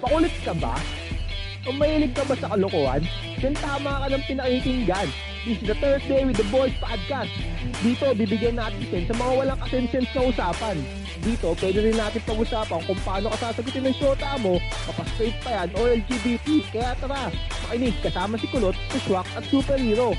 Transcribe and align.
Pakulit 0.00 0.32
ka 0.40 0.56
ba? 0.56 0.80
O 1.68 1.76
mahilig 1.76 2.16
ka 2.16 2.24
ba 2.24 2.32
sa 2.32 2.56
kalokohan? 2.56 3.04
Then 3.36 3.52
tama 3.52 4.00
ka 4.00 4.06
ng 4.08 4.24
pinakikinggan. 4.24 5.12
This 5.44 5.60
is 5.60 5.68
the 5.68 5.76
Thursday 5.76 6.24
with 6.24 6.40
the 6.40 6.48
Boys 6.48 6.72
Podcast. 6.80 7.32
Dito, 7.84 8.12
bibigyan 8.16 8.56
natin 8.56 8.80
sen 8.88 9.04
sa 9.04 9.16
mga 9.16 9.32
walang 9.36 9.60
kasensens 9.60 10.08
na 10.16 10.20
usapan. 10.24 10.76
Dito, 11.20 11.52
pwede 11.60 11.84
rin 11.84 11.96
natin 12.00 12.20
pag-usapan 12.24 12.80
kung 12.88 13.00
paano 13.04 13.28
ka 13.32 13.52
sasagutin 13.52 13.88
ng 13.88 13.96
shota 13.96 14.40
mo, 14.40 14.56
kapastraight 14.88 15.36
pa 15.44 15.50
yan 15.52 15.68
o 15.76 15.80
LGBT. 15.84 16.48
Kaya 16.72 16.92
tara, 16.96 17.28
makinig 17.68 17.96
kasama 18.00 18.40
si 18.40 18.48
Kulot, 18.48 18.76
Pushwak 18.88 19.28
at 19.36 19.44
Superhero. 19.52 20.16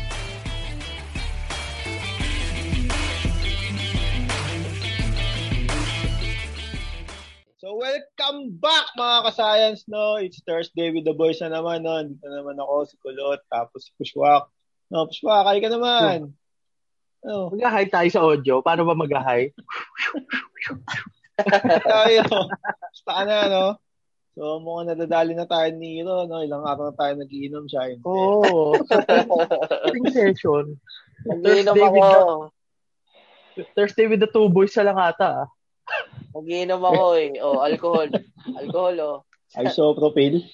Mga 9.41 9.49
ka-science, 9.49 9.81
no? 9.89 10.21
It's 10.21 10.41
Thursday 10.45 10.93
with 10.93 11.05
the 11.05 11.17
boys 11.17 11.41
na 11.41 11.49
naman, 11.49 11.81
no? 11.81 11.97
Dito 12.05 12.29
naman 12.29 12.61
ako, 12.61 12.85
si 12.85 12.95
Kulot, 13.01 13.41
tapos 13.49 13.89
si 13.89 13.91
Pushwak. 13.97 14.45
No, 14.93 15.09
Pushwak, 15.09 15.49
kaya 15.49 15.59
ka 15.59 15.69
naman. 15.73 16.37
Oh. 17.25 17.49
Mag-hi 17.49 17.89
tayo 17.89 18.09
sa 18.13 18.21
audio. 18.21 18.61
Paano 18.61 18.85
ba 18.85 18.93
mag-hi? 18.93 19.49
tayo. 21.89 22.21
Basta 22.61 23.11
ka 23.11 23.23
na, 23.25 23.37
no? 23.49 23.65
So, 24.37 24.63
mukhang 24.63 24.95
nadadali 24.95 25.35
na 25.35 25.49
tayo 25.49 25.73
ni 25.75 25.99
Hiro, 26.01 26.29
no? 26.29 26.45
Ilang 26.45 26.63
araw 26.63 26.93
na 26.93 26.95
tayo 26.95 27.13
nagiinom 27.17 27.65
siya. 27.65 27.97
Oo. 28.05 28.77
Oh, 28.77 30.05
session. 30.13 30.77
Nagiinom 31.25 31.75
ako. 31.77 32.01
The, 33.57 33.67
Thursday 33.75 34.07
with 34.07 34.23
the 34.23 34.31
two 34.31 34.47
boys 34.47 34.71
sa 34.71 34.85
lang 34.85 35.01
ata, 35.01 35.45
ah. 35.45 35.47
Nagiinom 36.31 36.79
ako 36.79 37.03
eh. 37.19 37.29
Oh, 37.43 37.59
alcohol. 37.59 38.07
Alcohol, 38.55 38.95
oh. 39.01 39.17
Isopropyl. 39.57 40.45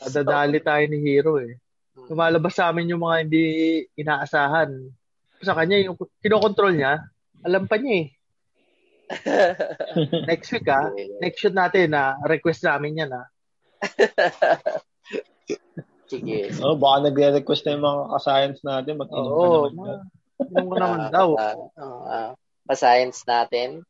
Nadadali 0.00 0.58
tayo 0.68 0.84
ni 0.88 0.98
Hero 1.04 1.36
eh. 1.36 1.60
Lumalabas 2.08 2.56
sa 2.56 2.72
amin 2.72 2.96
yung 2.96 3.04
mga 3.04 3.16
hindi 3.28 3.44
inaasahan. 3.98 4.72
Sa 5.44 5.52
kanya, 5.52 5.80
yung 5.80 5.96
kinokontrol 6.24 6.72
niya, 6.72 7.04
alam 7.44 7.68
pa 7.68 7.76
niya 7.76 8.06
eh. 8.06 8.08
Next 10.30 10.54
week 10.54 10.70
ah, 10.70 10.86
next 11.18 11.42
shoot 11.42 11.50
natin 11.50 11.90
na 11.90 12.14
ah, 12.14 12.30
request 12.30 12.62
namin 12.62 13.02
yan 13.02 13.10
ah. 13.10 13.26
Sige. 16.10 16.50
Oh, 16.62 16.74
baka 16.74 17.10
nagre-request 17.10 17.62
na 17.66 17.74
yung 17.74 17.86
mga 17.86 18.02
ka-science 18.18 18.60
natin. 18.66 18.98
Mag-inom 18.98 19.30
Oo, 19.30 19.42
pa 19.46 19.70
naman. 19.70 19.98
Inom 20.50 20.68
naman 20.74 21.00
daw. 21.14 21.28
Uh, 21.38 21.56
uh, 22.10 22.30
pa-science 22.66 23.22
natin. 23.26 23.86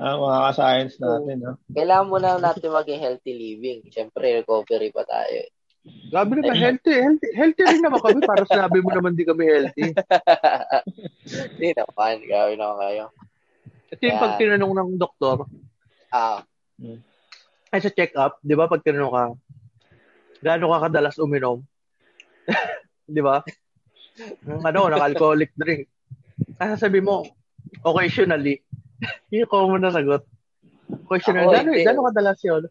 Ah, 0.00 0.16
mga 0.16 0.38
ka-science 0.48 0.94
natin. 0.96 1.36
So, 1.40 1.46
no? 1.52 1.54
Kailangan 1.76 2.06
muna 2.08 2.28
natin 2.40 2.72
maging 2.72 3.00
healthy 3.00 3.32
living. 3.36 3.78
Siyempre, 3.92 4.40
recovery 4.40 4.88
pa 4.88 5.04
tayo. 5.04 5.44
Grabe 5.82 6.38
naman, 6.38 6.54
healthy, 6.54 6.94
healthy, 6.94 7.28
healthy 7.34 7.62
rin 7.66 7.82
naman 7.82 7.98
kami 7.98 8.22
para 8.22 8.46
sinabi 8.46 8.78
mo 8.78 8.94
naman 8.94 9.18
di 9.18 9.26
kami 9.26 9.44
healthy. 9.50 9.90
Hindi 11.58 11.68
naman, 11.74 12.14
grabe 12.22 12.52
naman 12.54 12.78
kayo. 12.86 13.04
Ito 13.90 14.02
yung 14.06 14.22
pag 14.22 14.38
tinanong 14.38 14.72
ng 14.78 14.90
doktor, 14.94 15.44
ah. 16.14 16.46
ay 17.74 17.80
sa 17.82 17.90
check-up, 17.90 18.38
di 18.40 18.54
ba, 18.54 18.70
pag 18.70 18.80
tinanong 18.86 19.10
ka, 19.12 19.24
gaano 20.38 20.70
ka 20.70 20.86
kadalas 20.86 21.18
uminom? 21.18 21.66
di 23.18 23.20
ba? 23.20 23.42
ano, 24.46 24.80
ng 24.86 25.02
alcoholic 25.02 25.50
drink. 25.58 25.90
Kaya 26.62 26.78
sabi 26.78 27.02
mo, 27.02 27.26
occasionally. 27.82 28.62
Yung 29.34 29.50
common 29.50 29.82
na 29.82 29.90
sagot. 29.90 30.22
Occasionally, 31.08 31.50
gano'n 31.50 31.84
gano 31.84 32.06
kadalas 32.08 32.40
yun? 32.44 32.64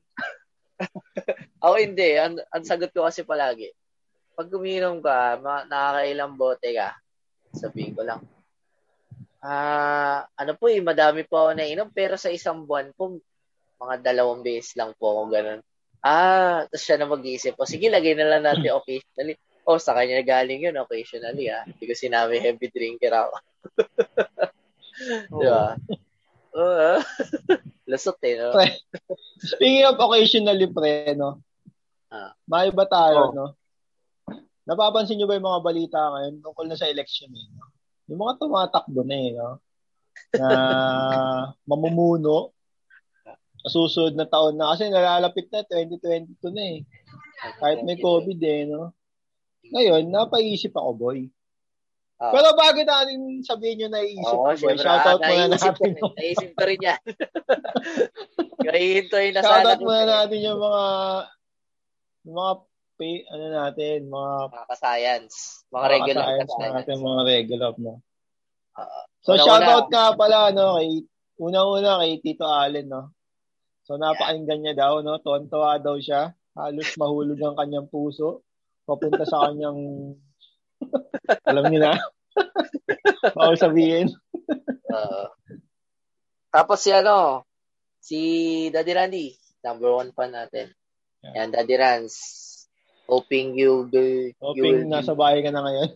Ako 1.63 1.75
hindi. 1.77 2.17
Ang, 2.17 2.41
ang 2.49 2.63
sagot 2.65 2.89
ko 2.93 3.05
kasi 3.05 3.21
palagi, 3.21 3.69
pag 4.33 4.49
uminom 4.49 5.03
ka, 5.03 5.37
ma- 5.41 5.67
nakakailang 5.67 6.33
bote 6.39 6.69
ka, 6.73 6.97
sabihin 7.53 7.93
ko 7.93 8.01
lang, 8.05 8.21
ah, 9.41 10.25
ano 10.37 10.53
po 10.57 10.69
eh, 10.69 10.81
madami 10.81 11.25
po 11.25 11.45
ako 11.45 11.57
nainom, 11.57 11.89
pero 11.91 12.15
sa 12.15 12.29
isang 12.33 12.63
buwan 12.65 12.93
po, 12.93 13.19
mga 13.81 14.01
dalawang 14.05 14.45
beses 14.45 14.77
lang 14.77 14.93
po 14.97 15.17
ako 15.17 15.21
ganun. 15.33 15.61
Ah, 16.01 16.65
tapos 16.69 16.81
siya 16.85 16.97
na 16.97 17.09
mag-iisip, 17.09 17.53
o 17.57 17.69
sige, 17.69 17.89
lagay 17.89 18.17
na 18.17 18.37
lang 18.37 18.45
natin 18.45 18.73
occasionally. 18.79 19.37
Oh, 19.61 19.77
sa 19.77 19.93
kanya 19.93 20.25
galing 20.25 20.65
yun, 20.65 20.77
occasionally 20.81 21.53
ah. 21.53 21.61
Hindi 21.69 21.85
ko 21.85 21.93
sinabi 21.93 22.41
heavy 22.41 22.69
drinker 22.73 23.13
ako. 23.13 23.33
Di 25.41 25.45
ba? 25.45 25.77
Oo. 26.55 26.93
Lasot 27.91 28.19
eh, 28.23 28.35
no? 28.39 28.55
Pre, 28.55 28.67
speaking 29.39 29.87
of 29.87 29.99
occasionally, 29.99 30.67
pre, 30.67 31.15
no? 31.15 31.43
Ah. 32.11 32.35
May 32.47 32.71
ba 32.71 32.87
tayo, 32.87 33.31
oh. 33.31 33.35
no? 33.35 33.47
Napapansin 34.67 35.17
nyo 35.17 35.27
ba 35.27 35.35
yung 35.35 35.47
mga 35.47 35.63
balita 35.63 35.99
ngayon 35.99 36.43
tungkol 36.43 36.65
na 36.67 36.77
sa 36.79 36.87
election, 36.87 37.31
eh, 37.31 37.47
no? 37.55 37.67
Yung 38.11 38.19
mga 38.19 38.37
tumatakbo 38.39 39.01
na, 39.03 39.15
eh, 39.15 39.31
no? 39.35 39.49
Na 40.35 40.47
mamumuno 41.69 42.55
sa 43.61 43.69
susunod 43.69 44.15
na 44.17 44.27
taon 44.27 44.57
na. 44.57 44.73
Kasi 44.73 44.89
nalalapit 44.89 45.47
na, 45.51 45.63
2022 45.67 46.51
na, 46.51 46.63
eh. 46.77 46.79
Kahit 47.59 47.79
may 47.83 47.97
COVID, 47.97 48.39
eh, 48.41 48.63
no? 48.67 48.93
Ngayon, 49.71 50.11
napaisip 50.11 50.75
ako, 50.75 50.91
boy. 50.95 51.31
Oh. 52.21 52.29
Pero 52.29 52.53
bago 52.53 52.85
natin 52.85 53.41
sabihin 53.41 53.81
nyo 53.81 53.87
naiisip 53.97 54.37
oh, 54.37 54.53
ko, 54.53 54.77
shoutout 54.77 55.25
muna 55.25 55.57
natin. 55.57 55.91
Ko, 55.97 56.13
naisip 56.13 56.53
ko 56.53 56.63
rin 56.69 56.77
yan. 56.77 57.01
Kahihintoy 58.69 59.33
na 59.33 59.41
sana. 59.41 59.49
Shoutout 59.49 59.81
muna 59.81 60.03
natin 60.05 60.39
yung 60.45 60.61
mga 60.61 60.85
yung 62.29 62.35
mga 62.37 62.53
pay, 63.01 63.13
ano 63.25 63.45
natin, 63.49 63.97
mga 64.05 64.33
mga 64.53 64.65
ka-science, 64.69 65.35
mga, 65.73 65.73
mga 65.73 65.87
regular 65.89 66.23
ka-science 66.29 66.73
natin, 66.77 66.95
mga 67.01 67.21
regular 67.25 67.73
no. 67.81 67.93
Uh, 68.77 69.03
so 69.25 69.31
shoutout 69.41 69.89
nga 69.89 70.13
pala 70.13 70.53
no 70.53 70.77
kay 70.77 71.01
una-una 71.41 72.05
kay 72.05 72.21
Tito 72.21 72.45
Allen 72.45 72.85
no. 72.85 73.17
So 73.81 73.97
napakinggan 73.97 74.61
niya 74.61 74.77
daw 74.77 75.01
no, 75.01 75.17
tontuwa 75.25 75.81
daw 75.81 75.97
siya. 75.97 76.37
Halos 76.53 76.93
mahulog 77.01 77.41
ang 77.41 77.57
kanyang 77.57 77.89
puso 77.89 78.45
papunta 78.85 79.25
sa 79.25 79.49
kanyang 79.49 80.13
alam 81.47 81.63
niyo 81.69 81.79
na. 81.83 81.93
Bawal 83.35 83.57
sabihin. 83.59 84.11
uh, 84.89 85.27
tapos 86.51 86.83
si 86.83 86.91
ano, 86.91 87.47
si 88.01 88.19
Daddy 88.73 88.91
Randy, 88.91 89.27
number 89.63 89.91
one 89.91 90.11
fan 90.11 90.35
natin. 90.35 90.73
Yeah. 91.21 91.45
Yan, 91.45 91.49
Daddy 91.53 91.75
Rans. 91.77 92.15
Hoping 93.05 93.59
you 93.59 93.87
be... 93.91 94.33
Hoping 94.39 94.87
you 94.87 94.89
nasa 94.89 95.13
bahay 95.13 95.43
ka 95.43 95.51
na 95.51 95.63
ngayon. 95.63 95.89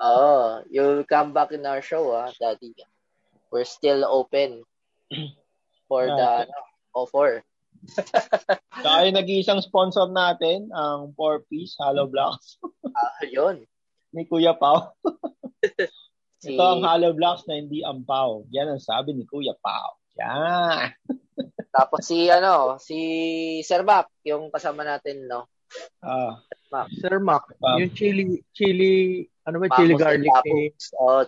Oo. 0.00 0.30
Uh, 0.30 0.52
you'll 0.70 1.04
come 1.04 1.34
back 1.34 1.50
in 1.52 1.66
our 1.66 1.82
show, 1.82 2.14
ah, 2.14 2.30
Daddy. 2.38 2.72
We're 3.50 3.68
still 3.68 4.06
open 4.06 4.62
for 5.88 6.06
yeah. 6.06 6.16
the 6.16 6.30
ano, 6.46 6.58
offer. 6.94 7.30
Saka 7.86 9.06
yung 9.06 9.18
nag-iisang 9.18 9.62
sponsor 9.62 10.10
natin, 10.10 10.72
ang 10.72 11.14
4-piece 11.14 11.78
Hollow 11.78 12.08
Blocks. 12.08 12.58
Ah, 12.96 13.20
uh, 13.20 13.28
yun 13.28 13.68
ni 14.16 14.24
Kuya 14.24 14.56
Pao. 14.56 14.96
si... 16.40 16.56
Ito 16.56 16.64
ang 16.64 16.82
hollow 16.88 17.12
blocks 17.12 17.44
na 17.44 17.60
hindi 17.60 17.84
ampaw. 17.84 18.48
Yan 18.48 18.72
ang 18.72 18.80
sabi 18.80 19.12
ni 19.12 19.28
Kuya 19.28 19.52
Pao. 19.60 20.00
Yan. 20.16 20.96
Tapos 21.76 22.08
si 22.08 22.32
ano, 22.32 22.80
si 22.80 22.98
Sir 23.60 23.84
Mac, 23.84 24.08
yung 24.24 24.48
kasama 24.48 24.80
natin, 24.80 25.28
no? 25.28 25.52
Ah, 26.00 26.40
Mac. 26.72 26.88
Sir 26.96 27.20
Mac, 27.20 27.44
um, 27.60 27.76
yung 27.76 27.92
chili 27.92 28.40
chili 28.56 29.20
ano 29.44 29.60
ba 29.60 29.68
chili 29.76 29.92
garlic 29.92 30.32
eh. 30.48 30.72
Oh, 30.96 31.20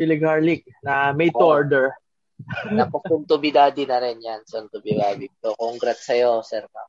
chili 0.00 0.16
garlic 0.16 0.64
na 0.80 1.12
made 1.12 1.36
to 1.36 1.44
oh. 1.44 1.52
order. 1.52 1.92
Tapos 2.80 3.04
soon 3.04 3.28
to 3.28 3.36
be 3.36 3.52
daddy 3.52 3.84
na 3.84 4.00
rin 4.00 4.24
yan. 4.24 4.40
Soon 4.48 4.72
to 4.72 4.80
be 4.80 4.96
daddy. 4.96 5.28
So, 5.38 5.54
congrats 5.54 6.08
sa'yo, 6.08 6.40
Sir 6.40 6.64
Mac. 6.64 6.88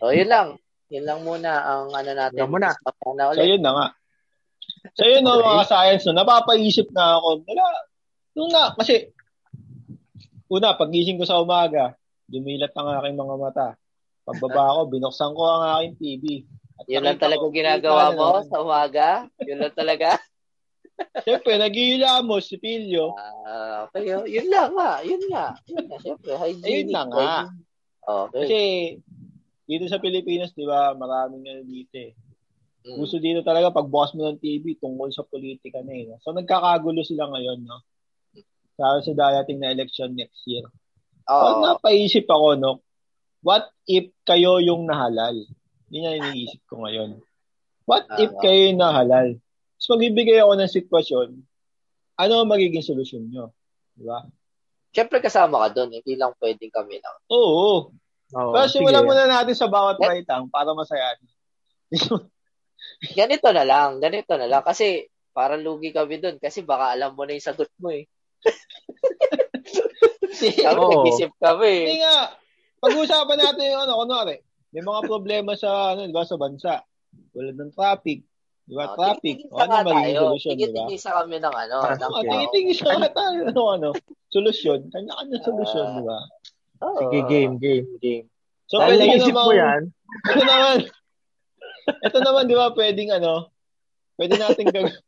So, 0.00 0.10
yun 0.10 0.26
lang. 0.32 0.48
Yun 0.88 1.04
lang 1.04 1.20
muna 1.20 1.52
ang 1.64 1.92
ano 1.92 2.10
natin. 2.16 2.40
Yun 2.40 2.52
muna. 2.52 2.72
So, 3.36 3.44
yun 3.44 3.60
na 3.60 3.72
nga. 3.76 3.86
So, 4.96 5.04
yun 5.04 5.24
no, 5.24 5.40
mga 5.40 5.68
science, 5.68 6.04
no, 6.08 6.16
napapaisip 6.16 6.88
na 6.96 7.20
ako. 7.20 7.44
Wala, 7.44 7.64
nung 8.34 8.50
na, 8.50 8.72
kasi, 8.72 9.12
una, 10.48 10.74
pagising 10.78 11.20
ko 11.20 11.28
sa 11.28 11.40
umaga, 11.44 11.92
dumilat 12.24 12.72
ang 12.72 12.88
aking 12.98 13.18
mga 13.20 13.36
mata. 13.36 13.68
Pagbaba 14.24 14.76
ko, 14.76 14.80
binuksan 14.92 15.32
ko 15.36 15.42
ang 15.44 15.64
aking 15.76 15.94
TV. 16.00 16.24
At 16.78 16.86
yun 16.88 17.04
lang 17.04 17.20
talaga 17.20 17.42
ko, 17.42 17.52
ginagawa 17.52 18.04
mo 18.16 18.24
na, 18.38 18.48
sa 18.48 18.58
umaga? 18.60 19.08
Yun 19.44 19.58
lang 19.60 19.74
talaga? 19.76 20.16
Siyempre, 21.24 21.58
naghihilamos 21.58 22.50
si 22.50 22.58
Pilyo. 22.58 23.14
Ah, 23.14 23.86
uh, 23.86 23.90
okay. 23.90 24.10
Yun 24.10 24.48
lang 24.50 24.74
nga. 24.74 24.98
Yun 25.06 25.22
nga. 25.30 25.46
Yun 25.70 25.84
nga. 25.86 25.96
Siyempre, 26.02 26.32
hygienic. 26.34 26.66
Ayun 26.66 26.90
na 26.90 27.02
nga. 27.06 27.32
Okay. 28.08 28.34
Kasi, 28.34 28.60
dito 29.68 29.84
sa 29.86 30.00
Pilipinas, 30.00 30.56
di 30.56 30.64
ba, 30.64 30.96
maraming 30.96 31.44
ano 31.44 31.62
dito 31.68 31.94
eh. 32.00 32.16
Mm. 32.88 32.96
Gusto 32.96 33.20
dito 33.20 33.44
talaga 33.44 33.68
pag 33.68 33.84
boss 33.84 34.16
mo 34.16 34.24
ng 34.24 34.40
TV 34.40 34.80
tungkol 34.80 35.12
sa 35.12 35.22
politika 35.28 35.84
na 35.84 35.92
eh. 35.92 36.16
So 36.24 36.32
nagkakagulo 36.32 37.04
sila 37.04 37.28
ngayon, 37.28 37.68
no? 37.68 37.84
Sa 38.80 39.04
sa 39.04 39.12
darating 39.12 39.60
na 39.60 39.76
election 39.76 40.16
next 40.16 40.40
year. 40.48 40.64
Oh. 41.28 41.36
So, 41.36 41.46
napaisip 41.60 42.24
ako, 42.24 42.56
no? 42.56 42.72
what 43.42 43.70
if 43.86 44.10
kayo 44.26 44.58
yung 44.58 44.86
nahalal? 44.88 45.36
Yun 45.88 46.04
yung 46.04 46.16
iniisip 46.20 46.60
ko 46.68 46.84
ngayon. 46.84 47.22
What 47.88 48.04
if 48.20 48.32
Tama. 48.34 48.42
kayo 48.44 48.58
yung 48.68 48.80
nahalal? 48.80 49.28
Tapos 49.78 49.88
magbibigay 49.94 50.38
ako 50.42 50.52
ng 50.58 50.74
sitwasyon, 50.74 51.28
ano 52.18 52.32
ang 52.34 52.50
magiging 52.50 52.84
solusyon 52.84 53.30
nyo? 53.30 53.54
Di 53.94 54.04
ba? 54.04 54.26
Siyempre 54.90 55.22
kasama 55.22 55.64
ka 55.64 55.80
doon, 55.80 55.96
hindi 55.96 56.18
lang 56.18 56.34
pwedeng 56.42 56.72
kami 56.74 56.98
lang. 56.98 57.16
Oo. 57.30 57.94
Oo, 58.36 58.52
Pero 58.52 58.66
sige. 58.68 58.84
simulan 58.84 59.04
muna 59.08 59.24
natin 59.24 59.56
sa 59.56 59.68
bawat 59.72 59.96
Eh? 60.02 60.08
baitang 60.08 60.52
para 60.52 60.76
masaya. 60.76 61.16
Ganito 63.18 63.48
na 63.54 63.64
lang, 63.64 64.02
ganito 64.02 64.34
na 64.34 64.50
lang. 64.50 64.62
Kasi 64.66 65.06
parang 65.30 65.62
lugi 65.62 65.94
kami 65.94 66.18
doon 66.18 66.36
kasi 66.42 66.66
baka 66.66 66.98
alam 66.98 67.14
mo 67.14 67.22
na 67.24 67.32
yung 67.38 67.46
sagot 67.46 67.70
mo 67.78 67.94
eh. 67.94 68.04
Kami, 70.38 70.78
Oo. 70.78 71.02
nag-isip 71.02 71.34
kami. 71.42 71.74
Hindi 71.88 71.98
nga. 72.04 72.30
Pag-uusapan 72.78 73.38
natin 73.42 73.74
yung 73.74 73.82
ano, 73.82 73.98
kunwari, 74.06 74.38
may 74.70 74.84
mga 74.86 75.00
problema 75.10 75.58
sa, 75.58 75.96
ano, 75.96 76.06
di 76.06 76.14
ba, 76.14 76.22
sa 76.22 76.38
bansa. 76.38 76.78
Tulad 77.34 77.58
ng 77.58 77.74
traffic. 77.74 78.22
Di 78.62 78.74
ba, 78.76 78.92
Oh, 78.92 78.94
traffic. 78.94 79.42
O, 79.50 79.58
ano 79.58 79.82
magiging 79.82 80.14
solusyon, 80.22 80.54
di 80.54 80.62
ba? 80.62 80.86
Tingin-tingin 80.86 81.00
sa 81.02 81.12
kami 81.18 81.36
ng 81.42 81.54
ano. 81.58 81.76
Oh, 81.82 81.90
okay. 81.90 82.30
tingin-tingin 82.30 82.74
sa 82.76 82.86
mga 82.94 83.10
tayo, 83.18 83.38
ano, 83.50 83.62
ano, 83.74 83.88
solusyon. 84.30 84.80
Kanya-kanya 84.94 85.38
solusyon, 85.42 85.86
di 85.98 86.02
ba? 86.06 86.18
Oo. 86.82 86.98
Sige, 87.02 87.18
game, 87.26 87.54
game, 87.58 87.86
game. 87.98 88.26
So, 88.68 88.78
Dahil 88.78 89.00
pwede 89.00 89.04
naisip 89.16 89.32
namang, 89.32 89.46
mo 89.48 89.52
yan, 89.56 89.82
ito 90.28 90.42
naman, 90.44 90.78
ito 92.04 92.18
naman, 92.20 92.44
di 92.44 92.54
ba, 92.54 92.66
pwedeng, 92.76 93.10
ano, 93.16 93.34
pwede 94.20 94.34
natin 94.36 94.66
gag... 94.68 94.92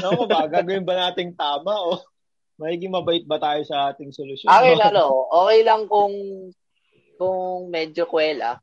Ano 0.00 0.24
ba, 0.24 0.48
gagawin 0.48 0.88
ba 0.88 0.96
nating 0.96 1.36
tama 1.36 1.76
o 1.76 2.00
magiging 2.56 2.96
mabait 2.96 3.28
ba 3.28 3.36
tayo 3.36 3.60
sa 3.68 3.92
ating 3.92 4.08
solusyon? 4.08 4.48
Akin 4.48 4.80
ano, 4.88 5.28
okay 5.28 5.60
lang 5.60 5.84
kung 5.84 6.16
kung 7.20 7.68
medyo 7.68 8.08
kwela. 8.08 8.56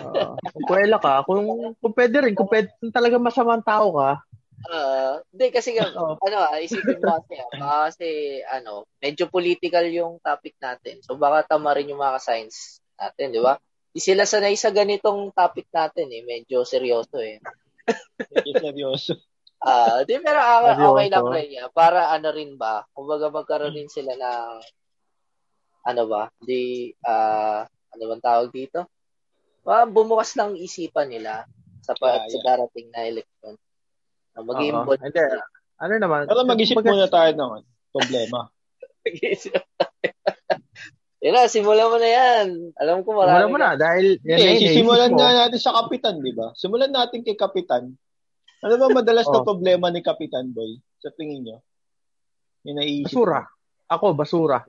ah, 0.00 0.32
kung 0.38 0.64
kuwela 0.70 0.96
ka, 1.02 1.26
kung, 1.26 1.74
kung 1.76 1.94
pwede 1.98 2.24
rin, 2.24 2.32
kung, 2.38 2.46
pwede, 2.46 2.70
kung 2.78 2.94
talaga 2.94 3.18
masamang 3.18 3.60
tao 3.60 3.90
ka, 3.98 4.22
Ah, 4.66 5.22
hindi 5.30 5.46
kasi 5.54 5.78
nga, 5.78 5.86
Oo. 6.02 6.18
ano, 6.18 6.36
ah, 6.42 6.58
isipin 6.58 6.98
mo 6.98 7.14
kasi, 7.22 7.38
ah, 7.38 7.50
baka 7.54 7.78
kasi 7.94 8.08
ano, 8.50 8.90
medyo 8.98 9.30
political 9.30 9.86
yung 9.86 10.18
topic 10.18 10.58
natin. 10.58 10.98
So 11.06 11.14
baka 11.14 11.54
tama 11.54 11.70
rin 11.78 11.94
yung 11.94 12.02
mga 12.02 12.18
science 12.18 12.82
natin, 12.98 13.30
di 13.30 13.38
ba? 13.38 13.54
Di 13.94 14.00
sila 14.02 14.26
sanay 14.26 14.58
sa 14.58 14.74
ganitong 14.74 15.30
topic 15.30 15.70
natin 15.70 16.10
eh, 16.10 16.22
medyo 16.26 16.66
seryoso 16.66 17.22
eh. 17.22 17.38
Medyo 18.34 18.52
seryoso. 18.60 19.12
Ah, 19.58 20.06
di 20.06 20.14
pero 20.22 20.38
ah, 20.38 20.70
Seryoso. 20.74 20.90
okay 20.94 21.06
lang 21.10 21.26
rin 21.34 21.48
yan. 21.58 21.68
Para 21.74 22.14
ano 22.14 22.28
rin 22.30 22.54
ba, 22.54 22.86
kumbaga 22.94 23.26
magkaroon 23.26 23.74
din 23.74 23.90
sila 23.90 24.14
ng 24.14 24.54
ano 25.88 26.02
ba, 26.06 26.28
di 26.38 26.92
ah 27.02 27.66
ano 27.66 28.02
bang 28.14 28.22
tawag 28.22 28.50
dito? 28.54 28.86
Ah, 29.66 29.88
bumukas 29.88 30.32
lang 30.38 30.54
isipan 30.54 31.10
nila 31.10 31.44
sa, 31.84 31.92
pa, 31.98 32.22
Yeah, 32.22 32.28
sa 32.30 32.36
yeah. 32.38 32.44
darating 32.44 32.88
na 32.94 33.02
election. 33.08 33.54
Na 34.38 34.46
mag-involve 34.46 35.02
Hindi. 35.02 35.24
ano 35.78 35.92
naman, 35.98 36.20
Pero 36.30 36.46
mag-isip 36.46 36.78
muna 36.78 37.10
tayo 37.10 37.30
ng 37.34 37.50
ano, 37.58 37.66
problema. 37.90 38.40
Yan 41.18 41.34
na, 41.34 41.50
simulan 41.50 41.90
mo 41.90 41.98
na 41.98 42.06
yan. 42.06 42.46
Alam 42.78 43.02
ko 43.02 43.10
marami. 43.18 43.42
Wala 43.42 43.50
mo 43.50 43.58
na, 43.58 43.74
dahil 43.74 44.22
yan 44.22 44.38
Okay, 44.38 44.46
na 44.46 44.54
yun, 44.54 44.62
sisimulan 44.62 45.10
nga 45.10 45.28
natin 45.34 45.58
sa 45.58 45.74
kapitan, 45.74 46.22
di 46.22 46.30
ba? 46.30 46.54
Simulan 46.54 46.94
natin 46.94 47.26
kay 47.26 47.34
kapitan. 47.34 47.90
Ano 48.62 48.74
ba 48.78 49.02
madalas 49.02 49.26
na 49.34 49.42
Oh. 49.42 49.46
problema 49.46 49.90
ni 49.90 49.98
Kapitan 49.98 50.54
Boy? 50.54 50.78
Sa 51.02 51.10
tingin 51.10 51.42
nyo? 51.42 51.58
Yung 52.62 52.78
naiisip. 52.78 53.10
Basura. 53.10 53.42
Ako, 53.90 54.14
basura. 54.14 54.62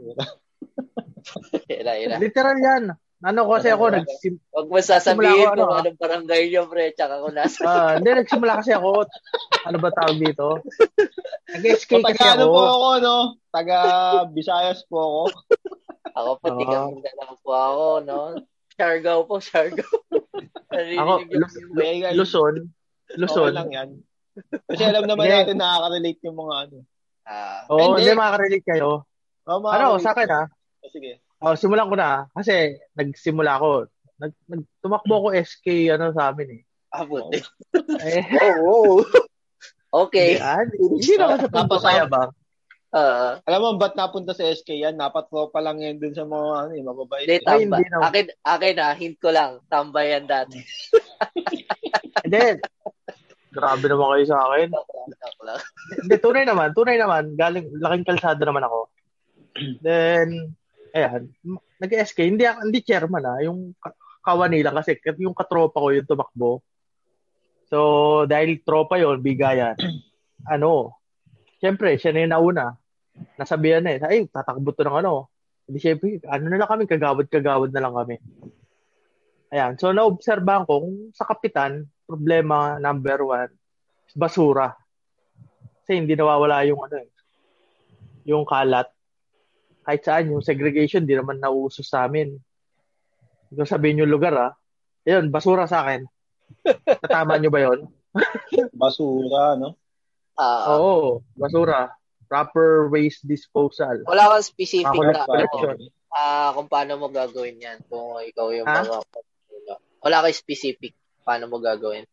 Yan 1.70 1.86
na, 1.86 1.94
yan 2.02 2.10
na. 2.10 2.18
Literal 2.18 2.58
yan. 2.58 2.84
Ano 3.20 3.44
kasi 3.46 3.68
ako, 3.68 3.92
nagsim, 3.92 4.40
Huwag 4.48 4.68
mo 4.70 4.80
sasabihin 4.80 5.44
ako, 5.44 5.52
kung 5.52 5.60
ano, 5.60 5.64
ah. 5.68 5.80
anong 5.84 6.00
barangay 6.00 6.42
nyo, 6.48 6.62
pre, 6.66 6.96
tsaka 6.96 7.20
kung 7.20 7.36
nasa. 7.36 7.60
ah, 7.62 7.92
hindi, 7.94 8.10
nagsimula 8.14 8.54
kasi 8.56 8.72
ako, 8.72 9.04
ano 9.62 9.78
ba 9.78 9.90
tawag 9.92 10.18
dito? 10.18 10.64
Nag-SK 11.52 11.92
So, 11.92 12.06
kasi 12.06 12.24
ano 12.24 12.44
ako. 12.46 12.54
po 12.54 12.62
ako, 12.66 12.90
no? 12.98 13.16
Taga 13.50 13.78
Visayas 14.32 14.80
po 14.86 14.98
ako. 14.98 15.22
Ako 16.10 16.32
pa, 16.38 16.48
Oo. 16.48 16.58
tiga 16.58 16.78
Mindanao 16.88 17.34
po 17.38 17.52
ako, 17.52 17.86
no? 18.02 18.20
Siargao 18.72 19.20
po, 19.26 19.36
Siargao. 19.38 19.92
Ako, 20.70 20.72
Narinig 20.72 21.28
yung- 21.28 21.42
Luz- 21.42 21.60
Okay, 21.74 21.96
guys. 22.00 22.16
Luzon. 22.16 22.56
Okay 22.62 23.18
Luzon. 23.18 23.52
lang 23.52 23.70
yan. 23.70 23.90
Kasi 24.64 24.84
alam 24.86 25.04
naman 25.04 25.26
Hindi. 25.26 25.36
natin 25.44 25.58
nakaka-relate 25.58 26.22
yung 26.24 26.38
mga 26.38 26.56
ano. 26.62 26.78
Ah, 27.26 27.60
Oo, 27.68 27.80
Hindi. 27.92 28.06
hindi 28.06 28.16
makaka-relate 28.16 28.68
kayo. 28.70 28.90
Oh, 29.44 29.60
Ano, 29.60 29.98
sa 29.98 30.14
akin 30.14 30.30
ah. 30.30 30.46
Oh, 30.80 30.88
sige. 30.88 31.20
Oh, 31.40 31.56
simulan 31.56 31.88
ko 31.88 31.96
na. 31.96 32.28
Kasi 32.36 32.76
nagsimula 33.00 33.56
ako. 33.60 33.88
Nag, 34.20 34.34
nag, 34.52 34.62
tumakbo 34.84 35.28
ko 35.28 35.30
SK 35.32 35.96
ano 35.96 36.12
sa 36.12 36.36
amin 36.36 36.60
eh. 36.60 36.62
ah, 36.92 37.08
buti. 37.08 37.40
Eh, 38.04 38.24
Oo. 38.60 39.00
Okay. 39.90 40.38
yan. 40.38 40.68
Hindi 40.76 41.14
naman 41.16 41.40
sa 41.40 41.50
pagpapaya 41.50 42.04
ba? 42.06 42.28
Ah, 42.90 43.38
Alam 43.46 43.62
mo, 43.62 43.70
ba't 43.80 43.96
napunta 43.96 44.36
sa 44.36 44.44
SK 44.44 44.84
yan? 44.84 45.00
Napatropa 45.00 45.62
lang 45.64 45.80
yan 45.80 46.02
dun 46.02 46.12
sa 46.12 46.28
mga 46.28 46.48
ano, 46.68 46.72
eh, 46.76 46.84
mababait. 46.84 47.26
Hindi, 47.26 47.38
Ay, 47.42 47.64
tamba. 47.64 47.78
hindi 47.80 47.88
naman. 47.88 48.06
Akin, 48.10 48.26
akin 48.44 48.76
ah, 48.82 48.96
hint 48.98 49.18
ko 49.22 49.30
lang. 49.32 49.52
Tambayan 49.72 50.26
dati. 50.28 50.60
Hindi. 52.20 52.60
Grabe 53.50 53.86
naman 53.90 54.12
kayo 54.14 54.26
sa 54.30 54.40
akin. 54.52 54.68
Hindi, 56.04 56.16
tunay 56.22 56.44
naman. 56.46 56.76
Tunay 56.76 56.98
naman. 57.00 57.34
Galing, 57.34 57.66
laking 57.80 58.06
kalsada 58.06 58.44
naman 58.46 58.68
ako. 58.68 58.92
Then, 59.82 60.54
ayan. 60.94 61.30
Nag-SK. 61.80 62.20
Hindi, 62.26 62.44
hindi 62.46 62.80
chairman 62.84 63.26
ah. 63.26 63.40
Yung 63.44 63.74
ka- 63.78 63.96
kawani 64.24 64.62
lang 64.62 64.76
kasi 64.78 65.00
yung 65.22 65.38
katropa 65.38 65.80
ko 65.80 65.90
yung 65.94 66.08
tumakbo. 66.10 66.62
So, 67.70 67.78
dahil 68.26 68.66
tropa 68.66 68.98
yon 68.98 69.22
bigayan. 69.22 69.78
ano, 70.54 70.98
syempre, 71.62 71.96
siya 71.96 72.12
na 72.14 72.22
yung 72.26 72.34
nauna. 72.34 72.66
Nasabihan 73.38 73.84
na 73.84 73.96
eh, 73.96 74.02
ay, 74.02 74.20
tatakbo 74.32 74.74
to 74.74 74.84
ng 74.84 75.00
ano. 75.06 75.30
Hindi 75.70 75.80
syempre, 75.80 76.18
ano 76.26 76.50
na 76.50 76.58
lang 76.58 76.70
kami, 76.70 76.84
kagawad-kagawad 76.90 77.70
na 77.70 77.84
lang 77.86 77.94
kami. 77.94 78.16
Ayan, 79.50 79.82
so 79.82 79.90
naobserbahan 79.90 80.70
ko 80.70 80.86
kung 80.86 81.10
sa 81.14 81.26
kapitan, 81.26 81.86
problema 82.06 82.78
number 82.78 83.22
one, 83.26 83.50
basura. 84.14 84.78
Kasi 85.82 86.02
hindi 86.02 86.14
nawawala 86.14 86.66
yung 86.70 86.82
ano 86.86 87.02
eh, 87.02 87.10
yung 88.30 88.46
kalat. 88.46 88.90
Kahit 89.90 90.06
saan, 90.06 90.30
yung 90.30 90.46
segregation, 90.46 91.02
di 91.02 91.18
naman 91.18 91.42
nauuso 91.42 91.82
sa 91.82 92.06
amin. 92.06 92.38
Kung 93.50 93.66
sabihin 93.66 94.06
yung 94.06 94.14
lugar 94.14 94.38
ah, 94.38 94.54
yun, 95.02 95.34
basura 95.34 95.66
sa 95.66 95.82
akin. 95.82 96.06
Natama 97.02 97.42
nyo 97.42 97.50
ba 97.50 97.58
yun? 97.66 97.90
Basura, 98.70 99.58
no? 99.58 99.74
Ah, 100.38 100.78
Oo, 100.78 101.26
basura. 101.34 101.90
Proper 102.30 102.86
waste 102.94 103.26
disposal. 103.26 104.06
wala 104.06 104.30
kang 104.30 104.46
specific 104.46 104.94
na 104.94 105.10
lang, 105.10 105.26
ano, 105.26 105.26
collection. 105.26 105.78
ah, 106.14 106.54
kung 106.54 106.70
paano 106.70 107.02
mo 107.02 107.10
gagawin 107.10 107.58
yan. 107.58 107.82
Kung 107.90 108.22
ikaw 108.22 108.54
yung 108.54 108.70
Ha? 108.70 108.86
mga 108.86 109.02
wala 110.06 110.18
kang 110.22 110.38
specific 110.38 110.94
paano 111.26 111.50
mo 111.50 111.58
gagawin. 111.58 112.06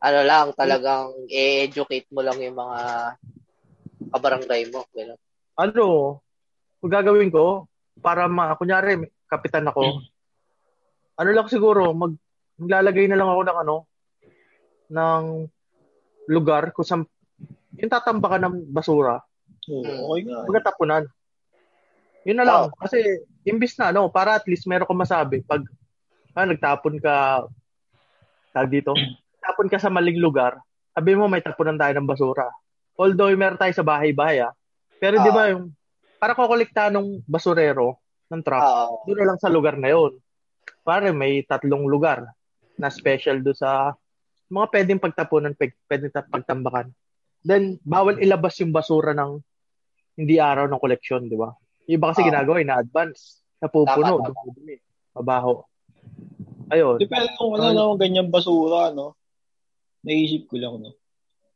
Ano 0.00 0.24
lang, 0.24 0.56
talagang 0.56 1.12
i-educate 1.28 2.08
mo 2.08 2.24
lang 2.24 2.40
yung 2.40 2.56
mga 2.56 2.80
kabarangay 4.16 4.72
mo. 4.72 4.80
Ganun. 4.96 5.20
Ano, 5.60 5.84
kung 6.86 6.94
gagawin 6.94 7.34
ko, 7.34 7.66
para 7.98 8.30
ma, 8.30 8.54
kunyari, 8.54 9.10
kapitan 9.26 9.66
ako, 9.66 10.06
ano 11.18 11.30
lang 11.34 11.50
siguro, 11.50 11.90
mag, 11.90 12.14
maglalagay 12.62 13.10
na 13.10 13.18
lang 13.18 13.26
ako 13.26 13.42
ng 13.42 13.58
ano, 13.66 13.76
ng 14.94 15.24
lugar 16.30 16.70
kung 16.70 16.86
saan, 16.86 17.02
yung 17.74 17.90
tatambakan 17.90 18.46
ng 18.46 18.56
basura, 18.70 19.18
Oo, 19.66 20.14
okay 20.14 20.30
nga. 20.30 20.46
magkatapunan. 20.46 21.04
Yun 22.22 22.38
na 22.38 22.46
lang. 22.46 22.62
Kasi, 22.78 23.02
imbis 23.42 23.74
na, 23.82 23.90
ano, 23.90 24.06
para 24.06 24.38
at 24.38 24.46
least 24.46 24.70
meron 24.70 24.86
ka 24.86 24.94
masabi, 24.94 25.42
pag, 25.42 25.66
ah, 26.38 26.46
nagtapon 26.46 27.02
ka, 27.02 27.42
tag 28.54 28.70
dito, 28.70 28.94
tapon 29.42 29.66
ka 29.66 29.82
sa 29.82 29.90
maling 29.90 30.22
lugar, 30.22 30.54
sabi 30.94 31.18
mo 31.18 31.26
may 31.26 31.42
tapunan 31.42 31.74
tayo 31.74 31.98
ng 31.98 32.06
basura. 32.06 32.46
Although 32.94 33.34
meron 33.34 33.58
tayo 33.58 33.74
sa 33.74 33.82
bahay-bahay, 33.82 34.46
ah. 34.46 34.54
Pero 35.02 35.18
di 35.18 35.34
ba 35.34 35.50
yung, 35.50 35.74
para 36.26 36.34
kukolekta 36.34 36.90
ng 36.90 37.22
basurero, 37.22 38.02
ng 38.26 38.42
truck, 38.42 38.58
Ah, 38.58 38.90
doon 39.06 39.14
na 39.22 39.26
lang 39.30 39.38
sa 39.38 39.46
lugar 39.46 39.78
na 39.78 39.94
yon. 39.94 40.18
Pare, 40.82 41.14
may 41.14 41.46
tatlong 41.46 41.86
lugar 41.86 42.26
na 42.74 42.90
special 42.90 43.46
do 43.46 43.54
sa 43.54 43.94
mga 44.50 44.66
pwedeng 44.74 44.98
pagtapunan, 44.98 45.54
pwed- 45.54 45.78
pwedeng 45.86 46.10
ta- 46.10 46.26
pagtambakan. 46.26 46.90
Then, 47.46 47.78
bawal 47.86 48.18
ilabas 48.18 48.58
yung 48.58 48.74
basura 48.74 49.14
ng 49.14 49.38
hindi 50.18 50.42
araw 50.42 50.66
ng 50.66 50.82
koleksyon, 50.82 51.30
di 51.30 51.38
ba? 51.38 51.54
Yung 51.86 52.02
iba 52.02 52.10
kasi 52.10 52.26
Ah. 52.26 52.34
ginagawa, 52.34 52.58
ina-advance. 52.58 53.46
Napupuno, 53.62 54.18
dumudumi, 54.26 54.82
mabaho. 55.14 55.62
Ayun. 56.74 56.98
Depende 56.98 57.38
kung 57.38 57.54
ano, 57.54 57.70
no, 57.70 57.94
ganyan 57.94 58.34
basura, 58.34 58.90
no? 58.90 59.14
Naisip 60.02 60.50
ko 60.50 60.58
lang, 60.58 60.82
no? 60.82 60.90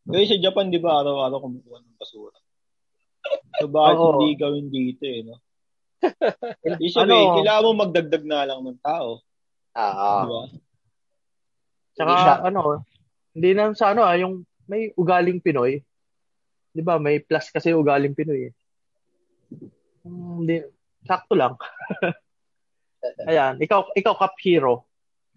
Kasi 0.06 0.30
sa 0.30 0.36
Japan, 0.38 0.70
di 0.70 0.78
ba, 0.78 1.02
araw-araw 1.02 1.42
kumukuha 1.42 1.82
ng 1.82 1.98
basura. 1.98 2.38
So, 3.56 3.66
bakit 3.66 3.96
Oo. 3.96 4.08
hindi 4.16 4.28
gawin 4.34 4.66
dito, 4.68 5.04
eh, 5.04 5.20
no? 5.22 5.36
Ibig 6.66 6.90
sabihin, 6.90 7.28
Ano? 7.28 7.36
kailangan 7.36 7.62
mo 7.62 7.72
magdagdag 7.78 8.24
na 8.24 8.40
lang 8.44 8.60
ng 8.62 8.80
tao. 8.80 9.20
Oo. 9.70 10.10
Di 10.16 10.26
ba? 10.26 10.42
Tsaka 11.92 12.08
Hindi 12.08 12.22
siya- 12.22 12.40
ano, 12.42 12.60
hindi 13.30 13.50
na 13.52 13.62
sa 13.72 13.92
ano 13.92 14.02
ah, 14.02 14.16
yung 14.16 14.42
may 14.64 14.90
ugaling 14.94 15.38
Pinoy. 15.38 15.82
'Di 16.70 16.80
ba? 16.80 16.96
May 16.96 17.18
plus 17.18 17.46
kasi 17.48 17.70
ugaling 17.70 18.14
Pinoy 18.14 18.48
eh. 18.48 18.52
Hmm, 20.00 20.40
Hindi, 20.40 20.64
sakto 21.02 21.34
lang. 21.34 21.54
Ayan, 23.28 23.58
ikaw 23.58 23.90
ikaw 23.92 24.14
cup 24.14 24.34
hero. 24.38 24.86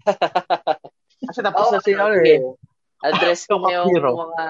Kasi 1.23 1.39
tapos 1.39 1.71
na 1.71 1.79
si 1.79 1.91
ano 1.91 2.11
eh. 2.13 2.39
Address 2.99 3.47
ko 3.47 3.55
Ikaw, 3.57 3.69
yung 3.69 3.87
Hero. 3.89 4.11
mga 4.27 4.45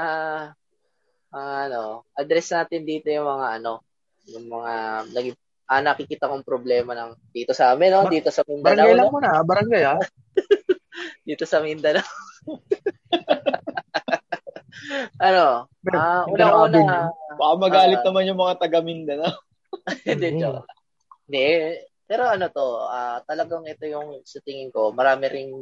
ano, 1.34 2.06
address 2.14 2.54
natin 2.54 2.86
dito 2.86 3.10
yung 3.10 3.26
mga 3.26 3.48
ano, 3.60 3.82
yung 4.30 4.46
mga 4.48 4.74
naging 5.12 5.38
ah, 5.66 5.82
nakikita 5.82 6.30
kong 6.30 6.46
problema 6.46 6.94
ng 6.94 7.18
dito 7.34 7.52
sa 7.58 7.74
amin, 7.74 7.90
no? 7.90 8.06
Bar- 8.06 8.14
Dito 8.14 8.30
sa 8.30 8.46
Mindanao, 8.46 8.68
Barangay 8.70 8.94
lang 8.94 9.08
no? 9.10 9.14
muna, 9.16 9.28
ah, 9.34 9.44
barangay 9.44 9.84
ah. 9.88 10.00
Dito 11.28 11.44
sa 11.50 11.64
Mindanao. 11.64 12.04
ano? 15.18 15.46
Ah, 15.94 16.24
Mindanao 16.28 16.68
una-una, 16.70 17.10
Baka 17.34 17.54
magalit 17.58 18.00
Ah. 18.02 18.06
naman 18.06 18.30
yung 18.30 18.40
mga 18.40 18.56
taga 18.62 18.80
Mindanao. 18.86 19.34
Hindi, 20.06 20.28
Mm. 20.30 20.40
joke. 20.40 20.64
Hindi. 21.26 21.46
Pero 22.06 22.24
ano 22.30 22.46
to, 22.52 22.68
ah, 22.86 23.18
talagang 23.26 23.66
ito 23.66 23.88
yung 23.90 24.22
sa 24.28 24.38
tingin 24.44 24.70
ko, 24.70 24.94
marami 24.94 25.26
ring 25.32 25.54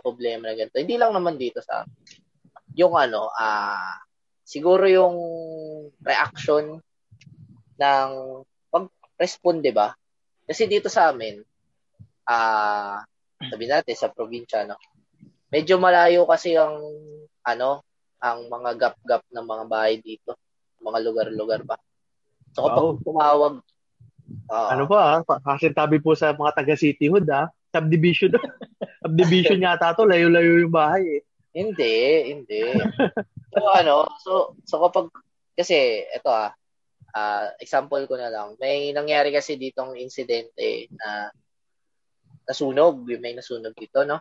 problema 0.00 0.48
na 0.48 0.56
ganito. 0.56 0.80
Hindi 0.80 0.96
lang 0.96 1.12
naman 1.12 1.36
dito 1.36 1.60
sa 1.60 1.84
yung 2.76 2.96
ano, 2.96 3.28
ah, 3.32 3.96
siguro 4.46 4.86
yung 4.86 5.16
reaction 5.98 6.78
ng 7.76 8.10
pag-responde 8.70 9.74
ba? 9.74 9.90
Kasi 10.46 10.70
dito 10.70 10.86
sa 10.86 11.10
amin, 11.10 11.42
ah, 12.30 13.02
sabi 13.42 13.66
natin 13.66 13.98
sa 13.98 14.14
probinsya, 14.14 14.62
no? 14.64 14.78
Medyo 15.50 15.82
malayo 15.82 16.22
kasi 16.30 16.54
ang 16.54 16.78
ano, 17.42 17.82
ang 18.22 18.46
mga 18.46 18.70
gap-gap 18.78 19.22
ng 19.34 19.46
mga 19.46 19.64
bahay 19.66 19.98
dito, 19.98 20.38
mga 20.78 20.98
lugar-lugar 21.02 21.66
ba. 21.66 21.76
So 22.54 22.70
kapag 22.70 22.86
Wow. 22.86 23.02
tumawag, 23.02 23.54
ah, 24.48 24.70
Ano 24.78 24.86
ba 24.86 25.18
ah, 25.18 25.20
pa- 25.26 25.42
kasintabi 25.42 25.98
po 25.98 26.14
sa 26.14 26.30
mga 26.30 26.54
taga 26.54 26.74
City 26.78 27.10
Hood 27.10 27.26
ah. 27.34 27.50
Subdivision. 27.74 28.30
Subdivision 29.02 29.60
yata 29.60 29.92
to, 29.92 30.06
layo-layo 30.06 30.62
yung 30.62 30.72
bahay 30.72 31.20
eh. 31.20 31.22
Hindi, 31.56 31.96
hindi. 32.36 32.60
so 33.56 33.60
ano, 33.72 34.04
so 34.20 34.52
so 34.68 34.76
kapag 34.84 35.08
kasi 35.56 36.04
ito 36.04 36.28
ah, 36.28 36.52
ah, 37.16 37.48
example 37.56 38.04
ko 38.04 38.20
na 38.20 38.28
lang. 38.28 38.60
May 38.60 38.92
nangyari 38.92 39.32
kasi 39.32 39.56
ditong 39.56 39.96
insidente 39.96 40.92
na 41.00 41.32
nasunog, 42.44 43.08
may 43.08 43.32
nasunog 43.32 43.72
dito, 43.72 44.04
no? 44.04 44.20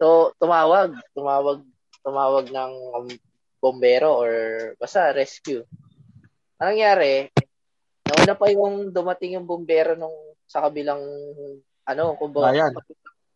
So 0.00 0.32
tumawag, 0.40 0.96
tumawag, 1.12 1.60
tumawag 2.00 2.48
ng 2.48 2.72
um, 2.96 3.06
bombero 3.60 4.16
or 4.16 4.32
basta 4.80 5.12
rescue. 5.12 5.60
Ang 6.56 6.72
nangyari, 6.72 7.28
nauna 8.08 8.32
pa 8.32 8.48
yung 8.48 8.88
dumating 8.96 9.36
yung 9.36 9.44
bombero 9.44 9.92
nung 9.92 10.16
sa 10.48 10.64
kabilang 10.64 11.04
ano, 11.84 12.16
kung 12.16 12.32
ba, 12.32 12.48
Bayan. 12.48 12.72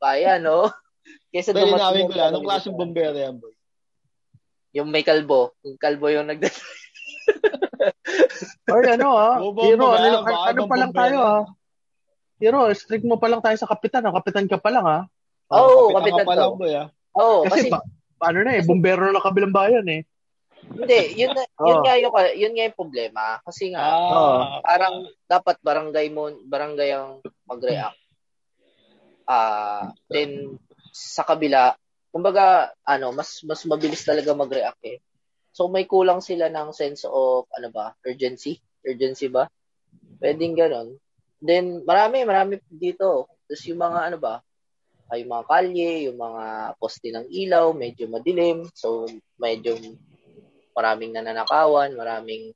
bayan, 0.00 0.40
no? 0.40 0.72
Kesa 1.28 1.50
Pero 1.50 1.68
yung- 1.68 2.08
ko 2.08 2.14
lang, 2.14 2.28
anong 2.30 2.46
klaseng 2.46 2.74
bombero 2.74 3.12
yan, 3.12 3.36
boy? 3.36 3.52
Yung 4.72 4.88
may 4.88 5.02
kalbo. 5.02 5.54
Yung 5.62 5.78
kalbo 5.78 6.08
yung 6.08 6.26
nagda 6.26 6.50
Or 8.66 8.80
ano 8.82 9.08
ah, 9.12 9.36
hero, 9.60 9.84
ba? 9.86 9.98
ano, 9.98 10.18
Baka 10.22 10.48
ano 10.50 10.62
pa 10.64 10.76
lang 10.76 10.90
bombero. 10.90 11.00
tayo 11.00 11.16
ah. 11.20 11.42
Hero, 12.36 12.60
strict 12.72 13.04
mo 13.04 13.16
pa 13.16 13.28
lang 13.28 13.40
tayo 13.40 13.54
sa 13.54 13.68
kapitan. 13.68 14.04
ah. 14.04 14.14
Kapitan 14.14 14.48
ka 14.48 14.58
pa 14.58 14.70
lang 14.72 14.84
ah. 14.84 15.02
Oo, 15.50 15.92
Kapitan 15.92 15.94
kapitan 15.94 16.18
ka 16.18 16.24
pa 16.24 16.34
lang, 16.34 16.48
to. 16.48 16.56
boy, 16.56 16.72
ah. 16.74 16.88
Oo, 17.14 17.36
Kasi, 17.46 17.52
kasi, 17.60 17.66
pa, 17.70 17.78
paano 18.16 18.38
na 18.42 18.56
eh, 18.56 18.62
bumbero 18.62 19.08
na 19.08 19.20
kabilang 19.20 19.52
bayan 19.52 19.86
eh. 19.86 20.02
hindi, 20.64 21.00
yun, 21.14 21.30
na, 21.30 21.44
yun 21.68 21.76
Oo. 21.76 21.84
nga 21.84 21.94
yung, 21.94 22.14
yun 22.34 22.52
nga 22.52 22.64
yung 22.66 22.78
problema. 22.78 23.24
Kasi 23.44 23.70
nga, 23.70 23.84
Ah, 23.84 24.58
parang 24.60 24.94
dapat 25.24 25.56
barangay 25.60 26.08
mo, 26.08 26.32
barangay 26.42 26.90
ang 26.90 27.20
mag-react. 27.44 28.00
Ah, 29.24 29.92
then, 30.08 30.56
sa 30.94 31.26
kabila, 31.26 31.74
kumbaga, 32.14 32.70
ano, 32.86 33.10
mas, 33.10 33.42
mas 33.42 33.66
mabilis 33.66 34.06
talaga 34.06 34.30
mag-react 34.30 34.82
eh. 34.86 35.02
So, 35.50 35.66
may 35.66 35.90
kulang 35.90 36.22
sila 36.22 36.46
ng 36.46 36.70
sense 36.70 37.02
of, 37.02 37.50
ano 37.50 37.68
ba, 37.74 37.98
urgency? 38.06 38.62
Urgency 38.86 39.26
ba? 39.26 39.50
Pwedeng 40.22 40.54
ganon. 40.54 40.94
Then, 41.42 41.82
marami, 41.82 42.22
marami 42.22 42.62
dito. 42.70 43.26
Tapos 43.50 43.62
yung 43.66 43.82
mga, 43.82 43.98
ano 44.06 44.18
ba, 44.22 44.38
ay 45.10 45.26
yung 45.26 45.30
mga 45.34 45.46
kalye, 45.50 45.92
yung 46.08 46.18
mga 46.18 46.44
poste 46.78 47.10
ng 47.10 47.26
ilaw, 47.28 47.74
medyo 47.74 48.06
madilim. 48.06 48.70
So, 48.72 49.04
medyo 49.36 49.76
maraming 50.74 51.14
nananakawan, 51.14 51.94
maraming 51.94 52.50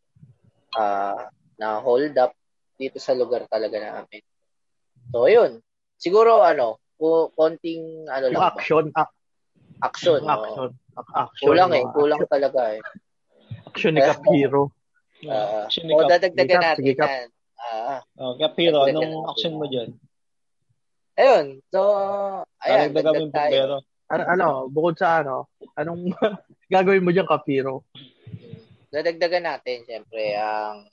ah 0.75 1.31
na 1.59 1.83
hold 1.83 2.15
up 2.19 2.33
dito 2.79 3.03
sa 3.03 3.13
lugar 3.13 3.51
talaga 3.51 3.79
namin. 3.83 4.23
So, 5.11 5.27
yun. 5.27 5.59
Siguro, 5.99 6.41
ano, 6.47 6.79
ku- 6.99 7.31
konting, 7.33 8.05
ano 8.07 8.27
lang 8.29 8.43
ba? 8.43 8.51
action, 8.53 8.91
ac- 8.93 9.15
Action. 9.79 10.19
action, 10.27 10.71
ac- 10.99 11.15
action. 11.15 11.47
Kulang 11.47 11.71
eh. 11.71 11.87
Kulang 11.89 12.23
talaga 12.27 12.75
eh. 12.75 12.83
Action 13.65 13.95
ni 13.95 14.03
Cap 14.03 14.19
Hero. 14.27 14.75
Ah, 15.25 15.67
action 15.67 15.87
o, 15.89 16.03
dadagdagan 16.03 16.59
natin 16.59 16.83
sige, 16.83 16.95
Kap. 16.99 17.07
yan. 17.09 17.29
Ah, 17.59 18.01
Oh, 18.19 18.35
Kapiro, 18.35 18.83
anong 18.83 19.27
action 19.31 19.55
mo 19.55 19.67
dyan? 19.67 19.95
ayun. 21.15 21.63
So, 21.71 21.81
ayan. 22.63 22.91
Dagdag 22.91 23.15
tayo. 23.15 23.31
bombero. 23.31 23.77
Ano, 24.09 24.23
ano, 24.25 24.47
bukod 24.67 24.95
sa 24.97 25.23
ano, 25.23 25.47
anong 25.75 26.11
gagawin 26.75 27.03
mo 27.03 27.11
dyan, 27.11 27.27
Cap 27.27 27.47
Hero? 27.47 27.87
Dadagdagan 28.89 29.47
natin, 29.47 29.85
syempre, 29.85 30.35
ang 30.35 30.87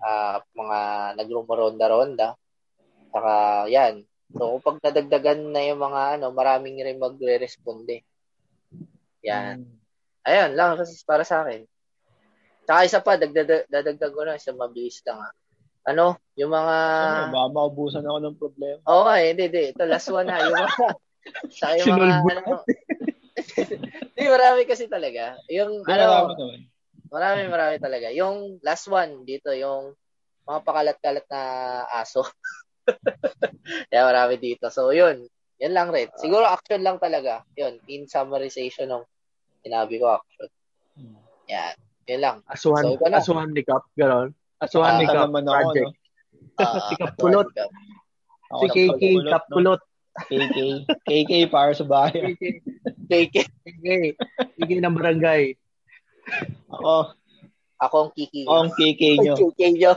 ah, 0.00 0.40
mga 0.54 0.78
nagrumoronda-ronda. 1.20 2.36
Saka, 3.10 3.34
yan. 3.68 4.04
So, 4.34 4.58
kapag 4.58 4.82
nadagdagan 4.82 5.54
na 5.54 5.62
yung 5.62 5.78
mga, 5.78 6.18
ano, 6.18 6.34
maraming 6.34 6.82
rin 6.82 6.98
magre-responde. 6.98 8.02
Yan. 9.22 9.62
Ayun 10.26 10.58
lang 10.58 10.74
kasi 10.74 10.98
para 11.06 11.22
sa 11.22 11.46
akin. 11.46 11.62
Tsaka 12.66 12.80
isa 12.82 12.98
pa, 12.98 13.14
dagdag, 13.14 13.70
dadagdag 13.70 14.12
ko 14.12 14.20
na, 14.26 14.34
isa 14.34 14.50
mabilis 14.50 14.98
lang 15.06 15.22
ah. 15.22 15.32
Ano, 15.84 16.16
yung 16.34 16.48
mga... 16.48 16.76
Ano, 17.28 17.32
baka 17.36 17.48
maubusan 17.52 18.08
ako 18.08 18.18
ng 18.24 18.36
problema. 18.40 18.80
Oo 18.88 19.04
nga, 19.04 19.20
eh, 19.20 19.36
hindi, 19.36 19.44
hindi. 19.52 19.64
Ito, 19.76 19.84
last 19.84 20.08
one 20.08 20.26
na. 20.26 20.40
Yung 20.40 20.56
mga... 20.56 20.70
Tsaka 21.52 21.72
yung 21.80 21.88
mga, 21.92 22.16
ano... 22.24 22.52
Hindi, 24.14 24.24
marami 24.30 24.62
kasi 24.64 24.88
talaga. 24.88 25.36
Yung, 25.52 25.84
Di, 25.84 25.90
ano, 25.92 26.04
marami 26.06 26.32
naman. 26.38 26.60
marami, 27.12 27.40
marami 27.50 27.76
talaga. 27.76 28.08
Yung 28.14 28.62
last 28.64 28.88
one 28.88 29.26
dito, 29.26 29.52
yung 29.52 29.92
mga 30.48 30.60
pakalat-kalat 30.64 31.26
na 31.28 31.42
aso. 31.92 32.24
Kaya 33.88 34.02
marami 34.04 34.34
dito. 34.36 34.68
So, 34.68 34.90
yun. 34.90 35.24
Yan 35.58 35.72
lang 35.72 35.88
rin. 35.88 36.10
Siguro 36.16 36.44
action 36.44 36.80
lang 36.80 36.98
talaga. 36.98 37.46
Yun, 37.54 37.78
in 37.86 38.04
summarization 38.04 38.90
ng 38.90 39.04
sinabi 39.60 39.96
ko, 39.96 40.18
action. 40.18 40.48
Yan. 41.46 41.74
Yun 42.04 42.20
lang. 42.20 42.36
Asuhan, 42.46 42.84
So, 42.84 43.00
na. 43.02 43.18
asuhan 43.18 43.50
ni 43.50 43.62
Cap, 43.62 43.86
gano'n. 43.94 44.34
Asuhan 44.58 44.90
Ah, 44.90 44.98
ni 44.98 45.06
Cap, 45.06 45.24
naman 45.24 45.44
ako, 45.44 45.56
project. 45.70 45.86
no? 45.86 45.92
Ah, 46.54 46.78
Si 46.84 46.94
Kapulot. 46.94 47.48
Ako 48.46 48.62
Si 48.62 48.68
na 48.68 48.74
KK, 48.94 49.02
Cap? 49.26 49.44
Kulot. 49.48 49.80
KK. 50.14 50.58
KK 51.02 51.32
para 51.48 51.72
sa 51.72 51.82
bayan. 51.82 52.38
KK, 52.38 52.62
KK. 53.08 53.36
KK, 53.64 53.86
KK 54.54 54.70
ng 54.78 54.94
barangay. 54.94 55.58
Ako, 56.68 57.10
Ako 57.76 57.96
ang 58.00 58.12
kiki. 58.14 58.46
ako 58.46 58.54
ang 58.54 58.70
KK 58.70 59.02
nyo. 59.18 59.34
KK 59.34 59.60
nyo. 59.74 59.92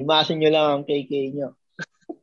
Imasin 0.00 0.38
nyo 0.40 0.50
lang 0.52 0.66
ang 0.70 0.84
KK 0.84 1.12
nyo. 1.34 1.48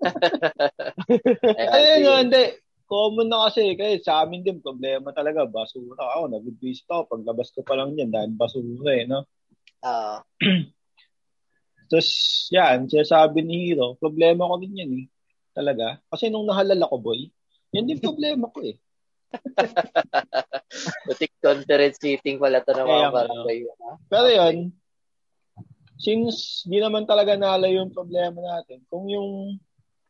Ayun, 1.73 1.99
no, 2.05 2.17
hindi. 2.21 2.43
Common 2.85 3.27
na 3.31 3.47
kasi. 3.49 3.73
Kasi 3.79 4.03
sa 4.03 4.25
amin 4.25 4.43
din, 4.43 4.59
problema 4.59 5.15
talaga. 5.15 5.47
Basura. 5.47 6.17
Ako, 6.17 6.27
nag-waste 6.27 6.87
ako. 6.91 7.07
Paglabas 7.17 7.49
ko 7.55 7.61
pa 7.63 7.79
lang 7.79 7.95
yan, 7.95 8.11
dahil 8.11 8.35
basura 8.35 8.91
eh, 8.93 9.05
no? 9.07 9.25
Ah, 9.81 10.21
Tapos, 11.91 12.07
yan, 12.55 12.87
sinasabi 12.87 13.43
ni 13.43 13.67
Hero, 13.67 13.99
problema 13.99 14.47
ko 14.47 14.55
din 14.63 14.79
yan 14.79 14.91
eh. 14.95 15.05
Talaga. 15.51 15.99
Kasi 16.07 16.31
nung 16.31 16.47
nahalal 16.47 16.79
ako, 16.87 17.03
boy, 17.03 17.27
yan 17.75 17.83
din 17.83 17.99
problema 17.99 18.47
ko 18.47 18.63
eh. 18.63 18.79
butik 21.07 21.31
conference 21.39 21.99
meeting 22.03 22.35
pala 22.35 22.59
to 22.63 22.75
ng 22.75 22.83
Kaya 22.83 22.95
mga 22.95 23.07
nga. 23.07 23.15
barangay. 23.15 23.59
ah. 23.67 23.95
Pero 24.07 24.27
yun, 24.27 24.55
since 26.01 26.65
di 26.65 26.81
naman 26.81 27.05
talaga 27.05 27.37
nalayo 27.37 27.85
yung 27.85 27.93
problema 27.93 28.41
natin, 28.41 28.81
kung 28.89 29.05
yung 29.05 29.61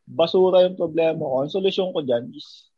basura 0.08 0.64
yung 0.64 0.80
problema 0.80 1.20
ko, 1.20 1.44
ang 1.44 1.52
solusyon 1.52 1.92
ko 1.92 2.00
dyan 2.00 2.32
is, 2.32 2.72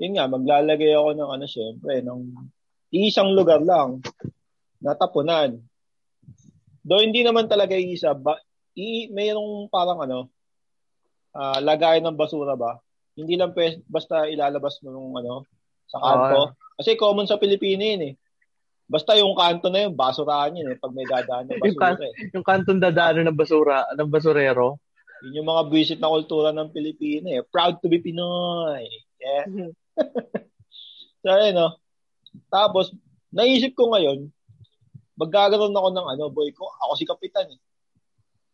yun 0.00 0.16
nga, 0.16 0.24
maglalagay 0.24 0.96
ako 0.96 1.12
ng 1.12 1.30
ano, 1.36 1.44
syempre, 1.44 2.00
ng 2.00 2.20
isang 2.96 3.36
lugar 3.36 3.60
lang, 3.60 4.00
natapunan. 4.80 5.60
Do 6.80 6.96
hindi 7.04 7.20
naman 7.20 7.44
talaga 7.44 7.76
isa, 7.76 8.16
ba, 8.16 8.40
i 8.72 9.12
mayroong 9.12 9.68
parang 9.68 10.00
ano, 10.00 10.32
ah 11.36 11.60
lagayan 11.60 12.08
ng 12.08 12.16
basura 12.16 12.56
ba? 12.56 12.80
Hindi 13.14 13.36
lang 13.36 13.52
pwes, 13.52 13.84
basta 13.84 14.24
ilalabas 14.26 14.80
mo 14.80 14.88
nung 14.90 15.12
ano, 15.20 15.44
sa 15.86 16.00
kanto. 16.00 16.56
Kasi 16.80 16.96
common 16.96 17.28
sa 17.28 17.36
Pilipino 17.36 17.84
yun 17.84 18.02
eh. 18.08 18.14
Basta 18.90 19.14
yung 19.14 19.38
kanto 19.38 19.70
na 19.70 19.86
yun, 19.86 19.94
basurahan 19.94 20.50
yun 20.50 20.74
eh, 20.74 20.78
pag 20.82 20.90
may 20.90 21.06
dadaan 21.06 21.46
ng 21.46 21.62
Yung 21.62 21.78
basura 21.78 21.94
kan- 21.94 22.02
eh. 22.02 22.12
Yung 22.34 22.46
kantong 22.46 22.82
dadaanan 22.82 23.30
ng 23.30 23.38
basura, 23.38 23.86
ng 23.94 24.10
basurero. 24.10 24.82
Yun 25.22 25.38
yung 25.38 25.48
mga 25.48 25.62
buwisit 25.70 25.98
na 26.02 26.10
kultura 26.10 26.50
ng 26.50 26.74
Pilipino 26.74 27.30
eh. 27.30 27.46
Proud 27.46 27.78
to 27.78 27.86
be 27.86 28.02
Pinoy. 28.02 28.82
Yeah. 29.22 29.46
so, 31.22 31.30
ayun, 31.30 31.54
no? 31.54 31.78
Tapos, 32.50 32.90
naisip 33.30 33.78
ko 33.78 33.94
ngayon, 33.94 34.26
magkakaroon 35.14 35.70
ako 35.76 35.88
ng 35.94 36.06
ano, 36.10 36.24
boy 36.34 36.50
ko, 36.50 36.66
ako 36.82 36.92
si 36.98 37.06
Kapitan 37.06 37.46
eh. 37.46 37.60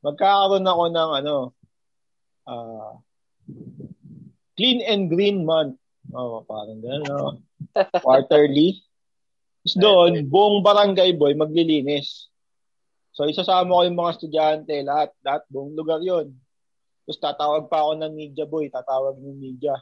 Magkakaroon 0.04 0.68
ako 0.68 0.84
ng 0.92 1.10
ano, 1.16 1.34
ah, 2.44 3.00
clean 4.52 4.84
and 4.84 5.08
green 5.08 5.48
month. 5.48 5.80
Oh, 6.12 6.44
parang 6.44 6.84
gano'n, 6.84 7.08
no? 7.08 7.40
Quarterly. 8.04 8.85
Tapos 9.66 9.82
doon, 9.82 10.12
buong 10.30 10.62
barangay 10.62 11.18
boy, 11.18 11.34
maglilinis. 11.34 12.30
So, 13.10 13.26
isasama 13.26 13.74
ko 13.74 13.82
yung 13.82 13.98
mga 13.98 14.14
estudyante, 14.14 14.78
lahat, 14.86 15.10
lahat, 15.26 15.42
buong 15.50 15.74
lugar 15.74 15.98
yon 15.98 16.30
Tapos 17.02 17.18
tatawag 17.18 17.66
pa 17.66 17.82
ako 17.82 17.98
ng 17.98 18.14
media 18.14 18.46
boy, 18.46 18.70
tatawag 18.70 19.18
ng 19.18 19.34
media. 19.34 19.74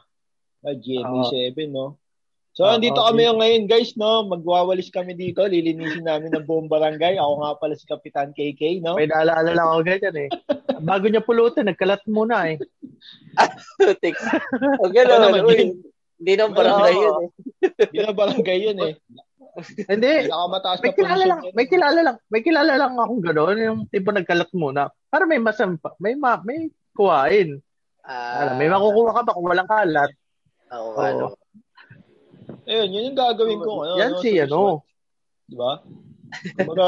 Na 0.65 0.73
GMA7, 0.73 1.69
no? 1.69 2.01
So, 2.57 2.65
Oo, 2.65 2.73
andito 2.73 2.97
okay. 2.97 3.13
kami 3.13 3.29
ngayon, 3.29 3.63
guys, 3.69 3.93
no? 3.93 4.25
Magwawalis 4.25 4.89
kami 4.89 5.13
dito, 5.13 5.45
lilinisin 5.45 6.09
namin 6.09 6.33
ng 6.33 6.49
buong 6.49 6.65
barangay. 6.65 7.21
Ako 7.21 7.45
nga 7.45 7.53
pala 7.61 7.77
si 7.77 7.85
Kapitan 7.85 8.33
KK, 8.33 8.81
no? 8.81 8.97
May 8.97 9.05
naalala 9.05 9.53
lang 9.53 9.67
ako 9.69 9.85
ganyan 9.85 10.17
eh. 10.25 10.29
Bago 10.81 11.05
niya 11.05 11.21
pulutin, 11.21 11.69
nagkalat 11.69 12.01
muna 12.09 12.49
eh. 12.49 12.57
Teks. 14.01 14.17
O 14.81 14.89
gano'n, 14.89 15.29
Ano 15.29 15.45
naman? 15.45 15.77
Hindi 16.15 16.33
nang 16.39 16.55
barangay 16.55 16.93
Oo. 16.95 17.03
yun 17.03 17.15
eh. 17.21 17.29
Yun 17.93 18.05
ang 18.09 18.17
barangay 18.17 18.57
yun, 18.57 18.77
eh. 18.81 18.93
Hindi. 19.87 20.11
Pinakamataas 20.27 20.79
May 20.83 20.91
na 20.91 20.97
kilala 20.97 21.15
posisyon 21.15 21.29
lang, 21.31 21.41
yun. 21.41 21.53
may 21.55 21.65
kilala 21.67 21.99
lang, 22.03 22.17
may 22.27 22.41
kilala 22.43 22.73
lang 22.75 22.93
akong 22.99 23.23
gano'n, 23.23 23.57
yung 23.57 23.79
tipo 23.87 24.09
nagkalat 24.11 24.51
muna. 24.51 24.91
Para 25.07 25.23
may 25.23 25.39
masampa, 25.39 25.95
may 25.99 26.15
ma, 26.15 26.39
may 26.43 26.67
kuhain. 26.91 27.59
Ah, 28.05 28.45
Alam, 28.45 28.55
may 28.61 28.69
makukuha 28.69 29.11
ka 29.17 29.21
ba 29.25 29.33
kung 29.33 29.47
walang 29.49 29.69
kalat? 29.69 30.11
Oo, 30.75 30.93
Oo. 30.93 31.01
ano. 31.01 31.25
Ayun, 32.65 32.89
yun 32.93 33.07
yung 33.11 33.17
gagawin 33.17 33.59
ko. 33.61 33.71
Ano, 33.81 33.97
Yan 33.97 34.13
ano, 34.13 34.21
si 34.21 34.29
ano. 34.37 34.61
Di 35.45 35.55
ba? 35.57 35.81
Kumbaga, 36.57 36.87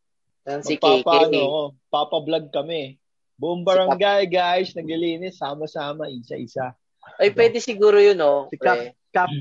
Yan 0.48 0.60
si 0.64 0.74
KK. 0.76 0.84
magpapa, 0.84 1.12
ano, 1.28 1.40
oh, 1.44 1.68
papa-vlog 1.88 2.48
kami. 2.52 2.96
Buong 3.40 3.64
barangay, 3.64 4.28
guys, 4.28 4.76
naglilinis, 4.76 5.40
sama-sama, 5.40 6.12
isa-isa. 6.12 6.76
Ay, 7.16 7.32
pwede 7.32 7.56
siguro 7.60 7.96
yun, 7.96 8.20
oh. 8.20 8.48
Si 8.52 8.60
Cap, 8.60 8.76
pre. 8.76 8.92
Cap, 9.10 9.32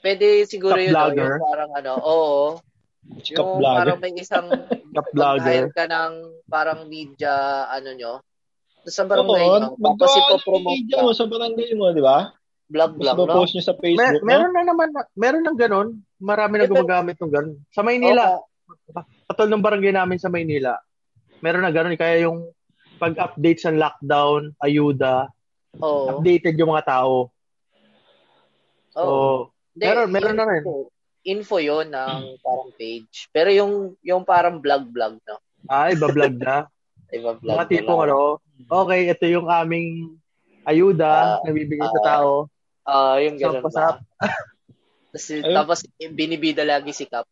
Pwede 0.00 0.26
siguro 0.44 0.76
yun, 0.76 0.90
oh, 0.90 1.12
vlogger. 1.12 1.30
yung 1.30 1.44
parang 1.44 1.70
ano, 1.76 1.92
oo. 2.00 2.38
Yung 3.30 3.50
Vlogger. 3.58 3.76
parang 3.76 3.98
may 4.00 4.12
isang 4.16 4.46
mag-hire 5.12 5.70
ka 5.70 5.84
ng 5.84 6.12
parang 6.46 6.80
media, 6.86 7.66
ano 7.68 7.90
nyo. 7.92 8.12
Sa 8.86 9.04
Oo, 9.04 9.08
barangay. 9.08 9.44
Tapos 9.44 9.76
maggawa 9.78 10.08
ka 10.08 10.16
ng 10.16 10.24
ipopromote 10.24 10.72
media 10.72 10.96
ka. 10.96 11.04
mo 11.04 11.10
sa 11.12 11.24
barangay 11.28 11.70
mo, 11.76 11.84
di 11.92 12.00
ba? 12.00 12.18
Vlog 12.70 12.92
Tapos 12.94 13.04
lang, 13.04 13.16
no? 13.18 13.34
post 13.34 13.52
nyo 13.52 13.62
sa 13.62 13.74
Mer- 13.74 13.82
Facebook, 13.82 14.22
no? 14.22 14.28
meron 14.30 14.52
na 14.54 14.62
naman, 14.62 14.88
meron 15.14 15.44
ng 15.44 15.58
gano'n. 15.58 15.88
Marami 16.16 16.54
na 16.54 16.66
gumagamit 16.66 17.16
ng 17.18 17.32
gano'n. 17.32 17.56
Sa 17.68 17.82
Maynila, 17.82 18.38
katol 19.26 19.48
ng 19.50 19.64
barangay 19.64 19.92
namin 19.92 20.16
sa 20.16 20.30
Maynila, 20.30 20.78
meron 21.40 21.66
na 21.66 21.74
gano'n. 21.74 21.98
Kaya 21.98 22.24
yung 22.24 22.46
pag-update 22.96 23.58
sa 23.58 23.74
lockdown, 23.74 24.54
ayuda, 24.56 25.26
Oo. 25.76 26.14
updated 26.14 26.54
yung 26.54 26.70
mga 26.70 26.86
tao. 26.86 27.32
So, 28.90 29.00
Oo. 29.02 29.36
Hindi, 29.72 29.84
meron- 29.84 30.10
meron 30.10 30.36
na 30.36 30.46
rin. 30.46 30.60
info. 30.60 30.74
Info 31.20 31.56
yun 31.58 31.86
ng 31.86 32.40
parang 32.40 32.72
page. 32.74 33.28
Pero 33.28 33.48
yung 33.50 33.72
yung 34.00 34.24
parang 34.24 34.56
vlog-vlog, 34.58 35.20
no? 35.20 35.36
ay, 35.66 35.92
bablog 35.94 36.34
na. 36.34 36.64
Iba 37.12 37.34
vlog 37.34 37.56
Mga 37.56 37.66
tipong 37.68 38.00
ano, 38.02 38.38
okay, 38.64 39.00
ito 39.06 39.26
yung 39.26 39.46
aming 39.46 40.14
ayuda 40.62 41.36
Ah, 41.36 41.42
na 41.42 41.50
bibigay 41.50 41.84
sa 41.84 42.00
ah. 42.00 42.06
tao. 42.06 42.30
Ah, 42.82 43.16
yung 43.18 43.36
ganun 43.36 43.60
Pasap, 43.60 43.98
ba? 44.18 44.28
Tapos, 45.10 45.26
Ayun. 45.28 45.52
tapos 45.52 45.78
binibida 46.08 46.62
lagi 46.62 46.90
si 46.90 47.04
Cap. 47.04 47.26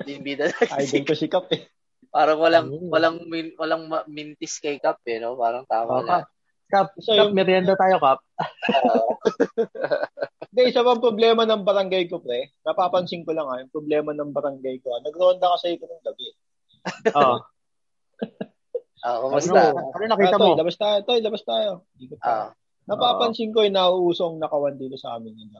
binibida 0.00 0.48
lagi 0.48 0.82
si 0.82 0.96
Idol 0.96 1.04
ko 1.04 1.14
si 1.14 1.26
Kap 1.26 1.46
eh. 1.50 1.68
Parang 2.08 2.40
walang 2.40 2.66
Mm. 2.72 2.88
walang 2.88 3.16
min, 3.22 3.52
walang 3.54 3.84
ma- 3.84 4.08
mintis 4.08 4.56
kay 4.56 4.80
Cap 4.80 4.98
eh, 5.04 5.20
no? 5.20 5.36
Parang 5.36 5.62
tama 5.62 5.92
Oh, 5.92 6.02
na. 6.02 6.24
Kap, 6.66 6.96
So, 6.98 7.12
yung- 7.12 7.32
merienda 7.32 7.72
tayo. 7.74 8.00
Oo. 8.00 9.16
Hindi, 10.58 10.74
isa 10.74 10.82
pang 10.82 10.98
problema 10.98 11.46
ng 11.46 11.62
barangay 11.62 12.10
ko, 12.10 12.18
pre. 12.18 12.50
Napapansin 12.66 13.22
ko 13.22 13.30
lang 13.30 13.46
ha, 13.46 13.62
yung 13.62 13.70
problema 13.70 14.10
ng 14.10 14.34
barangay 14.34 14.82
ko. 14.82 14.90
ah, 14.90 15.02
Nagronda 15.06 15.54
kasi 15.54 15.78
ko 15.78 15.86
ng 15.86 16.02
gabi. 16.02 16.26
Oh. 17.14 17.38
Ah, 18.98 19.22
Ano, 19.22 19.30
kumusta? 19.30 19.70
ano 19.70 20.04
nakita 20.10 20.34
Ah, 20.34 20.40
mo? 20.42 20.46
Toy, 20.50 20.58
labas 20.58 20.74
tayo, 20.74 20.96
Toy, 21.06 21.18
labas 21.22 21.42
tayo. 21.46 21.70
Ikot 22.02 22.18
tayo. 22.18 22.42
Ah, 22.42 22.50
Napapansin 22.82 23.54
ko 23.54 23.62
yung 23.62 23.78
nauusong 23.78 24.42
nakawan 24.42 24.74
dito 24.74 24.98
sa 24.98 25.14
amin. 25.14 25.38
Yun, 25.38 25.54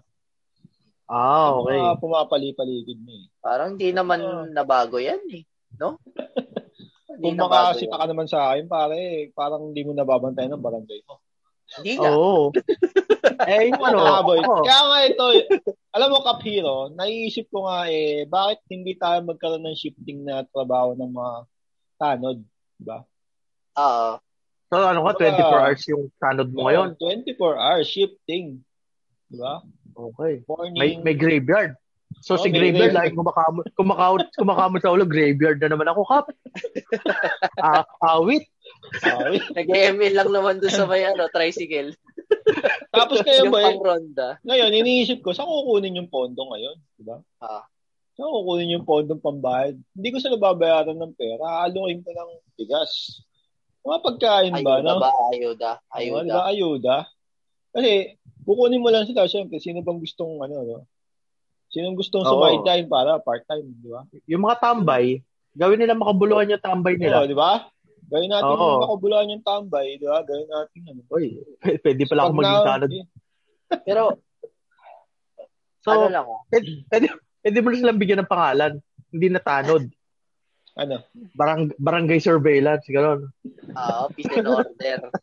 Ah, 1.06 1.54
okay. 1.54 1.78
Mga 1.78 2.02
pumapali-paligid 2.02 2.98
mo 2.98 3.14
eh. 3.14 3.30
parang 3.38 3.78
hindi 3.78 3.94
naman 3.94 4.18
Ah. 4.20 4.42
nabago 4.50 4.98
yan 4.98 5.22
eh. 5.30 5.46
No? 5.78 6.02
Kung 7.22 7.38
makasita 7.38 7.94
ka 7.94 8.10
naman 8.10 8.26
sa 8.26 8.50
akin, 8.50 8.66
pare, 8.66 9.30
parang 9.30 9.70
hindi 9.70 9.86
mo 9.86 9.94
nababantayan 9.94 10.58
ng 10.58 10.64
barangay 10.66 11.00
mo. 11.06 11.22
Hindi 11.76 11.92
nga. 12.00 12.10
Oo. 12.16 12.48
eh, 13.50 13.68
yung 13.68 13.82
ano, 13.84 13.98
boy. 14.24 14.40
ako, 14.40 14.64
Kaya 14.64 14.82
nga 14.88 14.98
ito, 15.04 15.24
alam 15.92 16.08
mo, 16.08 16.18
Kap 16.24 16.40
Hero, 16.40 16.88
naiisip 16.96 17.52
ko 17.52 17.68
nga 17.68 17.92
eh, 17.92 18.24
bakit 18.24 18.64
hindi 18.72 18.96
tayo 18.96 19.20
magkaroon 19.28 19.64
ng 19.68 19.76
shifting 19.76 20.24
na 20.24 20.48
trabaho 20.48 20.96
ng 20.96 21.12
mga 21.12 21.34
tanod? 22.00 22.38
Diba? 22.80 23.04
Oo. 23.76 24.10
so 24.68 24.74
ano 24.84 25.00
ka, 25.04 25.12
24 25.20 25.64
hours 25.64 25.82
yung 25.92 26.04
tanod 26.16 26.48
mo 26.50 26.68
ngayon. 26.68 26.96
24 26.96 27.36
hours 27.60 27.88
shifting. 27.88 28.64
Diba? 29.28 29.60
Okay. 29.92 30.40
Morning. 30.48 30.78
May, 30.80 30.90
may 31.04 31.16
graveyard. 31.18 31.76
So 32.24 32.34
Oh, 32.34 32.42
si 32.42 32.48
graveyard, 32.50 32.96
lagi 32.96 33.12
kumakamot, 33.14 33.68
kumakamot, 33.76 34.26
kumakamot 34.34 34.80
sa 34.80 34.90
ulo, 34.90 35.04
graveyard 35.04 35.60
na 35.60 35.70
naman 35.70 35.86
ako, 35.92 36.02
Kap. 36.08 36.26
Ah, 37.62 37.84
awit. 38.16 38.48
Okay. 38.88 39.38
Nag-ML 39.58 40.14
lang 40.14 40.30
naman 40.32 40.56
doon 40.62 40.74
sa 40.74 40.88
may 40.88 41.04
ano, 41.04 41.28
tricycle. 41.30 41.92
Tapos 42.96 43.20
kayo 43.22 43.46
yung 43.46 43.54
ba, 43.54 43.68
pang 43.68 43.82
ronda. 43.84 44.28
ngayon, 44.44 44.72
iniisip 44.72 45.20
ko, 45.20 45.32
saan 45.32 45.48
kukunin 45.48 45.98
yung 45.98 46.10
pondo 46.10 46.44
ngayon? 46.48 46.76
Diba? 46.96 47.16
Ah. 47.40 47.64
Saan 48.16 48.32
kukunin 48.32 48.74
yung 48.74 48.86
pondong 48.88 49.22
pambayad? 49.22 49.76
Hindi 49.94 50.08
ko 50.10 50.18
sila 50.18 50.36
babayaran 50.40 50.96
ng 50.96 51.14
pera. 51.14 51.64
Aalukin 51.64 52.02
ko 52.02 52.10
ng 52.10 52.30
bigas. 52.56 53.22
Mga 53.84 53.98
pagkain 54.04 54.54
ba, 54.64 54.80
Ayuda 54.80 54.90
no? 54.90 55.00
ba? 55.00 55.10
Ayuda. 55.30 55.30
Ayuda. 55.32 55.70
Ayuda. 55.94 56.24
Diba, 56.24 56.42
ayuda. 56.48 56.96
Kasi, 57.72 57.90
kukunin 58.42 58.82
mo 58.82 58.88
lang 58.90 59.04
sila. 59.06 59.28
Siyempre, 59.28 59.60
sino 59.62 59.84
bang 59.84 60.00
gustong, 60.00 60.40
ano, 60.42 60.56
no? 60.64 60.78
Sino 61.68 61.92
gustong 61.92 62.24
Oo. 62.24 62.32
sumideline 62.32 62.88
para 62.88 63.20
part-time, 63.20 63.68
di 63.76 63.88
ba? 63.92 64.02
Yung 64.24 64.42
mga 64.48 64.56
tambay, 64.56 65.20
gawin 65.52 65.78
nila 65.80 65.92
makabuluhan 65.92 66.48
yung 66.48 66.64
tambay 66.64 66.96
Oo, 66.96 67.00
nila. 67.00 67.28
di 67.28 67.36
ba? 67.36 67.68
Gawin 68.08 68.30
natin 68.32 68.48
Oo. 68.50 68.64
yung 68.72 68.84
makabuluhan 68.84 69.32
yung 69.32 69.44
tambay, 69.44 69.96
di 69.96 70.06
ba? 70.06 70.24
Gawin 70.24 70.48
natin, 70.48 70.80
ano. 70.88 71.00
Uy, 71.08 71.26
p- 71.60 71.80
pwede 71.80 72.02
pala 72.08 72.20
ako 72.24 72.30
Pag 72.30 72.38
maging 72.40 72.64
tanod. 72.64 72.90
Pero, 73.86 74.02
So, 75.78 75.94
ano 75.94 76.10
lang 76.10 76.26
oh. 76.26 76.42
pwede, 76.48 76.84
pwede, 76.90 77.06
pwede 77.40 77.58
mo 77.62 77.68
silang 77.70 78.00
bigyan 78.00 78.20
ng 78.20 78.32
pangalan. 78.32 78.72
Hindi 79.08 79.28
na 79.30 79.40
tanod. 79.40 79.84
Ano? 80.74 81.02
Barang, 81.34 81.74
barangay 81.74 82.18
surveillance, 82.18 82.86
gano'n. 82.86 83.26
Ah, 83.74 84.06
peace 84.08 84.30
and 84.30 84.46
order. 84.46 84.70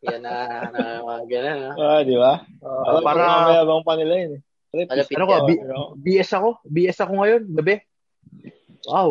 Yan 0.03 0.19
na, 0.21 0.67
na 0.67 0.81
mga 0.99 1.21
ganun. 1.31 1.57
no? 1.57 1.71
Ah, 1.79 2.01
di 2.03 2.15
ba? 2.15 2.43
Uh, 2.59 2.99
para, 2.99 3.23
mamayabang 3.47 3.83
pa 3.83 3.95
nila 3.95 4.13
yun. 4.15 4.31
eh. 4.35 4.41
Pre, 4.67 4.81
Malapit 4.83 5.15
ano 5.15 5.23
ko. 5.23 5.33
B- 5.47 5.63
ano? 5.63 5.79
BS 5.95 6.31
ako. 6.35 6.49
BS 6.65 6.97
ako 6.99 7.11
ngayon, 7.15 7.41
gabi. 7.55 7.75
Wow. 8.85 9.09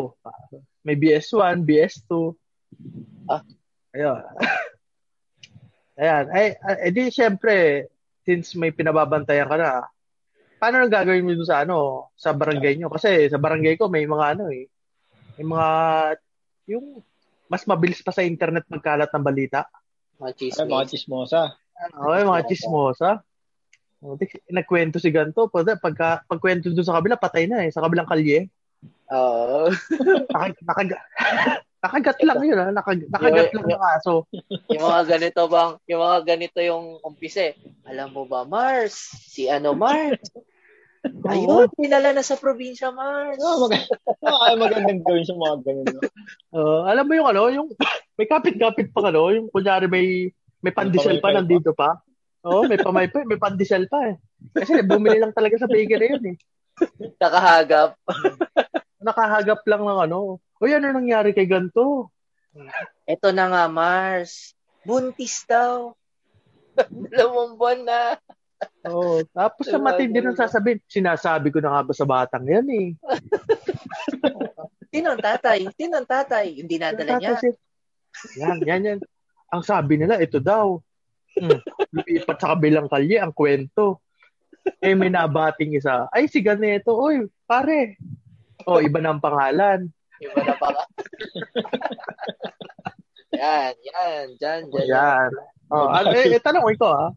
May 0.84 0.94
BS1, 0.94 1.64
BS2. 1.64 2.12
Ah. 3.24 3.40
Ayun. 3.94 4.20
Ayan. 6.02 6.24
Ay, 6.34 6.58
ay, 6.58 6.90
di 6.90 7.06
syempre, 7.14 7.86
since 8.26 8.58
may 8.58 8.74
pinababantayan 8.74 9.46
ka 9.46 9.56
na, 9.56 9.86
paano 10.58 10.82
nang 10.82 10.90
gagawin 10.90 11.22
mo 11.22 11.46
sa 11.46 11.62
ano, 11.62 12.10
sa 12.18 12.34
barangay 12.34 12.74
nyo? 12.74 12.90
Kasi 12.90 13.30
sa 13.30 13.38
barangay 13.38 13.78
ko 13.78 13.86
may 13.86 14.02
mga 14.02 14.34
ano 14.34 14.50
eh, 14.50 14.66
may 15.38 15.46
mga, 15.46 15.68
yung 16.74 16.98
mas 17.46 17.62
mabilis 17.70 18.02
pa 18.02 18.10
sa 18.10 18.26
internet 18.26 18.66
magkalat 18.66 19.12
ng 19.14 19.22
balita. 19.22 19.70
Mga 20.18 20.26
Ay, 20.26 20.66
mga 20.66 20.84
chismis. 20.90 20.90
chismosa. 20.90 21.40
Ano, 21.78 22.10
yung 22.10 22.30
mga 22.34 22.46
chismosa. 22.50 23.10
O, 24.04 24.18
di- 24.18 24.42
Nagkwento 24.50 24.98
si 24.98 25.14
ganito, 25.14 25.46
pag, 25.46 25.78
pagka, 25.78 26.26
pagkwento 26.26 26.74
doon 26.74 26.84
sa 26.86 26.98
kabila, 26.98 27.16
patay 27.16 27.46
na 27.46 27.62
eh, 27.62 27.70
sa 27.70 27.80
kabilang 27.80 28.08
kalye. 28.08 28.50
Oo. 29.14 29.70
Naka, 30.34 30.46
naka, 30.60 30.82
Nakagat 31.84 32.18
lang 32.24 32.40
yun, 32.40 32.56
ha? 32.56 32.72
Nakag- 32.72 33.12
nakagat 33.12 33.52
lang 33.52 33.66
ng 33.68 33.84
aso. 33.92 34.24
Yung 34.72 34.84
mga 34.88 35.02
ganito 35.04 35.40
bang, 35.52 35.72
yung 35.84 36.00
mga 36.00 36.18
ganito 36.24 36.58
yung 36.64 36.96
umpise. 37.04 37.60
Alam 37.84 38.08
mo 38.16 38.24
ba, 38.24 38.48
Mars? 38.48 38.96
Si 39.28 39.52
ano, 39.52 39.76
Mars? 39.76 40.16
Ayun, 41.28 41.68
pinala 41.76 42.16
na 42.16 42.24
sa 42.24 42.40
probinsya, 42.40 42.88
Mars. 42.88 43.36
No, 43.36 43.68
mag- 43.68 43.84
ay 44.24 44.56
magandang 44.56 45.04
gawin 45.04 45.28
sa 45.28 45.36
mga 45.36 45.56
ganun. 45.60 45.84
No? 45.92 46.00
Uh, 46.56 46.80
alam 46.88 47.04
mo 47.04 47.12
yung 47.12 47.28
ano, 47.28 47.42
yung 47.52 47.68
may 48.16 48.24
kapit-kapit 48.24 48.88
pa 48.88 49.12
ano, 49.12 49.28
yung 49.28 49.52
kunyari 49.52 49.84
may 49.84 50.32
may 50.64 50.72
pandesal 50.72 51.20
pa 51.20 51.36
nandito 51.36 51.76
pa. 51.76 52.00
Oo, 52.48 52.64
may 52.64 52.80
pamaypay, 52.80 53.28
may 53.28 53.36
pandesal 53.36 53.84
pa 53.92 54.08
eh. 54.08 54.16
Kasi 54.56 54.80
bumili 54.80 55.20
lang 55.20 55.36
talaga 55.36 55.60
sa 55.60 55.68
bakery 55.68 56.16
yun 56.16 56.24
eh. 56.32 56.36
Nakahagap. 57.20 58.00
Nakahagap 59.04 59.60
lang 59.68 59.84
ng 59.84 60.00
ano. 60.08 60.40
Uy, 60.56 60.72
ano 60.72 60.88
nangyari 60.88 61.36
kay 61.36 61.44
ganto? 61.44 62.08
Ito 63.04 63.28
na 63.36 63.52
nga, 63.52 63.64
Mars. 63.68 64.56
Buntis 64.88 65.44
daw. 65.44 65.92
Dalawang 67.12 67.60
buwan 67.60 67.80
na. 67.84 68.00
Oo. 68.88 69.20
Tapos 69.28 69.68
sa 69.68 69.76
matindi 69.76 70.24
nang 70.24 70.38
sasabihin, 70.38 70.80
sinasabi 70.88 71.52
ko 71.52 71.60
na 71.60 71.76
nga 71.76 71.82
ba 71.84 71.92
sa 71.92 72.08
batang 72.08 72.48
yan 72.48 72.66
eh. 72.72 72.88
Sino 74.94 75.12
ang 75.12 75.20
tatay? 75.20 75.68
Sino 75.74 76.00
ang 76.00 76.08
tatay? 76.08 76.54
Yung 76.62 76.70
dinadala 76.70 77.18
niya. 77.18 77.36
Kasi, 77.36 77.52
yan, 78.38 78.62
yan, 78.62 78.82
yan. 78.88 78.98
Ang 79.50 79.62
sabi 79.66 79.98
nila, 79.98 80.22
ito 80.22 80.38
daw. 80.38 80.78
Hmm. 81.34 81.58
Lumipat 81.90 82.38
sa 82.38 82.54
kabilang 82.54 82.86
kalye, 82.86 83.18
ang 83.18 83.34
kwento. 83.34 83.98
Eh, 84.80 84.94
may 84.96 85.10
nabating 85.10 85.76
isa. 85.76 86.06
Ay, 86.14 86.30
si 86.30 86.40
ganito. 86.40 86.94
Uy, 86.94 87.26
pare. 87.44 87.98
Oh, 88.64 88.80
iba 88.80 88.98
na 89.00 89.16
ang 89.16 89.22
pangalan. 89.24 89.88
Iba 90.20 90.40
na 90.40 90.54
pa. 90.56 90.68
yan, 93.40 93.74
yan. 93.76 94.26
Dyan, 94.40 94.62
dyan. 94.72 94.86
Yan. 94.88 95.30
Oh, 95.72 95.88
ano, 95.90 96.12
eh, 96.12 96.40
tanong 96.40 96.76
ko 96.80 96.88
ah. 96.92 97.10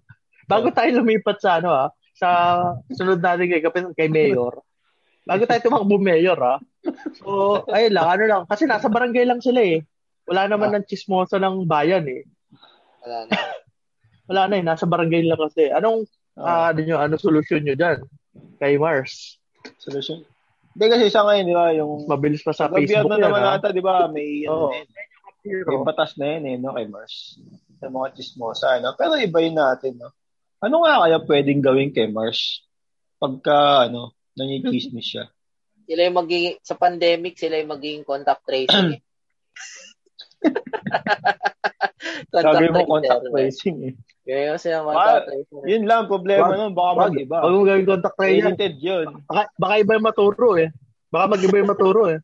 Bago 0.47 0.71
tayo 0.71 1.03
lumipat 1.03 1.43
sa 1.43 1.59
ano 1.59 1.69
ah, 1.75 1.89
sa 2.15 2.27
sunod 2.95 3.19
natin 3.19 3.51
kay, 3.51 3.61
kay 3.95 4.09
Mayor. 4.09 4.63
Bago 5.27 5.43
tayo 5.43 5.59
tumakbo 5.59 5.99
Mayor 5.99 6.39
ah. 6.39 6.59
So, 7.19 7.63
ayun 7.67 7.95
lang, 7.95 8.07
ano 8.07 8.23
lang. 8.27 8.41
Kasi 8.47 8.63
nasa 8.63 8.87
barangay 8.87 9.27
lang 9.27 9.43
sila 9.43 9.59
eh. 9.59 9.83
Wala 10.27 10.47
naman 10.47 10.75
ng 10.75 10.87
chismosa 10.87 11.39
ng 11.39 11.67
bayan 11.67 12.07
eh. 12.07 12.23
Wala 13.03 13.17
na. 13.27 13.35
Wala 14.27 14.41
na 14.51 14.55
eh, 14.59 14.63
nasa 14.63 14.83
barangay 14.87 15.23
lang 15.23 15.39
kasi. 15.39 15.71
Anong, 15.71 16.07
ah, 16.39 16.71
ano 16.71 16.79
nyo, 16.83 16.97
ano 16.99 17.15
solusyon 17.15 17.63
nyo 17.63 17.75
dyan? 17.75 18.03
Kay 18.59 18.79
Mars. 18.79 19.39
Solution. 19.79 20.23
Hindi 20.77 20.93
kasi 20.93 21.09
sa 21.09 21.25
ngayon, 21.25 21.49
di 21.49 21.57
ba, 21.57 21.73
yung 21.73 22.05
Mabilis 22.05 22.45
pa 22.45 22.53
sa 22.53 22.69
Facebook 22.69 23.09
na 23.09 23.17
yan 23.17 23.33
naman 23.33 23.49
ata, 23.49 23.73
di 23.73 23.81
ba, 23.81 24.05
may, 24.05 24.45
ano, 24.45 24.69
na 24.69 24.77
yun, 25.41 25.65
may 25.65 25.81
batas 25.81 26.13
na 26.21 26.37
yun 26.37 26.43
eh, 26.45 26.55
no, 26.61 26.77
kay 26.77 26.85
Mars. 26.85 27.41
Sa 27.81 27.89
mga 27.89 28.13
chismosa, 28.13 28.77
no? 28.77 28.93
Pero 28.93 29.17
iba 29.17 29.41
yun 29.41 29.57
natin, 29.57 29.97
no? 29.97 30.13
Ano 30.61 30.85
nga 30.85 31.01
kaya 31.01 31.17
pwedeng 31.25 31.65
gawin 31.65 31.89
kay 31.89 32.13
Mars 32.13 32.61
pagka, 33.17 33.89
ano, 33.89 34.13
nangikismis 34.37 35.17
siya? 35.17 35.25
Sila 35.89 36.05
yung 36.05 36.17
magiging, 36.21 36.61
sa 36.61 36.77
pandemic, 36.77 37.41
sila 37.41 37.57
yung 37.57 37.73
magiging 37.73 38.05
contact 38.05 38.45
tracing. 38.45 39.01
Sabi 42.29 42.69
mo, 42.69 42.85
contact 42.85 43.25
eh. 43.25 43.31
tracing 43.33 43.77
eh. 43.89 43.93
Kaya 44.21 44.53
sila 44.59 44.77
Ah, 44.81 44.85
contact 44.85 45.25
tracing. 45.33 45.61
Yun 45.65 45.83
lang, 45.89 46.01
problema 46.05 46.45
Wag- 46.47 46.57
nun, 46.59 46.73
baka 46.77 46.91
Wag, 46.93 46.99
mag-iba. 47.09 47.37
wag 47.41 47.53
mo 47.53 47.61
gawin 47.65 47.85
contact 47.87 48.15
tracing. 48.15 48.45
Edited 48.53 48.75
yun. 48.77 49.07
Baka, 49.25 49.41
baka 49.57 49.73
iba 49.81 49.91
yung 49.97 50.07
maturo 50.07 50.49
eh. 50.57 50.69
Baka 51.09 51.25
mag-iba 51.33 51.55
yung 51.57 51.71
maturo 51.71 52.01
eh. 52.11 52.19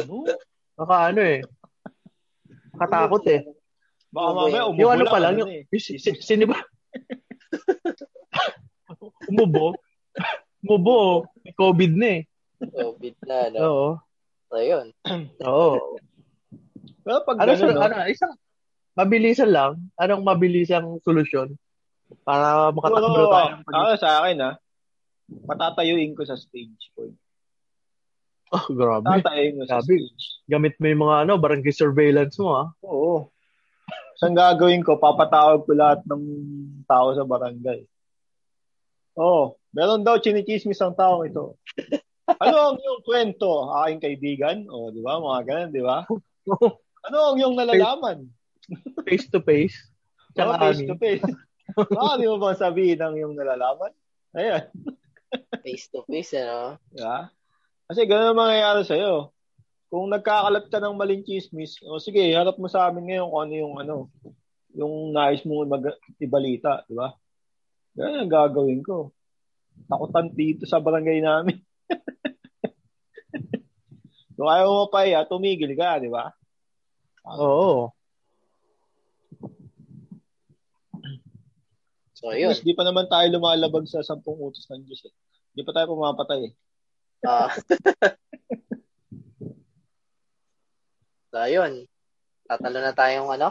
Ano? 0.00 0.14
Baka 0.76 0.94
ano 1.10 1.20
eh. 1.24 1.40
Katakot 2.76 3.24
eh. 3.28 3.40
Baka 4.10 4.28
mamaya 4.34 4.60
umubo 4.66 4.80
Yung 4.82 4.92
ano 4.92 5.04
pa 5.06 5.18
lang, 5.22 5.32
ano 5.38 5.40
yung, 5.46 5.50
eh. 5.54 5.62
yung 5.70 5.82
si, 5.82 5.94
si, 5.98 6.10
sino 6.18 6.50
ba? 6.50 6.58
Umubo? 9.30 9.78
Umubo, 10.60 11.24
may 11.40 11.54
COVID 11.54 11.92
na 11.94 12.08
eh. 12.18 12.22
COVID 12.60 13.16
na, 13.24 13.36
no? 13.54 13.58
Oo. 13.62 13.88
So, 14.50 14.58
yun. 14.58 14.86
Oo. 15.46 15.96
Pero 17.00 17.16
pag 17.22 17.36
Ano, 17.38 17.50
gano'n, 17.50 17.60
sol- 17.60 17.74
no? 17.74 17.82
ano, 17.82 17.96
isang, 18.06 18.32
mabilisan 18.92 19.50
lang. 19.50 19.72
Anong 19.96 20.22
mabilisang 20.22 20.86
solusyon? 21.00 21.56
Para 22.22 22.68
makatakbo 22.70 23.06
Siguro, 23.06 23.24
tayo. 23.28 23.54
pag- 23.62 23.74
ako 23.76 23.90
sa 23.96 24.10
akin, 24.20 24.36
ha? 24.40 24.52
Patatayuin 25.46 26.12
ko 26.12 26.22
sa 26.22 26.34
stage 26.34 26.90
ko. 26.92 27.14
Oh, 28.50 28.66
grabe. 28.68 29.06
Tatayuin 29.06 29.56
ko 29.56 29.64
sa 29.64 29.78
Grabe. 29.78 29.94
stage. 29.94 30.24
Gamit 30.44 30.74
mo 30.76 30.86
yung 30.86 31.02
mga 31.04 31.16
ano, 31.22 31.32
barangay 31.38 31.70
surveillance 31.70 32.34
mo 32.36 32.50
ah. 32.56 32.68
Oo. 32.82 33.30
Saan 34.18 34.34
gagawin 34.34 34.82
ko? 34.82 34.98
Papatawag 34.98 35.62
ko 35.62 35.72
lahat 35.72 36.02
ng 36.04 36.22
tao 36.84 37.14
sa 37.14 37.22
barangay. 37.22 37.86
Oo. 39.14 39.54
Meron 39.70 40.02
daw 40.02 40.18
chinichismis 40.18 40.82
ang 40.82 40.92
tao 40.92 41.22
ito. 41.22 41.54
Ano 42.30 42.56
ang 42.62 42.78
iyong 42.78 43.02
kwento? 43.02 43.74
Aking 43.74 43.98
kaibigan? 44.00 44.58
O, 44.70 44.94
di 44.94 45.02
ba? 45.02 45.18
Mga 45.18 45.40
ganun, 45.42 45.70
di 45.74 45.82
ba? 45.82 46.06
Ano 47.06 47.32
ang 47.32 47.36
iyong 47.40 47.56
nalalaman? 47.56 48.28
face 49.08 49.26
to 49.32 49.40
face. 49.42 49.76
Mga 50.34 50.36
Tsaka 50.36 50.52
face 50.60 50.80
amin. 50.80 50.88
to 50.88 50.96
face. 51.00 51.24
Baka 51.74 52.12
di 52.20 52.26
mo 52.26 52.36
ba 52.38 52.52
sabihin 52.54 53.00
ang 53.00 53.14
iyong 53.16 53.34
nalalaman? 53.34 53.92
Ayan. 54.34 54.64
Face 55.62 55.86
to 55.94 56.02
face, 56.10 56.34
ano? 56.34 56.74
Di 56.90 57.06
ba? 57.06 57.30
Kasi 57.86 58.02
ganun 58.02 58.34
ang 58.34 58.40
mangyayari 58.42 58.82
sa'yo. 58.82 59.30
Kung 59.86 60.10
nagkakalat 60.10 60.66
ka 60.66 60.82
ng 60.82 60.98
maling 60.98 61.22
chismis, 61.22 61.78
o 61.86 62.02
sige, 62.02 62.34
harap 62.34 62.58
mo 62.58 62.66
sa 62.66 62.90
amin 62.90 63.06
ngayon 63.06 63.30
kung 63.30 63.42
ano 63.42 63.54
yung 63.54 63.74
ano, 63.78 63.94
yung 64.74 64.94
nais 65.14 65.42
mong 65.46 65.70
mag- 65.70 66.02
ibalita, 66.18 66.82
di 66.86 66.98
ba? 66.98 67.14
Ganun 67.94 68.26
ang 68.26 68.30
gagawin 68.30 68.82
ko. 68.82 69.14
Takutan 69.86 70.34
dito 70.34 70.66
sa 70.66 70.82
barangay 70.82 71.22
namin. 71.22 71.58
Kung 74.34 74.50
ayaw 74.50 74.66
mo 74.72 74.86
pa 74.90 75.06
iya, 75.06 75.26
tumigil 75.28 75.74
ka, 75.78 76.02
di 76.02 76.10
ba? 76.10 76.32
Oo. 77.26 77.90
So, 82.14 82.36
yun. 82.36 82.52
di 82.52 82.76
pa 82.76 82.84
naman 82.84 83.08
tayo 83.08 83.24
lumalabag 83.32 83.88
sa 83.88 84.04
sampung 84.04 84.36
utos 84.36 84.68
ng 84.68 84.84
Diyos. 84.84 85.08
Eh. 85.08 85.12
Di 85.56 85.64
pa 85.64 85.72
tayo 85.72 85.96
pumapatay 85.96 86.40
eh. 86.46 86.52
Ah. 87.24 87.48
so, 91.32 91.40
yun. 91.48 91.88
Tatalo 92.44 92.78
na 92.80 92.92
tayong 92.92 93.30
ano? 93.30 93.48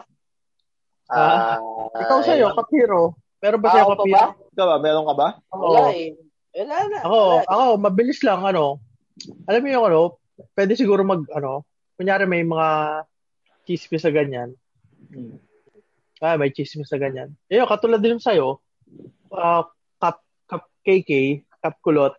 Ah, 1.09 1.57
Ikaw 1.97 2.19
sa'yo, 2.21 2.53
kapiro. 2.53 3.17
Meron 3.41 3.61
ba 3.63 3.67
Ah, 3.67 3.71
sa'yo 3.73 3.83
ako 3.83 3.89
pa 3.89 3.97
kapiro? 3.97 4.13
ba? 4.13 4.23
Ikaw 4.53 4.65
ba? 4.67 4.77
Meron 4.77 5.05
ka 5.07 5.15
ba? 5.17 5.27
Wala 5.49 5.57
Oo. 5.57 5.89
eh. 5.89 6.13
Wala 6.53 6.75
na. 6.85 6.97
Ako, 7.01 7.17
Wala. 7.17 7.43
ako, 7.49 7.63
mabilis 7.81 8.19
lang, 8.21 8.41
ano. 8.45 8.77
Alam 9.49 9.61
mo 9.65 9.69
yung 9.73 9.85
ano, 9.89 10.01
pwede 10.53 10.77
siguro 10.77 11.01
mag, 11.01 11.25
ano, 11.33 11.65
kunyari 11.97 12.29
may 12.29 12.45
mga 12.45 12.69
chismis 13.69 14.01
sa 14.01 14.09
ganyan. 14.09 14.57
Hmm. 15.13 15.37
Ah, 16.17 16.35
may 16.41 16.49
chismis 16.49 16.89
sa 16.89 16.97
ganyan. 16.97 17.37
Eh, 17.45 17.61
katulad 17.61 18.01
din 18.01 18.17
sa'yo, 18.17 18.57
ah, 19.29 19.69
kap, 20.01 20.25
kap 20.49 20.65
KK, 20.81 21.45
kap 21.61 21.77
kulot, 21.85 22.17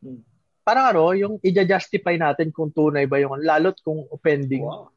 Hmm. 0.00 0.24
parang 0.64 0.96
ano, 0.96 1.12
yung 1.12 1.36
i-justify 1.44 2.16
natin 2.16 2.48
kung 2.50 2.72
tunay 2.72 3.04
ba 3.04 3.20
yung, 3.20 3.36
lalot 3.38 3.76
kung 3.84 4.08
offending. 4.08 4.64
Wow. 4.64 4.88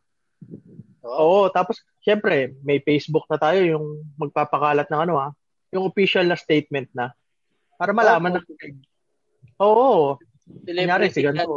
Oo. 1.03 1.43
Oo, 1.43 1.51
tapos, 1.51 1.83
syempre, 1.99 2.55
may 2.63 2.79
Facebook 2.79 3.27
na 3.27 3.35
tayo, 3.35 3.59
yung 3.59 3.85
magpapakalat 4.15 4.87
ng 4.87 5.01
ano, 5.03 5.13
ha, 5.19 5.29
yung 5.75 5.83
official 5.83 6.23
na 6.23 6.39
statement 6.39 6.87
na. 6.95 7.11
Para 7.75 7.91
malaman 7.91 8.39
na, 8.39 8.41
oo, 9.59 10.15
Celebrity 10.63 11.11
si 11.11 11.23
ganito. 11.23 11.55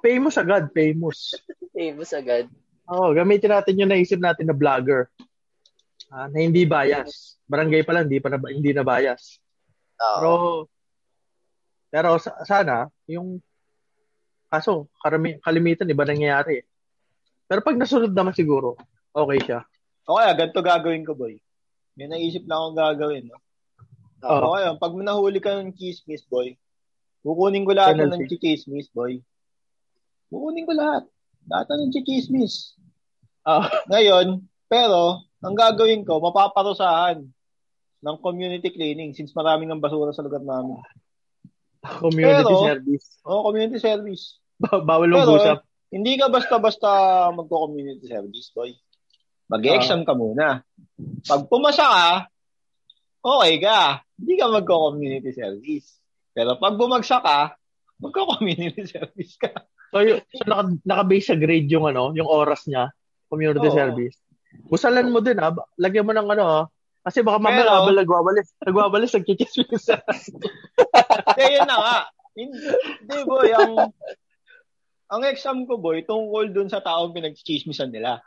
Famous 0.00 0.38
agad, 0.38 0.70
famous. 0.72 1.36
Famous 1.72 2.12
agad. 2.12 2.52
Oo, 2.84 3.16
gamitin 3.16 3.48
natin 3.48 3.80
yung 3.80 3.88
naisip 3.88 4.20
natin 4.20 4.44
na 4.44 4.52
vlogger. 4.52 5.08
Ah, 6.12 6.28
na 6.28 6.44
hindi 6.44 6.68
bias. 6.68 7.40
Barangay 7.48 7.80
pa 7.80 7.96
lang, 7.96 8.04
hindi, 8.04 8.20
pa 8.20 8.28
na, 8.28 8.36
hindi 8.36 8.76
na 8.76 8.84
bias. 8.84 9.40
Oo. 9.96 10.20
Pero, 10.20 10.32
pero 11.88 12.08
sa- 12.20 12.44
sana, 12.44 12.92
yung, 13.08 13.40
kaso, 14.52 14.92
karami, 15.00 15.40
kalimitan, 15.40 15.88
iba 15.88 16.04
nangyayari. 16.04 16.60
Pero 17.48 17.64
pag 17.64 17.80
nasunod 17.80 18.12
naman 18.12 18.36
siguro, 18.36 18.76
okay 19.16 19.40
siya. 19.40 19.60
O 20.04 20.20
kaya, 20.20 20.36
ganito 20.36 20.60
gagawin 20.60 21.08
ko, 21.08 21.16
boy. 21.16 21.40
May 21.96 22.12
naisip 22.12 22.44
na 22.44 22.60
akong 22.60 22.76
gagawin. 22.76 23.32
No? 23.32 23.40
Oo. 24.28 24.52
O 24.52 24.52
kaya, 24.60 24.76
pag 24.76 24.92
nahuli 24.92 25.40
ka 25.40 25.56
ng 25.56 25.72
chismis, 25.72 26.28
boy, 26.28 26.52
kukunin 27.24 27.64
ko 27.64 27.72
lahat 27.72 27.96
ng 27.96 28.12
Penalty. 28.12 28.36
chismis, 28.36 28.92
boy. 28.92 29.24
Kukunin 30.32 30.64
ko 30.64 30.72
lahat. 30.72 31.04
Lahat 31.44 31.68
ng 31.68 31.92
chismis. 31.92 32.72
Ah, 33.44 33.68
Ngayon, 33.92 34.40
pero, 34.64 35.20
ang 35.44 35.52
gagawin 35.52 36.08
ko, 36.08 36.16
mapaparusahan 36.18 37.20
ng 38.02 38.16
community 38.18 38.72
cleaning 38.72 39.12
since 39.12 39.36
maraming 39.36 39.68
ng 39.68 39.78
basura 39.78 40.10
sa 40.10 40.24
lugar 40.24 40.40
namin. 40.40 40.80
community 42.00 42.48
Pero- 42.48 42.64
service. 42.64 43.06
O, 43.22 43.44
community 43.44 43.78
service. 43.78 44.40
Ba- 44.56 44.80
Bawal 44.80 45.10
Pero, 45.10 45.36
mag-usap. 45.36 45.58
hindi 45.92 46.16
ka 46.16 46.30
basta-basta 46.30 46.88
magko-community 47.34 48.06
service, 48.08 48.48
boy. 48.54 48.72
Mag-exam 49.50 50.06
ka 50.06 50.16
muna. 50.16 50.64
Pag 51.28 51.44
pumasa 51.50 51.84
ka, 51.84 52.08
okay 53.20 53.60
ka. 53.60 54.00
Hindi 54.16 54.34
ka 54.38 54.46
magko-community 54.48 55.30
service. 55.34 56.00
Pero 56.32 56.56
pag 56.56 56.78
bumagsak 56.78 57.20
ka, 57.20 57.58
magko-community 58.00 58.86
service 58.96 59.36
ka. 59.36 59.50
So, 59.92 60.00
yung, 60.00 60.24
so 60.24 60.48
naka, 60.48 60.62
naka-base 60.88 61.26
sa 61.28 61.36
grade 61.36 61.68
yung 61.68 61.84
ano, 61.84 62.16
yung 62.16 62.24
oras 62.24 62.64
niya, 62.64 62.88
community 63.28 63.68
Oo. 63.68 63.76
service. 63.76 64.16
Busalan 64.72 65.12
mo 65.12 65.20
din 65.20 65.36
ha. 65.36 65.52
Lagyan 65.76 66.08
mo 66.08 66.16
ng 66.16 66.28
ano 66.32 66.44
ha. 66.48 66.62
Kasi 67.02 67.20
baka 67.20 67.36
mamaya 67.42 67.66
Pero- 67.66 67.76
habang 67.76 67.98
nagwawalis, 68.00 68.48
nagwawalis, 68.62 69.12
nagchichismis 69.18 69.84
sa 69.84 70.00
Kaya 71.36 71.60
yun 71.60 71.68
na 71.68 71.76
nga. 71.76 71.98
Hindi, 72.32 73.18
boy. 73.28 73.52
Ang, 73.52 73.92
ang 75.12 75.22
exam 75.28 75.68
ko, 75.68 75.76
boy, 75.76 76.06
tungkol 76.08 76.56
dun 76.56 76.72
sa 76.72 76.80
taong 76.80 77.12
pinagchichismisan 77.12 77.92
nila. 77.92 78.24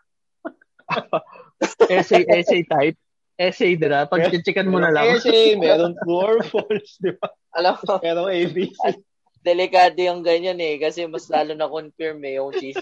essay, 1.90 2.30
essay 2.30 2.62
type. 2.62 3.00
Essay 3.36 3.74
din 3.74 3.90
ha. 3.90 4.06
Pag 4.06 4.30
chichikan 4.30 4.70
mo 4.70 4.78
na 4.78 4.94
lang. 4.94 5.18
Essay, 5.18 5.58
meron 5.58 5.98
true 6.04 6.22
or 6.22 6.40
false, 6.46 7.02
di 7.02 7.16
ba? 7.16 7.32
Alam 7.58 7.80
mo, 7.82 7.98
Pero 7.98 8.30
ABC. 8.30 9.02
Delikado 9.46 10.02
yung 10.02 10.26
ganyan 10.26 10.58
eh. 10.58 10.82
Kasi 10.82 11.06
mas 11.06 11.30
lalo 11.30 11.54
na 11.54 11.70
confirm 11.70 12.26
eh 12.26 12.42
yung 12.42 12.50
cheese 12.58 12.82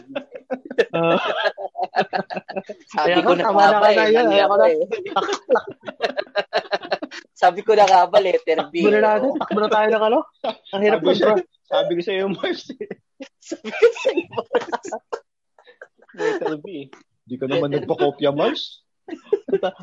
Uh, 0.94 1.18
Sabi 2.94 3.20
ko 3.22 3.34
na 3.38 3.50
na 3.50 3.54
ka 3.54 3.80
na 3.82 3.90
eh. 3.94 3.98
kaya 3.98 4.46
ako 4.46 4.56
ka 4.58 4.58
na- 4.58 4.72
eh. 4.72 4.82
Sabi 7.34 7.60
ko 7.62 7.72
na 7.76 7.86
nga 7.86 8.08
ba, 8.08 8.18
letter 8.24 8.60
B. 8.72 8.82
takbo 8.82 8.90
na 8.90 8.98
eh. 8.98 9.04
natin. 9.04 9.32
Takbo 9.38 9.60
na 9.60 9.70
tayo 9.70 9.88
ng 9.92 10.04
ano. 10.08 10.20
Ang 10.74 10.82
hirap 10.82 11.00
ko 11.04 11.12
bro. 11.14 11.36
sabi 11.68 11.92
ko 11.98 12.02
sa'yo, 12.02 12.26
Mars, 12.32 12.64
eh. 12.74 12.88
Sabi 13.54 13.68
ko 13.70 13.86
sa 14.00 14.10
iyo. 14.16 14.38
Letter 16.14 16.56
B. 16.62 16.88
Di 17.24 17.36
ka 17.40 17.46
naman 17.48 17.72
nagpa-kopya, 17.74 18.32
Mars. 18.32 18.84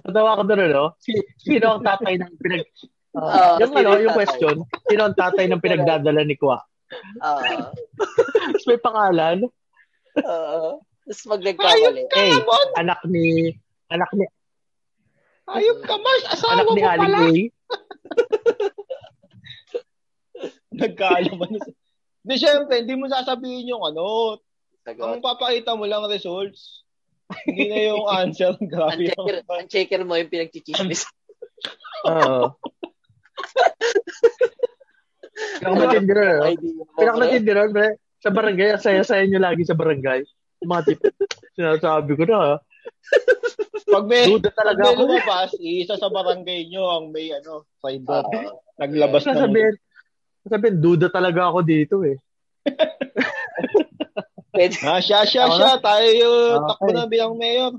Natawa 0.07 0.41
ko 0.41 0.43
doon? 0.49 0.97
Si, 1.01 1.13
sino 1.37 1.77
ang 1.77 1.85
tatay 1.85 2.17
ng 2.17 2.35
pinag... 2.41 2.65
Ah, 3.11 3.59
yung 3.59 3.75
ano, 3.75 3.99
yung 3.99 4.15
question, 4.15 4.63
sino 4.87 5.03
ang 5.03 5.19
tatay 5.19 5.51
ng 5.51 5.59
pinagdadala 5.59 6.23
ni 6.23 6.39
Kwa? 6.39 6.63
Ah, 7.19 7.71
Tapos 8.55 8.67
may 8.71 8.79
pangalan, 8.79 9.51
ah. 10.23 10.79
Tapos 10.79 11.43
Eh, 12.15 12.35
Mon! 12.47 12.69
anak 12.79 13.03
ni, 13.11 13.51
anak 13.91 14.11
ni, 14.15 14.27
Ayop 15.51 15.83
ka, 15.83 15.99
Mars! 15.99 16.25
Asawa 16.31 16.51
anak 16.55 16.65
mo 16.71 16.75
ni 16.79 16.83
Aling 16.87 17.03
pala! 17.11 17.19
A. 17.27 17.31
Nagkaalaman 20.81 21.51
na. 21.59 21.61
Di, 22.23 22.35
syempre, 22.39 22.87
hindi 22.87 22.95
mo 22.95 23.11
sasabihin 23.11 23.75
yung 23.75 23.83
ano. 23.83 24.39
Ang 24.87 25.19
papakita 25.25 25.75
mo 25.75 25.91
lang 25.91 26.07
results. 26.07 26.87
Hindi 27.47 27.67
na 27.67 27.79
yung 27.91 28.07
answer. 28.07 28.55
Ang 28.63 28.71
Grabe 28.71 29.11
checker, 29.11 29.37
yung... 29.43 29.47
ang 29.51 29.67
checker 29.71 30.03
mo 30.03 30.15
yung 30.19 30.31
pinagchichismis. 30.31 31.07
Oo. 32.07 32.55
Pinakamatindi 35.61 36.13
rin? 36.13 36.39
Idea 36.47 36.73
mo, 36.75 36.83
pre. 36.85 36.97
Pinakamatindi 36.99 37.53
rin, 37.53 37.71
pre. 37.71 37.89
Sa 38.21 38.29
barangay, 38.29 38.69
ang 38.71 38.83
saya-saya 38.83 39.25
nyo 39.25 39.41
lagi 39.41 39.63
sa 39.65 39.73
barangay. 39.73 40.21
Yung 40.61 40.71
mga 40.71 40.85
tip, 40.87 41.01
sinasabi 41.55 42.13
ko 42.15 42.25
na, 42.25 42.37
ha? 42.37 42.55
Pag 43.91 44.05
may, 44.07 44.29
Duda 44.29 44.49
pag 44.49 44.57
talaga 44.57 44.81
may 44.81 44.87
ako. 44.87 44.93
eh. 44.93 45.01
lumabas, 45.03 45.51
isa 45.59 45.95
sa 45.97 46.09
barangay 46.09 46.69
nyo 46.69 46.85
ang 46.87 47.05
may 47.11 47.33
ano, 47.33 47.65
side 47.81 48.05
Ah, 48.07 48.21
up. 48.21 48.29
Naglabas 48.77 49.25
na. 49.25 49.33
Sasabihin, 49.35 49.75
sasabihin, 50.45 50.77
duda 50.79 51.09
talaga 51.09 51.49
ako 51.49 51.59
dito, 51.63 51.97
eh. 52.05 52.17
pwede. 54.53 54.77
Ah, 54.85 55.01
siya, 55.01 55.25
siya, 55.25 55.49
siya. 55.49 55.81
Tayo 55.81 56.29
Okay. 56.53 56.69
takbo 56.69 56.89
na 56.93 57.05
bilang 57.09 57.35
mayor. 57.35 57.73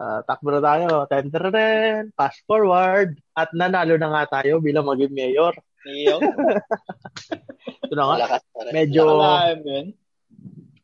Ah, 0.00 0.24
takbo 0.24 0.48
na 0.48 0.64
tayo. 0.64 1.04
Ten, 1.12 1.28
ten, 1.28 1.52
ten. 1.52 2.02
Fast 2.16 2.40
forward. 2.48 3.20
At 3.36 3.52
nanalo 3.52 4.00
na 4.00 4.08
nga 4.08 4.40
tayo 4.40 4.56
bilang 4.64 4.88
maging 4.88 5.12
mayor. 5.12 5.52
Mayor. 5.84 6.24
Ito 7.84 7.92
na 7.92 8.04
nga. 8.08 8.16
Malakas 8.16 8.44
pa 8.48 8.60
rin. 8.64 8.72
Medyo, 8.72 9.04
mo 9.04 9.28
yun. 9.68 9.86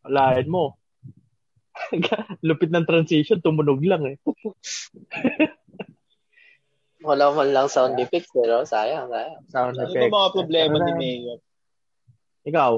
alahin 0.04 0.48
mo. 0.54 0.76
Lupit 2.44 2.68
ng 2.68 2.84
transition, 2.84 3.40
tumunog 3.40 3.80
lang 3.88 4.04
eh. 4.04 4.16
Wala 7.06 7.30
man 7.32 7.54
lang 7.56 7.68
sound 7.72 7.96
effects, 8.02 8.28
pero 8.34 8.68
sayang, 8.68 9.08
sayang. 9.08 9.40
Sound 9.48 9.76
Ano 9.80 9.88
effect. 9.88 10.12
ba 10.12 10.16
mga 10.28 10.34
problema 10.36 10.76
ni 10.82 10.92
Mayor? 10.92 11.38
Ikaw, 12.44 12.72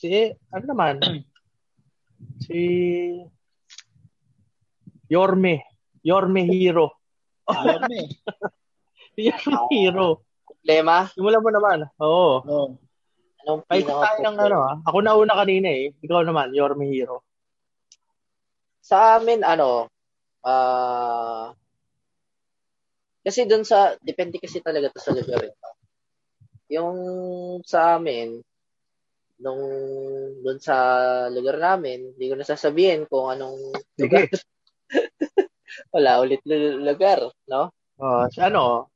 si, 0.00 0.08
ano 0.54 0.64
naman? 0.64 0.94
si, 2.48 2.60
Yorme. 5.10 5.71
Yorme 6.02 6.42
Hero. 6.46 6.98
Alam 7.46 7.86
eh. 7.94 8.06
Yorme 9.30 9.66
Hero. 9.70 10.22
Problema? 10.46 11.06
Simulan 11.14 11.42
mo 11.42 11.50
naman. 11.50 11.78
Oo. 12.02 12.34
Oh. 12.42 12.68
Anong 13.42 13.62
Kahit 13.66 13.86
tayo 13.86 14.18
ng 14.22 14.38
ano 14.38 14.58
ah. 14.62 14.76
Ako 14.86 14.98
na 15.02 15.18
una 15.18 15.34
kanina 15.34 15.70
eh. 15.70 15.94
Ikaw 16.02 16.22
naman, 16.22 16.54
Yorme 16.54 16.86
Hero. 16.90 17.26
Sa 18.82 19.18
amin, 19.18 19.46
ano, 19.46 19.90
ah, 20.42 21.54
kasi 23.22 23.46
dun 23.46 23.62
sa, 23.62 23.94
depende 24.02 24.42
kasi 24.42 24.58
talaga 24.58 24.90
to 24.90 24.98
sa 24.98 25.14
lugar 25.14 25.38
ito. 25.46 25.68
Yung 26.74 26.98
sa 27.62 27.94
amin, 27.94 28.42
nung 29.38 29.62
dun 30.42 30.58
sa 30.58 30.74
lugar 31.30 31.58
namin, 31.58 32.14
hindi 32.14 32.26
ko 32.26 32.34
nasasabihin 32.34 33.06
kung 33.06 33.30
anong 33.30 33.74
lugar. 33.98 34.26
Wala 35.94 36.20
ulit 36.20 36.40
lu- 36.44 36.80
lugar, 36.82 37.20
no? 37.48 37.72
Oh, 38.00 38.24
sa 38.32 38.48
ano? 38.50 38.88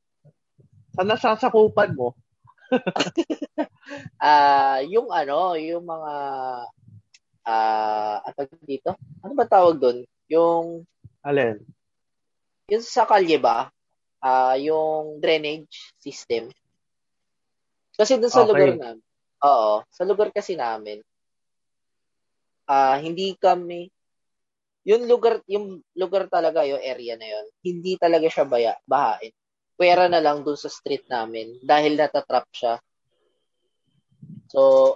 Sa 0.96 1.02
nasasakupan 1.04 1.92
mo, 1.92 2.16
Ah, 4.18 4.82
yung 4.82 5.08
ano, 5.14 5.54
yung 5.54 5.86
mga 5.86 6.14
ah, 7.46 8.16
ano 8.26 8.40
dito? 8.66 8.98
Ano 9.22 9.32
ba 9.38 9.46
tawag 9.46 9.78
doon? 9.78 9.98
Yung 10.26 10.82
alin? 11.22 11.62
yung 12.66 12.82
sa 12.82 13.06
kalye 13.06 13.38
ba? 13.38 13.70
Ah, 14.18 14.58
yung 14.58 15.22
drainage 15.22 15.94
system. 16.02 16.50
Kasi 17.94 18.18
doon 18.18 18.32
sa 18.32 18.42
Okay. 18.42 18.50
lugar 18.50 18.70
namin. 18.74 19.04
Oo, 19.46 19.86
sa 19.86 20.02
lugar 20.02 20.34
kasi 20.34 20.58
namin. 20.58 20.98
Ah, 22.66 22.98
hindi 22.98 23.38
kami 23.38 23.86
yung 24.86 25.10
lugar 25.10 25.42
yung 25.50 25.82
lugar 25.98 26.30
talaga 26.30 26.62
yung 26.62 26.78
area 26.78 27.18
na 27.18 27.26
yon 27.26 27.46
hindi 27.66 27.98
talaga 27.98 28.30
siya 28.30 28.46
baya 28.46 28.72
bahain. 28.86 29.34
Pwera 29.74 30.06
na 30.06 30.22
lang 30.22 30.46
doon 30.46 30.54
sa 30.54 30.70
street 30.70 31.10
namin 31.10 31.58
dahil 31.66 31.98
natatrap 31.98 32.46
siya. 32.54 32.78
So 34.46 34.94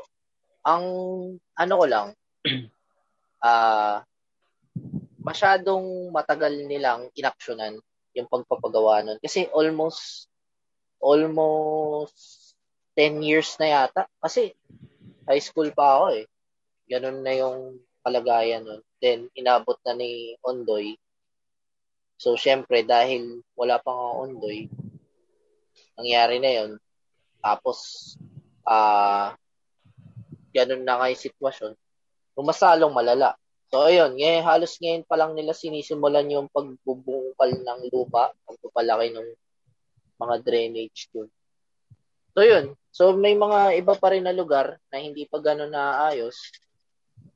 ang 0.62 0.86
ano 1.34 1.74
ko 1.74 1.84
lang 1.90 2.08
ah 3.50 4.06
masyadong 5.20 6.14
matagal 6.14 6.54
nilang 6.70 7.10
inaksyonan 7.18 7.82
yung 8.14 8.30
pagpapagawa 8.30 9.02
nun. 9.02 9.18
Kasi 9.18 9.50
almost 9.50 10.30
almost 11.02 12.54
10 12.94 13.26
years 13.26 13.58
na 13.58 13.74
yata. 13.74 14.06
Kasi 14.22 14.54
high 15.26 15.42
school 15.42 15.74
pa 15.74 15.98
ako 15.98 16.06
eh. 16.14 16.24
Ganun 16.86 17.26
na 17.26 17.34
yung 17.34 17.82
kalagayan 18.06 18.62
nun 18.62 18.82
then 19.00 19.26
inabot 19.32 19.76
na 19.82 19.96
ni 19.96 20.36
Ondoy. 20.44 20.94
So 22.20 22.36
syempre 22.36 22.84
dahil 22.84 23.40
wala 23.56 23.80
pa 23.80 23.90
nga 23.90 24.08
Ondoy 24.20 24.68
nangyari 25.96 26.36
na 26.40 26.50
yun. 26.52 26.70
Tapos 27.40 28.12
ah 28.68 29.36
ganun 30.52 30.84
na 30.84 31.00
nga 31.00 31.12
yung 31.12 31.24
sitwasyon. 31.24 31.72
Lumasalong 32.36 32.92
malala. 32.92 33.36
So 33.70 33.86
ayun 33.86 34.18
ngayon, 34.18 34.44
halos 34.44 34.76
ngayon 34.82 35.06
pa 35.06 35.14
lang 35.14 35.32
nila 35.36 35.54
sinisimulan 35.54 36.26
yung 36.28 36.50
pagbubungkal 36.50 37.50
ng 37.54 37.80
lupa 37.92 38.34
pagpapalaki 38.44 39.14
ng 39.14 39.28
mga 40.20 40.34
drainage 40.44 41.08
dun. 41.14 41.30
So 42.34 42.42
yun. 42.42 42.74
So 42.90 43.14
may 43.14 43.38
mga 43.38 43.78
iba 43.78 43.94
pa 43.94 44.10
rin 44.10 44.26
na 44.26 44.34
lugar 44.34 44.76
na 44.90 44.98
hindi 44.98 45.24
pa 45.24 45.38
ganun 45.38 45.70
naayos 45.70 46.36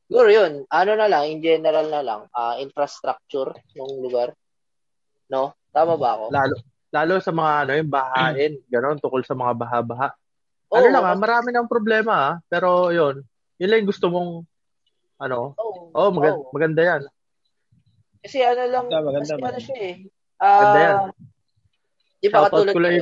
Siguro 0.05 0.29
yun, 0.29 0.69
ano 0.69 0.93
na 0.95 1.09
lang, 1.09 1.25
in 1.33 1.41
general 1.41 1.89
na 1.89 2.03
lang, 2.05 2.21
ah, 2.37 2.61
infrastructure 2.61 3.57
ng 3.73 4.05
lugar. 4.05 4.37
No? 5.33 5.57
Tama 5.73 5.97
ba 5.97 6.21
ako? 6.21 6.25
Lalo, 6.29 6.57
lalo 6.93 7.15
sa 7.25 7.33
mga 7.33 7.53
ano, 7.65 7.73
yung 7.81 7.93
bahain, 7.93 8.53
gano'n, 8.73 9.01
tukol 9.01 9.25
sa 9.25 9.33
mga 9.33 9.57
baha-baha. 9.57 10.13
Oo, 10.69 10.77
ano 10.77 10.87
lang 10.93 11.05
ah, 11.09 11.17
marami 11.17 11.51
ng 11.51 11.71
problema 11.71 12.13
ah, 12.15 12.35
pero 12.53 12.93
yun, 12.93 13.25
yun 13.57 13.69
lang 13.73 13.79
yung 13.85 13.91
gusto 13.91 14.07
mong, 14.13 14.31
ano, 15.25 15.57
oo, 15.57 15.89
oh, 15.97 16.11
maganda, 16.13 16.37
oo. 16.37 16.53
maganda 16.53 16.83
yan. 16.85 17.03
Kasi 18.25 18.39
ano 18.45 18.63
lang, 18.69 18.85
Maganda, 18.89 19.09
maganda, 19.09 19.25
kasi 19.25 19.33
ano 19.33 19.41
maganda. 19.41 19.61
siya 19.65 19.79
eh. 19.81 19.95
Maganda 20.41 20.79
yan. 20.81 20.97
Ah, 20.97 21.09
di 22.21 22.29
ba 22.29 22.37
Shoutout 22.41 22.53
katulad 22.53 22.73
ko 22.73 22.81
lang. 22.81 22.95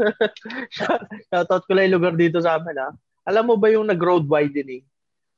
Shoutout 1.28 1.64
ko 1.68 1.72
lang 1.72 1.84
yung 1.88 1.96
lugar 2.00 2.14
dito 2.16 2.38
sa 2.40 2.56
amin 2.56 2.76
ah. 2.80 2.92
Alam 3.28 3.52
mo 3.52 3.54
ba 3.60 3.68
yung 3.68 3.84
nag-road 3.84 4.24
widening? 4.24 4.84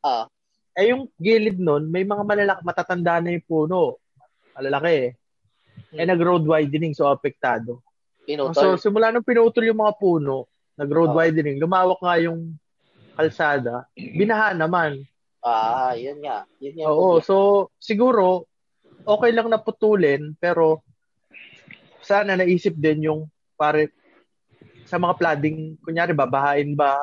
Ah, 0.03 0.31
Eh, 0.73 0.89
yung 0.93 1.09
gilid 1.21 1.61
nun, 1.61 1.93
may 1.93 2.05
mga 2.05 2.23
malalaki, 2.25 2.61
matatanda 2.65 3.21
na 3.21 3.37
yung 3.37 3.45
puno. 3.45 4.01
Malalaki 4.57 4.93
eh. 4.93 5.11
Eh, 5.93 6.07
nag-road 6.09 6.49
widening, 6.49 6.97
so 6.97 7.05
apektado. 7.09 7.85
Pinutol. 8.25 8.57
So, 8.57 8.81
simula 8.81 9.13
nung 9.13 9.27
pinutol 9.27 9.69
yung 9.69 9.81
mga 9.85 9.97
puno, 10.01 10.49
nag-road 10.81 11.13
Oo. 11.13 11.19
widening, 11.21 11.61
lumawak 11.61 12.01
nga 12.01 12.17
yung 12.21 12.57
kalsada, 13.13 13.85
binaha 13.93 14.57
naman. 14.57 15.05
ah, 15.45 15.93
yun 15.93 16.23
nga. 16.25 16.49
Yun 16.63 16.75
nga. 16.81 16.87
Oo, 16.89 17.21
so 17.21 17.69
siguro 17.77 18.49
okay 19.03 19.35
lang 19.35 19.51
na 19.51 19.59
putulin 19.59 20.39
pero 20.39 20.87
sana 21.99 22.39
naisip 22.39 22.79
din 22.79 23.11
yung 23.11 23.21
pare 23.59 23.91
sa 24.87 24.99
mga 24.99 25.15
flooding, 25.19 25.79
kunyari 25.81 26.13
babahain 26.13 26.75
ba, 26.75 26.99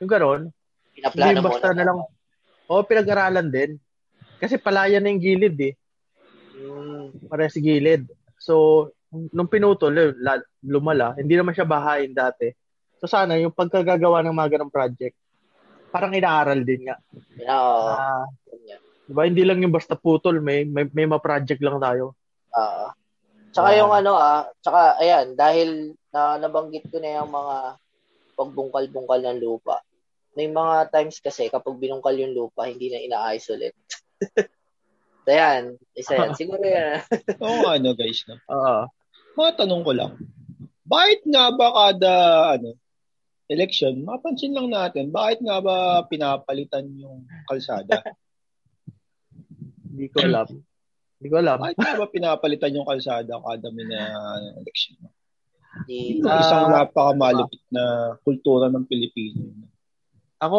yung 0.00 0.10
gano'n, 0.10 0.42
hindi 0.98 1.38
basta 1.44 1.70
na 1.70 1.86
lang, 1.86 1.98
o 2.68 2.84
pinag-aralan 2.84 3.48
din. 3.48 3.80
Kasi 4.38 4.60
palaya 4.60 5.00
na 5.00 5.10
yung 5.10 5.22
gilid 5.24 5.56
eh, 5.58 5.74
Hmm. 6.58 7.14
pare 7.26 7.48
si 7.48 7.62
gilid. 7.62 8.06
So, 8.38 8.86
nung 9.10 9.48
pinutol, 9.48 9.94
la- 10.18 10.44
lumala, 10.62 11.16
hindi 11.16 11.34
naman 11.34 11.56
siya 11.56 11.64
bahain 11.64 12.12
dati. 12.12 12.50
So 12.98 13.06
sana 13.06 13.38
yung 13.38 13.54
pagkagagawa 13.54 14.26
ng 14.26 14.34
mga 14.34 14.58
ganong 14.58 14.74
project, 14.74 15.14
parang 15.88 16.12
inaaral 16.12 16.60
din 16.66 16.90
nga. 16.90 16.96
Oo. 17.46 17.94
Nga. 17.94 18.76
diba, 19.08 19.24
hindi 19.24 19.40
lang 19.40 19.64
yung 19.64 19.72
basta 19.72 19.96
putol, 19.96 20.42
may, 20.44 20.68
may, 20.68 20.84
may 20.92 21.08
ma-project 21.08 21.62
lang 21.64 21.80
tayo. 21.80 22.12
Oo. 22.52 22.86
Tsaka 23.54 23.68
Ah. 23.72 23.76
yung 23.80 23.92
ano 23.94 24.12
ah, 24.12 24.44
tsaka 24.60 25.00
ayan, 25.00 25.32
dahil 25.32 25.96
na 26.12 26.36
nabanggit 26.36 26.84
ko 26.92 27.00
na 27.00 27.22
yung 27.22 27.32
mga 27.32 27.56
pagbungkal-bungkal 28.36 29.20
ng 29.24 29.40
lupa. 29.40 29.80
May 30.38 30.46
mga 30.46 30.94
times 30.94 31.18
kasi 31.18 31.50
kapag 31.50 31.82
binungkal 31.82 32.14
yung 32.14 32.30
lupa, 32.30 32.70
hindi 32.70 32.94
na 32.94 33.02
inaayos 33.02 33.50
ulit. 33.50 33.74
so 35.26 35.30
yan, 35.34 35.74
isa 35.98 36.14
yan. 36.14 36.30
Siguro 36.38 36.62
yan. 36.62 37.02
Oo 37.42 37.56
nga, 37.66 37.74
ano, 37.74 37.90
guys, 37.98 38.22
no? 38.30 38.38
Oo. 38.46 38.86
Matanong 39.34 39.82
ko 39.82 39.92
lang. 39.98 40.14
Bakit 40.86 41.26
nga 41.26 41.50
ba 41.50 41.66
kada, 41.74 42.14
ano, 42.54 42.78
election, 43.50 43.98
mapansin 44.06 44.54
lang 44.54 44.70
natin, 44.70 45.10
bakit 45.10 45.42
nga 45.42 45.58
ba 45.58 46.06
pinapalitan 46.06 46.86
yung 46.94 47.26
kalsada? 47.50 47.98
Hindi 49.90 50.06
ko 50.14 50.22
alam. 50.22 50.46
Hindi 51.18 51.28
ko 51.34 51.36
alam. 51.42 51.58
Bakit 51.58 51.78
nga 51.82 51.98
ba 51.98 52.06
pinapalitan 52.06 52.76
yung 52.78 52.86
kalsada 52.86 53.42
kada 53.42 53.66
may 53.74 53.90
na 53.90 54.06
election? 54.62 55.02
Ito 55.90 56.30
Ah, 56.30 56.40
isang 56.46 56.70
napakamalupit 56.70 57.62
na 57.74 58.14
kultura 58.22 58.70
ng 58.70 58.86
Pilipino. 58.86 59.50
Ako, 60.38 60.58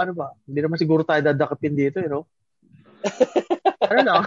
ano 0.00 0.12
ba? 0.16 0.32
Hindi 0.48 0.60
naman 0.64 0.80
siguro 0.80 1.04
tayo 1.04 1.20
dadakapin 1.20 1.76
dito, 1.76 2.00
you 2.00 2.08
know? 2.08 2.24
ano 3.92 4.00
lang? 4.00 4.22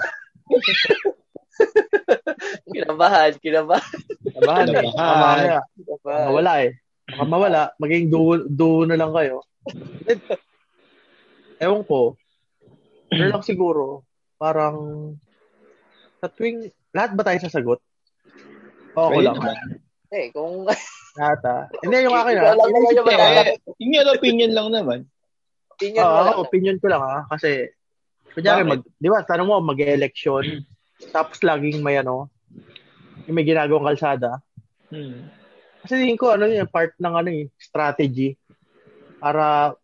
kinabahan, 2.69 3.31
kinabahan. 3.41 3.97
Kabahan 4.35 4.65
eh. 4.69 4.85
Kinabahan. 4.85 5.45
Kinabahan. 5.73 6.25
Mawala 6.29 6.53
eh. 6.61 6.71
Baka 7.05 7.23
mawala. 7.25 7.61
Maging 7.81 8.05
duo, 8.13 8.33
duo 8.45 8.85
na 8.85 8.97
lang 8.97 9.09
kayo. 9.09 9.41
Ewan 11.57 11.81
ko. 11.85 12.13
Ano 13.09 13.25
lang 13.25 13.43
siguro, 13.45 14.05
parang 14.37 14.75
sa 16.21 16.29
tuwing, 16.29 16.69
lahat 16.93 17.17
ba 17.17 17.25
tayo 17.25 17.39
sasagot? 17.41 17.79
Oo, 18.97 19.09
ako 19.09 19.17
Pwede 19.17 19.25
lang. 19.25 19.35
naman. 19.39 19.55
Eh, 20.15 20.31
kung 20.31 20.63
ah. 21.19 21.67
Hindi, 21.83 21.95
yung 22.07 22.15
akin 22.15 22.35
ah. 22.39 22.55
yung 22.55 23.07
mga- 23.07 23.45
Eh, 23.51 23.57
yung 23.83 23.93
yan, 23.93 24.07
opinion 24.15 24.51
lang 24.55 24.67
naman. 24.71 24.99
opinion 25.75 26.07
ako, 26.07 26.19
lang. 26.23 26.37
opinion 26.39 26.77
ko 26.79 26.87
lang 26.87 27.03
ah. 27.03 27.21
Kasi, 27.27 27.67
kunyari, 28.31 28.63
mag, 28.63 28.79
di 28.95 29.07
ba, 29.11 29.27
tanong 29.27 29.47
mo, 29.47 29.59
mag-election, 29.59 30.63
tapos 31.11 31.43
laging 31.43 31.83
may 31.83 31.99
ano, 31.99 32.31
yung 33.27 33.35
may 33.35 33.43
ginagawang 33.43 33.83
kalsada. 33.91 34.39
Hmm. 34.87 35.27
Kasi 35.83 35.99
tingin 35.99 36.15
ko, 36.17 36.31
ano 36.33 36.47
yun, 36.47 36.65
part 36.71 36.95
ng 36.95 37.15
ano 37.15 37.29
eh, 37.29 37.51
strategy 37.59 38.39
para 39.19 39.75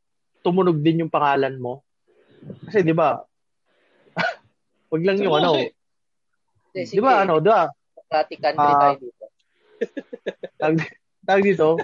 tumunog 0.42 0.80
din 0.80 1.04
yung 1.06 1.12
pangalan 1.14 1.60
mo. 1.60 1.84
Kasi 2.66 2.82
di 2.82 2.96
ba, 2.96 3.20
wag 4.92 5.04
lang 5.04 5.20
yung 5.20 5.36
ano, 5.36 5.52
Hindi, 6.72 6.88
di 6.88 7.02
ba 7.04 7.28
ano, 7.28 7.44
di 7.44 7.50
ba, 7.52 7.68
Democratic 8.12 8.40
country 8.44 8.72
Ah. 8.72 8.80
tayo 8.80 8.96
dito. 9.00 9.21
Tag, 10.62 10.76
tag 11.26 11.42
dito, 11.42 11.78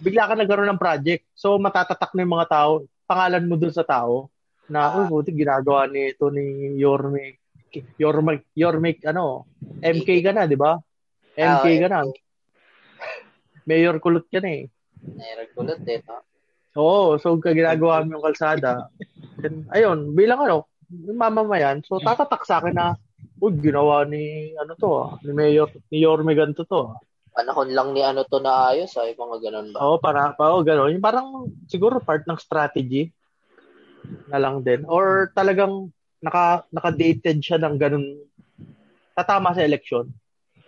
bigla 0.00 0.28
ka 0.28 0.34
nagkaroon 0.36 0.70
ng 0.72 0.80
project. 0.80 1.24
So, 1.32 1.56
matatatak 1.56 2.12
na 2.14 2.22
yung 2.24 2.34
mga 2.36 2.48
tao, 2.50 2.72
pangalan 3.08 3.48
mo 3.48 3.56
dun 3.56 3.72
sa 3.72 3.84
tao, 3.84 4.28
na, 4.68 4.92
uy, 5.00 5.08
buti 5.08 5.32
ginagawa 5.32 5.88
ni 5.88 6.12
ito 6.12 6.28
ni 6.28 6.76
Yorme, 6.76 7.40
Yorme, 7.96 8.44
Yorme, 8.52 9.00
ano, 9.04 9.48
MK 9.80 10.08
ka 10.24 10.32
na, 10.36 10.44
di 10.44 10.56
ba? 10.56 10.76
MK 11.36 11.64
Ah, 11.64 11.80
ka 11.84 11.88
na. 11.88 12.00
Mayor 13.68 13.96
kulot 14.00 14.24
ka 14.28 14.40
na 14.40 14.64
eh. 14.64 14.64
Nairegulot 14.98 15.80
din, 15.84 16.00
no? 16.08 16.20
Oo, 16.78 17.16
so 17.18 17.34
ginagawa 17.40 18.04
mo 18.04 18.18
yung 18.18 18.24
kalsada. 18.24 18.92
Then, 19.40 19.66
ayun, 19.72 20.12
bilang 20.12 20.44
ano, 20.44 20.68
mamamayan, 20.90 21.84
so 21.84 22.00
tatatak 22.00 22.44
sa 22.48 22.60
akin 22.60 22.74
na, 22.76 22.86
uy, 23.40 23.56
ginawa 23.60 24.04
ni, 24.08 24.52
ano 24.56 24.72
to 24.76 24.88
ah, 24.88 25.10
ni 25.24 25.32
Mayor, 25.32 25.68
ni 25.92 26.04
Yorme 26.04 26.32
ganito 26.36 26.64
to. 26.64 26.92
Panahon 27.38 27.70
lang 27.70 27.94
ni 27.94 28.02
ano 28.02 28.26
to 28.26 28.42
na 28.42 28.74
ayos, 28.74 28.98
ay 28.98 29.14
mga 29.14 29.38
ganun 29.38 29.70
ba? 29.70 29.78
Oo, 29.78 30.02
para, 30.02 30.34
pa, 30.34 30.50
oh, 30.50 30.66
gano'n. 30.66 30.98
Yung 30.98 31.06
parang, 31.06 31.46
siguro 31.70 32.02
part 32.02 32.26
ng 32.26 32.34
strategy 32.34 33.14
na 34.26 34.42
lang 34.42 34.66
din. 34.66 34.82
Or 34.90 35.30
talagang, 35.38 35.94
naka, 36.18 36.66
naka-dated 36.74 37.38
siya 37.38 37.62
ng 37.62 37.78
ganun, 37.78 38.26
tatama 39.14 39.54
sa 39.54 39.62
election. 39.62 40.10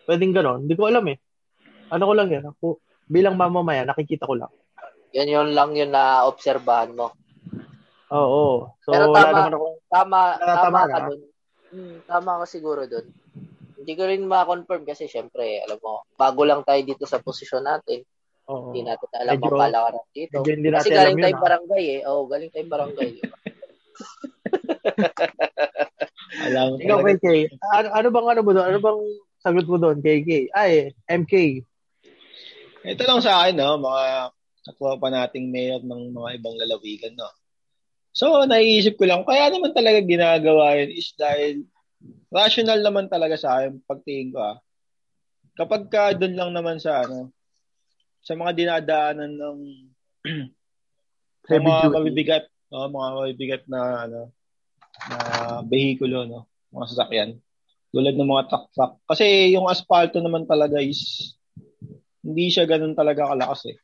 Pwedeng 0.06 0.30
gano'n. 0.30 0.62
Hindi 0.62 0.78
ko 0.78 0.86
alam 0.86 1.10
eh. 1.10 1.18
Ano 1.90 2.06
ko 2.06 2.14
lang 2.14 2.30
yan. 2.30 2.46
Ako, 2.54 2.78
bilang 3.10 3.34
mamamayan, 3.34 3.90
nakikita 3.90 4.30
ko 4.30 4.38
lang. 4.38 4.54
Yan 5.10 5.26
yun 5.26 5.48
lang 5.50 5.74
yun 5.74 5.90
na 5.90 6.22
obserbahan 6.30 6.94
mo. 6.94 7.10
Oo. 8.14 8.70
So, 8.86 8.94
Pero 8.94 9.10
tama. 9.10 9.26
naman 9.50 9.58
akong, 9.58 9.76
Tama, 9.90 10.18
tama 10.38 10.54
tama 10.62 10.80
ka 10.86 10.98
dun. 11.10 11.20
Hmm, 11.74 11.96
tama 12.06 12.32
ka 12.38 12.46
siguro 12.46 12.86
dun. 12.86 13.10
Hindi 13.80 13.92
ko 13.96 14.02
rin 14.04 14.22
ma-confirm 14.22 14.84
kasi 14.84 15.08
syempre, 15.08 15.64
alam 15.64 15.80
mo, 15.80 16.04
bago 16.14 16.44
lang 16.44 16.60
tayo 16.62 16.80
dito 16.80 17.08
sa 17.08 17.16
posisyon 17.18 17.64
natin. 17.64 18.04
oo. 18.44 18.70
Hindi 18.70 18.84
natin 18.84 19.08
alam 19.14 19.34
Medyo- 19.34 19.46
ang 19.46 19.60
kalakaran 19.62 20.06
dito. 20.10 20.36
medyo 20.36 20.52
hindi 20.52 20.68
Kasi 20.68 20.76
natin 20.76 20.90
galing 20.92 21.00
alam 21.00 21.16
tayong 21.16 21.30
yun, 21.30 21.32
ah. 21.32 21.42
barangay 21.42 21.84
eh. 21.86 22.00
Oo, 22.04 22.22
galing 22.26 22.50
tayong 22.50 22.70
barangay. 22.70 23.10
Alam 26.40 26.68
ko 26.78 26.84
Ikaw. 26.86 26.98
KK, 27.10 27.26
ano, 27.74 27.88
ano 27.90 28.08
bang 28.08 28.26
ano 28.28 28.40
mo 28.40 28.50
doon? 28.52 28.66
Ano 28.66 28.78
bang 28.78 29.00
sagot 29.38 29.66
mo 29.66 29.76
doon, 29.76 29.98
KK? 29.98 30.30
Ay, 30.52 30.70
MK. 31.06 31.64
Ito 32.82 33.02
lang 33.04 33.20
sa 33.20 33.44
akin, 33.44 33.58
no, 33.58 33.76
mga 33.76 34.30
nakuha 34.62 34.92
pa 34.96 35.08
nating 35.10 35.50
mayor 35.50 35.82
ng 35.82 36.12
mga 36.12 36.28
ibang 36.38 36.56
lalawigan, 36.56 37.12
no. 37.12 37.28
So, 38.10 38.42
naiisip 38.42 38.96
ko 38.96 39.06
lang, 39.06 39.22
kaya 39.22 39.50
naman 39.50 39.70
talaga 39.70 40.00
ginagawa 40.00 40.74
yun 40.76 40.90
is 40.92 41.12
dahil 41.14 41.62
rational 42.30 42.80
naman 42.80 43.10
talaga 43.10 43.36
sa 43.36 43.60
akin 43.60 43.82
pagtingin 43.84 44.32
ko, 44.34 44.38
ah. 44.40 44.56
Kapag 45.58 45.82
ka 45.92 46.16
doon 46.16 46.34
lang 46.38 46.50
naman 46.54 46.80
sa, 46.80 47.04
ano, 47.04 47.34
sa 48.24 48.32
mga 48.36 48.52
dinadaanan 48.56 49.32
ng 49.34 49.58
sa 51.48 51.58
mga 51.58 51.80
mabibigat, 51.92 52.44
no, 52.72 52.88
mga 52.88 53.08
mabibigat 53.16 53.62
na, 53.66 54.08
ano, 54.08 54.20
na 55.10 55.18
behikulo, 55.64 56.24
no, 56.24 56.48
mga 56.72 56.86
sasakyan. 56.94 57.30
Tulad 57.90 58.14
ng 58.14 58.30
mga 58.30 58.46
truck-truck. 58.46 59.02
Kasi 59.02 59.50
yung 59.50 59.66
asfalto 59.66 60.22
naman 60.22 60.46
talaga 60.46 60.78
is 60.78 61.34
hindi 62.22 62.52
siya 62.52 62.68
ganun 62.68 62.94
talaga 62.94 63.32
kalakas 63.34 63.74
eh. 63.74 63.78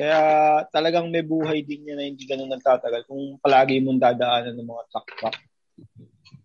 Kaya 0.00 0.20
talagang 0.72 1.12
may 1.12 1.20
buhay 1.20 1.60
din 1.60 1.84
niya 1.84 1.94
na 1.98 2.08
hindi 2.08 2.24
ganun 2.24 2.48
nagtatagal 2.48 3.04
kung 3.04 3.36
palagi 3.42 3.84
mong 3.84 4.00
dadaanan 4.00 4.56
ng 4.56 4.64
mga 4.64 4.84
truck-truck. 4.88 5.36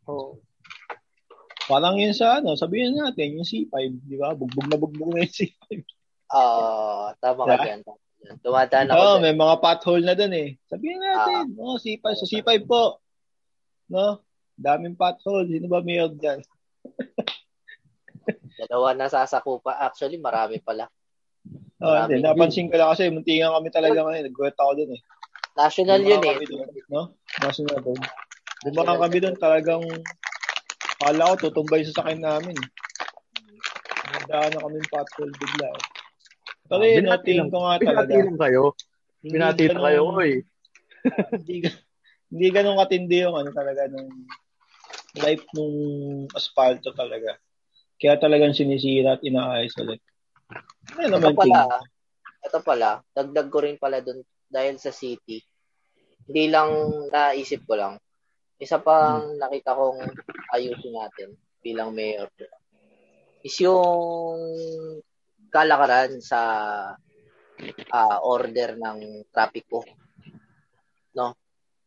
Oo. 0.10 0.40
Parang 1.66 1.98
yun 1.98 2.14
sa 2.14 2.38
ano, 2.38 2.54
sabihin 2.54 2.94
natin, 2.94 3.42
yung 3.42 3.48
C5, 3.48 3.74
di 4.06 4.22
ba? 4.22 4.38
Bugbog 4.38 4.70
na 4.70 4.78
bugbog 4.78 5.18
na 5.18 5.26
yung 5.26 5.34
C5. 5.34 5.82
Oo, 6.34 7.10
dyan. 7.10 7.22
tama 7.22 7.42
ka 7.50 7.56
dyan. 7.66 7.82
Tumadaan 8.42 8.90
ako 8.90 8.98
Oo, 8.98 9.14
dyan. 9.18 9.24
may 9.26 9.36
mga 9.38 9.56
pothole 9.62 10.04
na 10.06 10.14
dun 10.14 10.34
eh. 10.34 10.50
Sabihin 10.70 11.02
natin, 11.02 11.58
oh, 11.58 11.82
C5, 11.82 12.06
sa 12.14 12.26
C5 12.30 12.50
po. 12.70 13.02
No? 13.90 14.22
Daming 14.54 14.98
pothole. 14.98 15.50
Sino 15.50 15.66
ba 15.66 15.82
mayor 15.82 16.14
dyan? 16.14 16.46
Dalawa 18.62 18.94
na 18.94 19.10
sasakupa. 19.10 19.78
Actually, 19.82 20.22
marami 20.22 20.62
pala. 20.62 20.90
Oh, 21.82 21.94
hindi. 22.08 22.24
Napansin 22.24 22.72
ko 22.72 22.78
lang 22.80 22.94
kasi 22.94 23.10
muntingan 23.10 23.54
kami 23.54 23.70
talaga 23.74 24.06
ngayon. 24.06 24.26
Nag-wet 24.32 24.58
ako 24.58 24.72
dun 24.80 24.96
eh. 24.96 25.02
National 25.56 26.02
yun 26.02 26.22
eh. 26.22 26.30
kami 26.34 26.46
dun, 26.46 26.66
no? 26.90 27.14
National 27.42 27.80
dun. 27.82 28.00
Dumaan 28.66 28.98
kami 29.00 29.18
dun 29.20 29.38
talagang 29.38 29.84
kala 30.98 31.30
ko 31.32 31.48
tutumbay 31.48 31.86
sa 31.86 32.02
sakay 32.02 32.18
namin. 32.18 32.58
Nagdaan 34.12 34.52
na 34.52 34.64
kami 34.64 34.78
pothole 34.88 35.34
bigla 35.36 35.70
eh. 35.70 35.84
Pero 36.66 36.82
Ah, 36.82 36.88
yun, 36.88 36.98
binati 37.00 37.24
tingin 37.24 37.40
lang- 37.40 37.52
ko 37.52 37.58
nga 37.62 37.76
talaga. 37.78 38.10
Binati 38.10 38.26
lang 38.26 38.40
kayo. 38.40 38.64
Binati 39.22 39.64
lang 39.64 39.70
ganun- 39.72 39.86
kayo, 39.86 40.02
oy. 40.08 40.32
hindi, 41.32 41.56
hindi 42.28 42.48
ganun 42.50 42.80
katindi 42.80 43.18
yung 43.22 43.38
ano 43.38 43.50
talaga 43.52 43.86
nung 43.86 44.10
life 45.16 45.46
nung 45.54 45.78
asfalto 46.32 46.90
talaga. 46.92 47.38
Kaya 47.96 48.18
talagang 48.18 48.52
sinisira 48.52 49.16
at 49.16 49.22
inaayos 49.22 49.78
ulit. 49.78 50.02
Ano 50.92 51.00
Ito 51.00 51.12
naman 51.12 51.32
ting? 51.32 51.54
pala, 51.54 51.62
ito 52.42 52.60
pala, 52.62 52.90
dagdag 53.14 53.48
ko 53.48 53.58
rin 53.62 53.78
pala 53.78 54.02
dun 54.02 54.20
dahil 54.48 54.76
sa 54.76 54.90
city. 54.90 55.40
Hindi 56.26 56.50
lang 56.50 56.70
naisip 57.08 57.62
ko 57.64 57.78
lang. 57.78 57.94
Isa 58.56 58.80
pang 58.80 59.36
nakita 59.36 59.76
kong 59.76 60.00
ayusin 60.56 60.96
natin 60.96 61.30
bilang 61.60 61.92
mayor 61.92 62.32
is 63.46 63.58
yung 63.62 64.40
kalakaran 65.54 66.18
sa 66.24 66.42
ah, 67.94 68.18
order 68.26 68.80
ng 68.80 69.28
trapiko. 69.30 69.86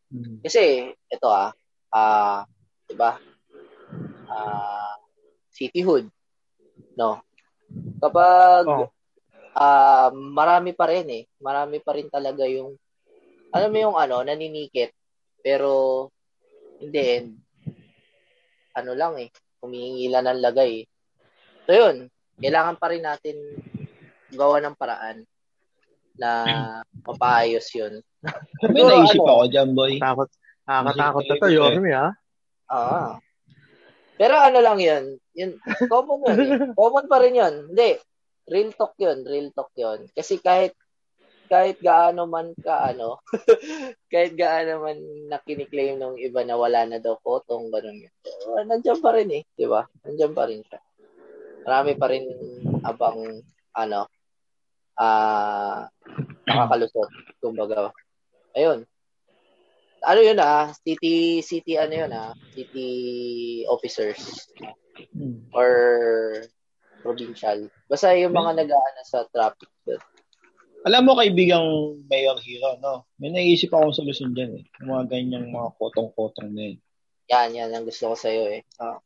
Hmm. 0.09 0.41
Kasi 0.41 0.89
ito 0.89 1.27
ah, 1.29 1.53
ah, 1.93 2.41
'di 2.89 2.95
ba? 2.97 3.21
Ah, 4.25 4.97
cityhood. 5.53 6.09
No. 6.97 7.21
Kapag 8.01 8.65
Oh. 8.65 8.89
ah, 9.53 10.09
marami 10.09 10.73
pa 10.73 10.89
rin 10.89 11.05
eh. 11.13 11.23
Marami 11.37 11.77
pa 11.77 11.93
rin 11.93 12.09
talaga 12.09 12.49
yung 12.49 12.73
alam 13.53 13.69
mo 13.69 13.77
yung 13.77 13.97
ano, 13.97 14.21
naninikit 14.25 14.93
pero 15.41 16.05
in 16.79 16.89
the 16.91 17.03
end 17.03 17.29
ano 18.79 18.91
lang 18.95 19.13
eh, 19.19 19.29
humihingi 19.59 20.07
lang 20.07 20.25
ng 20.29 20.39
lagay. 20.39 20.83
eh. 20.83 20.85
So 21.67 21.71
yun, 21.75 22.07
kailangan 22.39 22.79
pa 22.79 22.87
rin 22.89 23.03
natin 23.03 23.35
gawa 24.31 24.63
ng 24.63 24.77
paraan 24.79 25.27
na 26.15 26.31
mapaayos 27.03 27.67
yun. 27.75 27.99
Naisip 28.63 29.23
ano, 29.23 29.43
ako 29.43 29.43
dyan, 29.51 29.69
boy. 29.75 29.99
Takot. 29.99 30.29
Nakakatakot 30.69 31.23
na 31.25 31.35
to, 31.41 31.49
Yorme, 31.49 31.91
ha? 31.91 32.07
Ah. 32.69 33.17
Pero 34.19 34.35
ano 34.35 34.59
lang 34.59 34.77
yun, 34.77 35.15
yun 35.31 35.51
common 35.87 36.19
yun. 36.27 36.37
Eh. 36.37 36.47
Common 36.79 37.07
pa 37.07 37.17
rin 37.23 37.39
yun. 37.39 37.71
Hindi, 37.71 37.95
real 38.51 38.75
talk 38.75 38.93
yun, 38.99 39.23
real 39.23 39.49
talk 39.55 39.71
yun. 39.79 40.11
Kasi 40.11 40.43
kahit 40.43 40.75
kahit 41.49 41.81
gaano 41.81 42.29
man 42.29 42.53
ka 42.61 42.93
ano, 42.93 43.17
kahit 44.13 44.37
gaano 44.37 44.85
man 44.85 44.97
nakiniklaim 45.27 45.97
ng 45.97 46.21
iba 46.21 46.45
na 46.45 46.55
wala 46.55 46.85
na 46.85 47.01
daw 47.01 47.17
potong 47.19 47.73
ganun 47.73 48.05
yun. 48.05 48.13
So, 48.23 48.61
nandiyan 48.61 49.01
pa 49.01 49.11
rin 49.17 49.29
eh, 49.33 49.43
di 49.57 49.65
ba? 49.65 49.83
Nandiyan 50.05 50.33
pa 50.37 50.45
rin 50.45 50.61
siya. 50.61 50.79
Marami 51.65 51.91
pa 51.97 52.07
rin 52.07 52.25
abang 52.85 53.41
ano, 53.75 54.01
ah 54.95 55.89
nakakalusot, 56.45 57.09
kumbaga. 57.41 57.89
Ayun. 58.53 58.85
Ano 59.99 60.19
yun 60.23 60.39
ah, 60.39 60.71
city, 60.85 61.43
city 61.43 61.75
ano 61.75 61.93
yun 62.05 62.11
ah, 62.15 62.31
city 62.55 62.87
officers 63.67 64.47
Hmm. 65.15 65.47
or 65.55 65.71
provincial. 66.99 67.71
Basta 67.87 68.11
yung 68.19 68.35
mga 68.35 68.51
nag-aano 68.59 69.01
sa 69.07 69.23
traffic 69.31 69.71
doon. 69.87 70.01
Alam 70.87 71.11
mo, 71.11 71.11
kaibigang 71.19 71.67
Mayor 72.07 72.39
Hero, 72.39 72.79
no? 72.79 73.03
May 73.19 73.35
naisip 73.35 73.67
akong 73.75 73.91
solusyon 73.91 74.31
dyan, 74.31 74.63
eh. 74.63 74.65
Yung 74.79 74.95
mga 74.95 75.05
ganyang 75.11 75.51
mga 75.51 75.75
kotong-kotong 75.75 76.55
na 76.55 76.71
yun. 76.71 76.79
Yan, 77.29 77.49
yan 77.51 77.69
ang 77.75 77.85
gusto 77.85 78.09
ko 78.09 78.15
sa 78.15 78.31
iyo 78.31 78.47
eh. 78.47 78.63
Ah. 78.79 78.97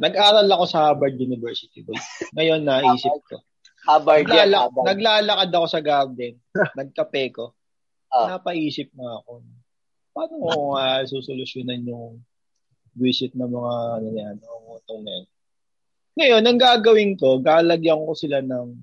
Nag-aral 0.00 0.48
ako 0.48 0.64
sa 0.66 0.90
Harvard 0.90 1.14
University, 1.20 1.84
boy. 1.84 2.00
Ngayon, 2.34 2.64
naisip 2.64 3.12
ko. 3.28 3.44
Harvard 3.84 4.24
yan, 4.26 4.48
Naglala- 4.48 4.62
Harvard. 4.66 4.86
naglalakad 4.88 5.50
ako 5.52 5.66
sa 5.68 5.80
garden. 5.84 6.34
Nagkape 6.78 7.24
ko. 7.30 7.44
Ah. 8.08 8.36
Napaisip 8.36 8.90
na 8.96 9.20
ako. 9.20 9.44
Paano 10.12 10.34
ko 10.40 10.76
uh, 10.76 11.00
susolusyonan 11.08 11.88
yung 11.88 12.20
visit 12.92 13.32
ng 13.32 13.48
mga 13.48 13.74
ano 13.96 14.08
yan, 14.12 14.34
mga 14.36 14.56
utong 14.76 15.00
na 15.04 15.12
yan. 15.16 15.26
Ngayon, 16.12 16.42
ang 16.44 16.58
gagawin 16.60 17.12
ko, 17.16 17.40
galagyan 17.40 18.04
ko 18.04 18.12
sila 18.12 18.44
ng 18.44 18.76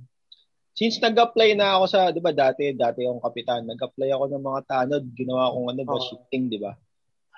Since 0.78 1.02
nag-apply 1.04 1.58
na 1.60 1.76
ako 1.80 1.86
sa, 1.90 2.00
'di 2.14 2.22
ba, 2.24 2.32
dati, 2.32 2.72
dati 2.72 3.04
akong 3.04 3.24
kapitan, 3.24 3.68
nag-apply 3.68 4.10
ako 4.16 4.24
ng 4.32 4.44
mga 4.44 4.62
tanod, 4.70 5.04
ginawa 5.18 5.52
kong 5.52 5.68
ano, 5.76 5.82
ba, 5.84 5.96
Oo. 5.98 6.06
shifting, 6.06 6.48
'di 6.48 6.60
ba? 6.62 6.74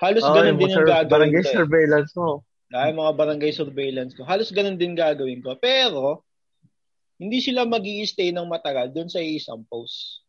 Halos 0.02 0.26
Oh, 0.26 0.34
ganun 0.34 0.58
yung 0.58 0.60
din 0.62 0.74
yung 0.78 0.88
gagawin 0.90 1.10
barangay 1.14 1.44
ko. 1.46 1.50
Eh. 1.50 1.56
surveillance 1.58 2.12
mo. 2.18 2.30
Dahil 2.72 2.94
mga 2.96 3.14
barangay 3.20 3.52
surveillance 3.52 4.14
ko. 4.16 4.24
Halos 4.26 4.50
ganun 4.50 4.80
din 4.80 4.96
gagawin 4.98 5.44
ko. 5.44 5.60
Pero, 5.60 6.24
hindi 7.22 7.38
sila 7.38 7.68
mag 7.70 7.86
stay 7.86 8.34
ng 8.34 8.48
matagal 8.50 8.90
doon 8.96 9.10
sa 9.12 9.22
isang 9.22 9.62
post. 9.70 10.26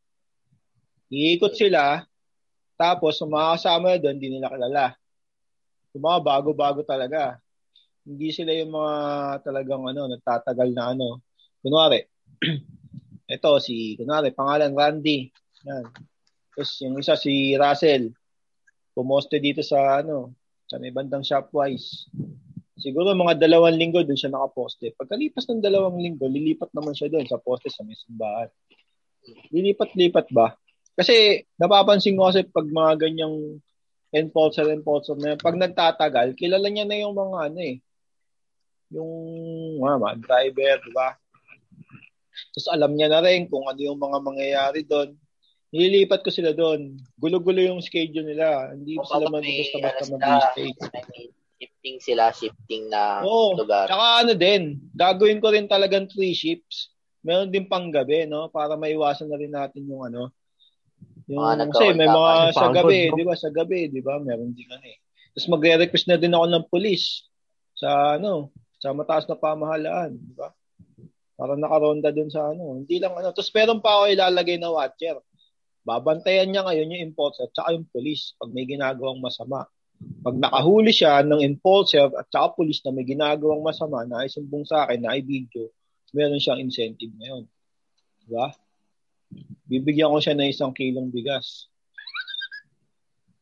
Iikot 1.09 1.57
sila, 1.57 2.05
tapos 2.76 3.20
yung 3.20 3.32
mga 3.32 3.48
kasama 3.57 3.96
doon, 3.96 4.16
hindi 4.16 4.28
nila 4.36 4.53
kilala. 4.53 4.84
Yung 5.96 6.05
mga 6.05 6.20
bago-bago 6.20 6.80
talaga. 6.84 7.36
Hindi 8.03 8.28
sila 8.34 8.53
yung 8.57 8.72
mga 8.74 8.94
talagang 9.46 9.84
ano, 9.86 10.09
nagtatagal 10.11 10.68
na 10.74 10.92
ano. 10.92 11.22
Kunwari, 11.62 12.03
ito 13.32 13.50
si, 13.64 13.96
kunwari, 13.96 14.36
pangalan 14.36 14.76
Randy. 14.76 15.32
Yan. 15.64 15.88
Tapos 16.52 16.70
yung 16.84 17.00
isa 17.00 17.16
si 17.16 17.56
Russell. 17.56 18.12
Pumoste 18.92 19.40
dito 19.40 19.64
sa 19.64 20.04
ano, 20.04 20.36
sa 20.68 20.76
may 20.76 20.92
bandang 20.92 21.24
Shopwise. 21.24 22.12
Siguro 22.76 23.16
mga 23.16 23.40
dalawang 23.40 23.78
linggo 23.80 24.04
doon 24.04 24.18
siya 24.18 24.32
nakaposte. 24.32 24.92
Pagkalipas 24.92 25.48
ng 25.48 25.64
dalawang 25.64 25.96
linggo, 25.96 26.28
lilipat 26.28 26.68
naman 26.76 26.92
siya 26.92 27.08
doon 27.08 27.24
sa 27.24 27.40
poste 27.40 27.72
sa 27.72 27.80
may 27.88 27.96
simbahan. 27.96 28.52
Lilipat-lipat 29.54 30.28
ba? 30.34 30.52
Kasi 30.92 31.40
napapansin 31.56 32.18
ko 32.20 32.28
kasi 32.28 32.44
pag 32.44 32.68
mga 32.68 32.92
ganyang 33.00 33.62
enforcer, 34.12 34.68
enforcer 34.68 35.16
na 35.16 35.32
yan, 35.32 35.40
pag 35.40 35.56
nagtatagal, 35.56 36.36
kilala 36.36 36.68
niya 36.68 36.84
na 36.84 37.00
yung 37.00 37.16
mga 37.16 37.38
ano 37.48 37.60
eh. 37.64 37.76
Yung 38.92 39.12
mga, 39.80 39.96
mga 39.96 40.16
driver, 40.20 40.74
di 40.84 40.92
ba? 40.92 41.08
Tapos 42.52 42.68
alam 42.72 42.92
niya 42.96 43.08
na 43.12 43.20
rin 43.24 43.48
kung 43.48 43.68
ano 43.68 43.80
yung 43.80 44.00
mga 44.00 44.18
mangyayari 44.22 44.80
doon. 44.84 45.14
Nililipat 45.72 46.20
ko 46.20 46.28
sila 46.28 46.52
doon. 46.52 47.00
Gulo-gulo 47.16 47.60
yung 47.64 47.80
schedule 47.80 48.28
nila. 48.28 48.76
Hindi 48.76 49.00
Kung 49.00 49.08
sila 49.08 49.26
may, 49.32 49.64
basta-basta 49.64 50.04
mag-stay. 50.12 50.68
mean, 51.16 51.32
shifting 51.62 51.96
sila, 52.02 52.34
shifting 52.34 52.90
na 52.90 53.22
Oo. 53.22 53.54
lugar. 53.56 53.86
Tsaka 53.86 54.06
ano 54.26 54.32
din, 54.34 54.82
gagawin 54.92 55.38
ko 55.38 55.54
rin 55.54 55.70
talagang 55.70 56.10
three 56.10 56.34
shifts. 56.34 56.90
Meron 57.22 57.54
din 57.54 57.70
pang 57.70 57.86
gabi, 57.88 58.26
no? 58.26 58.50
Para 58.50 58.74
maiwasan 58.74 59.30
na 59.30 59.38
rin 59.38 59.54
natin 59.54 59.86
yung 59.86 60.02
ano. 60.02 60.34
Yung, 61.30 61.38
Mga 61.38 61.70
kasi 61.70 61.94
may 61.94 62.10
mga 62.10 62.32
sa 62.50 62.66
gabi, 62.74 63.14
di 63.14 63.22
ba? 63.22 63.34
Sa 63.38 63.50
gabi, 63.54 63.80
di 63.86 64.02
ba? 64.02 64.18
Meron 64.18 64.50
din 64.50 64.66
ano 64.66 64.82
eh. 64.82 64.98
Tapos 65.32 65.48
magre-request 65.54 66.06
na 66.10 66.18
din 66.18 66.34
ako 66.34 66.46
ng 66.50 66.64
police 66.68 67.30
sa 67.78 68.18
ano, 68.18 68.50
sa 68.82 68.90
mataas 68.90 69.30
na 69.30 69.38
pamahalaan, 69.38 70.18
di 70.18 70.34
ba? 70.34 70.50
Para 71.43 71.59
nakaronda 71.59 72.14
dun 72.14 72.30
sa 72.30 72.55
ano. 72.55 72.78
Hindi 72.78 73.03
lang 73.03 73.18
ano. 73.18 73.34
Tapos 73.34 73.51
meron 73.51 73.82
pa 73.82 73.99
ako 73.99 74.14
ilalagay 74.14 74.62
na 74.62 74.70
watcher. 74.70 75.18
Babantayan 75.82 76.55
niya 76.55 76.62
ngayon 76.62 76.95
yung 76.95 77.11
enforcer 77.11 77.51
at 77.51 77.55
saka 77.59 77.74
yung 77.74 77.90
police 77.90 78.38
pag 78.38 78.55
may 78.55 78.62
ginagawang 78.62 79.18
masama. 79.18 79.66
Pag 80.22 80.38
nakahuli 80.38 80.95
siya 80.95 81.26
ng 81.26 81.43
enforcer 81.43 82.07
at 82.14 82.30
saka 82.30 82.55
police 82.55 82.78
na 82.86 82.95
may 82.95 83.03
ginagawang 83.03 83.59
masama 83.59 84.07
na 84.07 84.22
isumbong 84.22 84.62
sa 84.62 84.86
akin 84.86 85.03
na 85.03 85.18
i-video, 85.18 85.66
meron 86.14 86.38
siyang 86.38 86.62
incentive 86.62 87.11
ngayon. 87.18 87.51
Diba? 88.22 88.55
Bibigyan 89.66 90.14
ko 90.14 90.22
siya 90.22 90.38
ng 90.38 90.47
isang 90.47 90.70
kilong 90.70 91.11
bigas. 91.11 91.66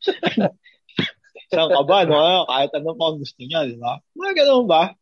Saan 1.52 1.68
ka 1.68 1.82
ba, 1.84 2.08
no? 2.08 2.48
Kahit 2.48 2.72
ano 2.72 2.96
pa 2.96 3.04
ang 3.12 3.20
gusto 3.20 3.44
niya, 3.44 3.68
di 3.68 3.76
ba? 3.76 4.00
Mga 4.16 4.32
ganun 4.40 4.64
ba? 4.64 4.96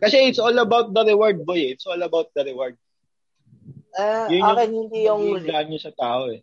Kasi 0.00 0.30
it's 0.30 0.38
all 0.38 0.54
about 0.54 0.94
the 0.94 1.02
reward, 1.02 1.42
boy. 1.42 1.74
It's 1.74 1.86
all 1.86 1.98
about 1.98 2.30
the 2.34 2.42
reward. 2.46 2.78
Ah, 3.92 4.24
Yun 4.30 4.40
yung- 4.40 4.50
akin 4.56 4.70
hindi 4.72 4.98
yung 5.04 5.22
Yung 5.36 5.44
niya 5.44 5.80
sa 5.80 5.92
tao, 5.92 6.32
eh. 6.32 6.40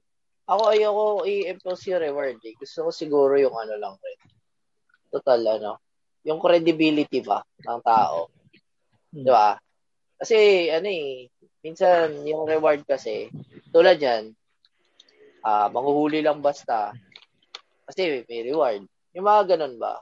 ako 0.50 0.64
ayoko 0.74 1.06
i-impose 1.30 1.94
yung 1.94 2.02
reward 2.02 2.38
eh. 2.42 2.54
Gusto 2.58 2.86
ko 2.86 2.90
siguro 2.90 3.34
yung 3.38 3.54
ano 3.54 3.78
lang 3.78 3.96
rin. 4.02 4.20
Total 5.14 5.42
ano, 5.58 5.78
yung 6.26 6.42
credibility 6.42 7.22
ba 7.22 7.42
ng 7.42 7.82
tao. 7.82 8.30
Hmm. 9.14 9.24
Di 9.26 9.30
ba? 9.30 9.58
Kasi 10.20 10.68
ano 10.70 10.90
eh, 10.90 11.30
minsan 11.62 12.26
yung 12.26 12.46
reward 12.50 12.82
kasi 12.86 13.30
tulad 13.70 13.98
yan, 14.02 14.34
ah 15.46 15.70
manghuhuli 15.70 16.22
lang 16.22 16.42
basta. 16.42 16.94
Kasi 17.90 18.26
may 18.30 18.46
reward. 18.46 18.86
Yung 19.18 19.26
mga 19.26 19.58
ganun 19.58 19.82
ba? 19.82 19.98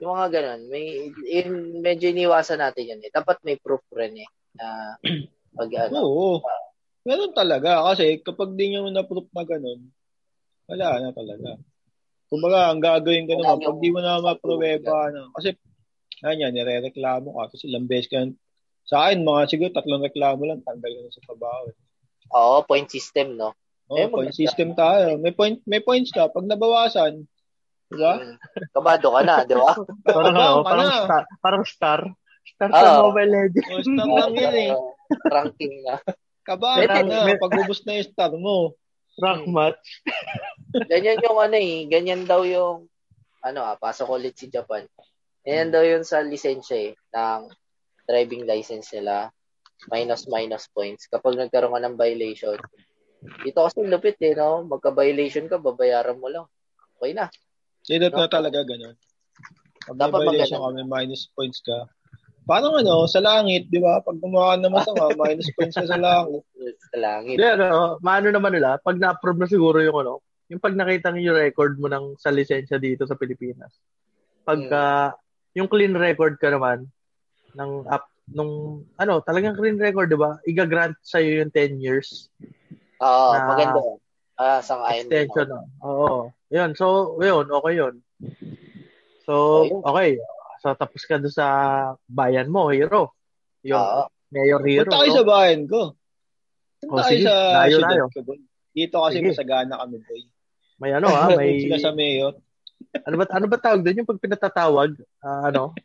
Yung 0.00 0.16
mga 0.16 0.28
ganun, 0.32 0.60
may 0.72 1.12
in, 1.28 1.48
medyo 1.84 2.08
iniwasan 2.08 2.60
natin 2.60 2.88
yan 2.96 3.04
eh. 3.04 3.12
Dapat 3.12 3.44
may 3.44 3.60
proof 3.60 3.84
rin 3.92 4.16
eh 4.24 4.28
na 4.56 4.96
pag 5.58 5.70
ano. 5.88 5.92
Oo. 6.00 6.28
Meron 7.04 7.32
talaga. 7.32 7.84
Kasi 7.92 8.20
kapag 8.20 8.56
di 8.56 8.72
nyo 8.72 8.88
na-proof 8.88 9.28
na 9.32 9.44
ganun, 9.44 9.92
wala 10.68 10.88
na 11.00 11.10
talaga. 11.12 11.56
Kumbaga, 12.30 12.70
ang 12.70 12.80
gagawin 12.80 13.26
ko 13.26 13.34
naman, 13.36 13.58
pag 13.58 13.78
di 13.82 13.88
mo 13.90 14.00
na 14.00 14.22
mapruweba, 14.22 15.10
ano, 15.10 15.34
kasi, 15.34 15.56
yan 16.22 16.44
yan, 16.48 16.52
nire-reklamo 16.54 17.34
ka. 17.34 17.56
Kasi 17.56 17.66
ilang 17.68 17.88
beses 17.90 18.06
ka, 18.06 18.22
sa 18.86 19.08
akin, 19.08 19.24
mga 19.26 19.40
siguro 19.50 19.70
tatlong 19.74 20.04
reklamo 20.04 20.44
lang, 20.46 20.62
tanggal 20.62 20.92
ka 20.92 21.00
na 21.02 21.10
sa 21.12 21.24
trabaho. 21.26 21.64
eh. 21.68 21.76
Oo, 22.30 22.56
point 22.62 22.86
system, 22.86 23.34
no? 23.34 23.50
Oh, 23.90 23.98
Eh, 23.98 24.06
point 24.06 24.30
system 24.30 24.78
tayo. 24.78 25.18
May 25.18 25.34
point 25.34 25.58
may 25.66 25.82
points 25.82 26.14
ka 26.14 26.30
pag 26.30 26.46
nabawasan, 26.46 27.26
di 27.90 27.98
ba? 27.98 28.14
Mm. 28.22 28.36
Kabado 28.70 29.08
ka 29.10 29.20
na, 29.26 29.36
di 29.42 29.56
ba? 29.58 29.72
Parang, 30.06 30.34
ano, 30.34 30.62
ka 30.62 30.70
parang, 30.70 30.90
star, 30.94 31.22
parang 31.42 31.64
star. 31.66 32.00
Star 32.46 32.70
sa 32.70 33.02
Mobile 33.02 33.30
Legends. 33.30 33.68
O, 33.68 33.82
star 33.82 34.08
lang 34.08 34.34
yan 34.46 34.56
eh. 34.56 34.72
Ranking 35.26 35.74
na. 35.82 35.94
Kabahan 36.46 36.86
ka 36.86 37.02
na 37.04 37.36
pag 37.36 37.54
ubos 37.58 37.82
na 37.84 37.98
yung 37.98 38.08
star 38.08 38.32
mo. 38.34 38.78
Rank 39.20 39.44
match. 39.50 39.84
Ganyan 40.88 41.20
yung 41.20 41.36
ano 41.36 41.56
eh, 41.58 41.84
ganyan 41.90 42.24
daw 42.24 42.46
yung 42.46 42.88
ano 43.42 43.60
ah, 43.66 43.76
pasok 43.76 44.16
ulit 44.16 44.38
si 44.38 44.48
Japan. 44.48 44.86
Ganyan 45.44 45.70
daw 45.74 45.82
yun 45.84 46.06
sa 46.06 46.24
lisensya 46.24 46.78
eh, 46.78 46.92
ng 46.94 47.50
driving 48.08 48.48
license 48.48 48.94
nila. 48.96 49.28
Minus 49.88 50.28
minus 50.28 50.68
points 50.68 51.08
kapag 51.08 51.36
nagkaroon 51.36 51.72
ka 51.74 51.80
ng 51.84 51.96
violation. 51.96 52.58
Dito 53.44 53.60
kasi 53.64 53.84
lupit 53.84 54.16
eh, 54.24 54.32
no? 54.32 54.64
Magka-violation 54.64 55.48
ka, 55.48 55.60
babayaran 55.60 56.16
mo 56.16 56.28
lang. 56.32 56.46
Okay 56.96 57.12
na. 57.12 57.28
Dito 57.90 58.06
na 58.14 58.30
talaga 58.30 58.62
ganun. 58.62 58.94
Pag 59.82 59.96
may 59.98 60.02
Dapat 60.06 60.20
violation 60.22 60.62
ka, 60.62 60.70
may 60.70 60.86
minus 60.86 61.26
points 61.34 61.58
ka. 61.58 61.90
Parang 62.46 62.78
ano, 62.78 63.10
sa 63.10 63.18
langit, 63.18 63.66
di 63.66 63.82
ba? 63.82 63.98
Pag 63.98 64.22
gumawa 64.22 64.54
ka 64.54 64.62
ng 64.62 64.74
masama, 64.74 65.02
minus 65.26 65.50
points 65.58 65.74
ka 65.74 65.86
sa 65.90 65.98
langit. 65.98 66.42
Sa 66.94 66.98
langit. 67.02 67.34
Hindi, 67.34 67.46
ano, 67.50 67.98
maano 67.98 68.28
naman 68.30 68.54
nila, 68.54 68.78
pag 68.78 68.94
na-approve 68.94 69.42
na 69.42 69.48
siguro 69.50 69.82
yung 69.82 69.98
ano, 70.06 70.22
yung 70.46 70.62
pag 70.62 70.74
nakita 70.78 71.14
yung 71.18 71.34
record 71.34 71.78
mo 71.82 71.90
ng 71.90 72.14
sa 72.18 72.30
lisensya 72.30 72.78
dito 72.78 73.06
sa 73.10 73.18
Pilipinas. 73.18 73.74
Pagka, 74.46 75.14
yung 75.58 75.66
clean 75.66 75.94
record 75.94 76.38
ka 76.38 76.50
naman, 76.50 76.86
ng 77.58 77.86
up, 77.90 78.06
nung, 78.30 78.86
ano, 78.94 79.18
talagang 79.26 79.58
clean 79.58 79.78
record, 79.78 80.10
di 80.10 80.18
ba? 80.18 80.38
Iga-grant 80.46 80.98
sa'yo 81.02 81.42
yung 81.42 81.50
10 81.50 81.82
years 81.82 82.30
Oo, 83.00 83.32
Na- 83.32 83.48
maganda. 83.48 83.80
Ah, 84.40 84.60
sang 84.64 84.80
ayon 84.84 85.08
din 85.08 85.28
extension. 85.28 85.48
no? 85.48 85.60
Oo. 85.84 86.18
Yun, 86.50 86.74
so, 86.74 87.14
yun, 87.22 87.46
okay 87.46 87.74
yun. 87.78 87.94
So, 89.22 89.34
okay. 89.86 90.18
So, 90.60 90.74
tapos 90.74 91.02
ka 91.06 91.16
doon 91.16 91.30
sa 91.32 91.46
bayan 92.04 92.50
mo, 92.50 92.68
hero. 92.74 93.14
Yung 93.62 93.78
Oo. 93.78 94.02
mayor 94.28 94.60
hero. 94.66 94.90
Punta 94.90 95.00
kayo 95.06 95.12
no? 95.14 95.18
sa 95.18 95.26
bayan 95.26 95.62
ko. 95.64 95.80
Punta 96.82 97.00
Oh, 97.00 97.06
kayo 97.06 97.16
sige. 97.16 97.26
sa 97.28 97.34
Layo, 97.64 97.76
layo. 97.80 98.04
ko. 98.10 98.34
Dito 98.70 98.96
kasi 98.98 99.16
Sige. 99.22 99.28
masagana 99.30 99.74
kami, 99.78 99.96
boy. 100.02 100.22
May 100.80 100.90
ano 100.96 101.08
ha, 101.12 101.28
may... 101.38 101.64
Sila 101.64 101.78
sa 101.78 101.92
mayor. 101.94 102.34
ano 103.06 103.14
ba 103.20 103.24
ano 103.30 103.46
ba 103.46 103.58
tawag 103.60 103.84
doon 103.84 104.02
yung 104.02 104.08
pag 104.08 104.22
pinatatawag 104.24 104.96
ah, 105.20 105.52
ano 105.52 105.76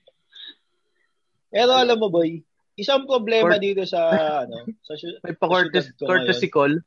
Pero 1.51 1.75
alam 1.75 1.99
mo, 1.99 2.07
boy, 2.07 2.39
isang 2.79 3.03
problema 3.03 3.55
Court- 3.55 3.61
dito 3.61 3.83
sa, 3.83 3.99
ano, 4.47 4.63
sa, 4.81 4.95
may 5.21 5.35
pa 5.35 5.45
courtesy, 5.45 5.91
courtesy 5.99 6.47
call 6.49 6.79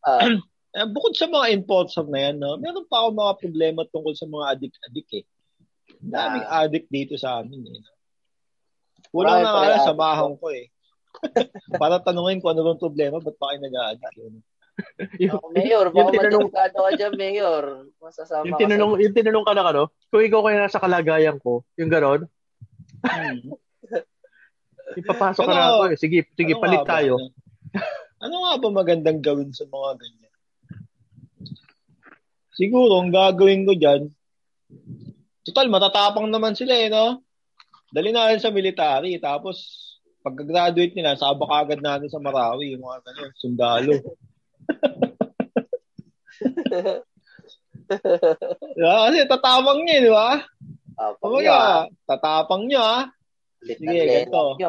Ah, 0.00 0.26
eh, 0.70 0.86
bukod 0.86 1.14
sa 1.18 1.26
mga 1.26 1.50
enforcer 1.56 2.06
na 2.06 2.30
yan, 2.30 2.36
no, 2.38 2.56
meron 2.58 2.86
pa 2.86 3.02
ako 3.02 3.08
mga 3.16 3.34
problema 3.42 3.80
tungkol 3.90 4.14
sa 4.14 4.26
mga 4.26 4.44
adik-adik 4.56 5.08
eh. 5.22 5.24
Ang 6.00 6.12
Daming 6.14 6.46
addict 6.46 6.88
dito 6.88 7.14
sa 7.18 7.42
amin 7.42 7.60
eh. 7.66 7.82
Marami 9.10 9.42
na 9.42 9.50
nga 9.50 9.90
samahan 9.90 10.38
ko 10.38 10.46
eh. 10.54 10.70
Para 11.82 11.98
tanungin 11.98 12.38
ko 12.38 12.54
ano 12.54 12.62
bang 12.62 12.80
problema, 12.80 13.18
ba't 13.18 13.34
pa 13.34 13.50
kayo 13.50 13.58
nag-addict 13.66 14.14
yun? 14.16 14.34
yung, 15.20 15.36
oh, 15.36 15.52
Mayor, 15.52 15.86
yung 15.92 16.08
baka 16.08 16.14
tinanong 16.14 16.48
madelikado 16.48 16.78
ka 16.80 16.90
dyan, 16.96 17.14
Mayor. 17.18 17.64
Masasama 18.00 18.44
yung 18.48 18.54
ka 18.56 18.60
tinanong 18.64 18.92
yung 19.02 19.14
tinanong 19.14 19.44
ka 19.44 19.52
na 19.52 19.64
ano 19.66 19.82
kung 20.08 20.24
ikaw 20.24 20.40
kaya 20.40 20.56
nasa 20.64 20.80
kalagayan 20.80 21.36
ko 21.42 21.66
yung 21.76 21.90
ganon 21.92 22.24
Hmm. 23.00 23.56
ipapasok 25.00 25.40
ka 25.40 25.48
Pero, 25.48 25.56
na 25.56 25.68
ako 25.72 25.82
eh 25.88 25.96
sige 25.96 26.18
sige 26.36 26.52
Ano 26.52 26.60
palit 26.60 26.82
ba, 26.84 26.88
tayo 27.00 27.16
ano? 27.16 27.32
Ano 28.20 28.34
nga 28.44 28.52
ba 28.60 28.68
magandang 28.68 29.24
gawin 29.24 29.48
sa 29.56 29.64
mga 29.64 29.96
ganyan? 29.96 30.29
Siguro, 32.60 33.00
ang 33.00 33.08
gagawin 33.08 33.64
ko 33.64 33.72
dyan, 33.72 34.12
total, 35.48 35.72
matatapang 35.72 36.28
naman 36.28 36.52
sila 36.52 36.76
eh, 36.76 36.92
no? 36.92 37.24
Dali 37.88 38.12
natin 38.12 38.36
sa 38.36 38.52
military, 38.52 39.16
tapos 39.16 39.88
pagka-graduate 40.20 40.92
nila, 40.92 41.16
sabak 41.16 41.48
agad 41.48 41.80
natin 41.80 42.12
sa 42.12 42.20
Marawi, 42.20 42.76
yung 42.76 42.84
mga 42.84 43.00
ganyan, 43.00 43.32
sundalo. 43.40 43.96
Diba? 48.76 49.00
Kasi 49.08 49.24
tatapang 49.24 49.80
niya, 49.82 50.04
di 50.04 50.12
ba? 50.12 50.44
Ah, 51.00 51.16
Kumbaga, 51.16 51.88
tatapang 52.04 52.68
niya, 52.68 52.84
ah. 52.84 53.04
Sige, 53.64 54.04
ganito. 54.04 54.60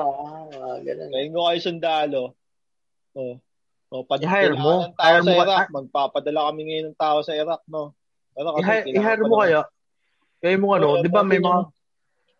ah, 0.56 0.80
ganun. 0.80 1.10
Ngayon 1.12 1.32
ko 1.36 1.40
kayo 1.48 1.60
sundalo. 1.60 2.24
Oh. 3.20 3.36
Oh, 3.92 4.08
pag 4.08 4.24
I-hire 4.24 4.56
mo. 4.56 4.88
ng 4.88 4.96
tao 4.96 5.04
Hire 5.04 5.24
mo. 5.28 5.36
Iraq, 5.36 5.68
magpapadala 5.68 6.48
kami 6.48 6.62
ngayon 6.64 6.96
ng 6.96 6.98
tao 6.98 7.20
sa 7.28 7.36
Iraq, 7.36 7.60
no? 7.68 7.92
Pero 8.32 8.56
kasi 8.56 8.96
i-hire, 8.96 9.28
mo 9.28 9.44
kaya 9.44 9.68
kaya 10.40 10.56
mo 10.58 10.74
ano 10.74 11.04
di 11.04 11.12
ba 11.12 11.22
may 11.28 11.38
mga 11.38 11.68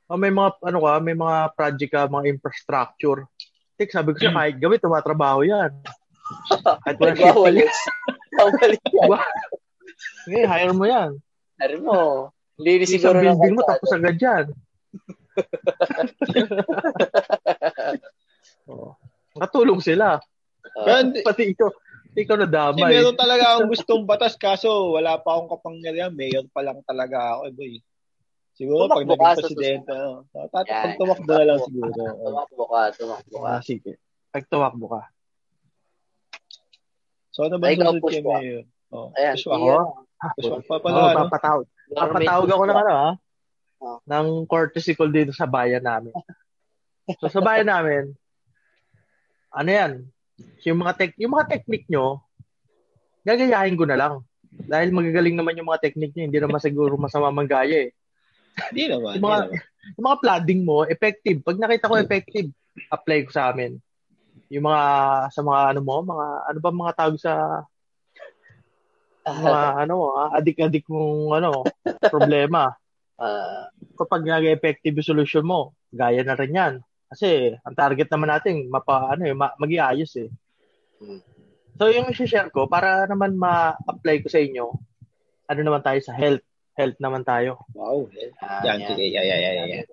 oh, 0.08 0.18
may 0.18 0.32
mga 0.32 0.50
ano 0.64 0.80
ka 0.82 0.92
may 1.04 1.14
mga 1.14 1.38
project 1.54 1.92
ka 1.92 2.08
mga 2.08 2.32
infrastructure 2.32 3.28
Tik, 3.76 3.92
sabi 3.92 4.16
ko 4.16 4.18
siya 4.24 4.32
kahit 4.40 4.56
gawin 4.58 4.80
tumatrabaho 4.80 5.44
yan 5.44 5.70
kahit 6.88 6.98
wala 6.98 7.14
yun. 7.14 7.70
Bawal 8.40 8.72
yan. 8.72 9.36
Sige, 10.24 10.42
hire 10.48 10.74
mo 10.74 10.88
yan 10.88 11.20
Ano 11.60 11.76
mo? 11.84 12.00
Isang 12.64 12.88
siguro 12.88 13.20
ng 13.20 13.38
building 13.38 13.56
mo 13.60 13.62
tapos 13.68 13.92
agad 13.92 14.18
yan 14.18 14.46
oh. 18.68 18.92
Nakatulong 19.32 19.80
sila. 19.80 20.20
Ah, 20.72 20.84
Pero 20.88 20.98
hindi- 21.04 21.24
Pati 21.24 21.44
ikaw, 21.52 21.70
ikaw 22.14 22.36
na 22.36 22.48
Kasi 22.48 22.56
damay. 22.80 22.92
meron 22.92 23.18
talaga 23.18 23.44
akong 23.56 23.70
gustong 23.70 24.04
batas 24.04 24.36
kaso 24.36 24.70
wala 24.92 25.20
pa 25.20 25.36
akong 25.36 25.52
kapangyarihan. 25.52 26.12
Mayor 26.12 26.48
pa 26.48 26.62
lang 26.62 26.80
talaga 26.84 27.36
ako, 27.36 27.42
eh, 27.48 27.54
boy. 27.54 27.74
Siguro 28.52 28.84
pag 28.86 29.02
Tumakbo 29.02 29.10
naging 29.10 29.20
ka 29.20 29.32
sa 29.32 29.42
presidente, 29.42 29.90
ano, 29.90 30.10
tat- 30.30 30.68
Yan. 30.70 30.84
pag 30.84 30.96
tumakbo 30.98 31.32
na 31.32 31.46
lang 31.48 31.60
siguro. 31.64 31.92
Oo. 31.92 32.24
Tumakbo 32.30 32.64
ka, 32.68 32.82
tumakbo 32.94 33.36
ka. 33.42 33.48
Ah, 33.48 33.62
sige. 33.64 33.92
Pag 34.30 34.44
tumakbo 34.48 34.86
ka. 34.88 35.02
So 37.32 37.48
ano 37.48 37.56
ba 37.58 37.72
Ay, 37.72 37.80
susunod 37.80 38.04
kay. 38.04 38.22
Mayor? 38.22 38.64
Oh, 38.92 39.08
Ayan, 39.16 39.34
Pushpa 39.40 39.56
si, 39.56 39.56
ako. 39.56 39.68
ano, 39.72 39.84
Pushpa 40.36 40.58
pa 40.60 40.76
Oo, 40.76 40.84
pala, 40.84 41.00
no? 41.00 41.20
papatawag. 41.26 41.66
Papatawag 41.92 42.50
ako 42.52 42.64
ng 42.68 42.78
ano 42.78 42.92
ha? 42.92 43.10
Oh. 43.82 43.98
Ng 44.06 44.28
courtesy 44.46 44.94
call 44.94 45.10
dito 45.10 45.32
sa 45.34 45.48
bayan 45.48 45.82
namin. 45.82 46.14
So 47.18 47.32
sa 47.32 47.42
bayan 47.42 47.66
namin, 47.66 48.14
ano 49.50 49.70
yan? 49.72 50.11
Yung 50.66 50.80
mga 50.82 50.94
tek 50.98 51.14
yung 51.18 51.34
mga 51.34 51.50
technique 51.50 51.88
nyo, 51.90 52.22
gagayahin 53.26 53.78
ko 53.78 53.86
na 53.86 53.98
lang. 53.98 54.14
Dahil 54.52 54.92
magagaling 54.92 55.38
naman 55.38 55.58
yung 55.58 55.70
mga 55.72 55.84
technique 55.90 56.14
nyo, 56.14 56.28
hindi 56.28 56.40
naman 56.42 56.62
siguro 56.62 57.00
masama 57.00 57.32
manggaya 57.32 57.90
eh. 57.90 57.92
Hindi 58.70 58.92
naman. 58.92 59.18
Yung 59.18 59.26
mga, 59.26 59.40
naman. 59.48 59.96
yung 59.96 60.06
mga 60.06 60.20
flooding 60.22 60.62
mo, 60.68 60.78
effective. 60.86 61.38
Pag 61.42 61.58
nakita 61.58 61.90
ko 61.90 61.96
effective, 61.98 62.48
apply 62.92 63.20
ko 63.26 63.32
sa 63.32 63.50
amin. 63.52 63.80
Yung 64.52 64.68
mga, 64.68 64.84
sa 65.32 65.42
mga 65.42 65.60
ano 65.72 65.80
mo, 65.82 65.96
mga, 66.04 66.26
ano 66.52 66.58
ba 66.60 66.70
mga 66.76 66.94
tawag 67.00 67.18
sa, 67.18 67.34
mga 69.24 69.62
ano, 69.88 69.96
ah, 70.18 70.30
adik-adik 70.36 70.86
mong, 70.92 71.40
ano, 71.42 71.52
problema. 72.12 72.70
Ah, 73.22 73.70
Kapag 74.02 74.26
nag-effective 74.26 74.98
yung 74.98 75.06
solution 75.06 75.46
mo, 75.46 75.78
gaya 75.94 76.26
na 76.26 76.34
rin 76.34 76.58
yan. 76.58 76.74
Kasi, 77.12 77.52
ang 77.68 77.76
target 77.76 78.08
naman 78.08 78.32
natin, 78.32 78.72
mapa, 78.72 79.12
ano, 79.12 79.28
eh, 79.28 79.36
ma- 79.36 79.56
mag-iayos 79.60 80.16
eh. 80.16 80.32
Hmm. 81.04 81.20
So, 81.76 81.92
yung 81.92 82.08
share 82.16 82.48
ko, 82.54 82.72
para 82.72 83.04
naman 83.04 83.36
ma-apply 83.36 84.24
ko 84.24 84.32
sa 84.32 84.40
inyo, 84.40 84.72
ano 85.52 85.60
naman 85.60 85.84
tayo 85.84 86.00
sa 86.00 86.16
health. 86.16 86.46
Health 86.72 86.96
naman 87.04 87.28
tayo. 87.28 87.68
Wow. 87.76 88.08
ah, 88.40 88.64
Yan, 88.64 88.80
sige. 88.88 89.12
Yeah, 89.12 89.28
yeah, 89.28 89.40
yeah, 89.44 89.66
yeah. 89.68 89.84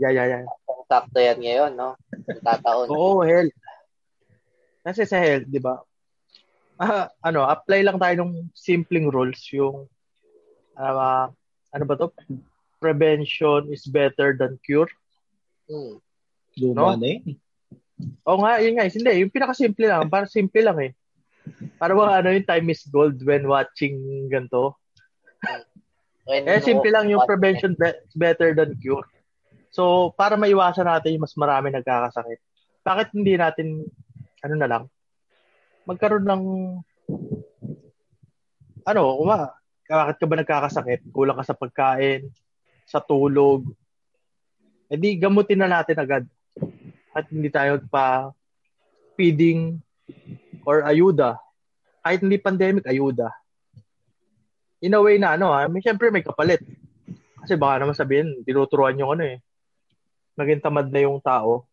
Yeah, 0.00 0.12
yeah, 0.16 0.26
yeah. 0.32 0.42
Sakto 0.88 1.20
yan 1.20 1.44
ngayon, 1.44 1.72
no? 1.76 1.92
Tataon. 2.40 2.88
Oo, 2.88 3.20
health. 3.20 3.52
Kasi 4.80 5.04
sa 5.04 5.20
health, 5.20 5.44
di 5.44 5.60
ba? 5.60 5.76
Ah, 6.80 7.12
ano, 7.20 7.44
apply 7.44 7.84
lang 7.84 8.00
tayo 8.00 8.24
ng 8.24 8.48
simpleng 8.56 9.12
rules 9.12 9.38
yung 9.52 9.86
ah, 10.74 11.28
ano 11.70 11.84
ba 11.84 11.94
to? 12.00 12.10
Prevention 12.82 13.70
is 13.70 13.86
better 13.86 14.34
than 14.34 14.58
cure. 14.64 14.90
Hmm. 15.70 16.02
Luma 16.60 16.94
No? 16.94 17.00
na 17.00 17.06
yun. 17.08 17.22
Oo 18.26 18.38
nga, 18.42 18.52
yun 18.58 18.74
nga. 18.76 18.88
Hindi, 18.88 19.12
yung 19.22 19.32
pinaka-simple 19.32 19.86
lang. 19.86 20.10
Para 20.10 20.26
simple 20.26 20.60
lang 20.60 20.78
eh. 20.82 20.92
Para 21.78 21.94
bang 21.94 22.22
ano 22.22 22.28
yung 22.34 22.46
time 22.46 22.66
is 22.70 22.82
gold 22.86 23.18
when 23.22 23.46
watching 23.46 24.26
ganito. 24.26 24.78
When 26.22 26.46
Eh, 26.46 26.62
simple 26.62 26.90
lang 26.90 27.10
yung 27.10 27.26
prevention 27.26 27.74
be- 27.74 27.98
is 28.06 28.14
better 28.14 28.54
than 28.54 28.78
cure. 28.78 29.06
So, 29.72 30.12
para 30.14 30.38
maiwasan 30.38 30.86
natin 30.86 31.18
yung 31.18 31.24
mas 31.26 31.34
marami 31.34 31.72
nagkakasakit. 31.72 32.38
Bakit 32.82 33.08
hindi 33.16 33.34
natin, 33.34 33.82
ano 34.42 34.54
na 34.54 34.68
lang, 34.68 34.82
magkaroon 35.88 36.26
ng, 36.26 36.42
ano, 38.82 39.02
kuma, 39.18 39.50
bakit 39.86 40.16
ka 40.18 40.26
ba 40.26 40.36
nagkakasakit? 40.38 41.00
Kulang 41.10 41.38
ka 41.38 41.44
sa 41.46 41.58
pagkain, 41.58 42.30
sa 42.86 42.98
tulog. 43.02 43.66
Eh 44.90 44.98
di, 44.98 45.16
gamutin 45.16 45.62
na 45.62 45.70
natin 45.70 45.98
agad. 45.98 46.24
At 47.12 47.28
hindi 47.28 47.52
tayo 47.52 47.80
pa 47.88 48.32
feeding 49.16 49.80
or 50.64 50.84
ayuda. 50.88 51.36
Kahit 52.02 52.24
hindi 52.24 52.40
pandemic, 52.40 52.88
ayuda. 52.88 53.30
In 54.82 54.96
a 54.96 55.00
way 55.00 55.20
na 55.20 55.38
ano 55.38 55.54
ha, 55.54 55.70
may 55.70 55.78
syempre 55.78 56.10
may 56.10 56.24
kapalit. 56.24 56.64
Kasi 57.42 57.54
baka 57.54 57.82
naman 57.82 57.94
sabihin, 57.94 58.42
tinuturuan 58.42 58.98
yung 58.98 59.14
ano 59.14 59.24
eh. 59.26 59.38
Naging 60.34 60.64
tamad 60.64 60.90
na 60.90 61.06
yung 61.06 61.22
tao. 61.22 61.68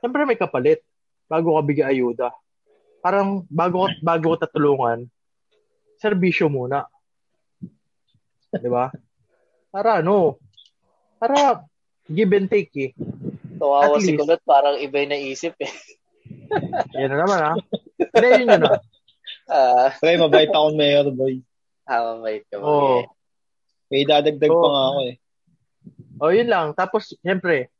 Syempre 0.00 0.24
may 0.24 0.38
kapalit 0.38 0.80
bago 1.28 1.58
ka 1.58 1.62
bigyan 1.64 1.92
ayuda. 1.92 2.28
Parang 3.02 3.42
bago 3.50 3.90
bago 4.00 4.34
ka 4.36 4.46
tatulungan, 4.46 5.10
serbisyo 5.98 6.46
muna. 6.46 6.86
'Di 8.52 8.68
ba? 8.68 8.92
Para 9.72 10.04
ano? 10.04 10.36
Para 11.16 11.64
give 12.10 12.36
and 12.36 12.50
take 12.50 12.74
eh. 12.76 12.90
Kawawa 13.62 14.02
si. 14.02 14.18
Kulot, 14.18 14.42
parang 14.42 14.74
iba 14.82 14.98
yung 14.98 15.14
naisip 15.14 15.54
eh. 15.62 15.70
Yan 16.98 17.14
na 17.14 17.22
naman 17.22 17.38
ha. 17.38 17.52
Hindi, 18.10 18.28
yun 18.42 18.50
yun 18.58 18.66
ah. 18.66 18.82
Ah, 19.46 19.88
Pre, 19.94 20.18
mabait 20.18 20.50
akong 20.50 20.74
mayor, 20.74 21.06
boy. 21.14 21.38
ah, 21.86 22.18
mabait 22.18 22.42
ka. 22.50 22.58
Oo. 22.58 22.66
Oh. 22.66 23.02
May 23.86 24.02
dadagdag 24.02 24.50
pa 24.50 24.66
Oo. 24.66 24.72
nga 24.74 24.84
ako 24.90 25.00
eh. 25.06 25.16
O, 26.18 26.32
yun 26.34 26.48
lang. 26.50 26.66
Tapos, 26.74 27.14
syempre, 27.22 27.70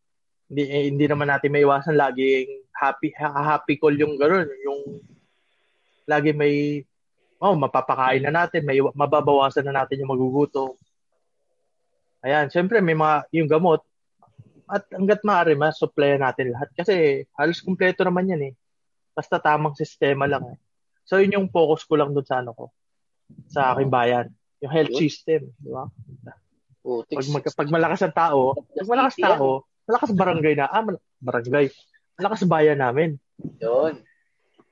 hindi, 0.47 0.63
eh, 0.69 0.85
hindi 0.93 1.07
naman 1.11 1.31
natin 1.31 1.51
may 1.51 1.65
iwasan 1.67 1.99
laging 1.99 2.69
happy, 2.75 3.15
ha- 3.17 3.57
happy 3.57 3.79
call 3.79 3.95
yung 3.95 4.15
gano'n. 4.19 4.47
Yung 4.67 4.81
lagi 6.07 6.35
may, 6.35 6.85
oh, 7.41 7.55
mapapakain 7.57 8.23
na 8.23 8.45
natin, 8.45 8.67
may 8.67 8.79
mababawasan 8.83 9.67
na 9.67 9.83
natin 9.83 10.03
yung 10.03 10.13
magugutom. 10.13 10.77
Ayan, 12.23 12.47
syempre 12.53 12.79
may 12.79 12.95
mga, 12.95 13.27
yung 13.35 13.49
gamot, 13.51 13.83
at 14.73 14.89
hanggat 14.89 15.21
maaari, 15.21 15.53
ma-supply 15.53 16.17
natin 16.17 16.57
lahat. 16.57 16.73
Kasi 16.73 17.29
halos 17.37 17.61
kumpleto 17.61 18.09
naman 18.09 18.33
yan 18.33 18.43
eh. 18.49 18.53
Basta 19.13 19.37
tamang 19.37 19.77
sistema 19.77 20.25
lang 20.25 20.57
eh. 20.57 20.59
So, 21.05 21.21
yun 21.21 21.37
yung 21.37 21.49
focus 21.53 21.85
ko 21.85 22.01
lang 22.01 22.17
dun 22.17 22.25
sa 22.25 22.41
ano 22.41 22.57
ko. 22.57 22.65
Sa 23.53 23.77
aking 23.77 23.93
bayan. 23.93 24.33
Yung 24.65 24.73
health 24.73 24.95
Yun. 24.97 25.01
system. 25.05 25.41
Di 25.61 25.69
ba? 25.69 25.85
Putik. 26.81 27.21
Pag, 27.21 27.29
mag, 27.29 27.45
pag 27.45 27.69
malakas 27.69 28.01
ang 28.09 28.17
tao, 28.17 28.57
pag 28.57 28.89
malakas 28.89 29.15
tao, 29.21 29.69
malakas 29.85 30.11
barangay 30.17 30.55
na, 30.57 30.67
ah, 30.73 30.81
mal- 30.81 31.05
barangay. 31.21 31.69
Malakas 32.17 32.41
bayan 32.49 32.81
namin. 32.81 33.21
Yun. 33.61 34.01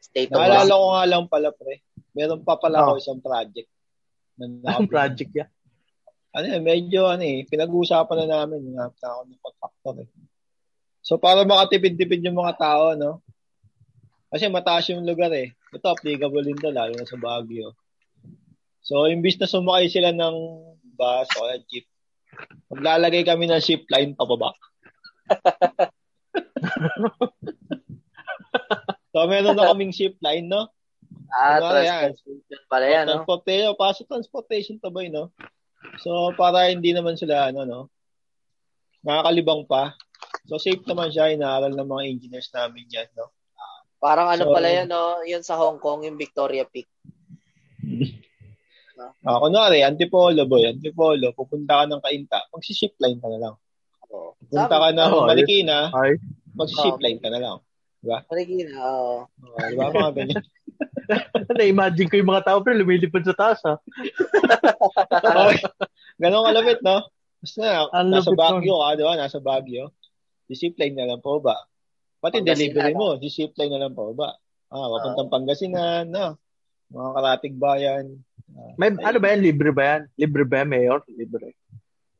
State 0.00 0.32
of 0.32 0.40
Naalala 0.40 0.72
ko 0.72 0.86
nga 0.96 1.04
lang 1.04 1.24
pala, 1.28 1.48
pre. 1.52 1.84
Meron 2.16 2.40
pa 2.40 2.56
pala 2.56 2.88
ako 2.88 2.92
Oh. 2.96 3.00
isang 3.04 3.20
project. 3.20 3.68
Na 4.40 4.80
project 4.88 5.30
yan. 5.36 5.50
Ano 6.30 6.46
eh, 6.46 6.62
medyo 6.62 7.10
ano 7.10 7.26
eh, 7.26 7.42
pinag-uusapan 7.46 8.18
na 8.22 8.26
namin, 8.42 8.70
na 8.70 8.86
ako 8.90 9.22
ng 9.26 9.42
contractor 9.42 9.94
eh. 10.06 10.10
So, 11.02 11.18
para 11.18 11.42
makatipid-tipid 11.42 12.22
yung 12.22 12.38
mga 12.38 12.54
tao, 12.60 12.94
no? 12.94 13.18
Kasi 14.30 14.46
mataas 14.46 14.86
yung 14.94 15.02
lugar 15.02 15.34
eh. 15.34 15.50
Ito, 15.74 15.90
applicable 15.90 16.46
din 16.46 16.54
to, 16.60 16.70
lalo 16.70 16.94
na 16.94 17.02
sa 17.02 17.18
Baguio. 17.18 17.74
So, 18.78 19.10
imbis 19.10 19.42
na 19.42 19.50
sumakay 19.50 19.90
sila 19.90 20.14
ng 20.14 20.36
bus 20.94 21.26
o 21.40 21.50
jeep, 21.66 21.90
maglalagay 22.70 23.26
kami 23.26 23.50
ng 23.50 23.58
zip 23.58 23.90
line 23.90 24.14
pababa. 24.14 24.54
so, 29.10 29.26
meron 29.26 29.58
na 29.58 29.74
kaming 29.74 29.90
zip 29.90 30.14
line, 30.22 30.46
no? 30.46 30.70
Ah, 31.30 31.62
yan? 31.78 32.10
transportation 32.14 32.62
pala 32.66 32.86
yan, 32.86 33.06
no? 33.06 33.22
Transportation, 33.22 33.74
pasok 33.78 34.06
transportation 34.06 34.78
to 34.78 34.90
boy, 34.94 35.10
no? 35.10 35.34
So, 36.00 36.32
para 36.36 36.68
hindi 36.68 36.92
naman 36.92 37.16
sila, 37.16 37.48
ano, 37.52 37.64
no? 37.64 37.80
Nakakalibang 39.04 39.64
pa. 39.64 39.96
So, 40.48 40.60
safe 40.60 40.84
naman 40.84 41.12
siya. 41.12 41.32
Inaaral 41.32 41.72
ng 41.72 41.88
mga 41.88 42.02
engineers 42.08 42.52
namin 42.52 42.84
yan, 42.88 43.08
no? 43.16 43.32
Parang 44.00 44.32
ano 44.32 44.48
So- 44.48 44.52
pala 44.52 44.68
yan, 44.68 44.88
no? 44.88 45.20
Yun 45.24 45.44
sa 45.44 45.60
Hong 45.60 45.80
Kong, 45.80 46.08
yung 46.08 46.16
Victoria 46.16 46.64
Peak. 46.64 46.88
Ah, 49.24 49.40
kunwari, 49.40 49.80
Antipolo, 49.80 50.44
boy. 50.44 50.68
Antipolo, 50.68 51.32
pupunta 51.32 51.80
ka 51.80 51.84
ng 51.88 52.04
Kainta, 52.04 52.44
magsisip 52.52 53.00
line 53.00 53.16
ka 53.16 53.32
na 53.32 53.40
lang. 53.40 53.54
Oo. 54.12 54.36
Pupunta 54.36 54.76
ka 54.76 54.88
ng 54.92 55.12
Marikina, 55.24 55.88
Oo. 55.88 57.00
line 57.00 57.16
ka 57.16 57.32
na 57.32 57.40
lang. 57.40 57.56
Marikina, 58.02 58.74
oo. 58.80 59.28
Oh, 59.28 59.58
di 59.60 59.76
ba, 59.76 59.92
mga 59.92 60.12
ganyan? 60.16 60.44
na-imagine 61.58 62.08
ko 62.08 62.16
yung 62.16 62.32
mga 62.32 62.46
tao, 62.48 62.58
pero 62.64 62.80
lumilipad 62.80 63.24
sa 63.26 63.36
taas, 63.36 63.60
ha? 63.68 63.76
okay. 65.20 65.60
Ganon 66.16 66.46
kalapit, 66.48 66.80
no? 66.80 67.04
Basta, 67.40 67.88
Ang 67.96 68.08
nasa 68.12 68.32
lupit 68.32 68.40
Baguio 68.40 68.76
ka, 68.80 68.96
di 68.96 69.04
ba? 69.04 69.14
Nasa 69.16 69.38
Baguio. 69.40 69.84
Zip 70.50 70.74
line 70.80 70.96
na 70.96 71.08
lang 71.14 71.20
po 71.22 71.38
ba? 71.40 71.56
Pati 72.20 72.42
delivery 72.44 72.92
mo, 72.92 73.16
zip 73.22 73.56
line 73.56 73.72
na 73.72 73.86
lang 73.86 73.94
po 73.96 74.12
ba? 74.12 74.36
Ah, 74.70 74.86
papuntang 74.86 75.32
Pangasinan, 75.32 76.08
no? 76.08 76.36
Mga 76.90 77.10
karatig 77.16 77.54
bayan. 77.56 78.04
Ah, 78.56 78.74
May, 78.76 78.92
ay- 78.96 79.04
ano 79.12 79.18
ba 79.22 79.28
yan? 79.32 79.40
Libre 79.44 79.70
ba 79.70 79.82
yan? 79.94 80.02
Libre 80.18 80.44
ba 80.48 80.54
yan, 80.62 80.68
Mayor? 80.68 81.00
Libre. 81.06 81.54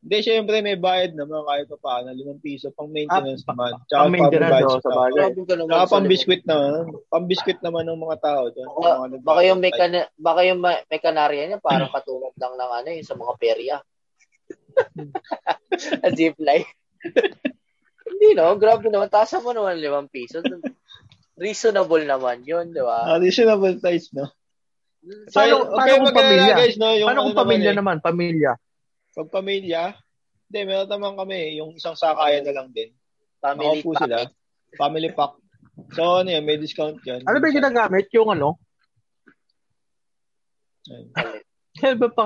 Hindi, 0.01 0.17
syempre 0.25 0.65
may 0.65 0.75
bayad 0.75 1.13
naman 1.13 1.45
kahit 1.45 1.69
pa 1.69 1.77
paano. 1.77 2.09
Limang 2.11 2.41
piso 2.41 2.73
pang 2.73 2.89
maintenance 2.89 3.45
Ah, 3.45 3.53
naman. 3.53 3.73
pang 3.85 4.09
maintenance, 4.09 4.65
oh, 4.65 4.81
sa 4.81 4.91
bagay. 4.91 5.13
Grabe 5.29 5.41
ka 5.45 5.55
naman 5.55 5.71
Saka 5.71 5.85
sa 5.85 5.93
pang 5.93 6.09
biskwit 6.09 6.43
naman. 6.43 6.73
Pang 7.07 7.27
biskwit 7.29 7.61
naman 7.61 7.85
ng 7.85 8.01
mga 8.01 8.17
tao 8.19 8.43
doon. 8.49 8.69
Baka, 8.73 8.91
Mga 8.97 9.17
baka 9.21 9.41
yung 9.45 9.61
mekana, 9.61 9.99
baka 10.17 10.41
yung 10.43 10.59
ma- 10.59 10.85
mekanarya 10.87 11.43
niya 11.47 11.59
parang 11.59 11.93
katulad 11.93 12.33
lang 12.35 12.55
ng 12.55 12.71
ano 12.75 12.89
yung 12.91 13.05
sa 13.05 13.15
mga 13.15 13.35
perya. 13.37 13.77
Zip 16.17 16.37
line. 16.39 16.69
Hindi 18.07 18.29
no, 18.35 18.57
grabe 18.57 18.89
naman. 18.89 19.09
Tasa 19.09 19.39
mo 19.39 19.53
naman 19.53 19.79
limang 19.79 20.09
piso. 20.09 20.41
Reasonable 21.37 22.05
naman 22.05 22.41
yun, 22.43 22.69
di 22.69 22.81
ba? 22.81 23.05
Ah, 23.07 23.21
reasonable 23.21 23.77
price, 23.77 24.13
no? 24.13 24.29
So, 25.29 25.41
Paano- 25.41 25.73
okay, 25.73 25.97
paano 25.97 26.05
kung 26.05 26.17
pamilya? 26.17 26.55
guys, 26.55 26.77
no? 26.77 26.93
Yung 26.93 27.05
Paano 27.07 27.21
ano 27.21 27.27
kung 27.27 27.39
pamilya 27.39 27.73
naman, 27.73 28.01
naman? 28.01 28.05
Pamilya. 28.05 28.53
Pag 29.21 29.29
pamilya, 29.41 29.93
hindi, 30.49 30.61
meron 30.64 30.89
naman 30.89 31.12
kami, 31.21 31.61
yung 31.61 31.77
isang 31.77 31.93
sakayan 31.95 32.43
na 32.49 32.57
lang 32.57 32.73
din. 32.73 32.91
Family 33.45 33.85
Nakaupo 33.85 33.91
sila. 34.01 34.16
package. 34.25 34.35
Family 34.81 35.11
pack. 35.12 35.33
So, 35.93 36.03
ano 36.25 36.29
yun, 36.33 36.45
may 36.45 36.57
discount 36.57 36.97
yan. 37.05 37.21
Ano 37.29 37.37
ba 37.37 37.49
yung 37.49 37.59
ginagamit? 37.61 38.07
Yung 38.16 38.29
ano? 38.33 38.57
Ayun. 40.89 41.07
Kaya 41.77 41.95
ba 42.03 42.09
pa 42.09 42.25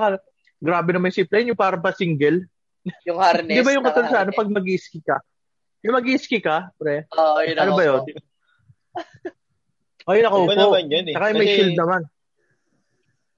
Grabe 0.55 0.95
naman 0.95 1.11
yung 1.11 1.19
zipline, 1.19 1.47
yung 1.51 1.59
parang 1.59 1.83
pa 1.83 1.91
single. 1.91 2.47
Yung 3.05 3.19
harness. 3.19 3.59
Di 3.59 3.65
ba 3.65 3.75
yung 3.75 3.85
katulad 3.85 4.09
sa 4.09 4.23
ano, 4.23 4.31
pag 4.31 4.49
mag-ski 4.49 4.99
ka? 5.03 5.19
Yung 5.83 5.93
mag-ski 5.99 6.39
ka, 6.39 6.71
pre? 6.79 7.05
Oo, 7.11 7.37
yun 7.43 7.57
Ano 7.59 7.71
ako. 7.75 7.77
ba 7.77 7.83
yun? 7.83 8.01
O, 10.05 10.13
yun 10.15 10.25
ako 10.25 10.37
po. 10.47 10.53
naman 10.55 10.83
yun 10.89 11.05
eh. 11.11 11.15
Saka 11.17 11.25
yung 11.29 11.39
may 11.41 11.49
shield 11.51 11.75
naman. 11.77 12.01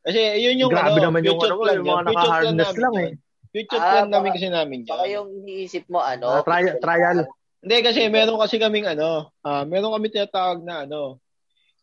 Kasi 0.07 0.19
yun 0.39 0.55
yung 0.61 0.71
Grabe 0.71 0.99
ano, 0.99 1.05
naman 1.11 1.21
yung 1.25 1.39
ano, 1.41 1.55
plan 1.59 1.75
yung 1.75 1.87
mga 1.89 2.05
naka-harness 2.07 2.73
lang 2.79 2.95
eh. 3.01 3.11
Future 3.49 3.79
Ah, 3.79 4.03
plan 4.03 4.07
namin 4.09 4.31
baka- 4.31 4.37
kasi 4.37 4.47
namin 4.49 4.79
yan. 4.83 4.91
Baka 4.91 5.05
yung 5.07 5.29
iniisip 5.41 5.83
mo, 5.87 5.99
ano? 5.99 6.27
Ah, 6.29 6.43
trial, 6.43 6.75
trial. 6.77 7.17
Hindi 7.57 7.75
kasi 7.81 7.99
meron 8.07 8.37
kasi 8.37 8.55
kaming 8.57 8.85
ano, 8.85 9.33
ah 9.41 9.65
meron 9.65 9.91
kami 9.91 10.07
tinatawag 10.07 10.61
na 10.61 10.85
ano, 10.85 11.17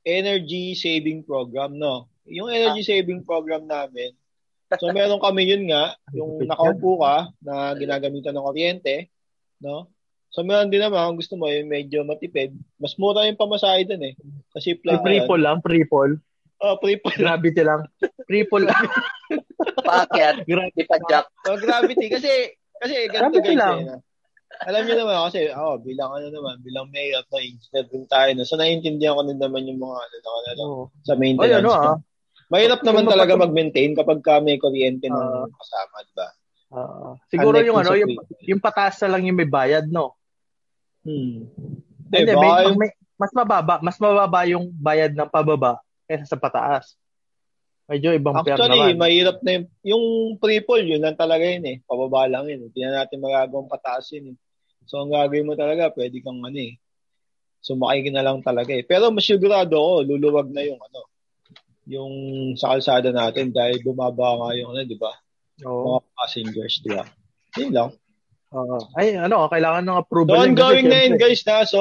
energy 0.02 0.72
saving 0.74 1.24
program, 1.24 1.74
no. 1.74 2.06
Yung 2.24 2.48
energy 2.48 2.84
Ah. 2.84 2.88
saving 2.94 3.24
program 3.24 3.64
namin. 3.64 4.12
So 4.74 4.90
meron 4.90 5.20
kami 5.20 5.46
yun 5.46 5.68
nga, 5.68 5.94
yung 6.10 6.40
nakaupo 6.42 6.98
ka 6.98 7.16
na 7.40 7.74
ginagamitan 7.74 8.34
ng 8.34 8.42
kuryente, 8.42 9.08
no. 9.60 9.88
So 10.30 10.42
meron 10.42 10.66
din 10.66 10.82
naman 10.82 10.98
kung 11.04 11.18
gusto 11.20 11.34
mo 11.38 11.46
yung 11.46 11.70
medyo 11.70 12.02
matipid, 12.02 12.50
mas 12.74 12.98
mura 12.98 13.22
yung 13.24 13.38
pamasahe 13.38 13.86
dun 13.86 14.02
eh. 14.02 14.14
Kasi 14.50 14.74
plan 14.74 14.98
pre-pull 14.98 15.38
lang, 15.38 15.62
pre-pull. 15.62 16.18
Oh, 16.58 16.74
pre-pull. 16.80 17.14
Gravity 17.14 17.62
lang. 17.62 17.86
Pre-pull 18.24 18.64
lang. 18.66 18.82
Paakyat, 19.84 20.36
Gravity 20.48 20.74
di 20.74 20.84
pa 20.84 20.96
jack. 21.04 21.26
Oh, 21.44 21.56
gravity 21.56 22.06
kasi 22.08 22.32
kasi 22.74 22.94
ganito 23.06 23.38
Gravity 23.38 23.52
guys. 23.52 23.60
lang. 23.60 23.78
Eh? 23.86 24.00
Alam 24.64 24.82
niyo 24.82 24.94
naman 24.96 25.14
kasi 25.26 25.40
oh, 25.50 25.76
bilang 25.78 26.10
ano 26.10 26.26
naman, 26.30 26.62
bilang 26.62 26.86
mayor 26.88 27.22
na 27.22 27.38
engineer 27.38 27.86
din 27.86 28.06
tayo. 28.06 28.30
No? 28.32 28.46
So 28.46 28.54
naiintindihan 28.54 29.12
ko 29.12 29.22
din 29.22 29.36
naman 29.36 29.66
yung 29.66 29.78
mga 29.78 29.96
ano, 29.98 30.14
ano, 30.14 30.38
ano 30.48 30.64
sa 31.02 31.12
Ay, 31.12 31.20
maintenance. 31.20 31.58
ano 31.58 31.70
ah. 31.70 31.96
Mahirap 32.46 32.80
naman 32.80 33.02
Kung 33.02 33.12
talaga 33.12 33.32
mapag- 33.34 33.50
mag-maintain 33.50 33.92
kapag 33.92 34.20
ka 34.20 34.34
may 34.38 34.56
kuryente 34.56 35.06
ng 35.06 35.16
Ah. 35.16 35.48
kasama, 35.50 35.96
di 36.00 36.14
ba? 36.14 36.28
Ah, 36.74 37.12
siguro 37.28 37.56
yung 37.58 37.78
ano, 37.78 37.94
yung, 37.94 38.12
yung 38.42 38.58
pataas 38.58 38.98
na 39.02 39.14
lang 39.14 39.26
yung 39.26 39.38
may 39.38 39.46
bayad, 39.46 39.86
no? 39.86 40.14
Hmm. 41.02 41.46
Hindi, 42.08 42.16
Eh, 42.24 42.34
may, 42.34 42.50
may- 42.74 42.96
mas 43.14 43.30
mababa, 43.30 43.78
mas 43.78 43.96
mababa 43.96 44.42
yung 44.44 44.70
bayad 44.72 45.12
ng 45.12 45.28
pababa 45.28 45.78
kaysa 46.04 46.26
sa 46.26 46.38
pataas. 46.38 46.98
Medyo 47.84 48.16
ibang 48.16 48.40
pair 48.40 48.56
Actually, 48.56 48.96
naman. 48.96 49.00
mahirap 49.00 49.38
na 49.44 49.50
yung, 49.60 49.66
yung 49.84 50.04
pre-pull, 50.40 50.80
yun 50.80 51.04
lang 51.04 51.20
talaga 51.20 51.44
yun 51.44 51.64
eh. 51.68 51.76
Pababa 51.84 52.24
lang 52.24 52.48
yun. 52.48 52.72
Hindi 52.72 52.80
na 52.80 53.04
natin 53.04 53.20
magagawang 53.20 53.68
pataas 53.68 54.08
yun 54.16 54.32
eh. 54.32 54.36
So, 54.88 55.04
ang 55.04 55.12
gagawin 55.12 55.44
mo 55.44 55.52
talaga, 55.52 55.92
pwede 55.92 56.24
kang 56.24 56.40
ano 56.40 56.56
eh. 56.56 56.80
Sumakay 57.60 58.08
ka 58.08 58.10
na 58.12 58.24
lang 58.24 58.40
talaga 58.40 58.72
eh. 58.72 58.84
Pero 58.84 59.12
mas 59.12 59.28
sigurado 59.28 59.76
ako, 59.76 59.92
luluwag 60.08 60.48
na 60.48 60.64
yung 60.64 60.80
ano, 60.80 61.00
yung 61.84 62.12
sa 62.56 62.72
kalsada 62.72 63.12
natin 63.12 63.52
dahil 63.52 63.80
bumaba 63.84 64.40
nga 64.40 64.48
yung 64.56 64.72
ano, 64.72 64.80
di 64.88 64.96
ba? 64.96 65.12
Oo. 65.68 66.00
Mga 66.00 66.00
passengers, 66.16 66.74
di 66.80 66.90
ba? 66.92 67.04
Yun 67.60 67.70
lang. 67.72 67.90
Oo. 68.54 68.78
Ay, 68.94 69.18
ano, 69.18 69.50
kailangan 69.50 69.82
ng 69.82 69.98
approval. 69.98 70.38
So, 70.38 70.46
ongoing 70.46 70.86
na 70.86 70.98
yun, 71.02 71.18
syempre- 71.18 71.22
guys, 71.26 71.42
na. 71.42 71.66
So, 71.66 71.80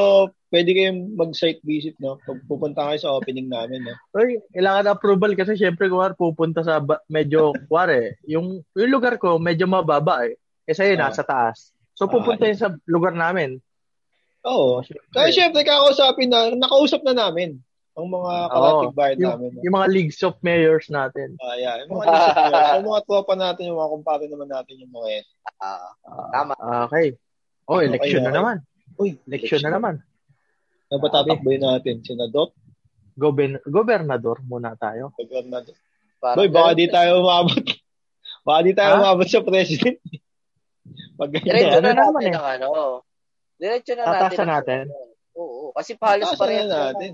pwede 0.50 0.70
kayong 0.74 1.14
mag-site 1.14 1.62
visit, 1.62 1.96
no? 2.02 2.18
Pag 2.26 2.42
pupunta 2.50 2.90
kayo 2.90 2.98
sa 2.98 3.14
opening 3.14 3.46
namin, 3.46 3.86
no? 3.86 3.94
Ay, 4.18 4.42
kailangan 4.50 4.90
ng 4.90 4.96
approval 4.98 5.32
kasi 5.38 5.54
syempre 5.54 5.86
kung 5.86 6.02
pupunta 6.18 6.66
sa 6.66 6.82
ba- 6.82 7.06
medyo, 7.06 7.54
kuwari, 7.70 8.18
yung, 8.26 8.66
yung 8.74 8.92
lugar 8.92 9.22
ko 9.22 9.38
medyo 9.38 9.70
mababa 9.70 10.26
eh. 10.26 10.34
Eh 10.66 10.74
sa'yo, 10.74 10.98
Ah. 10.98 11.10
nasa 11.10 11.22
taas. 11.22 11.70
So, 11.94 12.10
pupunta 12.10 12.50
yun 12.50 12.58
sa 12.58 12.74
lugar 12.90 13.14
namin. 13.14 13.62
Oo. 14.44 14.82
Kaya 15.14 15.30
syempre, 15.30 15.62
kakausapin 15.62 16.28
na, 16.28 16.52
nakausap 16.58 17.06
na 17.06 17.14
namin 17.14 17.62
ang 17.94 18.10
mga 18.10 18.34
karating 18.50 18.96
bayan 18.96 19.18
yung, 19.18 19.32
namin. 19.32 19.50
No? 19.50 19.62
yung 19.62 19.76
mga 19.76 19.88
leagues 19.88 20.20
of 20.20 20.34
mayors 20.40 20.90
natin. 20.90 21.38
Ah, 21.38 21.54
yeah. 21.54 21.78
Yung 21.80 21.94
mga 21.94 22.06
lisip 22.08 22.34
nyo. 22.36 22.54
So, 22.58 22.82
mga 22.84 23.02
tropa 23.06 23.34
natin, 23.36 23.64
yung 23.70 23.78
mga 23.78 23.92
kumpare 23.92 24.26
naman 24.26 24.50
natin 24.50 24.74
yung 24.78 24.92
mga 24.92 25.08
yan. 25.12 25.26
Ah, 25.56 25.94
Ah, 26.02 26.28
Tama. 26.32 26.54
Okay. 26.90 27.08
Oh, 27.64 27.80
election 27.80 28.20
Okay, 28.20 28.26
na 28.26 28.28
okay. 28.28 28.40
naman. 28.40 28.56
Uy, 28.96 29.10
Election 29.24 29.62
na 29.62 29.72
naman. 29.72 29.96
Ano 30.88 30.98
ba 31.00 31.10
tatakboy 31.12 31.58
natin? 31.58 32.02
Senador? 32.02 32.54
Goben 33.14 33.62
gobernador 33.64 34.42
muna 34.44 34.74
tayo. 34.74 35.14
Gobernador? 35.16 35.78
parang 36.18 36.38
Boy, 36.40 36.50
baka 36.50 36.74
di 36.74 36.88
tayo 36.88 37.22
umabot. 37.22 37.62
baka 38.46 38.60
di 38.62 38.74
tayo 38.74 38.92
Ha? 38.92 39.00
umabot 39.02 39.28
sa 39.28 39.42
president. 39.42 39.98
Pag 41.20 41.30
Diretso 41.32 41.78
Ano 41.78 41.86
na 41.86 41.94
naman 41.94 42.10
natin 42.16 42.26
eh. 42.26 42.34
ang 42.34 42.48
ano. 42.52 42.70
Diretso 43.56 43.94
na 43.94 44.02
natin. 44.02 44.14
Tatasan 44.18 44.42
ang- 44.42 44.52
natin. 44.52 44.84
Oo, 45.34 45.70
kasi 45.72 45.92
pahalos 45.94 46.26
Tatasan 46.28 46.42
pa 46.42 46.46
rin 46.48 46.58
na 46.64 46.78
natin. 46.90 47.12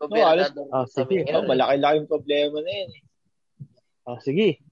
Gobernador. 0.00 0.66
Oh, 0.72 0.86
sige. 0.88 1.28
Oh, 1.28 1.44
malaki-laking 1.44 2.08
problema 2.08 2.56
na 2.58 2.72
yan. 2.72 2.88
eh. 2.88 3.02
Oh, 4.08 4.16
sige. 4.18 4.64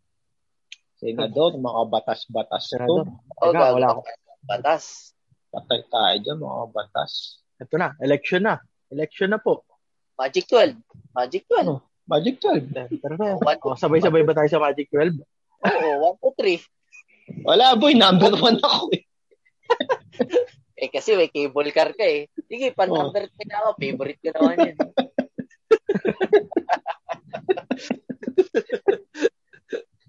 Senador, 0.97 1.55
mga 1.55 1.83
batas-batas 1.87 2.73
Senador. 2.73 3.07
to. 3.07 3.13
Oh, 3.39 3.53
Teka, 3.53 3.77
wala 3.77 3.89
ako. 3.93 4.01
Batas. 4.43 5.13
Patay 5.49 5.81
tayo 5.87 6.17
dyan, 6.19 6.39
mga 6.41 6.65
batas. 6.73 7.41
Ito 7.57 7.75
na, 7.77 7.93
election 8.01 8.43
na. 8.43 8.57
Election 8.89 9.31
na 9.31 9.39
po. 9.39 9.63
Magic 10.17 10.49
12. 10.49 10.81
Magic 11.15 11.45
12. 11.47 11.63
Ano? 11.63 11.75
Magic 12.09 12.41
12. 12.41 12.73
Tara 12.99 13.15
na. 13.15 13.37
Oh, 13.37 13.77
sabay-sabay 13.77 14.25
ba 14.25 14.33
tayo 14.33 14.49
sa 14.49 14.59
Magic 14.59 14.89
12? 14.91 15.21
Oo, 15.61 16.17
1 16.17 16.25
to 16.25 16.31
3. 16.35 17.45
Wala, 17.45 17.77
boy. 17.77 17.93
Number 17.93 18.33
one 18.35 18.57
ako 18.59 18.89
eh. 18.97 19.05
Eh 20.79 20.87
kasi 20.89 21.19
may 21.19 21.27
cable 21.27 21.75
car 21.75 21.91
ka 21.91 22.07
eh. 22.07 22.31
Sige, 22.47 22.71
pan 22.71 22.87
Oh. 22.89 22.97
number 22.97 23.27
10 23.29 23.51
ako. 23.51 23.69
Favorite 23.77 24.21
ko 24.23 24.31
naman 24.33 24.57
yun. 24.63 24.77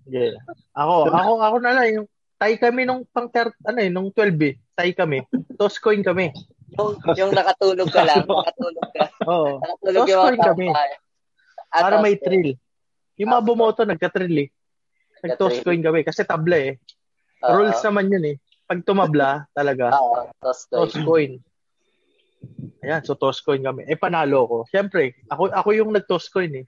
Yeah. 0.09 0.41
Ako, 0.73 1.13
ako, 1.13 1.31
ako 1.37 1.55
na 1.61 1.71
lang. 1.77 1.87
Yung, 2.01 2.07
tay 2.41 2.57
kami 2.57 2.81
nung 2.87 3.05
pang 3.13 3.29
ter, 3.29 3.53
ano 3.61 3.77
eh, 3.77 3.93
nung 3.93 4.09
12 4.09 4.33
eh. 4.41 4.53
Tay 4.73 4.91
kami. 4.97 5.21
Toss 5.53 5.77
coin 5.77 6.01
kami. 6.01 6.33
Yung, 6.73 6.97
yung 7.13 7.31
nakatulog 7.31 7.89
ka 7.93 8.01
lang. 8.01 8.25
Nakatulog 8.25 8.87
ka. 8.89 9.05
Oo. 9.29 9.61
Nakatulog 9.61 10.05
Toss 10.09 10.17
coin 10.17 10.39
kami. 10.41 10.67
Ah, 11.69 11.81
Para 11.85 12.01
may 12.01 12.17
thrill. 12.17 12.57
Yung 13.21 13.29
mga 13.29 13.45
bumoto, 13.45 13.85
nagka-thrill 13.85 14.47
eh. 14.47 14.49
Nag-toss 15.21 15.61
coin 15.61 15.83
kami. 15.83 16.01
Kasi 16.01 16.25
table 16.25 16.57
eh. 16.57 16.73
Oo. 17.45 17.61
Rules 17.61 17.77
naman 17.85 18.09
yun 18.09 18.25
eh. 18.33 18.35
Pag 18.65 18.81
tumabla, 18.81 19.45
talaga. 19.53 19.93
Oo, 19.93 20.25
toss 20.41 20.65
coin. 20.65 20.79
Toss 20.89 20.95
coin. 21.05 21.31
Ayan, 22.79 23.03
so 23.03 23.19
toss 23.19 23.43
coin 23.43 23.59
kami. 23.59 23.83
Eh, 23.85 23.99
panalo 23.99 24.47
ko. 24.47 24.57
Siyempre, 24.71 25.19
ako, 25.27 25.51
ako 25.51 25.69
yung 25.75 25.91
nag-toss 25.91 26.31
coin 26.31 26.63
eh. 26.63 26.65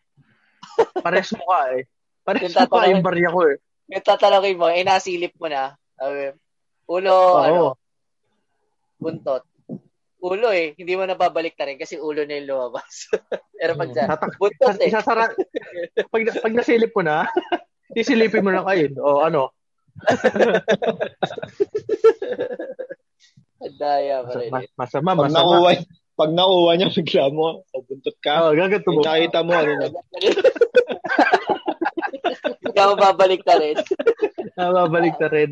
Pares 0.99 1.31
mo 1.33 1.47
ka 1.47 1.59
eh. 1.75 1.87
Pares 2.21 2.51
mo 2.51 2.67
ka 2.67 2.91
yung 2.91 3.05
barya 3.05 3.29
ko 3.31 3.47
eh. 3.47 3.57
Yung 3.91 4.05
tatalogin 4.05 4.59
mo, 4.59 4.67
eh, 4.67 4.83
nasilip 4.83 5.35
mo 5.39 5.47
na. 5.47 5.75
Sabi, 5.95 6.35
ulo, 6.91 7.15
ano, 7.39 7.55
Oo. 7.55 7.71
buntot. 8.99 9.43
Ulo 10.21 10.53
eh, 10.53 10.77
hindi 10.77 10.93
mo 10.93 11.01
nababalik 11.09 11.57
na 11.57 11.65
rin 11.65 11.81
kasi 11.81 11.97
ulo 11.97 12.21
na 12.27 12.37
yung 12.37 12.49
lumabas. 12.53 13.09
Pero 13.57 13.73
pag 13.73 13.89
dyan, 13.89 14.07
Tatak- 14.11 14.37
buntot 14.37 14.77
eh. 14.77 14.91
Isasara, 14.91 15.33
pag, 16.13 16.23
pag 16.29 16.53
nasilip 16.53 16.93
mo 16.93 17.01
na, 17.01 17.25
isilipin 17.99 18.45
mo 18.45 18.53
na 18.53 18.61
kayo. 18.67 18.93
O 19.01 19.25
ano, 19.25 19.49
daya 23.77 24.25
pa 24.25 24.33
rin. 24.35 24.49
mas- 24.49 24.73
masama, 24.75 25.13
Pag 25.13 25.29
masama. 25.29 25.37
nakuha, 25.61 25.71
pag 26.13 26.31
nakuha 26.31 26.71
niya, 26.75 26.89
bigla 26.89 27.23
mo, 27.29 27.45
pabuntot 27.69 28.17
ka. 28.19 28.33
Oh, 28.43 28.53
gaganto 28.53 28.89
mo. 28.89 29.01
Nakita 29.01 29.39
mo, 29.41 29.51
ano 29.51 29.71
na. 29.75 29.87
Hindi 32.61 32.77
ako 32.77 32.93
babalik 32.95 33.41
na 33.43 33.55
rin. 33.57 33.75
Ah, 34.55 34.71
babalik 34.71 35.15
na 35.17 35.27
rin. 35.27 35.49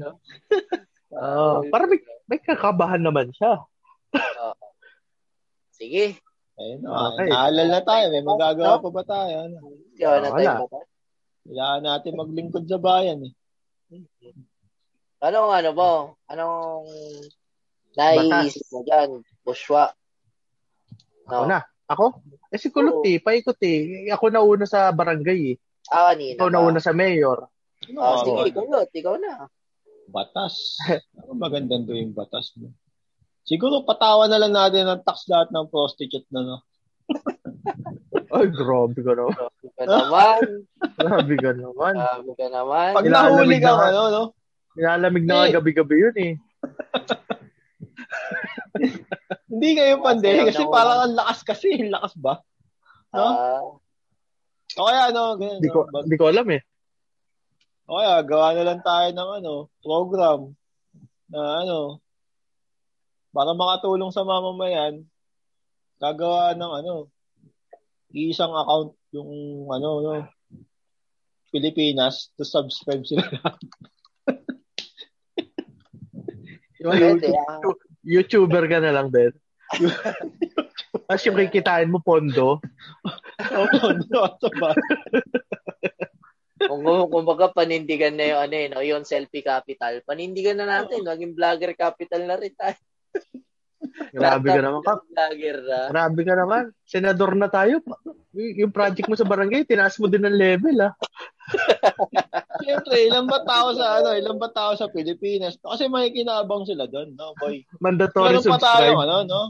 Oh, 1.11 1.61
para 1.67 1.83
may, 1.85 1.99
may 2.25 2.39
kakabahan 2.39 3.01
naman 3.01 3.29
siya. 3.33 3.59
Sige. 5.71 6.17
Ayun, 6.59 6.83
Okay. 6.83 7.07
okay. 7.15 7.27
naalala 7.31 7.71
na 7.71 7.81
tayo. 7.81 8.05
May 8.11 8.23
magagawa 8.23 8.83
pa 8.83 8.89
ba 8.91 9.03
tayo? 9.03 9.33
Ano? 9.47 9.57
Yun, 9.95 10.19
na 10.19 10.29
Wala. 10.29 10.35
tayo. 10.59 10.67
Kailangan 11.45 11.81
natin 11.81 12.19
maglingkod 12.19 12.65
sa 12.67 12.77
bayan 12.77 13.19
eh. 13.25 13.33
Anong 15.19 15.51
ano 15.51 15.69
mo? 15.71 15.91
Anong 16.27 16.83
naiisip 17.99 18.65
mo 18.71 18.79
dyan? 18.81 19.09
Bushwa. 19.43 19.91
Ako 21.27 21.43
No. 21.45 21.49
na. 21.49 21.59
Ako? 21.85 22.05
Eh 22.47 22.57
si 22.57 22.69
Kulot 22.69 23.01
eh, 23.03 23.17
paikot 23.17 23.57
eh. 23.61 24.07
Ako 24.09 24.29
nauna 24.29 24.63
sa 24.63 24.89
barangay 24.89 25.53
eh. 25.53 25.55
Ah, 25.89 26.13
kanina. 26.13 26.37
Ikaw 26.37 26.47
ba? 26.47 26.53
nauna 26.53 26.79
sa 26.79 26.93
mayor. 26.93 27.49
Ano, 27.89 27.97
Ah, 27.99 28.13
ano, 28.13 28.21
sige, 28.21 28.37
ano? 28.37 28.49
ikaw 28.49 28.65
na. 28.65 28.77
Ikaw 28.85 29.15
na. 29.17 29.31
Batas. 30.07 30.55
Ano 31.19 31.31
magandang 31.35 31.85
to 31.85 31.93
yung 31.93 32.13
batas 32.13 32.53
mo? 32.55 32.69
Siguro 33.41 33.81
patawa 33.81 34.29
na 34.29 34.37
lang 34.37 34.53
natin 34.53 34.85
ng 34.85 35.01
tax 35.01 35.25
lahat 35.25 35.49
ng 35.49 35.65
prostitute 35.67 36.29
na 36.29 36.41
no. 36.45 36.57
Ay, 38.29 38.45
grabe 38.53 38.99
ka 39.01 39.13
naman. 39.13 39.33
Grabe 39.33 39.67
ka 39.73 39.83
naman. 39.89 40.41
Grabe 40.99 41.35
ka 41.41 41.51
naman. 41.51 41.93
Grabe 41.97 42.31
ka 42.37 42.47
naman. 42.47 42.89
Pag 42.93 43.09
nahuli 43.09 43.57
ka, 43.57 43.71
na- 43.73 43.85
ano, 43.89 44.01
no? 44.09 44.23
Nilalamig 44.77 45.25
na 45.25 45.49
Eh. 45.49 45.53
gabi-gabi 45.53 45.95
yun 45.97 46.17
eh. 46.21 46.33
Hindi 49.49 49.69
kayo 49.75 49.99
pande 49.99 50.29
Masaya 50.29 50.47
kasi 50.49 50.63
na 50.63 50.73
parang 50.73 50.99
ang 51.03 51.15
lakas 51.17 51.39
kasi. 51.43 51.69
Ang 51.81 51.93
lakas 51.93 52.13
ba? 52.15 52.33
No? 53.13 53.25
Ah, 53.25 53.61
O 54.77 54.85
kaya 54.85 55.09
ano, 55.09 55.33
ganyan. 55.35 55.59
Hindi 55.59 55.73
ko, 55.73 55.89
no? 55.89 56.05
Ko 56.05 56.25
alam 56.29 56.47
eh. 56.53 56.61
O 57.89 57.97
kaya, 57.97 58.21
gawa 58.21 58.53
na 58.53 58.63
lang 58.63 58.81
tayo 58.85 59.07
ng 59.09 59.29
ano, 59.41 59.53
program 59.81 60.53
na 61.29 61.65
ano, 61.65 61.77
para 63.33 63.53
makatulong 63.57 64.13
sa 64.13 64.21
mamamayan, 64.21 65.05
gagawa 65.97 66.53
ng 66.53 66.71
ano, 66.85 66.93
isang 68.13 68.53
account 68.53 68.93
yung 69.13 69.29
ano, 69.73 69.89
no, 70.05 70.11
Pilipinas 71.49 72.29
to 72.37 72.45
subscribe 72.45 73.01
sila. 73.05 73.25
Yung 76.79 76.93
ah. 76.93 77.59
YouTuber 78.09 78.65
ka 78.65 78.81
na 78.81 78.89
lang 78.89 79.13
din. 79.13 79.29
Tapos 81.05 81.25
yung 81.29 81.37
kikitain 81.37 81.93
mo 81.93 82.01
pondo. 82.01 82.57
Opo, 83.53 83.85
no, 84.09 84.21
sa 84.41 84.49
ba? 84.57 84.73
Kung 86.59 86.83
kumbaga 87.13 87.53
panindigan 87.53 88.17
na 88.17 88.25
yung 88.33 88.41
ano 88.49 88.55
eh, 88.57 88.67
no, 88.67 88.81
yung 88.81 89.05
selfie 89.05 89.45
capital. 89.45 90.01
Panindigan 90.01 90.57
na 90.57 90.65
natin, 90.65 91.05
maging 91.05 91.37
vlogger 91.37 91.77
capital 91.77 92.25
na 92.25 92.35
rin 92.41 92.53
tayo. 92.57 92.77
Grabe 94.11 94.47
ka 94.49 94.61
naman 94.61 94.81
ka. 94.81 94.93
Vlogger 95.05 95.57
na. 95.63 95.77
Grabe 95.93 96.21
ka 96.25 96.33
naman. 96.33 96.63
Senador 96.83 97.31
na 97.37 97.47
tayo. 97.47 97.79
Yung 98.33 98.73
project 98.73 99.05
mo 99.05 99.15
sa 99.15 99.29
barangay, 99.29 99.69
tinaas 99.69 100.01
mo 100.01 100.09
din 100.09 100.25
ng 100.25 100.35
level 100.35 100.77
ah. 100.81 100.93
Siyempre, 102.59 103.07
ilan 103.07 103.25
ba 103.25 103.39
tao 103.47 103.71
sa 103.71 104.03
ano, 104.03 104.11
ilan 104.15 104.35
ba 104.35 104.49
tao 104.51 104.75
sa 104.75 104.91
Pilipinas? 104.91 105.55
Kasi 105.59 105.87
may 105.87 106.11
kinabang 106.11 106.67
sila 106.67 106.85
doon, 106.85 107.15
no, 107.15 107.31
boy. 107.39 107.63
Mandatory 107.79 108.35
Meron 108.35 108.43
pa 108.43 108.59
tayo, 108.59 108.91
subscribe. 108.95 109.03
ano, 109.07 109.15
no? 109.23 109.41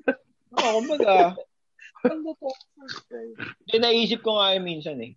Oo, 0.56 0.70
kumbaga, 0.80 1.36
Hindi, 3.66 3.76
naisip 3.82 4.22
ko 4.22 4.38
nga 4.38 4.54
yun 4.56 4.64
minsan 4.64 4.96
eh. 5.02 5.12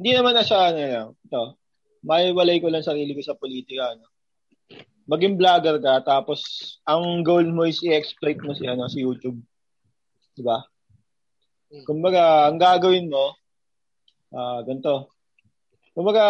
Hindi 0.00 0.10
naman 0.16 0.34
na 0.34 0.42
siya, 0.42 0.72
ano, 0.72 0.78
ano, 0.80 1.04
ito, 1.20 1.42
maiwalay 2.02 2.58
ko 2.58 2.72
lang 2.72 2.82
sarili 2.82 3.14
ko 3.14 3.22
sa 3.22 3.38
politika, 3.38 3.94
ano. 3.94 4.08
Maging 5.06 5.36
vlogger 5.38 5.78
ka, 5.82 6.02
tapos, 6.02 6.40
ang 6.88 7.22
goal 7.22 7.46
mo 7.52 7.68
is 7.68 7.82
i-exploit 7.84 8.40
mo 8.42 8.56
si, 8.56 8.64
ano, 8.66 8.88
si 8.88 9.04
YouTube. 9.04 9.38
Diba? 10.32 10.64
Kumbaga, 11.84 12.48
ang 12.48 12.56
gagawin 12.56 13.12
mo, 13.12 13.36
ah, 14.32 14.64
ganito. 14.64 15.12
Kumbaga, 15.92 16.24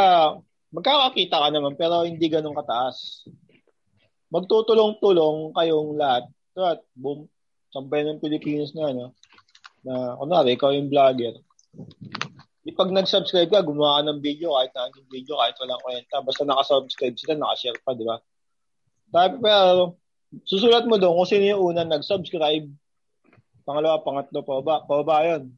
magkakakita 0.74 1.36
ka 1.38 1.48
naman, 1.54 1.78
pero 1.78 2.02
hindi 2.02 2.26
ganun 2.26 2.56
kataas. 2.56 3.26
Magtutulong-tulong 4.32 5.54
kayong 5.54 5.94
lahat. 5.94 6.24
Lahat, 6.58 6.78
boom, 6.98 7.30
sampay 7.70 8.02
ng 8.02 8.18
Pilipinas 8.18 8.74
na, 8.74 8.90
ano, 8.90 9.04
na, 9.86 10.18
kunwari, 10.18 10.58
ikaw 10.58 10.74
yung 10.74 10.90
vlogger. 10.90 11.38
Di 12.62 12.70
pag 12.74 12.94
nag-subscribe 12.94 13.50
ka, 13.50 13.66
gumawa 13.66 14.02
ka 14.02 14.10
ng 14.10 14.22
video, 14.22 14.54
kahit 14.54 14.72
na 14.74 14.86
anong 14.86 15.10
video, 15.10 15.34
kahit 15.38 15.56
walang 15.58 15.82
kwenta, 15.82 16.16
basta 16.22 16.42
nakasubscribe 16.46 17.16
sila, 17.18 17.34
nakashare 17.38 17.78
pa, 17.82 17.90
di 17.94 18.04
ba? 18.06 18.16
Sabi 19.12 19.34
pero, 19.42 19.98
susulat 20.48 20.88
mo 20.88 20.96
doon 20.96 21.18
kung 21.18 21.28
sino 21.28 21.44
yung 21.44 21.62
unang 21.74 21.90
nag-subscribe. 21.90 22.66
Pangalawa, 23.62 24.02
pangatlo, 24.02 24.42
pa 24.42 24.54
ba? 24.62 24.76
Pa 24.82 25.02
ba 25.06 25.16
yun? 25.22 25.54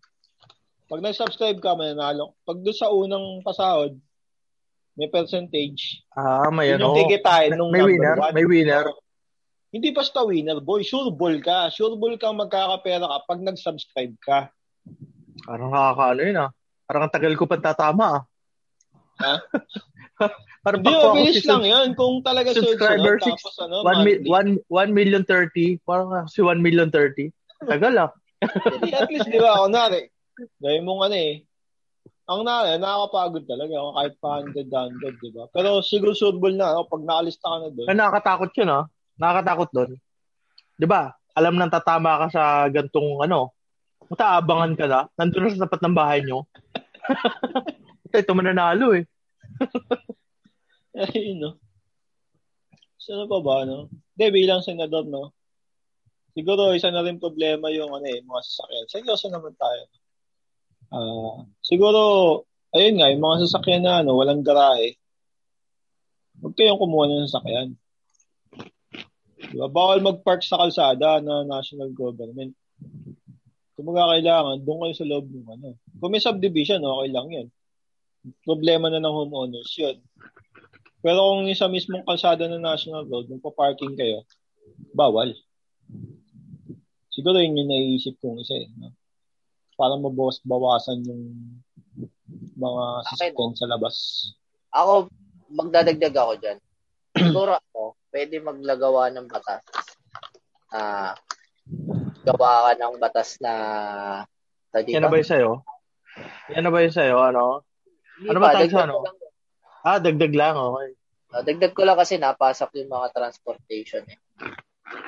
Pag 0.85 1.01
nag-subscribe 1.01 1.59
ka, 1.59 1.73
mananalo. 1.75 2.37
Pag 2.45 2.61
doon 2.61 2.77
sa 2.77 2.93
unang 2.93 3.41
pasahod, 3.41 3.97
may 4.95 5.09
percentage. 5.11 6.05
Ah, 6.15 6.53
may 6.53 6.71
Yun 6.71 6.79
ano. 6.79 6.85
yung 6.93 6.99
tikitain 7.09 7.53
nung 7.57 7.73
may 7.75 7.83
winner, 7.83 8.15
one. 8.15 8.35
may 8.37 8.47
winner. 8.47 8.87
Hindi 9.75 9.91
basta 9.91 10.23
winner, 10.23 10.63
boy. 10.63 10.87
Sure 10.87 11.11
ball 11.11 11.43
ka. 11.43 11.67
Sure 11.75 11.99
ball 11.99 12.15
kang 12.15 12.39
magkakapera 12.39 13.03
ka 13.03 13.19
pag 13.27 13.41
nag-subscribe 13.43 14.15
ka. 14.23 14.39
Parang 15.43 15.75
nakakaano 15.75 16.21
yun 16.23 16.39
ah. 16.39 16.51
Parang 16.87 17.11
ang 17.11 17.15
tagal 17.15 17.35
ko 17.35 17.51
pa 17.51 17.59
tatama 17.59 18.07
ah. 18.07 18.23
Ha? 19.19 19.35
Parang 20.65 20.81
Hindi, 20.81 20.95
mabilis 20.95 21.43
si 21.43 21.49
lang 21.51 21.67
yan. 21.67 21.89
Kung 21.99 22.23
talaga 22.23 22.55
subscriber 22.55 23.19
sunod-sunod, 23.19 23.35
six- 23.35 23.43
tapos 23.43 23.57
ano, 23.67 23.77
1, 23.83 24.07
mi- 24.07 24.23
monthly. 24.23 24.63
1, 24.63 24.95
1 24.95 24.95
million 24.95 25.25
30. 25.27 25.83
Parang 25.83 26.09
si 26.31 26.39
1 26.39 26.63
million 26.63 26.89
30. 26.89 27.35
Tagal 27.67 27.95
ah. 27.99 28.11
At 28.95 29.11
least, 29.11 29.27
di 29.27 29.43
ba, 29.43 29.59
kunwari, 29.59 30.07
gawin 30.59 30.85
mong 30.87 31.03
ano 31.11 31.17
eh, 31.17 31.47
ang 32.25 32.41
na, 32.41 32.81
nakakapagod 32.81 33.45
talaga 33.45 33.75
ako 33.77 33.91
kahit 34.01 34.15
pa 34.17 34.31
100, 34.41 34.73
100, 34.73 35.21
di 35.21 35.31
ba? 35.37 35.45
Pero 35.53 35.85
siguro 35.85 36.17
suitable 36.17 36.57
na, 36.57 36.73
no? 36.73 36.89
pag 36.89 37.05
nakalista 37.05 37.53
ka 37.53 37.57
na 37.61 37.69
doon. 37.69 37.89
Ay, 37.89 37.97
nakakatakot 38.01 38.51
yun 38.57 38.71
ah. 38.73 38.85
Nakakatakot 39.21 39.71
doon. 39.77 39.91
Di 40.81 40.87
ba? 40.89 41.13
Alam 41.37 41.61
nang 41.61 41.69
tatama 41.69 42.25
ka 42.25 42.27
sa 42.33 42.43
gantong 42.73 43.21
ano. 43.21 43.53
Mataabangan 44.09 44.73
ka 44.73 44.87
na. 44.89 45.01
Nandun 45.21 45.43
na 45.45 45.53
sa 45.53 45.63
tapat 45.69 45.81
ng 45.85 45.97
bahay 45.97 46.21
nyo. 46.25 46.49
Ito 48.15 48.33
mananalo 48.33 48.97
eh. 48.97 49.05
Ayun, 50.97 51.45
no? 51.45 51.51
Sino 52.97 53.29
pa 53.29 53.39
ba, 53.45 53.69
no? 53.69 53.93
Hindi, 54.17 54.27
bilang 54.33 54.65
senador, 54.65 55.05
no? 55.05 55.35
Siguro, 56.33 56.73
isa 56.73 56.89
na 56.89 57.05
rin 57.05 57.21
problema 57.21 57.69
yung, 57.69 57.93
ano 57.93 58.07
eh, 58.09 58.25
mga 58.25 58.43
sasakyan. 58.49 58.87
Seryoso 58.89 59.27
naman 59.29 59.53
tayo. 59.59 59.83
Ah, 60.95 61.43
siguro, 61.59 62.01
ayun 62.71 63.03
nga, 63.03 63.11
yung 63.11 63.25
mga 63.27 63.51
sasakyan 63.51 63.83
na, 63.83 64.07
ano, 64.07 64.15
walang 64.15 64.47
garahe. 64.47 64.95
Huwag 66.39 66.55
kayong 66.55 66.79
kumuha 66.79 67.11
ng 67.11 67.27
sasakyan. 67.27 67.75
Diba? 69.51 69.67
Bawal 69.67 69.99
mag-park 70.07 70.47
sa 70.47 70.63
kalsada 70.63 71.19
na 71.19 71.43
national 71.43 71.91
government. 71.91 72.55
Kung 73.75 73.91
mga 73.91 74.07
kailangan, 74.07 74.63
doon 74.63 74.81
kayo 74.87 74.95
sa 74.95 75.09
loob 75.11 75.27
ng 75.27 75.47
ano. 75.51 75.69
Kung 75.99 76.11
may 76.15 76.23
subdivision, 76.23 76.79
okay 76.79 77.11
lang 77.11 77.27
yan. 77.27 77.49
Problema 78.47 78.87
na 78.87 79.03
ng 79.03 79.17
homeowners 79.19 79.75
yun. 79.75 79.99
Pero 81.03 81.19
kung 81.27 81.51
yung 81.51 81.59
sa 81.59 81.67
mismong 81.67 82.07
kalsada 82.07 82.47
ng 82.47 82.63
national 82.63 83.03
road, 83.11 83.27
kung 83.27 83.43
pa-parking 83.43 83.99
kayo, 83.99 84.23
bawal. 84.95 85.35
Siguro 87.11 87.43
yun 87.43 87.59
yung 87.59 87.71
naiisip 87.71 88.15
kong 88.23 88.47
isa 88.47 88.63
eh. 88.63 88.71
No? 88.79 88.95
Para 89.75 89.99
mabawas 89.99 90.39
bawasan 90.47 91.03
yung 91.07 91.23
mga 92.55 92.85
sasakyan 93.11 93.53
sa 93.59 93.67
labas. 93.67 93.95
Ako, 94.75 95.11
magdadagdag 95.51 96.15
ako 96.15 96.33
dyan. 96.39 96.59
Siguro 97.19 97.59
ako, 97.59 97.99
pwede 98.15 98.39
maglagawa 98.43 99.11
ng 99.11 99.27
batas. 99.27 99.63
Ah, 100.75 101.15
gawa 102.27 102.71
ka 102.71 102.73
ng 102.79 102.97
batas 102.99 103.39
na 103.39 103.53
sa 104.75 104.83
Yan 104.83 105.07
na 105.07 105.13
ba 105.13 105.23
yung 105.23 105.31
sa'yo? 105.31 105.51
Yan 106.51 106.65
na 106.67 106.73
ba 106.75 106.83
yung 106.83 106.95
sa'yo? 106.95 107.17
Ano? 107.23 107.63
ano 108.23 108.39
ba 108.39 108.55
tawag 108.55 108.71
sa 108.71 108.87
ano? 108.91 109.03
Ah, 109.85 110.01
dagdag 110.03 110.35
lang. 110.35 110.57
Okay. 110.59 110.91
Uh, 111.35 111.43
dagdag 111.43 111.75
ko 111.75 111.83
lang 111.83 111.99
kasi 111.99 112.15
napasok 112.19 112.71
yung 112.79 112.91
mga 112.91 113.11
transportation 113.15 114.03
eh. 114.07 114.19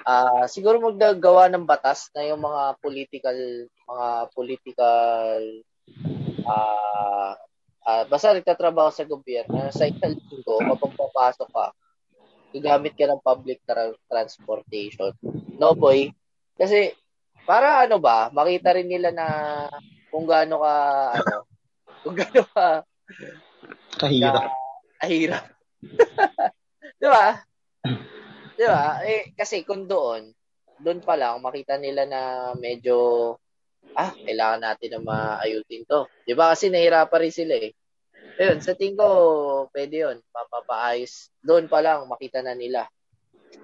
Ah, 0.06 0.46
siguro 0.46 0.78
magdagawa 0.78 1.50
ng 1.50 1.66
batas 1.66 2.10
na 2.14 2.26
yung 2.26 2.42
mga 2.42 2.78
political 2.82 3.36
mga 3.86 4.08
political 4.34 5.40
ah 6.46 7.32
ah 7.86 8.02
basta 8.10 8.34
nagtatrabaho 8.34 8.90
sa 8.90 9.06
gobyerno 9.06 9.70
sa 9.70 9.86
isang 9.86 10.18
linggo 10.18 10.58
kapag 10.58 10.92
papasok 10.98 11.48
ka 11.54 11.66
gagamit 12.56 12.96
ka 12.96 13.04
ng 13.10 13.20
public 13.20 13.60
tra- 13.68 13.98
transportation. 14.08 15.12
No 15.60 15.76
boy. 15.76 16.08
Kasi 16.56 16.96
para 17.44 17.84
ano 17.84 18.00
ba, 18.00 18.32
makita 18.32 18.72
rin 18.72 18.88
nila 18.88 19.12
na 19.12 19.26
kung 20.08 20.24
gaano 20.24 20.64
ka 20.64 20.74
ano, 21.20 21.36
kung 22.02 22.16
gaano 22.16 22.42
ka 22.50 22.66
Kahirap. 23.96 24.52
ahirap. 25.00 25.44
'Di 27.00 27.08
ba? 27.08 27.26
'Di 28.56 28.66
ba? 28.66 28.84
Eh 29.04 29.32
kasi 29.36 29.64
kung 29.64 29.84
doon, 29.84 30.32
doon 30.80 31.00
pa 31.04 31.16
lang 31.16 31.40
makita 31.44 31.76
nila 31.76 32.08
na 32.08 32.20
medyo 32.56 33.36
ah, 33.94 34.12
kailangan 34.24 34.60
natin 34.64 34.88
na 34.96 35.00
maayusin 35.04 35.86
to. 35.86 36.10
'Di 36.26 36.34
ba? 36.34 36.52
Kasi 36.56 36.72
nahirapan 36.72 37.20
rin 37.22 37.34
sila 37.34 37.54
eh. 37.60 37.72
Ayun, 38.36 38.60
sa 38.60 38.76
tingin 38.76 39.00
ko, 39.00 39.08
pwede 39.72 40.04
yun. 40.04 40.16
Papapaayos. 40.28 41.32
Doon 41.40 41.72
pa 41.72 41.80
lang, 41.80 42.04
makita 42.04 42.44
na 42.44 42.52
nila 42.52 42.84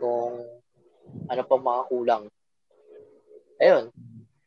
kung 0.01 0.41
ano 1.29 1.43
pa 1.45 1.57
mga 1.61 1.83
kulang. 1.93 2.25
Ayun. 3.61 3.93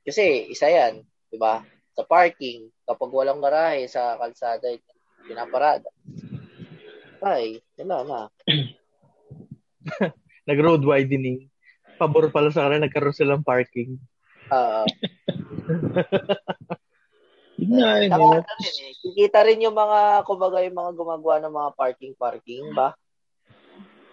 Kasi, 0.02 0.50
isa 0.50 0.66
yan. 0.66 1.06
'di 1.30 1.38
ba? 1.38 1.62
Sa 1.96 2.04
parking, 2.04 2.72
kapag 2.88 3.12
walang 3.12 3.40
garahe 3.40 3.88
sa 3.88 4.18
kalsada, 4.20 4.72
pinaparada. 5.26 5.88
Ay, 7.24 7.64
wala 7.80 7.98
na. 8.04 8.20
Nag-road 10.50 10.84
widening. 10.86 11.50
Pabor 11.96 12.30
pala 12.30 12.52
sa 12.52 12.68
kanila, 12.68 12.86
nagkaroon 12.86 13.16
silang 13.16 13.42
parking. 13.42 13.98
Ah, 14.52 14.86
yun. 17.58 18.12
ano 18.14 18.46
rin 18.46 18.76
eh, 18.86 18.94
kikita 19.02 19.42
rin 19.42 19.64
yung 19.64 19.74
mga, 19.74 20.22
kumbaga 20.28 20.62
yung 20.62 20.78
mga 20.78 20.92
gumagawa 20.94 21.36
ng 21.42 21.54
mga 21.56 21.70
parking-parking 21.74 22.76
ba? 22.78 22.94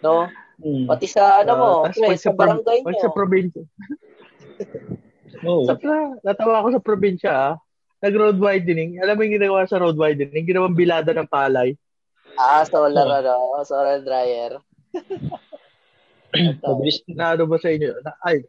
No? 0.00 0.26
Hmm. 0.62 0.86
Pati 0.88 1.06
sa 1.10 1.42
ano 1.42 1.52
mo, 1.58 1.70
Ah, 1.84 1.90
tas 1.90 1.98
pre, 1.98 2.08
pag 2.14 2.22
sa 2.22 2.30
pro- 2.32 2.38
barangay 2.38 2.78
nyo. 2.80 3.02
sa 3.02 3.10
probinsya. 3.10 3.62
Oo. 5.48 5.66
Sa 5.66 5.74
natawa 6.22 6.62
ako 6.62 6.68
sa 6.78 6.82
probinsya 6.82 7.32
ah. 7.32 7.54
Nag-road 8.02 8.38
widening. 8.42 8.98
Alam 8.98 9.14
mo 9.14 9.22
yung 9.22 9.36
ginagawa 9.38 9.62
sa 9.66 9.78
road 9.78 9.94
widening? 9.94 10.42
Ginawang 10.42 10.74
bilada 10.74 11.14
ng 11.14 11.30
palay. 11.30 11.78
Ah, 12.34 12.66
solar 12.66 13.22
ano, 13.22 13.62
solar 13.62 14.02
dryer. 14.02 14.58
Mabilis. 16.66 16.98
Na 17.14 17.38
ano 17.38 17.46
ba 17.46 17.62
sa 17.62 17.70
inyo? 17.70 17.94
Na, 18.02 18.18
ay, 18.26 18.42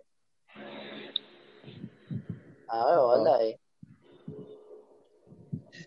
Ah, 2.73 2.97
wala 2.97 3.33
eh. 3.45 3.53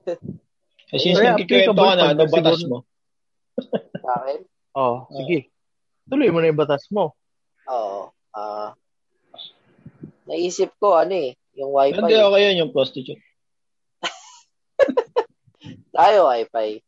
Eh, 0.94 1.02
since 1.02 1.18
Kaya 1.18 1.34
nagkikwento 1.34 1.74
ka 1.74 1.98
na, 1.98 2.14
ano 2.14 2.30
batas 2.30 2.62
mo? 2.70 2.86
Sa 4.06 4.10
akin? 4.22 4.38
oh, 4.78 5.10
sige. 5.10 5.50
Tuloy 6.06 6.30
mo 6.30 6.38
na 6.38 6.46
yung 6.46 6.62
batas 6.62 6.86
mo. 6.94 7.18
Oo. 7.66 8.14
Ah, 8.30 8.78
naisip 10.30 10.70
ko 10.78 10.94
ano 10.94 11.10
eh, 11.10 11.34
yung 11.58 11.74
wifi. 11.74 11.98
Hindi, 11.98 12.14
okay 12.14 12.40
yun 12.46 12.60
yung 12.62 12.70
prostitute. 12.70 13.18
Tayo 15.96 16.30
wifi. 16.30 16.78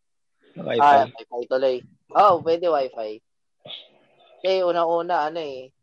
Okay, 0.55 0.79
Ah, 0.79 1.11
wifi 1.11 1.43
tuloy. 1.51 1.77
Oh, 2.15 2.39
pwede 2.47 2.71
wifi. 2.71 3.19
Eh, 4.47 4.63
unang-una, 4.63 5.27
ano 5.27 5.43
eh. 5.43 5.75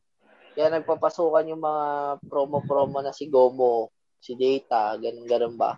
Kaya 0.56 0.72
nagpapasukan 0.72 1.52
yung 1.52 1.60
mga 1.60 1.86
promo-promo 2.32 3.04
na 3.04 3.12
si 3.12 3.28
Gomo, 3.28 3.92
si 4.26 4.34
Data, 4.34 4.98
ganun-ganun 4.98 5.54
ba. 5.54 5.78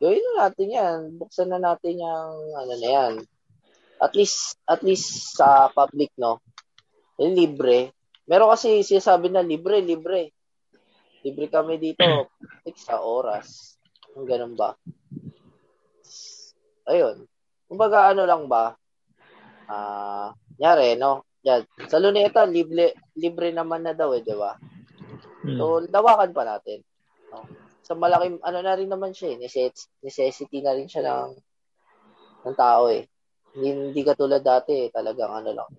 Gawin 0.00 0.24
na 0.24 0.48
natin 0.48 0.68
yan. 0.72 0.98
Buksan 1.20 1.52
na 1.52 1.60
natin 1.60 2.00
yung, 2.00 2.56
ano 2.56 2.72
na 2.80 2.88
yan. 2.88 3.12
At 4.00 4.16
least, 4.16 4.56
at 4.64 4.80
least 4.80 5.36
sa 5.36 5.68
public, 5.68 6.16
no? 6.16 6.40
Eh, 7.20 7.28
libre. 7.28 7.92
Meron 8.24 8.52
kasi 8.56 8.80
sinasabi 8.80 9.28
na 9.28 9.44
libre, 9.44 9.84
libre. 9.84 10.32
Libre 11.20 11.52
kami 11.52 11.76
dito. 11.76 12.04
Sa 12.86 13.00
oras. 13.00 13.78
Yung 14.16 14.28
ganun 14.28 14.52
ba. 14.52 14.76
Ayun. 16.86 17.24
Kumbaga, 17.66 18.12
ano 18.12 18.28
lang 18.28 18.46
ba? 18.46 18.76
Ah, 19.66 20.36
nyari, 20.60 20.94
no? 21.00 21.24
Yan. 21.46 21.64
Sa 21.88 21.98
Luneta, 21.98 22.44
libre, 22.44 22.94
libre 23.16 23.50
naman 23.50 23.86
na 23.86 23.94
daw 23.96 24.12
eh, 24.12 24.22
di 24.22 24.34
ba? 24.36 24.54
Hmm. 25.46 25.56
So, 25.56 25.82
lawakan 25.86 26.34
pa 26.36 26.42
natin. 26.42 26.84
Sa 27.86 27.94
malaking, 27.94 28.42
ano 28.42 28.58
na 28.66 28.74
rin 28.74 28.90
naman 28.90 29.14
siya 29.14 29.38
eh, 29.38 29.46
necess- 29.46 29.86
necessity 30.02 30.58
na 30.58 30.74
rin 30.74 30.90
siya 30.90 31.06
ng, 31.06 31.30
ng 32.42 32.56
tao 32.58 32.90
eh. 32.90 33.06
Hindi, 33.54 33.94
hindi 33.94 34.00
katulad 34.02 34.42
dati 34.42 34.86
eh, 34.86 34.88
talagang 34.90 35.30
ano 35.30 35.50
lang. 35.54 35.70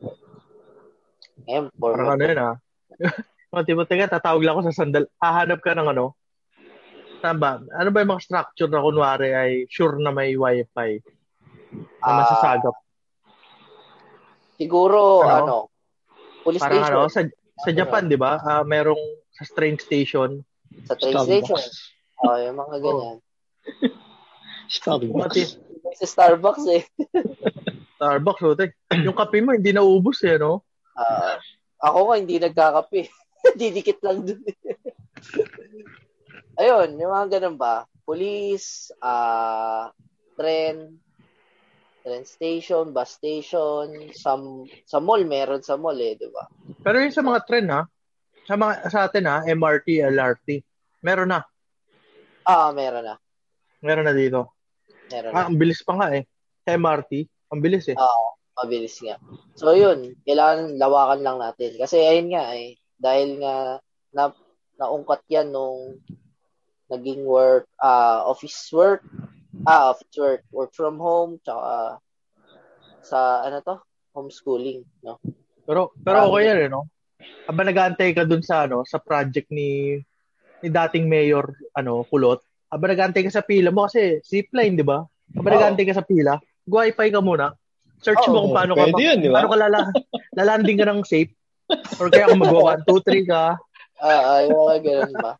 Ngayon, 1.43 1.65
for 1.75 1.91
Parang 1.91 2.11
ano 2.15 2.23
yun 2.23 2.39
ah. 2.39 2.55
Mga 3.51 3.63
tipo, 3.67 3.81
teka, 3.83 4.07
tatawag 4.07 4.43
lang 4.43 4.55
ako 4.55 4.71
sa 4.71 4.77
sandal. 4.83 5.03
Hahanap 5.19 5.59
ka 5.59 5.75
ng 5.75 5.87
ano? 5.91 6.15
Ba? 7.19 7.59
Ano 7.59 7.89
ba 7.91 7.99
yung 8.03 8.11
mga 8.15 8.23
structure 8.23 8.71
na 8.71 8.79
kunwari 8.79 9.35
ay 9.35 9.51
sure 9.67 9.99
na 9.99 10.15
may 10.15 10.39
wifi 10.39 11.03
na 11.99 12.11
Ah, 12.13 12.17
masasagap? 12.23 12.75
Siguro, 14.55 15.27
Ano? 15.27 15.35
ano, 15.35 15.57
Police 16.43 16.63
Parang 16.63 16.87
station. 16.87 16.95
ano, 17.03 17.11
sa, 17.11 17.21
sa 17.59 17.71
Japan, 17.75 18.07
di 18.07 18.15
ba? 18.15 18.39
Ah, 18.39 18.63
merong 18.63 18.99
sa 19.35 19.43
train 19.51 19.75
station. 19.75 20.39
sa 20.87 20.95
train 20.95 21.13
Starbucks. 21.19 21.43
station. 21.43 21.96
Oh, 22.23 22.37
yung 22.37 22.57
mga 22.57 22.77
ganyan. 22.81 23.17
Starbucks. 24.67 25.61
May 25.85 25.95
Sa 25.95 26.07
Starbucks 26.07 26.65
eh. 26.67 26.83
Starbucks, 27.97 28.43
oh, 28.43 28.57
tek. 28.57 28.73
Yung 28.93 29.15
kape 29.17 29.39
mo, 29.41 29.53
hindi 29.53 29.71
naubos 29.71 30.21
eh, 30.25 30.37
no? 30.37 30.65
Ah, 30.97 31.37
ako 31.81 31.99
nga 32.09 32.15
hindi 32.17 32.37
nagkakape. 32.41 33.07
Didikit 33.59 34.01
lang 34.01 34.25
dun. 34.25 34.41
Ayun, 36.57 36.97
yung 36.97 37.13
mga 37.13 37.37
ganun 37.37 37.57
ba? 37.57 37.85
Police, 38.01 38.89
ah, 39.03 39.93
tren, 40.33 40.97
train 42.01 42.23
station, 42.23 42.95
bus 42.95 43.19
station, 43.19 44.09
sa, 44.15 44.39
sa 44.87 44.97
mall, 44.97 45.21
meron 45.27 45.61
sa 45.61 45.75
mall 45.75 45.99
eh, 45.99 46.15
di 46.15 46.31
ba? 46.31 46.47
Pero 46.81 47.03
yung 47.03 47.13
sa 47.13 47.25
mga 47.25 47.39
tren, 47.43 47.67
ha? 47.67 47.83
Sa, 48.47 48.55
mga, 48.55 48.73
sa 48.87 48.99
atin, 49.05 49.25
ha? 49.27 49.37
MRT, 49.43 50.07
LRT. 50.07 50.47
Meron 51.03 51.35
na. 51.35 51.43
Ah, 52.47 52.71
meron 52.71 53.03
na. 53.03 53.15
Meron 53.83 54.07
na 54.07 54.15
dito. 54.15 54.55
Meron 55.11 55.35
na. 55.35 55.43
Ah, 55.43 55.45
ang 55.51 55.59
bilis 55.59 55.83
pa 55.83 55.99
nga 55.99 56.15
eh. 56.15 56.23
MRT, 56.63 57.27
ang 57.51 57.59
bilis 57.59 57.91
eh. 57.91 57.97
Oo, 57.99 58.27
mabilis 58.59 58.97
nga. 59.03 59.15
So 59.53 59.71
yun, 59.71 60.17
kailangan 60.23 60.79
lawakan 60.79 61.21
lang 61.23 61.37
natin. 61.43 61.75
Kasi 61.75 62.01
ayun 62.01 62.31
nga 62.33 62.55
eh, 62.55 62.79
dahil 62.97 63.43
nga 63.43 63.55
na, 64.11 64.33
naungkat 64.79 65.21
yan 65.29 65.51
nung 65.53 66.01
naging 66.87 67.27
work, 67.27 67.67
ah 67.83 68.23
office 68.25 68.71
work, 68.71 69.03
ah, 69.67 69.91
office 69.91 70.17
work, 70.17 70.41
work 70.49 70.71
from 70.71 70.97
home, 70.97 71.37
tsaka 71.43 71.99
sa 73.03 73.43
ano 73.43 73.59
to, 73.63 73.75
homeschooling, 74.15 74.83
no? 75.03 75.19
Pero 75.67 75.91
pero 75.99 76.31
okay 76.31 76.51
yan 76.51 76.59
eh, 76.67 76.69
no? 76.71 76.87
Aba 77.47 77.63
nag-aantay 77.63 78.11
ka 78.15 78.23
dun 78.27 78.43
sa 78.43 78.67
ano, 78.67 78.83
sa 78.83 78.99
project 78.99 79.51
ni 79.51 79.99
ni 80.61 80.69
dating 80.69 81.05
mayor 81.05 81.45
ano, 81.73 82.03
Kulot. 82.07 82.41
Aba 82.67 82.91
nag-aantay 82.91 83.23
ka 83.23 83.31
sa 83.31 83.45
pila 83.45 83.71
mo 83.71 83.87
kasi 83.87 84.19
zipline, 84.27 84.75
di 84.75 84.83
ba? 84.83 85.05
Aba 85.37 85.47
Oo. 85.47 85.53
nag-aantay 85.55 85.85
ka 85.87 85.95
sa 85.95 86.05
pila. 86.05 86.35
Wi-Fi 86.67 87.07
ka 87.13 87.21
muna. 87.23 87.55
Search 88.03 88.21
mo 88.29 88.37
Oo, 88.37 88.43
kung 88.49 88.55
paano 88.55 88.73
ka 88.75 88.85
pwede 88.85 89.01
yun, 89.01 89.17
di 89.23 89.29
ba? 89.31 89.41
paano 89.41 89.49
ka 89.49 89.57
lala, 89.57 89.79
lalanding 90.35 90.77
ka 90.77 90.85
ng 90.85 91.01
safe. 91.07 91.31
Or 91.97 92.11
kaya 92.11 92.29
kung 92.29 92.43
mag 92.43 92.53
1, 92.53 92.85
2, 92.85 93.25
3 93.25 93.25
ka. 93.25 93.43
Ah, 93.97 94.21
ah, 94.21 94.39
yung 94.45 94.55
mga 94.55 94.77
ganun 94.85 95.15
ba? 95.17 95.31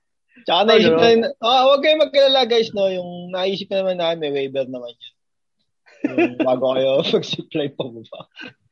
Tsaka 0.48 0.62
naisip 0.66 0.94
Ano? 0.96 1.02
na 1.02 1.08
rin, 1.12 1.22
ah, 1.44 1.62
huwag 1.70 1.82
kayo 1.84 1.96
magkalala 2.00 2.42
guys, 2.48 2.70
no? 2.74 2.88
Yung 2.90 3.30
naisip 3.30 3.68
na 3.70 3.84
naman 3.84 3.98
namin, 4.00 4.18
may 4.24 4.32
waiver 4.34 4.66
naman 4.66 4.96
yun. 4.96 5.14
Yung 6.08 6.38
bago 6.42 6.74
kayo 6.74 6.90
mag-supply 7.14 7.68
pa 7.76 7.84
mo 7.86 8.02
ba? 8.08 8.22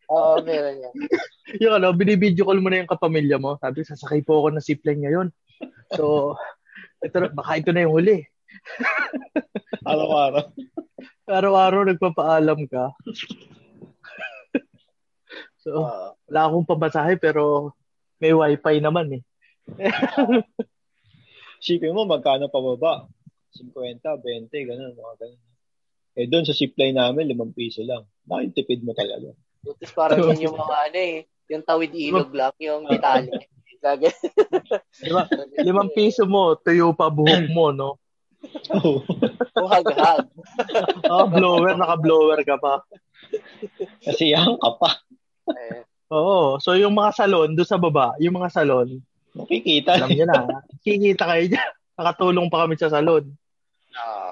Oo, 0.05 0.37
meron 0.45 0.77
yan. 0.79 0.93
Yung 1.65 1.73
ano, 1.77 1.93
binibideo 1.93 2.45
call 2.45 2.61
mo 2.61 2.69
na 2.69 2.81
yung 2.81 2.89
kapamilya 2.89 3.37
mo. 3.37 3.57
Sabi, 3.57 3.85
sasakay 3.85 4.21
po 4.21 4.41
ako 4.41 4.53
ng 4.53 4.65
zipline 4.65 5.01
ngayon. 5.01 5.29
So, 5.93 6.35
ito, 7.03 7.17
na- 7.21 7.33
baka 7.33 7.61
ito 7.61 7.71
na 7.71 7.85
yung 7.85 7.95
huli. 7.95 8.25
Araw-araw. 9.89 10.45
Araw-araw 11.25 11.81
nagpapaalam 11.85 12.59
ka. 12.69 12.93
so, 15.63 15.85
Oo. 15.85 16.07
wala 16.29 16.41
akong 16.45 16.69
pamasahe 16.69 17.17
pero 17.17 17.73
may 18.17 18.33
wifi 18.33 18.81
naman 18.81 19.21
eh. 19.21 19.23
Sipin 21.65 21.97
mo, 21.97 22.05
magkano 22.05 22.49
pa 22.49 22.61
baba? 22.61 23.09
50, 23.57 24.03
20, 24.03 24.69
ganun, 24.69 24.93
mga 24.93 25.13
ganun. 25.17 25.41
Eh, 26.15 26.31
doon 26.31 26.47
sa 26.47 26.55
supply 26.55 26.95
namin, 26.95 27.35
5 27.35 27.51
piso 27.51 27.83
lang. 27.83 28.07
Nakintipid 28.23 28.87
mo 28.87 28.95
talaga. 28.95 29.35
Butis 29.65 29.91
parang 29.91 30.31
yan 30.31 30.47
yung 30.47 30.55
mga 30.55 30.77
ano 30.91 30.99
eh, 30.99 31.17
yung 31.49 31.63
tawid 31.65 31.91
ilog 31.91 32.31
lang, 32.31 32.53
yung 32.61 32.87
detalye. 32.87 33.49
Gagawin. 33.82 34.15
Diba? 34.97 35.23
Limang 35.59 35.91
piso 35.91 36.23
mo, 36.26 36.55
tuyo 36.55 36.91
pa 36.91 37.09
buhok 37.09 37.45
mo, 37.49 37.69
no? 37.69 37.97
Oo. 38.78 39.01
Buhag-hag. 39.51 40.26
Ah, 41.05 41.26
blower, 41.26 41.73
naka-blower 41.73 42.39
ka 42.41 42.55
pa. 42.57 42.82
Kasi 44.01 44.32
yan 44.32 44.53
ka 44.57 44.69
pa. 44.78 44.89
Eh, 45.49 45.82
Oo. 46.09 46.61
So, 46.61 46.78
yung 46.78 46.93
mga 46.93 47.17
salon, 47.17 47.57
doon 47.57 47.65
sa 47.65 47.82
baba, 47.82 48.13
yung 48.21 48.38
mga 48.38 48.53
salon, 48.53 49.01
Makikita. 49.34 49.97
alam 49.97 50.09
niyo 50.13 50.26
na, 50.30 50.61
kikita 50.80 51.26
kayo 51.26 51.45
dyan. 51.49 51.69
Nakatulong 51.97 52.47
pa 52.47 52.63
kami 52.65 52.76
sa 52.78 52.88
salon. 52.88 53.26
ah, 53.97 54.32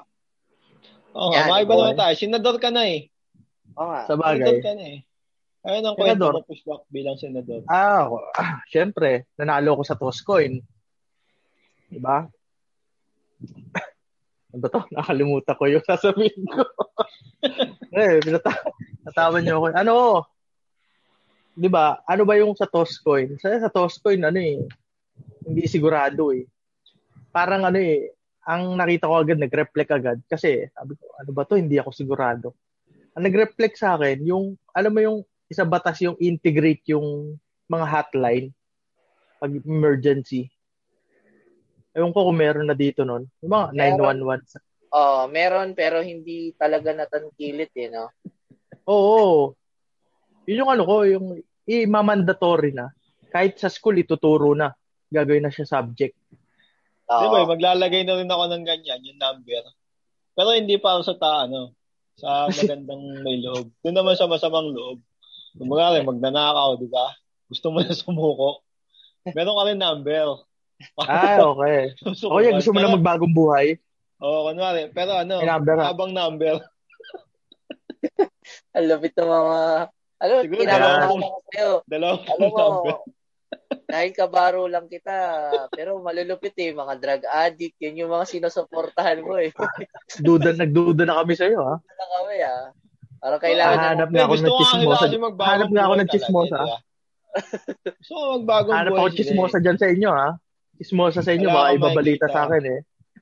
Oo 1.13 1.29
nga, 1.29 1.45
Yan, 1.45 1.49
makiba 1.49 1.73
boy. 1.73 1.79
naman 1.83 1.97
tayo. 1.99 2.13
Senador 2.15 2.55
ka 2.57 2.69
na 2.69 2.83
eh. 2.85 3.09
oo 3.73 3.85
nga. 3.85 4.01
Sa 4.05 4.13
Senador 4.13 4.21
bagay. 4.39 4.57
ka 4.61 4.71
na 4.73 4.85
eh. 4.87 4.99
Ayun 5.63 5.87
ang 5.87 5.95
kwento 5.95 6.27
mo, 6.27 6.43
pushback 6.43 6.83
bilang 6.91 7.15
senador. 7.15 7.63
Ah, 7.71 8.11
ah, 8.35 8.59
syempre, 8.67 9.31
nanalo 9.39 9.79
ko 9.79 9.83
sa 9.87 9.95
Toscoin. 9.95 10.59
Diba? 11.87 12.27
Ano 14.53 14.61
ba 14.61 14.69
to? 14.69 14.85
Nakalimutan 14.93 15.57
ko 15.57 15.65
yung 15.65 15.81
sasabihin 15.89 16.45
ko. 16.45 16.61
eh, 17.97 18.21
pinata- 18.21 18.69
natawa 19.01 19.41
niyo 19.41 19.57
ako. 19.57 19.67
Ano? 19.73 19.95
Di 21.57 21.65
ba? 21.73 22.05
Ano 22.05 22.21
ba 22.21 22.37
yung 22.37 22.53
sa 22.53 22.69
Toscoin? 22.69 23.33
Sa, 23.41 23.49
sa 23.49 23.73
Toscoin, 23.73 24.21
ano 24.21 24.37
eh, 24.37 24.61
hindi 25.49 25.65
sigurado 25.65 26.29
eh. 26.29 26.45
Parang 27.33 27.65
ano 27.65 27.81
eh, 27.81 28.13
ang 28.45 28.77
nakita 28.77 29.09
ko 29.09 29.25
agad, 29.25 29.41
nag-reflect 29.41 29.89
agad. 29.89 30.17
Kasi, 30.29 30.69
sabi 30.69 31.01
ko, 31.01 31.05
ano 31.17 31.31
ba 31.33 31.49
to? 31.49 31.57
Hindi 31.57 31.81
ako 31.81 31.89
sigurado. 31.89 32.53
Ang 33.17 33.25
nag-reflect 33.25 33.81
sa 33.81 33.97
akin, 33.97 34.21
yung, 34.21 34.53
alam 34.69 34.93
mo 34.93 35.01
yung 35.01 35.19
isa 35.47 35.63
batas 35.67 35.99
yung 36.03 36.17
integrate 36.19 36.83
yung 36.91 37.37
mga 37.67 37.85
hotline 37.87 38.47
pag 39.39 39.51
emergency. 39.51 40.47
Ewan 41.93 42.15
ko 42.15 42.31
kung 42.31 42.39
meron 42.39 42.67
na 42.67 42.77
dito 42.77 43.05
nun. 43.05 43.29
Yung 43.43 43.53
mga 43.53 43.67
Meron. 43.75 44.17
911. 44.25 44.59
Oo, 44.93 45.21
meron 45.29 45.69
pero 45.73 46.01
hindi 46.01 46.53
talaga 46.57 46.93
natangkilit 46.93 47.73
eh, 47.75 47.89
no? 47.89 48.13
Oo. 48.89 49.53
Yun 50.45 50.61
yung 50.65 50.71
ano 50.73 50.83
ko, 50.85 50.95
yung 51.05 51.27
i-mandatory 51.65 52.73
na. 52.75 52.91
Kahit 53.29 53.57
sa 53.57 53.71
school, 53.71 53.97
ituturo 54.01 54.53
na. 54.53 54.73
Gagawin 55.09 55.45
na 55.45 55.53
siya 55.53 55.69
subject. 55.69 56.17
Di 57.03 57.27
ba, 57.29 57.45
Oo. 57.45 57.49
maglalagay 57.49 58.05
na 58.05 58.17
rin 58.17 58.29
ako 58.29 58.43
ng 58.49 58.65
ganyan, 58.65 59.01
yung 59.05 59.19
number. 59.21 59.63
Pero 60.33 60.49
hindi 60.53 60.77
pa 60.81 60.97
sa 61.05 61.13
ta, 61.13 61.45
ano, 61.45 61.73
sa 62.17 62.47
magandang 62.57 63.21
may 63.21 63.37
loob. 63.41 63.69
Doon 63.85 63.95
naman 63.97 64.15
sa 64.17 64.25
masamang 64.25 64.73
loob. 64.73 64.97
Kumbaga, 65.53 66.01
magnanakaw, 66.01 66.69
di 66.77 66.89
ba? 66.89 67.13
Gusto 67.47 67.69
mo 67.69 67.77
na 67.79 67.93
sumuko. 67.93 68.65
Meron 69.29 69.55
ka 69.55 69.63
rin 69.69 69.79
number. 69.79 70.27
Ah, 70.99 71.39
okay. 71.39 71.93
Susuko 72.01 72.33
O 72.33 72.37
ka. 72.41 72.43
yan, 72.43 72.57
gusto 72.59 72.73
mo 72.73 72.81
na 72.81 72.91
magbagong 72.91 73.31
buhay? 73.31 73.77
Oo, 74.19 74.49
kunwari. 74.49 74.89
Pero 74.91 75.15
ano, 75.15 75.39
number 75.39 75.77
habang 75.79 76.11
number. 76.11 76.59
Ang 78.75 78.85
lapit 78.89 79.13
ng 79.15 79.29
mga... 79.29 79.59
Alam 80.23 80.33
mo, 80.33 80.41
Siguro 80.43 80.59
kinakamahan 80.63 80.99
dalawang- 81.03 81.23
ako 81.23 81.39
sa'yo. 81.51 81.71
Dalawang 81.87 82.21
Alam 82.25 82.49
mo, 82.51 82.65
dahil 83.83 84.11
kabaro 84.15 84.63
lang 84.65 84.87
kita, 84.89 85.15
pero 85.69 86.01
malulupit 86.01 86.55
eh, 86.57 86.73
mga 86.73 86.93
drug 86.97 87.23
addict, 87.29 87.77
yun 87.77 88.01
yung 88.01 88.11
mga 88.11 88.25
sinusuportahan 88.25 89.21
mo 89.21 89.37
eh. 89.37 89.53
Duda, 90.17 90.57
nagduda 90.57 91.05
na 91.05 91.21
kami 91.21 91.37
sa'yo, 91.37 91.61
ha? 91.61 91.75
Wala 91.77 92.05
kami 92.17 92.37
ah. 92.41 92.65
Parang 93.23 93.39
kailangan 93.39 93.71
Ah, 93.71 93.79
na 93.79 93.89
hanap 93.95 94.09
nga 94.11 94.23
ako 94.27 94.33
ng 94.35 94.55
chismosa. 94.59 95.05
Hanap 95.47 95.69
nga 95.71 95.83
ako 95.87 95.93
ng 95.95 96.09
chismosa. 96.11 96.59
Gusto 98.03 98.11
ko 98.11 98.23
magbagong 98.35 98.75
Hanap 98.75 98.93
ako 98.99 99.07
chismosa 99.15 99.57
eh. 99.57 99.63
dyan 99.63 99.79
sa 99.79 99.87
inyo, 99.87 100.09
ha? 100.11 100.29
Chismosa 100.75 101.19
sa 101.23 101.31
inyo, 101.31 101.47
baka 101.47 101.69
ibabalita 101.79 102.27
sa 102.27 102.51
akin, 102.51 102.63
eh. 102.67 102.79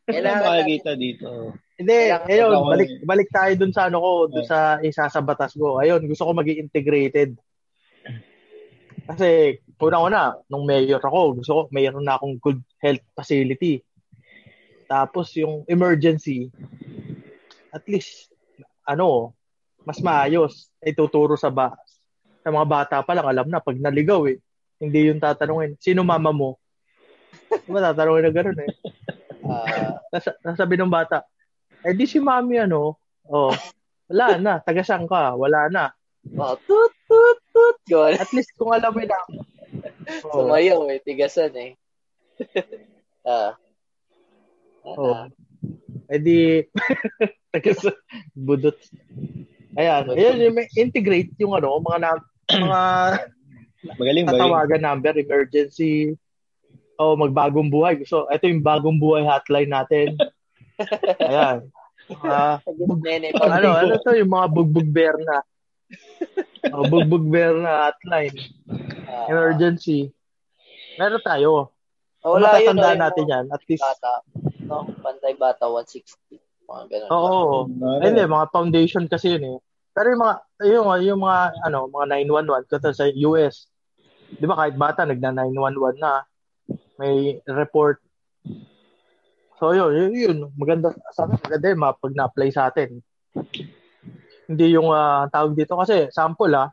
Kailangan 0.09 0.41
makikita 0.41 0.91
dito? 0.97 1.53
Hindi, 1.77 1.97
ayun, 2.09 2.65
balik, 2.65 2.89
balik 3.05 3.29
tayo 3.29 3.53
dun 3.61 3.69
sa 3.69 3.93
ano 3.93 4.01
ko, 4.01 4.11
dun 4.25 4.41
Oh. 4.41 4.49
sa 4.49 4.81
isa 4.81 5.05
sa 5.05 5.21
batas 5.21 5.53
ko. 5.53 5.77
Ayun, 5.77 6.01
gusto 6.09 6.25
ko 6.25 6.33
maging 6.33 6.65
integrated. 6.65 7.37
Kasi, 9.05 9.61
una-una, 9.77 10.33
nung 10.49 10.65
mayor 10.65 10.97
ako, 10.97 11.37
gusto 11.37 11.51
ko, 11.53 11.61
mayroon 11.69 12.05
na 12.05 12.17
akong 12.17 12.41
good 12.41 12.57
health 12.81 13.05
facility. 13.13 13.85
Tapos, 14.89 15.29
yung 15.37 15.61
emergency, 15.69 16.49
at 17.69 17.85
least, 17.85 18.33
ano, 18.83 19.37
mas 19.87 19.99
maayos. 20.01 20.69
Ay 20.81 20.93
tuturo 20.97 21.37
sa 21.37 21.49
ba 21.53 21.75
sa 22.41 22.49
mga 22.49 22.67
bata 22.67 22.95
pa 23.05 23.13
lang, 23.13 23.29
alam 23.29 23.47
na, 23.47 23.61
pag 23.61 23.77
naligaw 23.77 24.25
eh, 24.25 24.41
hindi 24.81 25.13
yung 25.13 25.21
tatanungin, 25.21 25.77
sino 25.77 26.01
mama 26.01 26.33
mo? 26.33 26.57
Diba 27.65 27.79
tatanungin 27.85 28.23
na 28.25 28.31
gano'n 28.33 28.59
eh. 28.65 28.71
Ah, 29.45 29.97
Nasa, 30.09 30.33
nasabi 30.41 30.75
ng 30.77 30.89
bata, 30.89 31.25
eh 31.85 31.93
di 31.93 32.05
si 32.09 32.17
mami 32.21 32.61
ano, 32.61 32.97
oh, 33.29 33.53
wala 34.09 34.37
na, 34.41 34.53
tagasang 34.61 35.05
ka, 35.05 35.37
wala 35.37 35.69
na. 35.69 35.85
oh, 36.37 36.57
tut, 36.65 36.93
tut, 37.09 37.39
tut. 37.53 37.77
Yun. 37.89 38.17
At 38.17 38.29
least 38.33 38.53
kung 38.57 38.73
alam 38.73 38.93
mo 38.93 39.01
na, 39.01 39.21
oh, 40.29 40.45
Sumayaw 40.45 40.89
eh, 40.93 40.99
tigasan 41.01 41.53
eh. 41.57 41.71
ah. 43.29 43.53
oh, 44.85 45.13
Ah, 45.13 45.25
eh 46.09 46.19
di, 46.19 46.65
budot. 48.35 48.77
Ayan, 49.79 50.03
ayan, 50.11 50.43
yung 50.43 50.57
may 50.59 50.67
integrate 50.75 51.31
yung 51.39 51.55
ano, 51.55 51.79
mga 51.79 51.99
na, 52.03 52.11
mga 52.51 52.81
Magaling 53.97 54.25
ba 54.27 54.33
yun? 54.35 54.39
tatawagan 54.39 54.81
number, 54.83 55.13
emergency, 55.17 56.13
o 57.01 57.17
magbagong 57.17 57.73
buhay. 57.73 58.05
So, 58.05 58.29
ito 58.29 58.45
yung 58.45 58.61
bagong 58.61 59.01
buhay 59.01 59.25
hotline 59.25 59.71
natin. 59.73 60.13
Ayan. 61.29 61.65
Ah, 62.21 62.59
Nene, 63.01 63.31
ano, 63.39 63.71
ano 63.71 63.93
to 64.03 64.11
yung 64.13 64.29
mga 64.29 64.47
bugbog 64.51 64.89
bear 64.91 65.15
na. 65.17 65.39
Oh, 66.75 66.85
bugbog 66.85 67.25
bear 67.31 67.55
na 67.57 67.89
hotline. 67.89 68.35
Ah, 69.07 69.31
Emergency. 69.31 70.11
Meron 70.99 71.23
tayo. 71.23 71.71
oh, 72.21 72.37
wala 72.37 72.59
yun. 72.59 72.75
Matatandaan 72.75 72.99
no, 72.99 73.03
natin 73.07 73.25
yan. 73.25 73.45
At 73.49 73.63
least, 73.65 73.81
Bata. 73.81 74.13
No, 74.61 74.85
pantay 75.01 75.33
bata 75.39 75.65
160. 75.65 76.37
Mga 76.71 76.83
ganun. 76.87 77.09
oo. 77.11 77.57
Ay, 77.99 78.15
Hindi, 78.15 78.23
mga 78.23 78.47
foundation 78.55 79.03
kasi 79.11 79.35
yun 79.35 79.45
eh. 79.55 79.57
Pero 79.91 80.07
yung 80.15 80.21
mga, 80.23 80.35
yung, 80.71 80.87
yung 81.03 81.21
mga, 81.27 81.39
ano, 81.67 81.91
mga 81.91 82.05
911, 82.23 82.71
kasi 82.71 82.87
sa 82.95 83.05
US, 83.27 83.67
di 84.31 84.45
ba 84.47 84.55
kahit 84.55 84.75
bata, 84.79 85.03
nagna 85.03 85.35
911 85.35 85.99
na, 85.99 86.23
may 86.95 87.43
report. 87.43 87.99
So 89.59 89.75
yun, 89.75 89.91
yun, 89.91 90.11
yun. 90.15 90.37
maganda, 90.55 90.95
sa 91.11 91.27
akin, 91.27 91.37
maganda 91.43 91.67
yun, 91.67 91.83
pag 91.83 92.15
na-apply 92.15 92.49
sa 92.55 92.71
atin. 92.71 93.03
Hindi 94.47 94.65
yung 94.71 94.89
ah, 94.95 95.27
tawag 95.27 95.59
dito, 95.59 95.75
kasi 95.75 96.07
sample 96.07 96.55
ah, 96.55 96.71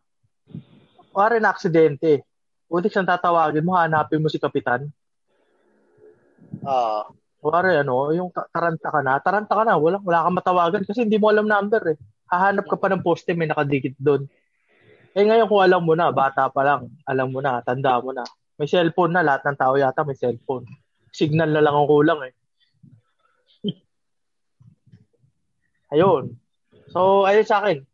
wala 1.11 1.43
na 1.43 1.51
aksidente. 1.51 2.23
Utik 2.71 2.95
siyang 2.95 3.11
tatawagin 3.11 3.67
mo, 3.67 3.75
hanapin 3.75 4.23
mo 4.23 4.31
si 4.31 4.39
Kapitan. 4.39 4.87
Ah, 6.63 7.11
Wari, 7.49 7.81
ano, 7.81 8.13
yung 8.13 8.29
ta- 8.29 8.49
taranta 8.53 8.89
ka 8.93 9.01
na, 9.01 9.17
taranta 9.19 9.53
ka 9.57 9.65
na, 9.65 9.81
wala, 9.81 9.97
wala 10.05 10.29
kang 10.29 10.37
matawagan 10.37 10.83
kasi 10.85 11.09
hindi 11.09 11.17
mo 11.17 11.33
alam 11.33 11.49
number 11.49 11.97
eh. 11.97 11.99
Hahanap 12.29 12.69
ka 12.69 12.77
pa 12.77 12.93
ng 12.93 13.01
poste, 13.01 13.33
may 13.33 13.49
nakadikit 13.49 13.97
doon. 13.97 14.29
Eh 15.17 15.25
ngayon 15.25 15.49
kung 15.49 15.65
alam 15.65 15.81
mo 15.81 15.97
na, 15.97 16.13
bata 16.13 16.53
pa 16.53 16.61
lang, 16.61 16.93
alam 17.09 17.33
mo 17.33 17.41
na, 17.41 17.65
tanda 17.65 17.97
mo 18.05 18.13
na. 18.13 18.23
May 18.61 18.69
cellphone 18.69 19.17
na, 19.17 19.25
lahat 19.25 19.49
ng 19.49 19.59
tao 19.59 19.75
yata 19.81 20.05
may 20.05 20.19
cellphone. 20.19 20.69
Signal 21.09 21.57
na 21.57 21.65
lang 21.65 21.73
ang 21.73 21.89
kulang 21.89 22.21
eh. 22.29 22.33
Ayun. 25.97 26.37
So, 26.93 27.25
ayun 27.25 27.49
sa 27.49 27.65
akin. 27.65 27.89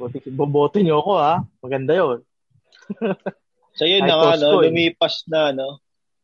Buti, 0.00 0.32
boboto 0.32 0.80
niyo 0.80 1.04
ako 1.04 1.12
ha. 1.20 1.44
Maganda 1.60 1.92
yun. 1.92 2.18
So 3.76 3.88
yun 3.88 4.04
na 4.04 4.16
nga, 4.18 4.36
no? 4.36 4.58
Tosco, 4.58 4.58
eh. 4.64 4.68
lumipas 4.68 5.24
na, 5.28 5.52
no? 5.52 5.80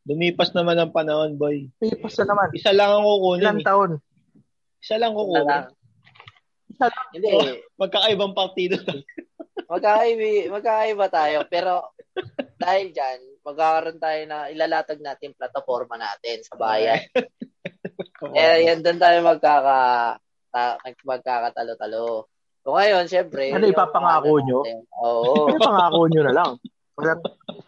Lumipas 0.08 0.56
naman 0.56 0.80
ang 0.80 0.88
panahon, 0.88 1.36
boy. 1.36 1.68
Pipas 1.76 2.16
na 2.24 2.32
naman. 2.32 2.48
Isa 2.56 2.72
lang 2.72 2.96
ang 2.96 3.04
kukunin. 3.04 3.44
Ilang 3.44 3.60
eh. 3.60 3.66
taon? 3.68 3.90
Isa 4.80 4.96
lang 4.96 5.12
kukunin. 5.12 5.44
lang. 5.44 5.66
Isa 6.72 6.86
lang. 6.88 7.06
Hindi, 7.12 7.28
Oh. 7.36 7.44
Magkakaibang 7.76 8.32
partido. 8.32 8.80
magkakaiba, 9.72 10.48
magkakaiba 10.48 11.06
tayo. 11.12 11.38
Pero 11.52 11.92
dahil 12.56 12.96
dyan, 12.96 13.20
magkakaroon 13.44 14.00
tayo 14.00 14.20
na 14.24 14.48
ilalatag 14.48 15.00
natin 15.04 15.36
plataforma 15.36 16.00
natin 16.00 16.40
sa 16.40 16.56
bayan. 16.56 17.04
Eh, 18.18 18.66
yan 18.66 18.82
doon 18.82 18.98
tayo 18.98 19.22
magkaka, 19.22 19.78
ta, 20.50 20.74
magkakatalo-talo. 21.06 22.26
So 22.66 22.74
ngayon, 22.74 23.06
syempre. 23.06 23.54
Ano, 23.54 23.70
ipapangako 23.70 24.42
nyo? 24.42 24.58
natin, 24.66 24.78
Oo. 24.98 25.46
Ano 25.54 25.62
pangako 25.62 26.00
nyo 26.10 26.22
na 26.26 26.34
lang? 26.34 26.50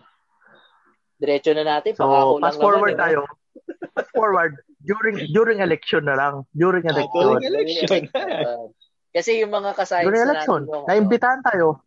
Diretso 1.20 1.52
na 1.52 1.62
natin. 1.62 1.92
So, 1.92 2.40
fast 2.40 2.56
forward 2.56 2.96
naman, 2.96 2.96
eh. 2.96 3.00
tayo. 3.04 3.20
Fast 3.94 4.10
forward. 4.16 4.56
During 4.80 5.28
during 5.30 5.60
election 5.60 6.08
na 6.08 6.16
lang. 6.16 6.48
During 6.56 6.88
Ah, 6.88 6.96
election. 6.96 7.36
during 7.36 7.44
election. 7.44 8.02
Uh, 8.16 8.72
kasi 9.16 9.44
yung 9.44 9.52
mga 9.52 9.76
kasayans 9.76 10.08
During 10.08 10.24
na 10.24 10.26
election. 10.32 10.60
natin. 10.64 10.82
Naimbitahan 10.88 11.40
tayo. 11.44 11.84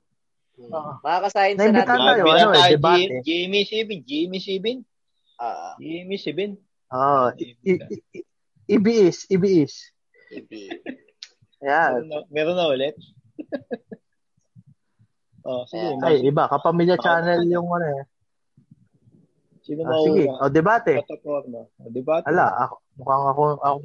Hmm. 0.53 1.01
Mga 1.01 1.19
kasayans 1.25 1.57
na 1.57 1.61
Naimbitahan 1.65 1.97
natin. 1.97 2.13
tayo. 2.13 2.23
Ano 2.29 2.45
na 2.53 2.61
eh, 2.61 2.71
debate. 2.77 3.09
J- 3.09 3.21
Jimmy 3.25 3.61
Sibin. 3.65 3.99
Jimmy 4.05 4.37
Sibin. 4.37 4.77
Ah, 5.41 5.73
Jimmy 5.81 6.17
Sibin. 6.21 6.51
Oh, 6.93 7.33
i- 7.41 7.57
i- 7.65 7.81
ibiis. 8.69 9.25
Ibiis. 9.27 9.73
ibi. 10.29 10.69
Ayan. 11.65 12.05
Meron 12.05 12.05
na, 12.05 12.17
meron 12.29 12.53
na 12.53 12.69
ulit. 12.69 12.93
oh, 15.47 15.65
sige. 15.65 15.97
Ay, 16.05 16.21
iba. 16.23 16.45
Kapamilya 16.45 16.95
channel 17.01 17.41
yung 17.49 17.65
ano 17.73 17.87
eh. 17.87 18.03
Sino 19.63 19.87
Ah, 19.87 19.95
sige. 20.03 20.23
O, 20.27 20.51
debate. 20.51 20.93
Plataforma. 21.07 21.63
O, 21.79 21.87
debate. 21.87 22.27
Ala, 22.27 22.67
ako, 22.67 22.75
mukhang 22.99 23.25
ako, 23.31 23.43
ako, 23.63 23.79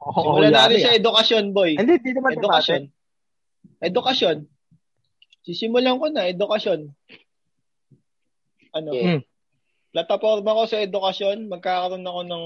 ako, 0.00 0.18
Simulan 0.24 0.52
natin 0.56 0.78
sa 0.80 0.92
ah. 0.92 0.98
edukasyon, 0.98 1.44
boy. 1.52 1.70
Hindi, 1.76 1.94
hindi 2.00 2.12
naman 2.16 2.32
Edukasyon. 2.40 2.82
debate. 2.88 3.84
Edukasyon. 3.84 4.36
Sisimulan 5.44 6.00
ko 6.00 6.06
na, 6.08 6.32
edukasyon. 6.32 6.80
Ano? 8.72 8.90
Hmm. 8.96 9.20
Plataforma 9.92 10.56
ko 10.56 10.62
sa 10.64 10.80
edukasyon, 10.80 11.48
magkakaroon 11.48 12.04
ako 12.04 12.20
ng 12.24 12.44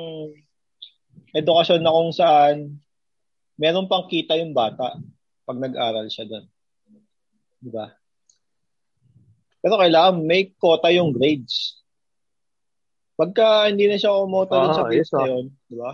edukasyon 1.35 1.81
na 1.83 1.95
kung 1.95 2.11
saan 2.15 2.83
meron 3.59 3.87
pang 3.91 4.07
kita 4.11 4.39
yung 4.39 4.55
bata 4.55 4.99
pag 5.43 5.59
nag-aral 5.59 6.07
siya 6.11 6.27
doon. 6.27 6.47
Di 7.63 7.71
ba? 7.71 7.91
Pero 9.63 9.79
kailangan 9.79 10.23
may 10.27 10.51
quota 10.59 10.91
yung 10.91 11.15
grades. 11.15 11.82
Pagka 13.13 13.69
hindi 13.69 13.87
na 13.87 13.97
siya 13.97 14.17
kumota 14.17 14.57
Ah, 14.57 14.73
sa 14.73 14.83
grades 14.87 15.07
yes, 15.07 15.15
ah. 15.15 15.19
na 15.19 15.31
yun, 15.31 15.47
di 15.67 15.77
ba? 15.77 15.93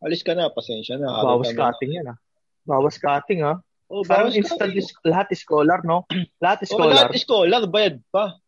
Alis 0.00 0.24
ka 0.24 0.32
na, 0.32 0.48
pasensya 0.48 0.96
na. 0.96 1.12
Bawas 1.12 1.52
na. 1.52 1.58
cutting 1.60 1.92
yan 1.92 2.06
ah. 2.08 2.18
Bawas 2.64 2.96
cutting 2.96 3.40
ah. 3.42 3.60
Oh, 3.90 4.06
Parang 4.06 4.30
instant 4.30 4.70
is, 4.72 4.94
lahat 5.02 5.28
scholar, 5.34 5.82
no? 5.82 6.06
lahat 6.44 6.62
Oh, 6.64 6.68
scholar. 6.70 6.94
lahat 7.04 7.18
scholar, 7.18 7.60
bayad 7.66 7.98
pa. 8.08 8.38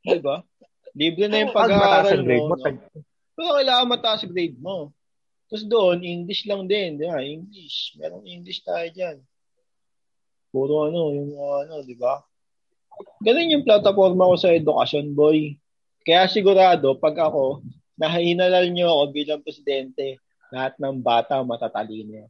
Di 0.00 0.22
ba? 0.22 0.40
Libre 0.94 1.26
na 1.26 1.42
yung 1.42 1.50
pag-aaral 1.50 2.14
ang 2.14 2.24
grade 2.24 2.46
mo. 2.46 2.48
mo, 2.48 2.56
no? 2.56 2.62
tag- 2.62 2.86
Pero 3.34 3.50
kailangan 3.52 3.90
mataas 3.90 4.22
yung 4.22 4.30
grade 4.32 4.58
mo. 4.58 4.94
Tapos 5.44 5.66
doon, 5.66 5.98
English 6.00 6.46
lang 6.46 6.64
din. 6.64 6.94
Di 6.94 7.04
ba? 7.04 7.18
English. 7.20 7.98
Merong 7.98 8.22
English 8.24 8.62
tayo 8.62 8.86
dyan. 8.88 9.18
Puro 10.48 10.86
ano, 10.86 11.10
yung 11.10 11.34
ano, 11.34 11.82
di 11.82 11.98
ba? 11.98 12.22
Ganun 13.18 13.50
yung 13.50 13.66
plataforma 13.66 14.30
ko 14.30 14.34
sa 14.38 14.54
edukasyon, 14.54 15.12
boy. 15.12 15.58
Kaya 16.04 16.28
sigurado, 16.28 17.00
pag 17.00 17.16
ako, 17.16 17.64
nahinalal 17.96 18.68
nyo 18.68 18.92
ako 18.92 19.04
bilang 19.10 19.40
presidente, 19.40 20.20
lahat 20.52 20.76
ng 20.76 21.00
bata 21.00 21.40
matatalino. 21.40 22.28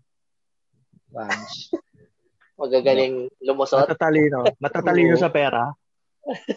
Rams. 1.10 1.74
Magagaling 2.60 3.26
lumusot. 3.42 3.82
Matatalino. 3.82 4.46
Matatalino 4.62 5.18
sa 5.18 5.26
pera. 5.26 5.74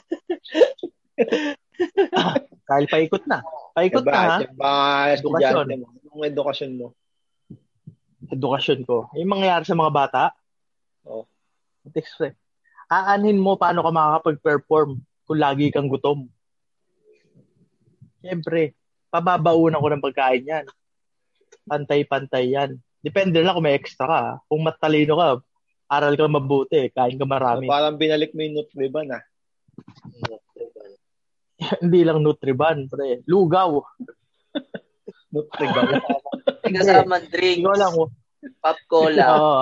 Dahil 2.70 2.86
paikot 2.86 3.26
na. 3.26 3.42
Paikot 3.74 4.06
Diba? 4.06 4.14
na 4.14 4.22
ha. 4.22 4.38
Mga 4.46 4.86
Edukasyon. 5.18 5.66
Yung 6.14 6.24
edukasyon 6.26 6.72
mo. 6.78 6.88
Edukasyon 8.30 8.80
ko. 8.86 9.10
Yung 9.18 9.32
mangyayari 9.34 9.66
sa 9.66 9.74
mga 9.74 9.92
bata. 9.94 10.24
Oo. 11.10 11.26
Explain. 11.98 12.38
Aanhin 12.88 13.42
mo 13.42 13.58
paano 13.58 13.82
ka 13.82 13.92
makakapag-perform 13.92 15.02
kung 15.26 15.40
lagi 15.40 15.74
kang 15.74 15.90
gutom. 15.90 16.30
Siyempre, 18.22 18.74
pababaunan 19.14 19.82
ko 19.82 19.88
ng 19.90 20.04
pagkain 20.04 20.46
yan. 20.46 20.66
Pantay-pantay 21.68 22.46
yan. 22.54 22.72
Depende 23.02 23.40
lang 23.40 23.56
kung 23.56 23.66
may 23.66 23.78
extra 23.78 24.06
ka. 24.06 24.22
Kung 24.50 24.66
matalino 24.66 25.16
ka, 25.16 25.28
aral 25.88 26.14
ka 26.20 26.28
mabuti, 26.28 26.92
kain 26.92 27.16
ka 27.16 27.26
marami. 27.28 27.66
So, 27.68 27.74
parang 27.74 27.96
binalik 27.96 28.36
mo 28.36 28.42
yung 28.44 28.56
Nutriban, 28.60 29.16
ah. 29.16 29.24
Hindi 31.82 32.02
lang 32.04 32.20
Nutriban, 32.22 32.90
pre. 32.92 33.24
Lugaw. 33.26 33.82
Nutriban. 35.34 36.02
Kasama 36.68 37.24
drinks. 37.24 37.64
Ikaw 37.64 37.76
lang, 37.80 37.94
oh. 37.96 38.12
Pop 38.62 38.78
cola. 38.88 39.26
Oo. 39.38 39.62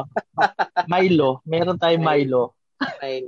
Milo. 0.89 1.41
Meron 1.47 1.79
tayong 1.79 2.03
Milo. 2.03 2.55
Ay, 2.99 3.23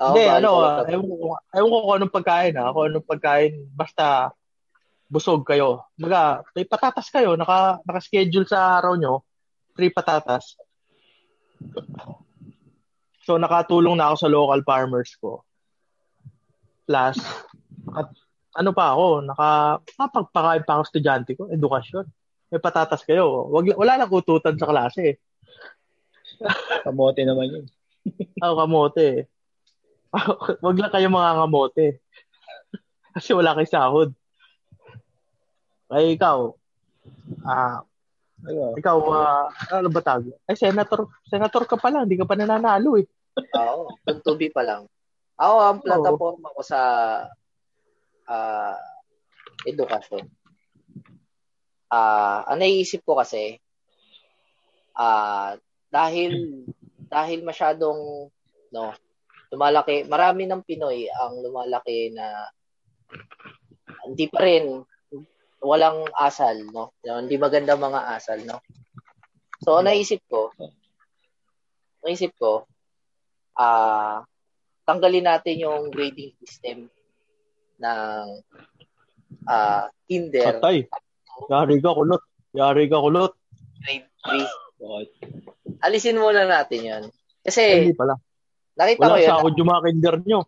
no. 0.00 0.06
Hindi, 0.16 0.24
ano, 0.24 0.50
ah, 0.64 0.82
ewan 0.88 1.04
ko, 1.04 1.16
ewan 1.52 1.70
ko 1.70 1.78
kung 1.84 1.96
anong 2.00 2.14
pagkain, 2.16 2.54
ha? 2.56 2.72
Kung 2.72 2.84
anong 2.88 3.08
pagkain, 3.08 3.52
basta 3.76 4.32
busog 5.10 5.44
kayo. 5.44 5.84
Maga, 6.00 6.40
may 6.56 6.64
patatas 6.64 7.12
kayo, 7.12 7.36
naka, 7.36 7.84
naka-schedule 7.84 8.48
sa 8.48 8.80
araw 8.80 8.96
nyo, 8.96 9.20
free 9.76 9.92
patatas. 9.92 10.56
So, 13.28 13.36
nakatulong 13.36 14.00
na 14.00 14.08
ako 14.08 14.16
sa 14.16 14.32
local 14.32 14.60
farmers 14.64 15.12
ko. 15.20 15.44
Plus, 16.88 17.20
at, 17.92 18.08
ano 18.56 18.70
pa 18.72 18.96
ako, 18.96 19.06
naka, 19.28 19.48
napagpakain 20.00 20.64
pa 20.64 20.80
ako 20.80 20.82
estudyante 20.88 21.36
ko, 21.36 21.52
edukasyon. 21.52 22.08
May 22.50 22.58
patatas 22.58 23.06
kayo. 23.06 23.46
Wag, 23.52 23.78
wala 23.78 23.94
lang 24.00 24.10
ututan 24.10 24.58
sa 24.58 24.66
klase. 24.66 25.22
Kamote 26.82 27.22
naman 27.22 27.46
yun. 27.46 27.64
Ako 28.42 28.54
kamote. 28.64 29.28
Wag 30.64 30.76
lang 30.78 30.92
kayo 30.92 31.08
mga 31.08 31.38
kamote. 31.38 31.86
Kasi 33.14 33.30
wala 33.34 33.54
kay 33.54 33.68
sahod. 33.68 34.10
Ay, 35.90 36.14
ikaw. 36.14 36.54
Ah, 37.42 37.82
Ano? 38.40 38.72
ikaw, 38.72 38.96
ah, 39.12 39.52
ano 39.68 39.92
ba 39.92 40.00
tawag? 40.00 40.32
Ay, 40.48 40.56
senator, 40.56 41.12
senator 41.28 41.68
ka 41.68 41.76
pa 41.76 41.92
lang. 41.92 42.08
Hindi 42.08 42.16
ka 42.16 42.24
pa 42.24 42.38
nananalo 42.38 42.96
eh. 42.96 43.04
Oo. 43.36 43.92
Tuntubi 44.00 44.48
pa 44.48 44.64
lang. 44.64 44.88
Ako, 45.36 45.56
ang 45.60 45.80
plataforma 45.84 46.48
ko 46.56 46.62
sa 46.64 46.80
uh, 48.28 48.76
edukasyon. 49.68 50.24
Ah, 51.90 52.46
uh, 52.46 52.54
ang 52.54 52.58
naiisip 52.62 53.04
ko 53.04 53.18
kasi, 53.18 53.58
ah, 54.94 55.04
uh, 55.04 55.50
dahil 55.90 56.62
dahil 57.10 57.42
masyadong 57.42 58.30
no, 58.70 58.94
lumalaki, 59.50 60.06
marami 60.06 60.46
ng 60.46 60.62
Pinoy 60.62 61.10
ang 61.10 61.42
lumalaki 61.42 62.14
na 62.14 62.46
hindi 64.06 64.26
pa 64.30 64.40
rin 64.46 64.82
walang 65.60 66.08
asal, 66.16 66.64
no? 66.72 66.96
Hindi 67.02 67.36
maganda 67.36 67.76
mga 67.76 68.16
asal, 68.16 68.42
no? 68.46 68.62
So, 69.60 69.84
naisip 69.84 70.24
ko, 70.30 70.54
naisip 72.06 72.32
ko, 72.40 72.64
ah, 73.60 74.24
uh, 74.24 74.30
tanggalin 74.88 75.28
natin 75.28 75.60
yung 75.60 75.92
grading 75.92 76.34
system 76.40 76.90
ng 77.78 78.26
uh, 79.46 79.84
Tinder. 80.10 80.58
Patay. 80.58 80.90
Yari 81.46 81.76
ka 81.78 81.90
kulot. 81.94 82.22
Yari 82.50 82.84
ka 82.90 82.98
kulot. 82.98 83.32
Grade 83.80 84.08
3. 84.26 85.86
Alisin 85.86 86.20
muna 86.20 86.44
natin 86.44 86.80
yun. 86.82 87.04
Kasi, 87.40 87.86
hindi 87.86 87.96
pala. 87.96 88.18
Nakita 88.80 89.04
wala 89.04 89.12
ko 89.12 89.18
yun. 89.20 89.28
Wala 89.28 89.28
sa 89.28 89.40
ako 89.44 89.48
jumakinder 89.52 90.16
nyo. 90.24 90.40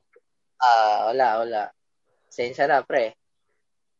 Ah, 0.56 0.64
uh, 0.64 0.98
wala, 1.12 1.26
wala. 1.44 1.62
Sensya 2.32 2.64
na, 2.64 2.80
pre. 2.80 3.12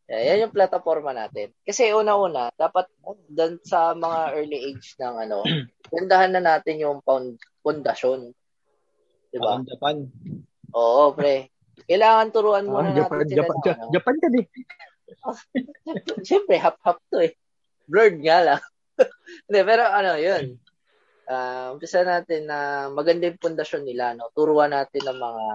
Yan 0.09 0.49
yung 0.49 0.55
plataforma 0.55 1.13
natin. 1.13 1.53
Kasi 1.61 1.93
una-una, 1.93 2.49
dapat 2.57 2.89
dan 3.29 3.61
sa 3.61 3.93
mga 3.93 4.33
early 4.35 4.59
age 4.73 4.97
ng 4.97 5.15
ano, 5.29 5.45
gandahan 5.93 6.33
na 6.33 6.41
natin 6.41 6.81
yung 6.81 6.97
pound, 7.05 7.37
pundasyon. 7.61 8.33
Diba? 9.29 9.61
Japan. 9.69 10.09
Oo, 10.73 11.13
pre. 11.13 11.53
Kailangan 11.85 12.33
turuan 12.33 12.65
muna 12.65 12.89
ah, 12.89 12.97
Japan, 12.97 13.17
natin 13.21 13.29
sila 13.29 13.37
Japan, 13.45 13.57
Japan, 13.61 13.77
ano. 13.77 13.91
Japan 13.93 14.15
ka 14.17 14.27
din. 14.33 14.47
Siyempre, 16.27 16.55
hap-hap 16.57 16.97
to 17.13 17.21
eh. 17.21 17.33
Blurred 17.85 18.17
nga 18.17 18.37
lang. 18.41 18.61
Hindi, 19.45 19.59
pero 19.61 19.83
ano, 19.87 20.17
yun 20.17 20.57
uh, 21.27 21.75
umpisa 21.75 22.03
natin 22.03 22.47
na 22.47 22.89
maganda 22.91 23.29
yung 23.29 23.41
pundasyon 23.41 23.83
nila, 23.83 24.15
no? 24.17 24.31
Turuan 24.35 24.71
natin 24.71 25.03
ng 25.03 25.19
mga, 25.19 25.45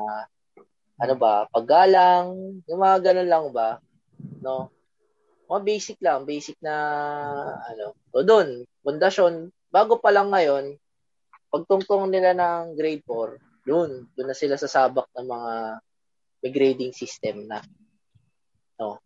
ano 0.98 1.14
ba, 1.16 1.46
paggalang, 1.50 2.26
yung 2.64 2.80
mga 2.80 2.96
ganun 3.12 3.30
lang 3.30 3.46
ba, 3.52 3.78
no? 4.42 4.72
Mga 5.48 5.60
basic 5.64 5.96
lang, 6.04 6.28
basic 6.28 6.56
na, 6.60 6.74
ano, 7.72 7.96
o 8.12 8.20
doon, 8.24 8.64
pundasyon, 8.84 9.48
bago 9.72 9.96
pa 10.00 10.12
lang 10.12 10.28
ngayon, 10.32 10.76
pagtungtong 11.48 12.12
nila 12.12 12.36
ng 12.36 12.76
grade 12.76 13.04
4, 13.04 13.40
doon, 13.68 14.08
doon 14.16 14.28
na 14.28 14.36
sila 14.36 14.56
sasabak 14.56 15.08
ng 15.16 15.28
mga 15.28 15.52
may 16.38 16.50
grading 16.54 16.94
system 16.94 17.44
na. 17.50 17.60
No. 18.78 19.02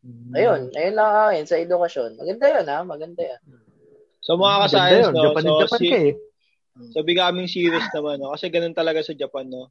Hmm. 0.00 0.32
Ayun, 0.32 0.60
ayun 0.72 0.96
lang 0.96 1.10
akin 1.28 1.44
sa 1.44 1.60
edukasyon. 1.60 2.16
Maganda 2.16 2.46
'yan 2.48 2.66
ha, 2.70 2.78
maganda 2.86 3.22
'yan. 3.22 3.42
So 4.26 4.34
mga 4.34 4.56
ka-science, 4.66 5.08
no? 5.14 5.22
Japan, 5.30 5.42
so, 5.46 5.60
Japan 5.62 5.78
si, 5.78 5.86
ka 5.86 5.98
eh. 6.02 6.14
So 6.90 7.06
becoming 7.06 7.46
serious 7.46 7.86
naman, 7.94 8.18
no? 8.18 8.34
Kasi 8.34 8.50
ganun 8.50 8.74
talaga 8.74 8.98
sa 9.06 9.14
Japan, 9.14 9.46
no? 9.46 9.70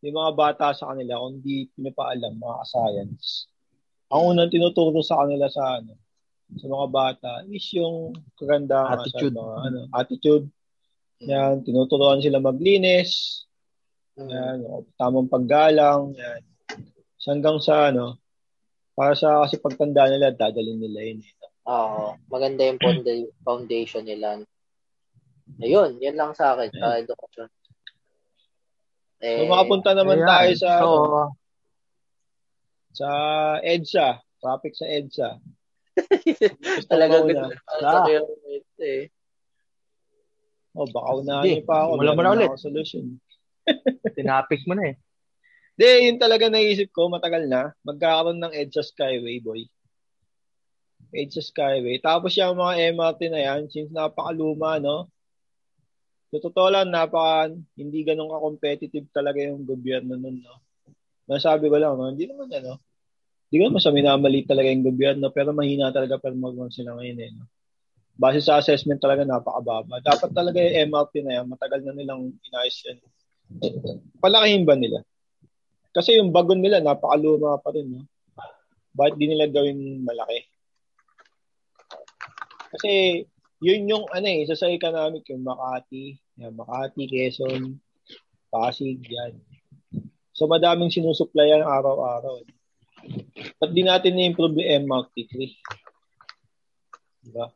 Yung 0.00 0.16
mga 0.16 0.32
bata 0.32 0.72
sa 0.72 0.96
kanila, 0.96 1.20
kung 1.20 1.44
di 1.44 1.68
pinapaalam, 1.76 2.40
mga 2.40 2.56
ka-science, 2.64 3.52
ang 4.08 4.32
unang 4.32 4.48
tinuturo 4.48 5.04
sa 5.04 5.20
kanila 5.20 5.52
sa 5.52 5.76
ano, 5.76 6.00
sa 6.56 6.66
mga 6.66 6.86
bata 6.90 7.30
is 7.52 7.62
yung 7.76 8.16
kagandahan 8.40 9.04
attitude. 9.04 9.36
Sa 9.36 9.44
mga, 9.44 9.56
ano, 9.68 9.80
attitude. 9.92 10.46
Yan, 11.20 11.60
tinuturuan 11.60 12.24
sila 12.24 12.40
maglinis. 12.40 13.44
Yan, 14.16 14.64
tamang 14.96 15.28
paggalang. 15.28 16.16
Yan. 16.16 16.40
Hanggang 17.20 17.60
sa 17.60 17.92
ano, 17.92 18.16
para 18.96 19.12
sa 19.12 19.44
kasi 19.44 19.60
pagtanda 19.60 20.08
nila, 20.08 20.32
dadalhin 20.32 20.80
nila 20.80 21.00
yun. 21.04 21.20
Eh. 21.20 21.32
Oo. 21.68 22.16
maganda 22.32 22.64
yung 22.64 22.80
foundation 23.44 24.04
nila. 24.06 24.40
Ayun, 25.60 26.00
yan 26.00 26.16
lang 26.16 26.32
sa 26.32 26.56
akin 26.56 26.70
sa 26.72 26.96
education. 26.96 27.48
Eh, 29.20 29.44
so 29.44 29.52
makapunta 29.52 29.92
naman 29.92 30.24
ayan. 30.24 30.28
tayo 30.32 30.50
sa 30.56 30.70
so, 30.80 30.88
ano, 30.88 31.22
sa 32.96 33.08
EDSA, 33.60 34.08
topic 34.40 34.72
sa 34.72 34.86
EDSA. 34.88 35.30
Talaga 36.90 37.20
ganda 37.28 37.52
sa 37.68 38.08
eh. 38.80 39.12
Oh, 40.70 40.86
baka 40.86 41.10
unahin 41.18 41.66
pa 41.66 41.84
ako. 41.84 41.90
Wala 41.98 42.14
mo 42.14 42.22
na 42.22 42.32
ulit. 42.32 42.50
Solution. 42.56 43.18
Tinapik 44.16 44.64
mo 44.64 44.78
na 44.78 44.94
eh. 44.94 44.96
Hindi, 45.74 46.12
yun 46.12 46.18
talaga 46.20 46.46
naisip 46.48 46.92
ko, 46.92 47.08
matagal 47.10 47.48
na. 47.48 47.74
Magkakaroon 47.84 48.38
ng 48.38 48.52
EDSA 48.54 48.84
Skyway, 48.84 49.42
boy. 49.42 49.66
Edge 51.10 51.42
Skyway. 51.42 51.98
Tapos 51.98 52.34
yung 52.38 52.58
mga 52.58 52.94
MRT 52.94 53.20
na 53.30 53.40
yan, 53.42 53.60
since 53.70 53.90
napakaluma, 53.90 54.78
no? 54.78 55.10
So, 56.30 56.38
totoo 56.38 56.70
lang, 56.70 56.94
napaka, 56.94 57.50
hindi 57.74 58.06
ganun 58.06 58.30
ka-competitive 58.30 59.10
talaga 59.10 59.42
yung 59.42 59.66
gobyerno 59.66 60.14
nun, 60.14 60.38
no? 60.38 60.62
Masabi 61.26 61.66
ko 61.66 61.76
lang, 61.78 61.98
no? 61.98 62.14
Hindi 62.14 62.30
naman, 62.30 62.46
ano, 62.54 62.78
hindi 63.50 63.56
ko 63.58 63.64
naman 63.66 63.82
sa 63.82 63.90
minamali 63.90 64.46
talaga 64.46 64.70
yung 64.70 64.86
gobyerno, 64.86 65.26
pero 65.34 65.50
mahina 65.50 65.90
talaga 65.90 66.22
performance 66.22 66.78
sila 66.78 66.94
ngayon, 66.94 67.18
eh, 67.18 67.30
no? 67.34 67.50
Base 68.14 68.46
sa 68.46 68.62
assessment 68.62 69.02
talaga, 69.02 69.26
napakababa. 69.26 69.98
Dapat 69.98 70.30
talaga 70.30 70.62
yung 70.62 70.94
MRT 70.94 71.14
na 71.26 71.32
yan, 71.42 71.46
matagal 71.50 71.80
na 71.82 71.94
nilang 71.98 72.30
inayos 72.46 72.78
yan. 72.86 72.98
Palakihin 74.22 74.62
ba 74.62 74.78
nila? 74.78 75.02
Kasi 75.90 76.14
yung 76.22 76.30
bagon 76.30 76.62
nila, 76.62 76.78
napakaluma 76.78 77.58
pa 77.58 77.74
rin, 77.74 77.90
no? 77.90 78.06
Bakit 78.94 79.14
di 79.18 79.26
nila 79.30 79.50
gawin 79.50 80.02
malaki? 80.02 80.49
Kasi 82.70 83.24
yun 83.60 83.90
yung 83.90 84.04
ano 84.08 84.26
eh, 84.26 84.46
sa 84.48 84.70
economic 84.70 85.26
yung 85.28 85.44
Makati, 85.44 86.16
yan, 86.40 86.56
Makati, 86.56 87.02
Quezon, 87.10 87.76
Pasig, 88.48 89.02
yan. 89.04 89.36
So 90.32 90.48
madaming 90.48 90.94
sinusuplayan 90.94 91.66
araw-araw. 91.66 92.40
Ba't 93.60 93.70
di 93.76 93.84
natin 93.84 94.16
na-improve 94.16 94.60
yung 94.60 94.88
MRT3? 94.88 95.34
Diba? 97.20 97.52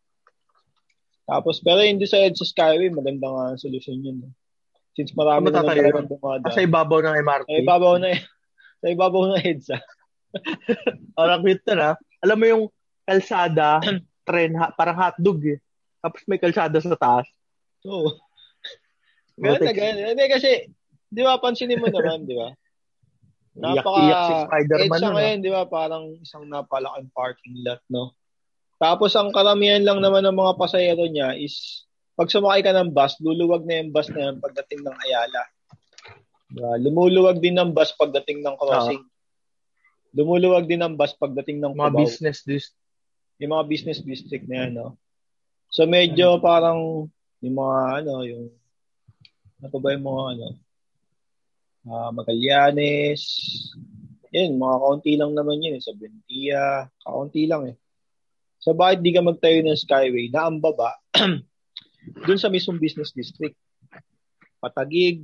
Tapos, 1.25 1.65
pero 1.65 1.81
hindi 1.81 2.05
sa 2.05 2.21
EDSA 2.21 2.45
Skyway, 2.45 2.93
maganda 2.93 3.33
nga 3.33 3.45
ang 3.53 3.61
solusyon 3.61 4.05
yun. 4.05 4.19
Eh. 4.29 4.33
Since 4.95 5.17
marami 5.17 5.49
na 5.49 5.65
talagang 5.65 6.07
dumada. 6.07 6.53
Sa 6.53 6.63
ibabaw 6.63 7.01
ng 7.01 7.17
MRT? 7.25 7.49
Sa 7.49 7.61
ibabaw 7.65 7.95
na, 7.97 8.09
sa 8.79 8.87
ibabaw 8.93 9.23
ng 9.33 9.41
EDSA. 9.51 9.79
Parang 11.17 11.41
cute 11.41 11.73
na. 11.73 11.97
Alam 12.21 12.37
mo 12.37 12.45
yung 12.47 12.65
kalsada, 13.09 13.81
tren, 14.25 14.57
ha, 14.59 14.73
parang 14.73 14.97
hotdog 14.99 15.41
eh. 15.45 15.59
Tapos 16.01 16.21
may 16.29 16.41
kalsada 16.41 16.77
sa 16.81 16.99
taas. 16.99 17.27
Oo. 17.85 18.09
Oh. 18.09 18.13
Ganun 19.41 19.67
na 19.67 19.75
ganun. 19.75 20.15
Hindi 20.15 20.25
kasi, 20.31 20.51
di 21.11 21.23
ba, 21.27 21.43
pansinin 21.43 21.83
mo 21.83 21.91
naman, 21.91 22.23
di 22.23 22.39
ba? 22.39 22.55
Napaka, 23.61 23.99
iyak, 24.03 24.07
iyak 24.07 24.23
si 24.23 24.35
Spider-Man 24.47 25.01
na, 25.03 25.11
ngayon, 25.15 25.39
di 25.43 25.51
ba, 25.51 25.63
parang 25.67 26.05
isang 26.23 26.47
napalaking 26.47 27.11
parking 27.11 27.57
lot, 27.67 27.83
no? 27.91 28.15
Tapos 28.79 29.15
ang 29.15 29.31
karamihan 29.31 29.83
lang 29.83 30.03
naman 30.03 30.27
ng 30.27 30.35
mga 30.35 30.53
pasahero 30.59 31.07
niya 31.07 31.39
is 31.39 31.87
pag 32.19 32.31
sumakay 32.31 32.63
ka 32.63 32.75
ng 32.75 32.91
bus, 32.95 33.19
luluwag 33.23 33.67
na 33.67 33.83
yung 33.83 33.91
bus 33.91 34.07
na 34.11 34.31
yan 34.31 34.37
pagdating 34.39 34.83
ng 34.83 34.97
Ayala. 35.07 35.43
Diba? 36.51 36.73
Lumuluwag 36.79 37.43
din 37.43 37.59
ng 37.59 37.75
bus 37.75 37.91
pagdating 37.99 38.47
ng 38.47 38.55
crossing. 38.55 39.03
Uh, 39.03 39.13
Lumuluwag 40.15 40.71
din 40.71 40.79
ng 40.79 40.95
bus 40.95 41.11
pagdating 41.19 41.59
ng 41.59 41.75
Mga 41.75 41.91
Cubao. 41.91 41.99
business 41.99 42.47
district 42.47 42.84
yung 43.39 43.53
mga 43.55 43.67
business 43.67 44.01
district 44.03 44.47
na 44.47 44.67
yan, 44.67 44.73
no? 44.79 44.95
So 45.75 45.91
medyo 45.91 46.39
parang 46.39 47.11
yung 47.43 47.57
mga 47.59 47.79
ano, 48.03 48.15
yung 48.23 48.47
ano 49.59 49.77
ba 49.81 49.89
yung 49.91 50.07
mga 50.07 50.25
ano, 50.39 50.47
uh, 51.89 52.11
Magallanes, 52.15 53.23
yun, 54.35 54.59
mga 54.59 54.77
kaunti 54.83 55.13
lang 55.15 55.33
naman 55.35 55.63
yun, 55.63 55.79
eh, 55.79 55.83
sa 55.83 55.95
Bentia, 55.95 56.91
kaunti 57.03 57.47
lang 57.47 57.75
eh. 57.75 57.77
So 58.63 58.73
bakit 58.73 59.05
di 59.05 59.13
ka 59.13 59.21
magtayo 59.21 59.61
ng 59.63 59.77
Skyway 59.77 60.33
na 60.33 60.49
ang 60.49 60.59
baba 60.59 60.97
dun 62.27 62.41
sa 62.41 62.49
mismong 62.49 62.81
business 62.81 63.13
district? 63.13 63.59
Patagig, 64.59 65.21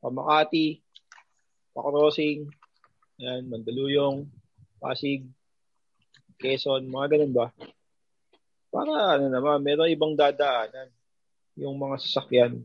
Pamakati, 0.00 0.80
Pacrossing, 1.76 2.48
yan, 3.20 3.52
Mandaluyong, 3.52 4.24
Pasig, 4.80 5.28
Quezon, 6.40 6.88
mga 6.88 7.06
ganun 7.12 7.36
ba? 7.36 7.46
Para 8.72 9.20
ano 9.20 9.28
naman, 9.28 9.60
meron 9.60 9.92
ibang 9.92 10.16
dadaanan 10.16 10.88
yung 11.60 11.76
mga 11.76 12.00
sasakyan. 12.00 12.64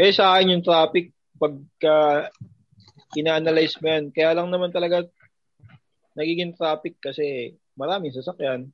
Eh 0.00 0.08
sa 0.08 0.32
akin 0.32 0.56
yung 0.56 0.64
traffic, 0.64 1.12
pagka 1.36 2.28
ina-analyze 3.12 3.76
mo 3.84 3.86
yan, 3.92 4.04
kaya 4.08 4.32
lang 4.32 4.48
naman 4.48 4.72
talaga 4.72 5.04
nagiging 6.16 6.56
traffic 6.56 6.96
kasi 6.96 7.52
maraming 7.76 8.16
sasakyan. 8.16 8.72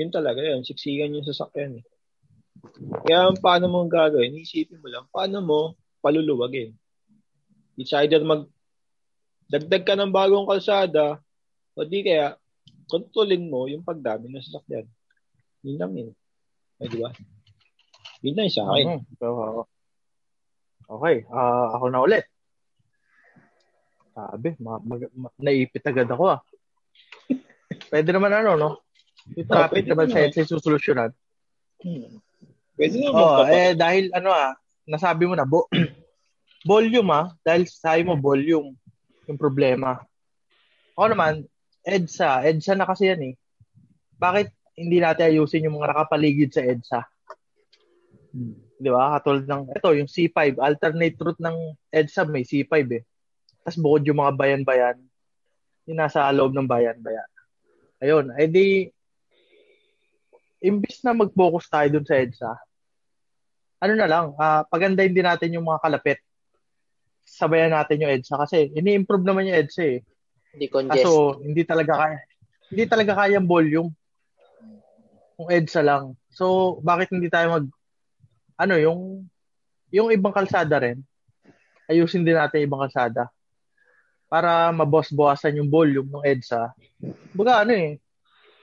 Yun 0.00 0.08
talaga 0.08 0.40
yun, 0.40 0.64
siksikan 0.64 1.12
yung 1.12 1.28
sasakyan. 1.28 1.84
Eh. 1.84 1.84
Kaya 3.04 3.36
paano 3.36 3.68
mo 3.68 3.84
gagawin? 3.84 4.40
Isipin 4.40 4.80
mo 4.80 4.88
lang, 4.88 5.04
paano 5.12 5.44
mo 5.44 5.60
paluluwagin? 6.00 6.72
It's 7.76 7.92
either 8.00 8.24
mag 8.24 8.48
dagdag 9.52 9.84
ka 9.84 9.92
ng 9.92 10.08
bagong 10.14 10.48
kalsada, 10.48 11.20
o 11.76 11.84
di 11.84 12.00
kaya, 12.00 12.39
kontrolin 12.90 13.46
mo 13.46 13.64
yung 13.64 13.80
pagdami 13.80 14.26
ng 14.26 14.42
sasakyan. 14.42 14.84
Yun 15.62 15.76
lang 15.78 15.92
yun. 15.94 16.10
Ay, 16.76 16.88
di 16.88 16.98
ba? 16.98 17.10
Yun 18.20 18.34
lang 18.34 18.50
sa 18.50 18.66
akin. 18.66 19.06
So, 19.16 19.26
okay, 20.90 21.22
ah, 21.30 21.78
ako 21.78 21.84
na 21.88 22.02
ulit. 22.02 22.24
Sabi, 24.10 24.58
ma- 24.58 24.82
mag- 24.82 25.14
ma- 25.14 25.36
naipit 25.38 25.80
agad 25.82 26.10
ako 26.10 26.24
ah. 26.28 26.40
Pwede 27.90 28.10
naman 28.10 28.34
ano, 28.34 28.58
no? 28.58 28.70
Yung 29.32 29.46
Oh, 29.46 29.54
traffic 29.54 29.86
pwede 29.86 29.88
naman 29.88 30.06
sa. 30.10 30.18
EDSA 30.20 30.50
susolusyonan. 30.50 31.10
Hmm. 31.80 32.18
Pwede 32.74 32.94
naman 32.98 33.14
Oo, 33.14 33.24
magpapa- 33.38 33.52
eh 33.54 33.70
dahil 33.72 34.04
ano 34.10 34.28
ah, 34.30 34.52
nasabi 34.84 35.24
mo 35.24 35.38
na, 35.38 35.46
bo- 35.46 35.70
volume 36.66 37.10
ah, 37.10 37.26
dahil 37.40 37.64
sabi 37.64 38.02
mo 38.02 38.18
volume 38.18 38.74
yung 39.24 39.38
problema. 39.38 40.02
Ako 40.92 41.06
naman, 41.06 41.46
EDSA, 41.84 42.44
EDSA 42.44 42.74
na 42.76 42.86
kasi 42.88 43.08
yan 43.08 43.22
eh. 43.32 43.34
Bakit 44.20 44.52
hindi 44.76 45.00
natin 45.00 45.32
ayusin 45.32 45.66
yung 45.68 45.80
mga 45.80 45.92
nakapaligid 45.92 46.50
sa 46.52 46.62
EDSA? 46.64 47.00
Hmm. 48.32 48.56
Di 48.80 48.88
ba? 48.88 49.20
Katulad 49.20 49.44
ng, 49.44 49.62
ito, 49.76 49.88
yung 49.92 50.08
C5, 50.08 50.56
alternate 50.56 51.16
route 51.20 51.42
ng 51.44 51.56
EDSA 51.92 52.24
may 52.28 52.48
C5 52.48 52.72
eh. 52.96 53.04
Tapos 53.60 53.76
bukod 53.76 54.02
yung 54.08 54.20
mga 54.24 54.32
bayan-bayan, 54.40 54.96
yung 55.84 55.98
nasa 56.00 56.24
loob 56.32 56.56
ng 56.56 56.64
bayan-bayan. 56.64 57.28
Ayun, 58.00 58.32
eh 58.40 58.48
di, 58.48 58.88
imbis 60.64 61.04
na 61.04 61.12
mag-focus 61.12 61.68
tayo 61.68 61.88
dun 61.92 62.08
sa 62.08 62.16
EDSA, 62.16 62.52
ano 63.80 63.92
na 63.96 64.08
lang, 64.08 64.36
ah 64.36 64.64
pagandahin 64.68 65.12
din 65.16 65.24
natin 65.24 65.56
yung 65.56 65.64
mga 65.64 65.80
kalapit. 65.80 66.20
Sabayan 67.24 67.72
natin 67.72 68.00
yung 68.00 68.12
EDSA 68.12 68.36
kasi 68.40 68.72
ini-improve 68.76 69.24
naman 69.24 69.48
yung 69.48 69.60
EDSA 69.60 69.84
eh. 69.84 70.00
Hindi 70.54 70.66
congested. 70.66 71.06
Kaso 71.06 71.40
hindi 71.42 71.62
talaga 71.62 71.92
kaya 71.96 72.18
hindi 72.70 72.84
talaga 72.86 73.12
kaya 73.14 73.36
ang 73.38 73.48
volume. 73.50 73.90
Kung 75.40 75.48
EDSA 75.48 75.82
lang. 75.82 76.04
So 76.30 76.78
bakit 76.84 77.10
hindi 77.10 77.32
tayo 77.32 77.58
mag 77.58 77.66
ano 78.60 78.74
yung 78.76 79.00
yung 79.90 80.12
ibang 80.12 80.36
kalsada 80.36 80.78
rin 80.78 81.00
ayusin 81.90 82.22
din 82.22 82.38
natin 82.38 82.62
ibang 82.62 82.86
kalsada 82.86 83.26
para 84.30 84.70
mabos-bawasan 84.70 85.58
yung 85.58 85.66
volume 85.66 86.06
ng 86.06 86.22
EDSA. 86.22 86.70
Baga 87.34 87.66
ano 87.66 87.74
eh, 87.74 87.98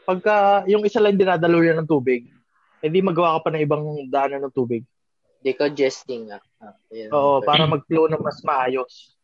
pagka 0.08 0.64
yung 0.72 0.88
isa 0.88 1.04
lang 1.04 1.20
dinadalo 1.20 1.60
yan 1.60 1.84
ng 1.84 1.92
tubig, 1.92 2.32
hindi 2.80 3.04
magawa 3.04 3.36
ka 3.36 3.40
pa 3.44 3.50
ng 3.52 3.64
ibang 3.68 3.84
daanan 4.08 4.48
ng 4.48 4.56
tubig. 4.56 4.88
Decongesting 5.44 6.32
nga. 6.32 6.40
Ah. 6.64 6.72
Oo, 7.12 7.44
para 7.44 7.68
mag-flow 7.68 8.08
ng 8.08 8.24
mas 8.24 8.40
maayos. 8.48 9.17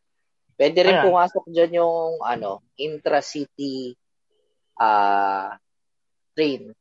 Pwede 0.53 0.79
rin 0.85 0.97
Ayan. 0.97 1.05
pumasok 1.09 1.43
dyan 1.49 1.81
yung 1.81 2.21
ano, 2.21 2.61
intra-city 2.77 3.97
ah 4.77 5.57
train. 6.33 6.73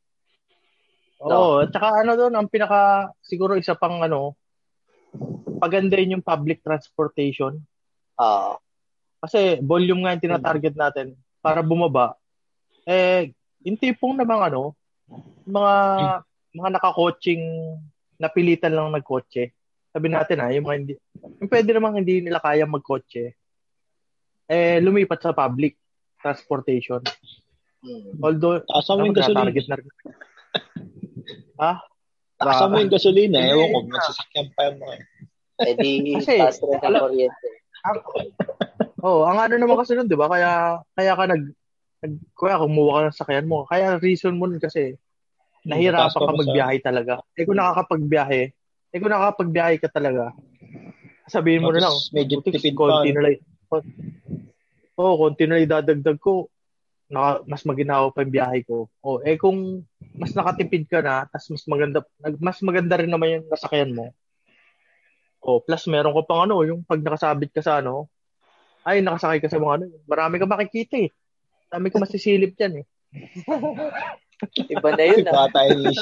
Oo, 1.23 1.63
at 1.63 1.71
saka 1.71 2.03
ano 2.03 2.19
doon, 2.19 2.35
ang 2.35 2.49
pinaka, 2.51 3.13
siguro 3.23 3.55
isa 3.55 3.79
pang 3.79 4.03
ano, 4.03 4.35
pagandahin 5.63 6.19
yung 6.19 6.25
public 6.25 6.65
transportation. 6.65 7.63
Ah, 8.19 8.59
Kasi 9.23 9.63
volume 9.63 10.03
nga 10.03 10.13
yung 10.19 10.25
tinatarget 10.25 10.75
natin 10.75 11.15
para 11.39 11.63
bumaba. 11.63 12.19
Eh, 12.83 13.31
yung 13.63 13.79
tipong 13.79 14.19
namang 14.19 14.51
ano, 14.51 14.75
mga 15.47 15.75
mga 16.53 16.69
nakakoaching 16.75 17.43
napilitan 18.19 18.75
lang 18.75 18.91
nagkotse. 18.91 19.55
Sabi 19.93 20.07
natin 20.11 20.41
ha, 20.43 20.51
yung 20.51 20.67
mga 20.67 20.77
hindi, 20.79 20.95
yung 21.39 21.51
pwede 21.51 21.71
namang 21.75 21.95
hindi 22.03 22.23
nila 22.23 22.43
kaya 22.43 22.67
magkotse, 22.67 23.35
eh, 24.53 24.77
lumipat 24.79 25.19
sa 25.19 25.33
public 25.33 25.81
transportation. 26.21 27.01
hmm. 27.81 28.21
Although, 28.21 28.61
Taasan 28.63 28.95
mo 28.95 29.03
ano, 29.03 29.09
yung 29.09 29.17
gasolina. 29.17 29.41
target 29.43 29.67
na 29.67 29.77
rin. 29.81 29.89
ha? 31.59 31.73
Taasan 32.37 32.69
mo 32.69 32.77
yung 32.77 32.93
gasolina. 32.93 33.39
Ewan 33.41 33.67
ko, 33.67 33.79
magsasakyan 33.89 34.47
pa 34.53 34.61
yung 34.69 34.79
mga. 34.79 34.95
Eh 35.63 35.75
di, 35.75 35.91
Kasi, 36.15 36.35
ang 36.39 36.53
alam- 36.85 37.03
kuryente. 37.09 37.49
Oh, 39.03 39.27
ang 39.27 39.39
ano 39.41 39.59
naman 39.59 39.75
kasi 39.75 39.99
nun, 39.99 40.07
'di 40.07 40.15
ba? 40.15 40.31
Kaya 40.31 40.51
kaya 40.95 41.19
ka 41.19 41.25
nag, 41.27 41.43
nag 41.99 42.15
kuya 42.33 42.55
kumuha 42.55 42.91
ka 42.95 43.01
ng 43.05 43.19
sakyan 43.19 43.47
mo. 43.51 43.67
Kaya 43.67 43.99
reason 43.99 44.39
mo 44.39 44.47
nun 44.47 44.63
kasi 44.63 44.95
nahirapan 45.65 46.07
ka 46.09 46.23
sa- 46.23 46.39
magbiyahe 46.39 46.79
talaga. 46.79 47.19
Eh 47.35 47.43
kung 47.43 47.59
nakakapagbiyahe, 47.59 48.43
eh 48.91 48.99
kung 48.99 49.11
nakakapagbiyahe 49.11 49.83
ka 49.83 49.91
talaga, 49.91 50.31
sabihin 51.27 51.63
mo 51.63 51.75
na 51.75 51.83
lang, 51.83 51.95
medyo 52.15 52.39
"Butik, 52.39 52.59
tipid 52.59 52.75
konti 52.75 53.11
pa. 53.11 53.15
na 53.19 53.23
lang. 53.27 53.43
Oh, 54.99 55.17
konti 55.17 55.49
na 55.49 55.57
lang 55.57 55.65
idadagdag 55.65 56.19
ko. 56.21 56.53
Naka, 57.13 57.45
mas 57.45 57.65
maginawa 57.65 58.13
pa 58.13 58.25
yung 58.25 58.33
biyahe 58.33 58.61
ko. 58.65 58.89
Oh, 59.05 59.21
eh 59.21 59.37
kung 59.37 59.85
mas 60.17 60.33
nakatipid 60.37 60.89
ka 60.89 61.01
na, 61.01 61.29
tas 61.29 61.49
mas 61.49 61.65
maganda 61.69 62.05
mas 62.41 62.59
maganda 62.61 63.01
rin 63.01 63.13
naman 63.13 63.41
yung 63.41 63.47
nasakyan 63.49 63.93
mo. 63.93 64.13
Oh, 65.43 65.61
plus 65.61 65.89
meron 65.91 66.15
ko 66.15 66.23
pang 66.25 66.49
ano, 66.49 66.63
yung 66.65 66.85
pag 66.85 67.03
nakasabit 67.03 67.51
ka 67.53 67.61
sa 67.61 67.81
ano, 67.83 68.09
ay 68.85 69.03
nakasakay 69.03 69.41
ka 69.43 69.49
sa 69.51 69.61
mga 69.61 69.75
ano, 69.81 69.85
marami 70.09 70.37
ka 70.41 70.47
makikita 70.49 70.97
eh. 71.03 71.11
Dami 71.73 71.89
ka 71.89 71.99
masisilip 72.01 72.53
diyan 72.57 72.85
eh. 72.85 72.87
Iba 74.75 74.91
na 74.97 75.05
yun 75.05 75.25
ah. 75.29 75.35
Baka 75.47 75.63
tayo 75.63 75.93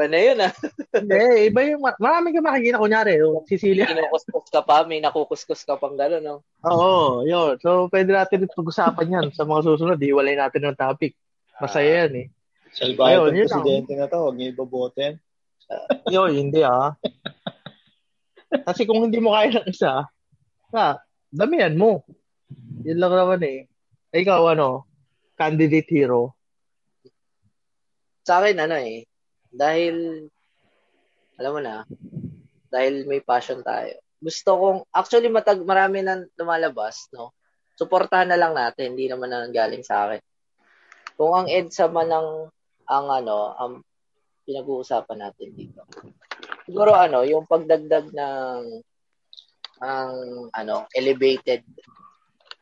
Iba 0.00 0.08
na 0.08 0.20
yun 0.24 0.38
ah. 0.40 0.52
Hindi, 0.96 1.52
iba 1.52 1.60
yung 1.68 1.84
mar- 1.84 2.00
marami 2.00 2.32
ka 2.32 2.40
makikita 2.40 2.80
kunyari, 2.80 3.20
oh, 3.20 3.44
sisilip. 3.44 3.84
Kinukuskus 3.84 4.48
ka 4.48 4.64
pa, 4.64 4.80
may 4.88 4.96
nakukuskus 5.04 5.60
ka 5.68 5.76
pang 5.76 5.92
gano'n, 5.92 6.24
no? 6.24 6.40
Oo, 6.64 7.20
yun. 7.28 7.60
So 7.60 7.92
pwede 7.92 8.16
natin 8.16 8.48
pag-usapan 8.48 9.12
'yan 9.12 9.26
sa 9.36 9.44
mga 9.44 9.60
susunod, 9.68 10.00
iwalay 10.00 10.40
natin 10.40 10.72
ng 10.72 10.80
topic. 10.80 11.12
Masaya 11.60 12.08
yan 12.08 12.14
eh. 12.16 12.26
Salbahe 12.72 13.12
yun 13.12 13.44
lang. 13.44 13.44
presidente 13.44 13.92
na 13.92 14.08
to. 14.08 14.16
Huwag 14.24 14.36
niyo 14.40 14.56
iboboten. 14.56 15.20
Yo, 16.08 16.32
hindi 16.32 16.64
ah. 16.64 16.96
Kasi 18.48 18.88
kung 18.88 19.04
hindi 19.04 19.20
mo 19.20 19.36
kaya 19.36 19.60
ng 19.60 19.68
isa, 19.68 20.08
ah, 20.72 20.94
damihan 21.28 21.76
mo. 21.76 22.08
Yun 22.88 22.96
lang 23.04 23.12
naman 23.12 23.44
eh. 23.44 23.68
Eh, 24.16 24.24
Ikaw 24.24 24.56
ano, 24.56 24.88
candidate 25.36 25.92
hero. 25.92 26.32
Sa 28.24 28.40
akin, 28.40 28.64
ano 28.64 28.80
eh, 28.80 29.09
dahil, 29.50 30.26
alam 31.36 31.52
mo 31.52 31.60
na, 31.60 31.82
dahil 32.70 33.04
may 33.06 33.20
passion 33.20 33.60
tayo. 33.66 33.98
Gusto 34.22 34.50
kong, 34.56 34.78
actually, 34.94 35.28
matag, 35.28 35.60
marami 35.66 36.06
na 36.06 36.22
lumalabas, 36.38 37.10
no? 37.10 37.34
Suportahan 37.74 38.30
na 38.30 38.38
lang 38.38 38.52
natin, 38.52 38.94
hindi 38.94 39.10
naman 39.10 39.32
na 39.32 39.48
galing 39.48 39.82
sa 39.82 40.06
akin. 40.06 40.20
Kung 41.16 41.32
ang 41.34 41.48
EDSA 41.48 41.88
man 41.88 42.08
ang, 42.12 42.28
ang 42.88 43.06
ano, 43.08 43.56
ang 43.56 43.72
pinag-uusapan 44.44 45.18
natin 45.20 45.48
dito. 45.54 45.84
Siguro 46.66 46.92
ano, 46.94 47.24
yung 47.24 47.46
pagdagdag 47.48 48.12
ng 48.12 48.62
ang 49.80 50.12
ano, 50.52 50.84
elevated 50.92 51.64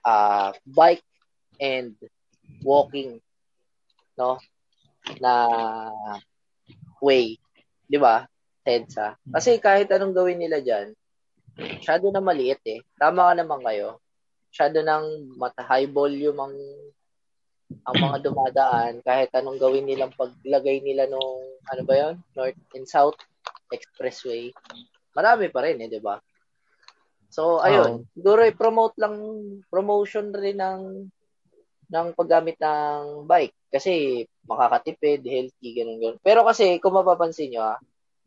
uh, 0.07 0.55
bike 0.63 1.03
and 1.59 1.99
walking 2.63 3.19
no 4.19 4.39
na 5.19 5.33
way, 7.01 7.39
'di 7.89 7.99
ba? 7.99 8.27
EDSA. 8.69 9.17
Kasi 9.33 9.57
kahit 9.57 9.89
anong 9.89 10.13
gawin 10.13 10.37
nila 10.37 10.61
diyan, 10.61 10.93
masyado 11.57 12.13
na 12.13 12.21
maliit 12.21 12.61
eh. 12.69 12.85
Tama 13.01 13.33
ka 13.33 13.35
naman 13.41 13.65
kayo. 13.65 13.97
Masyado 14.53 14.79
ng 14.85 15.05
mata 15.41 15.65
high 15.65 15.89
volume 15.89 16.37
ang 16.37 16.55
ang 17.85 17.97
mga 17.97 18.17
dumadaan 18.29 19.01
kahit 19.01 19.33
anong 19.33 19.57
gawin 19.57 19.89
nilang 19.89 20.13
paglagay 20.13 20.85
nila 20.85 21.09
nung 21.09 21.41
ano 21.69 21.83
ba 21.85 21.95
'yon? 21.97 22.15
North 22.37 22.61
and 22.77 22.89
South 22.89 23.17
Expressway. 23.73 24.53
Marami 25.17 25.49
pa 25.49 25.65
rin 25.65 25.81
eh, 25.81 25.89
'di 25.89 26.01
ba? 26.05 26.21
So, 27.29 27.61
ayun, 27.61 28.09
siguro 28.17 28.41
i-promote 28.41 28.97
lang 28.97 29.17
promotion 29.69 30.33
rin 30.33 30.57
ng 30.65 30.81
ng 31.89 32.13
paggamit 32.13 32.57
ng 32.61 33.25
bike 33.25 33.57
kasi 33.73 34.25
makakatipid, 34.45 35.25
healthy, 35.25 35.69
ganun 35.77 36.01
ganun. 36.01 36.21
Pero 36.21 36.45
kasi 36.45 36.81
kung 36.81 36.97
mapapansin 36.97 37.53
nyo, 37.53 37.77
ah, 37.77 37.79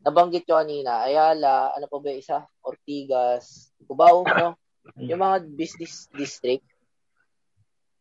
nabanggit 0.02 0.46
ko 0.46 0.58
kanina, 0.58 1.06
Ayala, 1.06 1.74
ano 1.74 1.86
pa 1.86 1.98
ba 1.98 2.10
isa? 2.10 2.42
Ortigas, 2.62 3.70
Cubao, 3.86 4.26
no? 4.38 4.58
Yung 4.98 5.22
mga 5.22 5.46
business 5.54 6.10
district. 6.14 6.66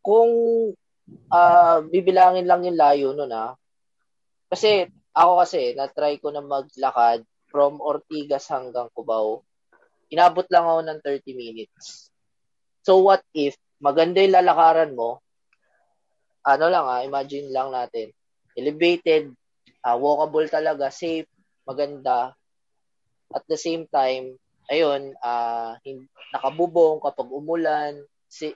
Kung 0.01 0.29
ah 1.29 1.81
bibilangin 1.83 2.47
lang 2.49 2.65
yung 2.65 2.77
layo 2.77 3.07
nun, 3.13 3.33
ah. 3.33 3.53
Kasi 4.49 4.89
ako 5.13 5.43
kasi, 5.45 5.77
na-try 5.77 6.17
ko 6.17 6.33
na 6.33 6.41
maglakad 6.41 7.21
from 7.51 7.83
Ortigas 7.83 8.47
hanggang 8.49 8.89
Cubao. 8.95 9.43
Inabot 10.11 10.47
lang 10.49 10.65
ako 10.65 10.79
ng 10.88 10.99
30 11.03 11.35
minutes. 11.35 12.09
So 12.81 13.05
what 13.05 13.21
if 13.35 13.55
maganda 13.81 14.21
yung 14.23 14.38
lalakaran 14.38 14.93
mo, 14.97 15.21
ano 16.41 16.65
lang 16.69 16.85
ah, 16.85 17.01
imagine 17.05 17.49
lang 17.53 17.69
natin, 17.73 18.09
elevated, 18.57 19.34
ah, 19.85 19.97
walkable 19.97 20.45
talaga, 20.49 20.89
safe, 20.89 21.30
maganda, 21.65 22.34
at 23.31 23.43
the 23.47 23.55
same 23.55 23.88
time, 23.88 24.35
ayun, 24.68 25.15
hin- 25.84 26.11
nakabubong 26.35 26.99
kapag 26.99 27.27
umulan, 27.31 27.93
si, 28.27 28.51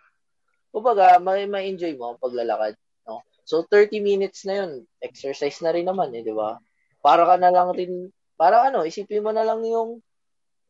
kumbaga, 0.71 1.19
may 1.19 1.47
ma-enjoy 1.47 1.95
mo 1.95 2.13
ang 2.13 2.19
paglalakad. 2.19 2.75
No? 3.07 3.23
So, 3.47 3.63
30 3.67 4.03
minutes 4.03 4.43
na 4.43 4.63
yun. 4.63 4.83
Exercise 4.99 5.59
na 5.63 5.71
rin 5.71 5.87
naman, 5.87 6.11
eh, 6.11 6.23
di 6.23 6.35
ba? 6.35 6.59
Para 6.99 7.23
ka 7.23 7.35
na 7.39 7.51
lang 7.51 7.71
rin, 7.71 8.11
para 8.35 8.67
ano, 8.67 8.83
isipin 8.83 9.23
mo 9.23 9.31
na 9.31 9.47
lang 9.47 9.63
yung, 9.63 10.03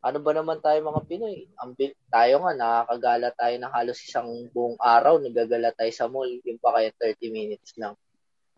ano 0.05 0.21
ba 0.21 0.31
naman 0.37 0.61
tayo 0.61 0.77
mga 0.85 1.01
Pinoy? 1.09 1.49
Ang, 1.57 1.73
tayo 2.13 2.45
nga, 2.45 2.53
nakakagala 2.53 3.33
tayo 3.33 3.55
ng 3.57 3.73
halos 3.73 3.97
isang 4.05 4.29
buong 4.53 4.77
araw, 4.77 5.17
nagagala 5.17 5.73
tayo 5.73 5.89
sa 5.89 6.05
mall, 6.05 6.29
yung 6.45 6.61
pa 6.61 6.77
kaya 6.77 6.93
30 6.93 7.33
minutes 7.33 7.73
lang. 7.81 7.97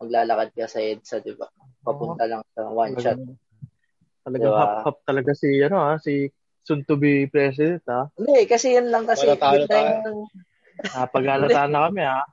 Maglalakad 0.03 0.52
ka 0.52 0.68
sa 0.68 0.84
EDSA, 0.84 1.24
di 1.24 1.32
ba? 1.40 1.48
Papunta 1.88 2.28
lang 2.28 2.44
sa 2.52 2.68
one 2.68 2.99
shot. 2.99 3.15
Talagang 4.28 4.52
Diba? 4.52 4.60
hap-hap 4.60 4.98
talaga 5.07 5.32
si, 5.32 5.48
ano 5.64 5.80
ha, 5.80 5.95
si 6.03 6.28
soon 6.68 6.84
to 6.84 6.99
be 6.99 7.32
president 7.32 7.80
ha. 7.88 8.11
Hindi, 8.19 8.44
kasi 8.44 8.76
yun 8.76 8.91
lang 8.91 9.07
kasi. 9.07 9.24
Para 9.24 9.40
talo 9.40 9.56
yun 9.56 9.64
na 9.64 9.72
tayo. 9.72 9.91
Ah, 10.91 11.07
pag-alataan 11.07 11.72
na 11.74 11.82
kami 11.88 12.03
ha. 12.03 12.28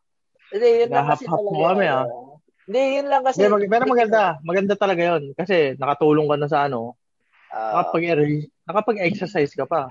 Hindi, 0.50 0.68
yun 0.82 0.90
lang 0.90 1.06
kasi 1.06 1.24
talaga. 1.30 1.54
mo 1.54 1.62
kami, 1.70 1.86
ah. 1.86 2.06
Hindi, 2.66 2.82
yun 2.98 3.06
lang 3.06 3.22
kasi. 3.22 3.38
Hindi, 3.38 3.50
mag- 3.54 3.70
pero 3.70 3.84
maganda. 3.86 4.22
Maganda 4.42 4.74
talaga 4.74 5.02
yon 5.06 5.22
Kasi 5.38 5.78
nakatulong 5.78 6.26
ka 6.26 6.36
na 6.42 6.48
sa 6.50 6.66
ano. 6.66 6.98
Ah, 7.54 7.86
Nakapag- 7.86 8.50
nakapag-exercise 8.68 9.52
ka 9.52 9.64
pa. 9.68 9.88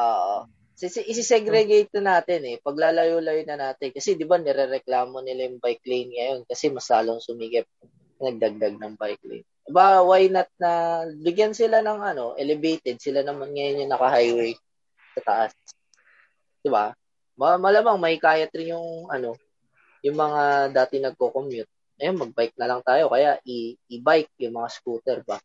Oo. 0.00 0.48
Isi-segregate 0.76 1.88
na 1.96 2.20
natin 2.20 2.44
eh. 2.44 2.56
Paglalayo-layo 2.60 3.42
na 3.48 3.56
natin. 3.56 3.96
Kasi 3.96 4.12
di 4.12 4.28
ba 4.28 4.36
nirereklamo 4.36 5.24
nila 5.24 5.48
yung 5.48 5.56
bike 5.56 5.84
lane 5.88 6.12
ngayon 6.12 6.40
kasi 6.44 6.68
mas 6.68 6.84
lalong 6.92 7.20
sumigip. 7.24 7.64
Nagdagdag 8.20 8.76
ng 8.76 8.94
bike 9.00 9.24
lane. 9.24 9.48
Ba, 9.66 10.04
why 10.04 10.28
not 10.28 10.46
na 10.60 11.02
bigyan 11.16 11.56
sila 11.56 11.80
ng 11.80 12.00
ano, 12.00 12.36
elevated. 12.36 13.00
Sila 13.00 13.24
naman 13.24 13.56
ngayon 13.56 13.88
yung 13.88 13.92
naka-highway 13.92 14.52
sa 15.16 15.20
taas. 15.24 15.52
Di 16.60 16.68
ba? 16.68 16.92
Ma- 17.40 17.60
malamang 17.60 17.96
may 17.96 18.20
kayat 18.20 18.52
rin 18.52 18.76
yung 18.76 19.08
ano, 19.08 19.32
yung 20.04 20.16
mga 20.16 20.72
dati 20.76 21.00
nagko-commute. 21.00 21.72
Ayun, 21.96 22.20
mag-bike 22.20 22.56
na 22.60 22.68
lang 22.68 22.80
tayo. 22.84 23.08
Kaya 23.08 23.40
i- 23.48 23.76
e-bike, 23.88 24.36
yung 24.44 24.60
mga 24.60 24.68
scooter 24.68 25.18
ba. 25.24 25.40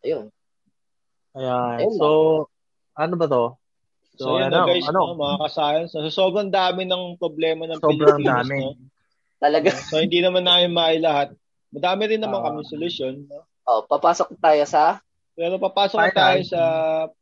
Ayun. 0.00 0.32
Ayan. 1.32 1.76
Ayun 1.80 1.94
So, 1.96 2.08
ano 2.92 3.14
ba 3.16 3.26
to? 3.26 3.44
So, 4.20 4.36
yun 4.36 4.52
ano, 4.52 4.56
na 4.64 4.68
guys, 4.68 4.84
ano? 4.84 5.00
no, 5.08 5.16
mga 5.16 5.36
ka-science. 5.48 5.90
So, 5.96 6.04
sobrang 6.12 6.52
dami 6.52 6.84
ng 6.84 7.16
problema 7.16 7.64
ng 7.64 7.80
Sobrang 7.80 8.20
Pilipinas. 8.20 8.44
dami. 8.44 8.56
No? 8.60 8.76
Talaga. 9.40 9.68
So, 9.88 9.98
hindi 9.98 10.20
naman 10.20 10.44
namin 10.44 10.70
mailahat. 10.70 11.32
Madami 11.72 12.02
rin 12.06 12.20
naman 12.20 12.44
Ah. 12.44 12.52
kami 12.52 12.68
solusyon. 12.68 13.24
No? 13.26 13.48
Oh, 13.64 13.80
papasok 13.88 14.36
tayo 14.38 14.62
sa 14.66 15.00
Pero 15.32 15.56
papasok 15.56 15.96
na 15.96 16.12
Final. 16.12 16.20
tayo 16.20 16.40
sa 16.44 16.62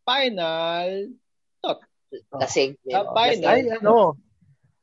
final. 0.03 0.89
na 2.35 2.47
segment. 2.51 2.91
Ah, 2.91 3.07
final. 3.15 3.47
Ay, 3.55 3.71
ano? 3.71 4.19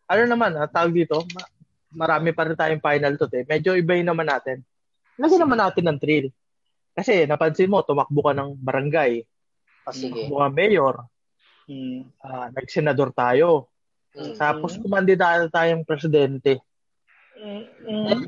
Ano 0.08 0.24
naman, 0.24 0.56
ah, 0.56 0.64
tawag 0.72 0.96
dito, 0.96 1.28
ma- 1.36 1.52
marami 1.92 2.32
pa 2.32 2.48
rin 2.48 2.56
tayong 2.56 2.80
final 2.80 3.20
to, 3.20 3.28
eh. 3.36 3.44
Medyo 3.44 3.76
ibahin 3.76 4.08
naman 4.08 4.32
natin. 4.32 4.64
Lagyan 5.20 5.44
naman 5.44 5.60
natin 5.60 5.84
ng 5.84 6.00
thrill. 6.00 6.32
Kasi 6.98 7.30
napansin 7.30 7.70
mo, 7.70 7.86
tumakbo 7.86 8.26
ka 8.26 8.34
ng 8.34 8.58
barangay, 8.58 9.22
Oh, 9.86 9.94
sige. 9.94 10.26
tumakbo 10.26 10.42
ka 10.42 10.50
mayor, 10.50 10.96
Hmm. 11.70 12.10
ah, 12.26 12.50
nagsenador 12.50 13.14
tayo, 13.14 13.70
Mm. 14.18 14.34
tapos 14.34 14.82
kumandidato 14.82 15.46
tayong 15.54 15.86
presidente. 15.86 16.58
Mm. 17.38 18.26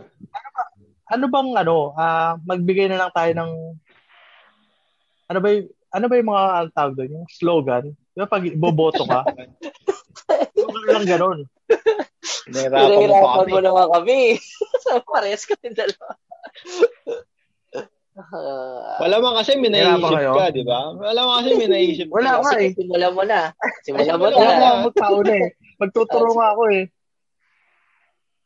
Ano 1.10 1.26
bang 1.34 1.50
ano, 1.58 1.98
ah, 1.98 2.38
magbigay 2.46 2.86
na 2.94 3.02
lang 3.02 3.12
tayo 3.16 3.32
ng 3.34 3.52
ano 5.30 5.40
ba 5.42 5.48
yung, 5.50 5.66
ano 5.90 6.06
ba 6.06 6.16
yung 6.18 6.30
mga 6.30 6.46
ang 6.54 6.72
tawag 6.74 6.94
doon, 6.94 7.16
yung 7.18 7.28
slogan? 7.30 7.86
Di 8.14 8.18
ba 8.22 8.30
pag 8.30 8.46
boboto 8.54 9.06
ka? 9.10 9.26
Slogan 10.54 10.90
lang 10.94 11.06
ganun. 11.10 11.40
Nahirapan 12.50 13.10
mo 13.10 13.30
kami. 13.42 13.52
mo 13.54 13.60
naman 13.62 13.88
kami. 13.98 14.18
Parehas 15.10 15.46
kami 15.50 15.74
dalawa. 15.74 16.14
Ah, 18.20 19.00
Wala 19.00 19.16
man 19.24 19.40
kasi 19.40 19.56
may 19.56 19.72
naisip 19.72 20.04
ka, 20.12 20.52
di 20.52 20.68
ba? 20.68 20.92
Wala 20.92 21.20
man 21.24 21.34
kasi 21.40 21.52
may 21.56 21.70
naisip 21.74 22.08
Wala 22.12 22.44
ka. 22.44 22.52
eh. 22.60 22.76
simulan 22.76 23.16
mo 23.16 23.24
na. 23.24 23.42
Simulan 23.88 24.20
mo 24.20 24.28
Wala 24.28 24.36
Wala 24.36 24.44
na. 24.44 24.60
nga 24.60 24.70
ako 24.70 24.80
magkauna 24.92 25.34
eh. 25.40 25.50
Magtuturo 25.80 26.30
nga 26.36 26.48
ako 26.52 26.64
eh. 26.76 26.84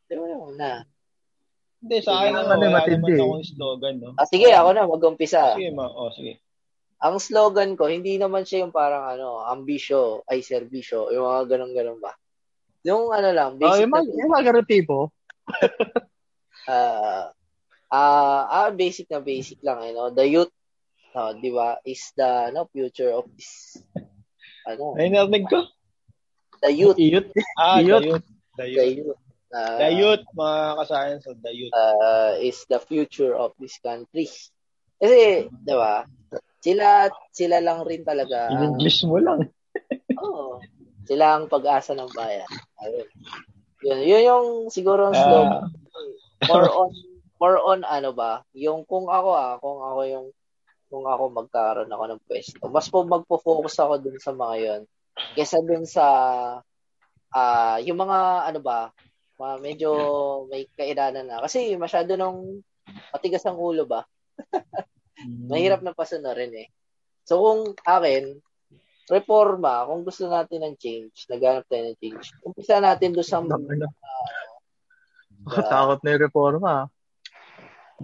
Simulan 0.06 0.38
mo 0.38 0.52
na. 0.54 0.72
Hindi, 1.84 1.98
sa 2.00 2.12
akin 2.16 2.32
Wala 2.32 2.42
naman, 2.46 2.56
eh, 2.56 2.68
wala 2.70 2.76
matindi 2.80 3.12
naman 3.12 3.28
akong 3.28 3.44
slogan, 3.44 3.96
no? 4.00 4.10
Ah, 4.16 4.28
sige, 4.30 4.48
ako 4.54 4.70
na, 4.72 4.88
mag-umpisa. 4.88 5.42
Sige, 5.58 5.70
ma. 5.74 5.86
Oh, 5.90 6.14
sige. 6.14 6.34
Ang 7.04 7.16
slogan 7.20 7.76
ko, 7.76 7.92
hindi 7.92 8.16
naman 8.16 8.48
siya 8.48 8.64
yung 8.64 8.72
parang 8.72 9.04
ano, 9.04 9.44
ambisyo, 9.44 10.24
ay 10.24 10.40
serbisyo, 10.40 11.12
yung 11.12 11.28
mga 11.28 11.44
ganun-ganun 11.52 12.00
ba. 12.00 12.16
Yung 12.88 13.12
ano 13.12 13.30
lang, 13.36 13.58
Oh, 13.58 13.60
basic 13.60 13.84
yung 13.84 13.92
mga, 13.92 14.04
na 14.06 14.16
yung 14.16 14.32
mga 14.32 14.46
ganun 14.48 14.68
tipo. 14.70 14.98
ah 16.72 17.28
ah 17.94 18.42
ah 18.50 18.70
basic 18.74 19.06
na 19.08 19.22
basic 19.22 19.62
lang 19.62 19.78
eh 19.86 19.94
no 19.94 20.10
the 20.10 20.26
youth 20.26 20.50
no, 21.14 21.30
di 21.38 21.54
ba 21.54 21.78
is 21.86 22.10
the 22.18 22.50
no 22.50 22.66
future 22.68 23.14
of 23.14 23.30
this 23.38 23.78
ano 24.66 24.98
Ay, 24.98 25.12
narinig 25.12 25.46
ko? 25.46 25.62
the 26.60 26.72
youth 26.72 26.98
Iyot. 26.98 27.28
Ah, 27.54 27.78
Iyot. 27.78 28.02
the 28.02 28.08
youth. 28.10 28.26
The 28.54 28.66
the 28.66 28.70
youth. 28.90 28.98
youth 29.06 29.22
ah, 29.54 29.78
The 29.78 29.90
youth, 29.94 30.24
mga 30.34 30.58
ka-science 30.80 31.24
of 31.28 31.38
the 31.40 31.52
youth. 31.54 31.74
ah, 31.76 32.34
is 32.40 32.66
the 32.66 32.80
future 32.80 33.38
of 33.38 33.54
this 33.62 33.78
country 33.78 34.26
kasi 34.98 35.46
di 35.52 35.74
ba 35.76 36.08
sila 36.64 37.12
sila 37.30 37.60
lang 37.60 37.84
rin 37.84 38.02
talaga 38.02 38.50
ang- 38.50 38.74
In-English 38.74 39.04
mo 39.06 39.20
lang. 39.20 39.52
oo, 40.24 40.58
sila 41.04 41.38
ang 41.38 41.46
pag-asa 41.46 41.94
ng 41.94 42.10
bayan 42.10 42.48
ayun 42.82 43.08
yun, 43.84 44.00
yun 44.02 44.24
yung 44.24 44.48
siguro 44.72 45.12
ang 45.12 45.18
slogan 45.18 45.68
Ah, 45.68 46.48
more 46.48 46.72
on 46.72 46.90
more 47.44 47.60
on 47.60 47.84
ano 47.84 48.16
ba 48.16 48.40
yung 48.56 48.88
kung 48.88 49.12
ako 49.12 49.30
ah 49.36 49.60
kung 49.60 49.84
ako 49.84 50.00
yung 50.08 50.28
kung 50.88 51.04
ako 51.04 51.24
magkaroon 51.28 51.92
ako 51.92 52.04
ng 52.08 52.24
pwesto 52.24 52.72
mas 52.72 52.88
po 52.88 53.04
magpo-focus 53.04 53.84
ako 53.84 54.00
dun 54.00 54.16
sa 54.16 54.32
mga 54.32 54.56
yon 54.64 54.82
kaysa 55.36 55.60
dun 55.60 55.84
sa 55.84 56.08
ah 57.36 57.78
yung 57.84 58.00
mga 58.00 58.48
ano 58.48 58.60
ba 58.64 58.96
mga 59.36 59.56
medyo 59.60 59.92
may 60.48 60.72
kaidanan 60.72 61.28
na 61.28 61.44
kasi 61.44 61.76
masyado 61.76 62.16
nung 62.16 62.64
matigas 63.12 63.44
ang 63.44 63.60
ulo 63.60 63.84
ba 63.84 64.08
mahirap 65.52 65.84
na 65.84 65.92
pasunurin 65.92 66.56
eh 66.56 66.72
so 67.28 67.44
kung 67.44 67.76
akin 67.84 68.40
reforma 69.12 69.84
kung 69.84 70.08
gusto 70.08 70.32
natin 70.32 70.64
ng 70.64 70.76
change 70.80 71.28
naghanap 71.28 71.68
tayo 71.68 71.92
ng 71.92 72.00
change 72.00 72.32
umpisa 72.40 72.80
natin 72.80 73.12
doon 73.12 73.28
sa 73.28 73.44
Ano? 73.44 73.92
sa 75.44 75.68
Takot 75.68 76.00
na 76.00 76.16
yung 76.16 76.24
reforma. 76.24 76.88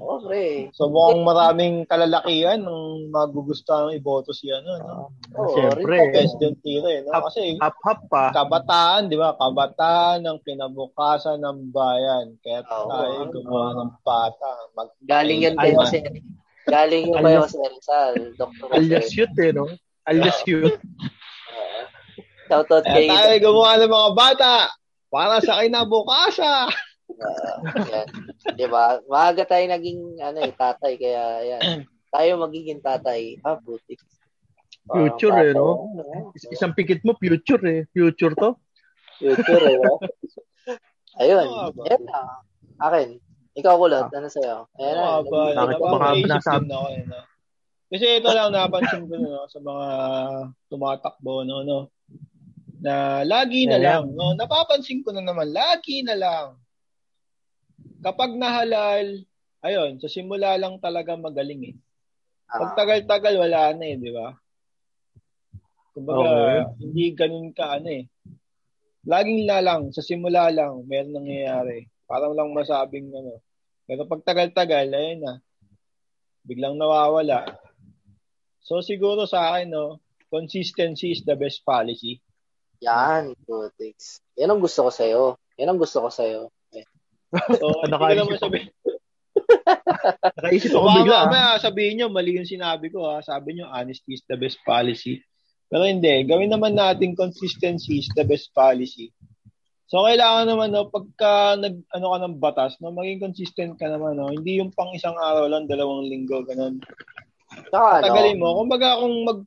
Oh, 0.02 0.20
pre. 0.24 0.72
So 0.74 0.88
mukhang 0.88 1.22
maraming 1.24 1.86
kalalakihan 1.86 2.60
ng 2.60 3.12
magugustuhan 3.14 3.92
ng 3.92 4.00
iboto 4.00 4.32
si 4.32 4.50
ano, 4.50 4.72
no? 4.80 4.96
Oo, 5.38 5.54
Siyempre. 5.54 6.10
President 6.12 6.56
Tire, 6.64 7.06
no? 7.06 7.12
Kasi 7.30 7.56
Hap-hap 7.62 8.00
pa. 8.10 8.34
kabataan, 8.34 9.08
di 9.12 9.20
ba? 9.20 9.38
Kabataan 9.38 10.26
ng 10.26 10.38
kinabukasan 10.44 11.44
ng 11.44 11.70
bayan. 11.70 12.36
Kaya 12.42 12.66
Oo. 12.66 12.90
tayo 12.90 13.20
gumawa 13.30 13.68
ng 13.86 13.92
bata. 14.02 14.52
Mag 14.74 14.90
Galing 15.06 15.46
yun 15.46 15.56
kay 15.56 15.72
Jose. 15.78 16.00
Galing 16.66 17.04
yun 17.12 17.22
kay 17.22 17.36
Jose 17.38 17.60
Rizal. 17.60 18.14
Dr. 18.36 18.66
Alias 18.74 19.10
youth 19.14 19.38
eh, 19.38 19.52
no? 19.54 19.70
Alias. 20.10 20.42
Oo. 20.48 20.74
Shoutout 22.50 22.82
Kaya 22.82 22.98
kay 22.98 23.06
tayo 23.06 23.36
gumawa 23.46 23.78
ng 23.78 23.94
mga 23.94 24.10
bata 24.18 24.54
para 25.10 25.38
sa 25.42 25.62
kinabukasan. 25.62 26.70
Uh, 27.20 27.58
yan. 27.88 28.08
Diba? 28.56 29.04
Maaga 29.06 29.44
tayo 29.46 29.66
naging 29.68 30.20
ano 30.20 30.40
eh, 30.44 30.54
tatay. 30.56 30.94
Kaya 30.96 31.24
yan. 31.44 31.62
Tayo 32.10 32.32
magiging 32.42 32.82
tatay. 32.82 33.38
Ah. 33.46 33.60
Parang 33.60 33.86
Future 34.90 35.36
eh, 35.38 35.54
tatay, 35.54 35.60
no? 35.60 35.70
ano, 35.94 36.34
Is- 36.34 36.50
Isang 36.50 36.74
pikit 36.74 37.06
mo, 37.06 37.14
future 37.20 37.62
eh. 37.70 37.80
Future 37.94 38.34
to. 38.34 38.58
Future 39.22 39.64
eh. 39.70 39.78
no? 39.78 39.94
Ayun. 41.22 41.48
Ba? 41.76 41.84
Yan 41.94 42.02
na. 42.08 42.20
Akin. 42.80 43.08
Ikaw 43.60 43.76
kulot. 43.76 44.08
Ano 44.10 44.28
sa'yo? 44.32 44.66
Ayan 44.80 44.96
na. 44.96 45.04
Oo, 45.04 45.20
ba? 45.28 45.40
Bakit 45.54 45.78
Napaka- 45.78 45.92
baka 45.94 46.08
din 46.16 46.32
ako, 46.74 46.88
eh, 46.96 47.04
no? 47.06 47.20
Kasi 47.90 48.22
ito 48.22 48.30
lang 48.30 48.54
napansin 48.54 49.10
ko 49.10 49.18
no, 49.18 49.50
sa 49.50 49.58
mga 49.58 49.88
tumatakbo 50.70 51.42
no 51.42 51.66
no 51.66 51.90
na 52.86 53.26
lagi 53.26 53.66
na 53.66 53.82
Yeah. 53.82 54.06
lang 54.06 54.14
no 54.14 54.38
napapansin 54.38 55.02
ko 55.02 55.10
na 55.10 55.26
naman 55.26 55.50
lagi 55.50 56.06
na 56.06 56.14
lang 56.14 56.46
kapag 58.00 58.36
nahalal 58.36 59.24
ayun 59.60 60.00
sa 60.00 60.08
simula 60.08 60.56
lang 60.56 60.80
talaga 60.80 61.16
magaling 61.20 61.74
eh. 61.74 61.76
Pag 62.50 62.74
Ah, 62.74 62.76
tagal-tagal 62.76 63.36
wala 63.38 63.78
na 63.78 63.86
eh 63.86 63.98
di 64.00 64.10
ba? 64.10 64.34
Kumbaga 65.94 66.26
Okay. 66.26 66.58
hindi 66.82 67.06
ganun 67.14 67.50
ka 67.54 67.78
ano 67.78 67.90
eh. 67.92 68.06
Laging 69.06 69.46
na 69.48 69.60
lang 69.64 69.82
sa 69.94 70.02
simula 70.02 70.50
lang 70.50 70.86
meron 70.88 71.14
nangyayari. 71.16 71.88
Parang 72.10 72.34
lang 72.34 72.56
masabing 72.56 73.14
ano. 73.14 73.42
Pero 73.86 74.06
pag 74.10 74.26
tagal-tagal 74.26 74.90
ayun 74.90 75.22
na. 75.22 75.34
Biglang 76.46 76.80
nawawala. 76.80 77.46
So 78.64 78.82
siguro 78.82 79.28
sa 79.30 79.54
akin 79.54 79.70
no 79.70 80.00
consistency 80.30 81.14
is 81.14 81.26
the 81.26 81.34
best 81.34 81.66
policy. 81.66 82.22
Yan, 82.80 83.36
putix. 83.44 84.24
Yan 84.40 84.56
ang 84.56 84.62
gusto 84.64 84.88
ko 84.88 84.92
sa'yo. 84.94 85.24
Yan 85.60 85.74
ang 85.74 85.80
gusto 85.82 86.00
ko 86.00 86.08
sa'yo. 86.08 86.48
So, 87.62 87.66
hindi 87.86 88.16
naman 88.18 88.38
sabihin. 88.42 88.70
Nakaisip 90.42 90.72
ako 90.74 90.86
Baka 90.86 90.98
bigla. 91.02 91.18
mamaya 91.26 91.50
sabihin 91.62 91.94
nyo, 92.02 92.08
mali 92.10 92.38
yung 92.38 92.50
sinabi 92.50 92.90
ko 92.90 93.06
ha. 93.06 93.22
Sabi 93.22 93.58
nyo, 93.58 93.70
honesty 93.70 94.18
is 94.18 94.24
the 94.26 94.38
best 94.38 94.58
policy. 94.66 95.22
Pero 95.70 95.86
hindi, 95.86 96.26
gawin 96.26 96.50
naman 96.50 96.74
natin 96.74 97.14
consistency 97.14 98.02
is 98.02 98.10
the 98.18 98.26
best 98.26 98.50
policy. 98.54 99.14
So, 99.90 100.06
kailangan 100.06 100.46
naman, 100.50 100.70
no, 100.70 100.86
pagka 100.90 101.58
nag, 101.58 101.82
ano 101.94 102.06
ka 102.14 102.18
ng 102.22 102.36
batas, 102.38 102.78
no, 102.78 102.94
maging 102.94 103.26
consistent 103.26 103.74
ka 103.78 103.90
naman, 103.90 104.18
no. 104.18 104.30
Hindi 104.30 104.62
yung 104.62 104.70
pang 104.70 104.94
isang 104.94 105.18
araw 105.18 105.50
lang, 105.50 105.66
dalawang 105.66 106.06
linggo, 106.06 106.46
ganun. 106.46 106.78
Tsaka 107.74 107.98
ano, 107.98 108.06
Tagalin 108.06 108.38
mo. 108.38 108.54
Kumbaga, 108.62 109.02
kung 109.02 109.14
mag, 109.26 109.40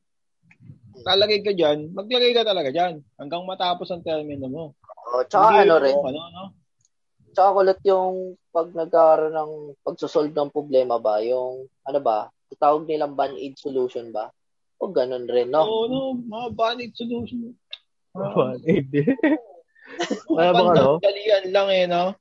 talagay 1.03 1.39
ka 1.43 1.55
dyan, 1.55 1.95
maglagay 1.95 2.35
ka 2.35 2.43
talaga 2.43 2.75
dyan. 2.75 2.99
Hanggang 3.15 3.43
matapos 3.47 3.87
ang 3.91 4.03
termino 4.03 4.47
mo. 4.51 4.63
oh, 5.15 5.23
tsaka 5.27 5.63
Hindi 5.63 5.71
ano 5.71 5.75
rin, 5.79 5.95
Ano, 5.95 6.19
no? 6.31 6.43
Tsaka 7.33 7.49
kulot 7.57 7.79
yung 7.83 8.37
pag 8.53 8.69
nagkaroon 8.71 9.33
ng 9.33 9.51
pagsosolve 9.81 10.31
ng 10.31 10.53
problema 10.53 11.01
ba, 11.01 11.19
yung 11.25 11.65
ano 11.83 11.99
ba, 11.99 12.29
tawag 12.61 12.85
nilang 12.85 13.17
band-aid 13.17 13.57
solution 13.57 14.13
ba? 14.13 14.29
O 14.77 14.93
ganun 14.93 15.25
rin, 15.25 15.49
no? 15.49 15.65
Oo, 15.65 15.85
no, 15.89 15.99
mga 16.21 16.47
banid 16.53 16.91
solution. 16.93 17.57
One, 18.13 18.61
eight, 18.69 18.93
eh. 18.93 19.09
Wala 20.29 20.49
bang 20.53 20.69
ano? 20.77 20.85
Pandalian 21.01 21.45
lang 21.49 21.69
eh, 21.73 21.85
no? 21.89 22.13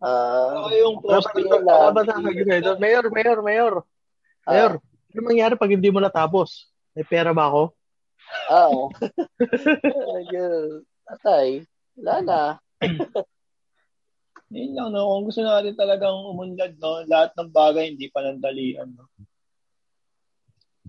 Ah, 0.00 0.66
Ano 0.66 0.74
yung 0.74 0.96
prostate? 0.98 1.46
ba- 1.46 1.60
wala 1.62 1.92
ba 1.92 2.02
ito? 2.02 2.72
Mayor, 2.80 3.04
mayor, 3.12 3.38
mayor. 3.44 3.74
Mayor, 4.48 4.72
ano 4.82 5.20
mangyari 5.22 5.54
pag 5.54 5.70
hindi 5.70 5.92
mo 5.92 6.00
natapos? 6.02 6.66
May 6.96 7.06
pera 7.06 7.30
ba 7.30 7.46
ako? 7.46 7.62
Oo. 8.50 8.82
Ayun. 10.18 10.82
Atay. 11.06 11.62
Wala 12.00 12.14
na. 12.22 12.40
Yun 14.50 14.74
lang, 14.74 14.88
no? 14.90 15.06
Kung 15.06 15.24
gusto 15.30 15.46
natin 15.46 15.78
talagang 15.78 16.26
umunlad, 16.26 16.74
no? 16.82 17.06
Lahat 17.06 17.30
ng 17.38 17.50
bagay 17.54 17.94
hindi 17.94 18.10
panandalian, 18.10 18.90
no? 18.98 19.06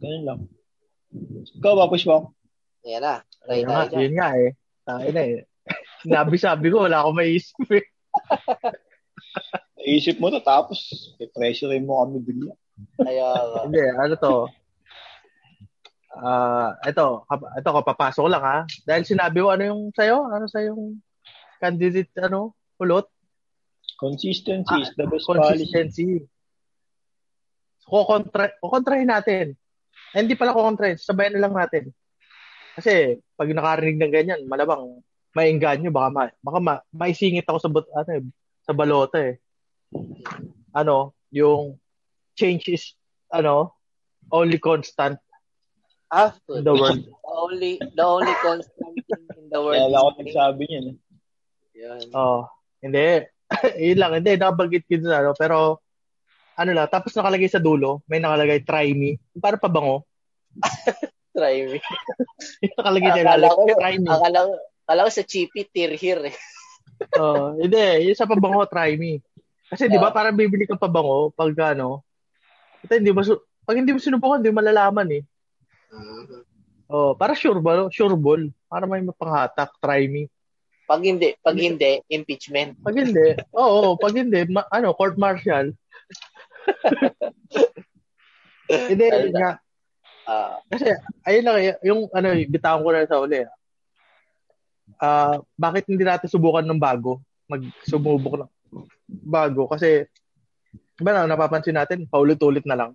Ganun 0.01 0.23
lang. 0.25 0.39
Ikaw 1.61 1.73
ba, 1.77 1.85
Pushbang? 1.85 2.25
Yan 2.89 3.05
na. 3.05 3.15
Try 3.45 3.61
nga, 3.61 3.85
dyan. 3.85 4.01
yun 4.01 4.15
nga 4.17 4.29
eh. 4.33 4.49
Tayo 4.81 5.09
na 5.13 5.21
eh. 5.21 5.45
Sinabi-sabi 6.01 6.67
ko, 6.73 6.89
wala 6.89 7.05
akong 7.05 7.21
maisip 7.21 7.69
eh. 7.69 7.85
Naisip 9.81 10.17
mo 10.17 10.33
to, 10.33 10.41
tapos 10.41 10.81
i-pressure 11.21 11.77
mo 11.85 12.01
kami 12.01 12.17
bigla. 12.21 12.53
Kaya. 12.97 13.25
Hindi, 13.69 13.81
ano 13.93 14.15
to? 14.17 14.35
Ah, 16.11 16.75
ito, 16.83 17.23
kap- 17.29 17.53
ito 17.55 17.69
kapapasok 17.71 18.25
lang 18.27 18.43
ha. 18.43 18.57
Dahil 18.83 19.07
sinabi 19.07 19.39
mo 19.39 19.53
ano 19.53 19.63
yung 19.63 19.81
sayo? 19.95 20.27
Ano 20.27 20.45
sa 20.49 20.59
yung 20.59 20.99
candidate 21.61 22.11
ano? 22.19 22.57
Kulot? 22.75 23.07
Consistency 24.01 24.73
Ah, 24.73 24.81
is 24.81 24.89
the 24.97 25.05
best 25.05 25.29
policy. 25.29 25.45
Consistency. 25.69 26.25
Kukontra, 27.85 28.49
kukontrahin 28.57 29.09
natin. 29.09 29.45
Eh, 30.11 30.19
hindi 30.19 30.33
pala 30.33 30.57
kukontrahin, 30.57 30.97
sabayan 30.97 31.37
na 31.37 31.43
lang 31.45 31.53
natin. 31.53 31.93
Kasi 32.73 33.19
pag 33.35 33.51
nakarinig 33.51 33.99
ng 33.99 34.13
ganyan, 34.13 34.41
malamang 34.47 35.03
maingganyo 35.31 35.93
baka 35.93 36.09
ma, 36.09 36.23
baka 36.39 36.59
ma, 36.59 36.73
maisingit 36.91 37.45
ako 37.45 37.57
sa 37.61 37.69
but- 37.69 37.93
ano 37.93 38.09
eh, 38.17 38.23
sa 38.63 38.73
balota 38.73 39.17
eh. 39.21 39.35
Ano, 40.71 41.13
yung 41.29 41.77
change 42.33 42.71
is 42.71 42.83
ano, 43.29 43.75
only 44.31 44.57
constant 44.57 45.19
Ah, 46.11 46.35
in 46.51 46.67
the 46.67 46.75
world. 46.75 46.99
the 47.07 47.31
only, 47.31 47.71
the 47.79 48.03
only 48.03 48.35
constant 48.43 48.95
thing 49.07 49.23
in 49.39 49.47
the 49.47 49.59
world. 49.63 49.79
Kaya 49.79 49.95
ako 49.95 50.09
nagsabi 50.19 50.63
niyan. 50.67 50.85
eh. 50.91 50.95
Yun. 51.71 52.03
Oh, 52.11 52.43
hindi. 52.83 53.23
Yun 53.87 53.99
lang, 53.99 54.11
hindi 54.17 54.31
nabanggit 54.39 54.83
ko 54.87 54.95
dun, 54.97 55.11
ano, 55.11 55.31
pero 55.35 55.83
ano 56.55 56.71
lang, 56.71 56.87
tapos 56.87 57.11
nakalagay 57.15 57.49
sa 57.51 57.59
dulo, 57.59 57.99
may 58.07 58.19
nakalagay 58.19 58.63
try 58.63 58.91
me. 58.95 59.19
Para 59.39 59.59
pabango. 59.59 60.03
Try 61.31 61.63
me. 61.63 61.79
Yung 62.63 62.75
nakalagay 62.75 63.09
sa 63.11 63.21
Akala 63.23 63.47
ko, 63.55 63.61
try 63.79 63.95
me. 63.95 64.07
akala, 64.11 64.39
akala 64.83 65.05
ko 65.07 65.11
sa 65.11 65.23
chippy, 65.23 65.63
tear 65.71 65.95
here 65.95 66.27
eh. 66.27 66.35
Oh, 67.15 67.55
hindi, 67.55 68.05
yung 68.05 68.19
sa 68.19 68.27
pabango, 68.27 68.67
try 68.67 68.93
me. 68.93 69.23
Kasi 69.71 69.87
di 69.87 69.95
ba 69.95 70.11
Ah. 70.11 70.13
parang 70.13 70.35
bibili 70.35 70.67
ka 70.67 70.75
pabango 70.75 71.31
pag 71.31 71.55
ano, 71.71 72.03
ito 72.83 72.93
hindi 72.93 73.15
mo 73.15 73.23
su- 73.23 73.39
pag 73.63 73.79
hindi 73.79 73.95
mo 73.95 74.03
sinubukan, 74.03 74.43
hindi 74.43 74.51
mo 74.51 74.59
malalaman 74.59 75.07
eh. 75.17 75.23
Mhm. 75.89 76.39
Oh, 76.91 77.15
para 77.15 77.31
sure 77.31 77.63
ba, 77.63 77.79
no? 77.79 77.87
sure 77.87 78.19
ball. 78.19 78.51
Para 78.67 78.83
may 78.83 78.99
mapanghatak, 78.99 79.71
try 79.79 80.11
me. 80.11 80.27
Pag 80.91 81.07
hindi, 81.07 81.31
pag 81.39 81.55
hindi, 81.55 82.03
impeachment. 82.11 82.75
Pag 82.83 82.99
hindi, 82.99 83.39
oo, 83.55 83.95
pag 83.95 84.11
hindi, 84.11 84.43
ma- 84.51 84.67
ano, 84.67 84.91
court 84.91 85.15
martial. 85.15 85.71
hindi, 88.91 89.07
nga, 89.31 89.55
Ah, 90.27 90.61
Kasi, 90.69 90.93
ayun 91.25 91.45
lang, 91.47 91.57
yung, 91.81 92.01
ano, 92.13 92.29
bitawan 92.45 92.85
ko 92.85 92.89
na 92.93 93.09
sa 93.09 93.21
uli. 93.23 93.41
ah. 93.41 93.53
Ah, 95.01 95.35
bakit 95.57 95.89
hindi 95.89 96.05
natin 96.05 96.29
subukan 96.29 96.61
ng 96.61 96.77
bago? 96.77 97.17
Magsumubok 97.49 98.37
ng 98.37 98.49
bago. 99.09 99.65
Kasi, 99.65 100.05
ba 101.01 101.11
na, 101.11 101.25
napapansin 101.25 101.73
natin, 101.73 102.05
paulit-ulit 102.05 102.63
na 102.69 102.77
lang. 102.77 102.91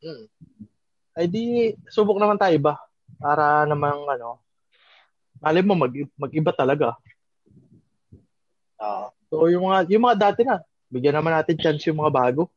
hmm. 0.00 0.24
Ay 1.10 1.26
di, 1.26 1.74
subok 1.90 2.16
naman 2.16 2.38
tayo 2.38 2.54
ba? 2.62 2.78
Para 3.18 3.66
namang, 3.68 4.06
ano, 4.08 4.40
alam 5.40 5.64
mo, 5.64 5.74
mag, 5.74 5.92
mag-iba 6.16 6.52
talaga. 6.52 6.94
Oo. 8.80 9.06
So, 9.30 9.46
yung 9.48 9.64
mga, 9.68 9.78
yung 9.88 10.04
mga 10.04 10.16
dati 10.18 10.40
na, 10.44 10.60
bigyan 10.90 11.16
naman 11.16 11.32
natin 11.36 11.56
chance 11.56 11.84
yung 11.86 12.00
mga 12.00 12.12
bago. 12.12 12.50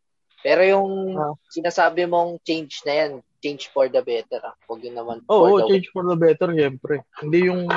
Pero 0.43 0.59
yung 0.65 1.15
Ah. 1.15 1.31
sinasabi 1.47 2.03
mong 2.03 2.41
change 2.43 2.83
na 2.83 2.93
yan, 2.93 3.11
change 3.39 3.71
for 3.71 3.87
the 3.87 4.03
better. 4.03 4.43
Ah. 4.43 4.55
Huwag 4.67 4.83
yun 4.83 4.95
naman 4.97 5.23
Oo, 5.31 5.47
for 5.47 5.59
the 5.63 5.67
change 5.71 5.87
for 5.95 6.03
the 6.03 6.17
better, 6.17 6.51
syempre. 6.51 7.03
Hindi 7.21 7.47
yung 7.47 7.67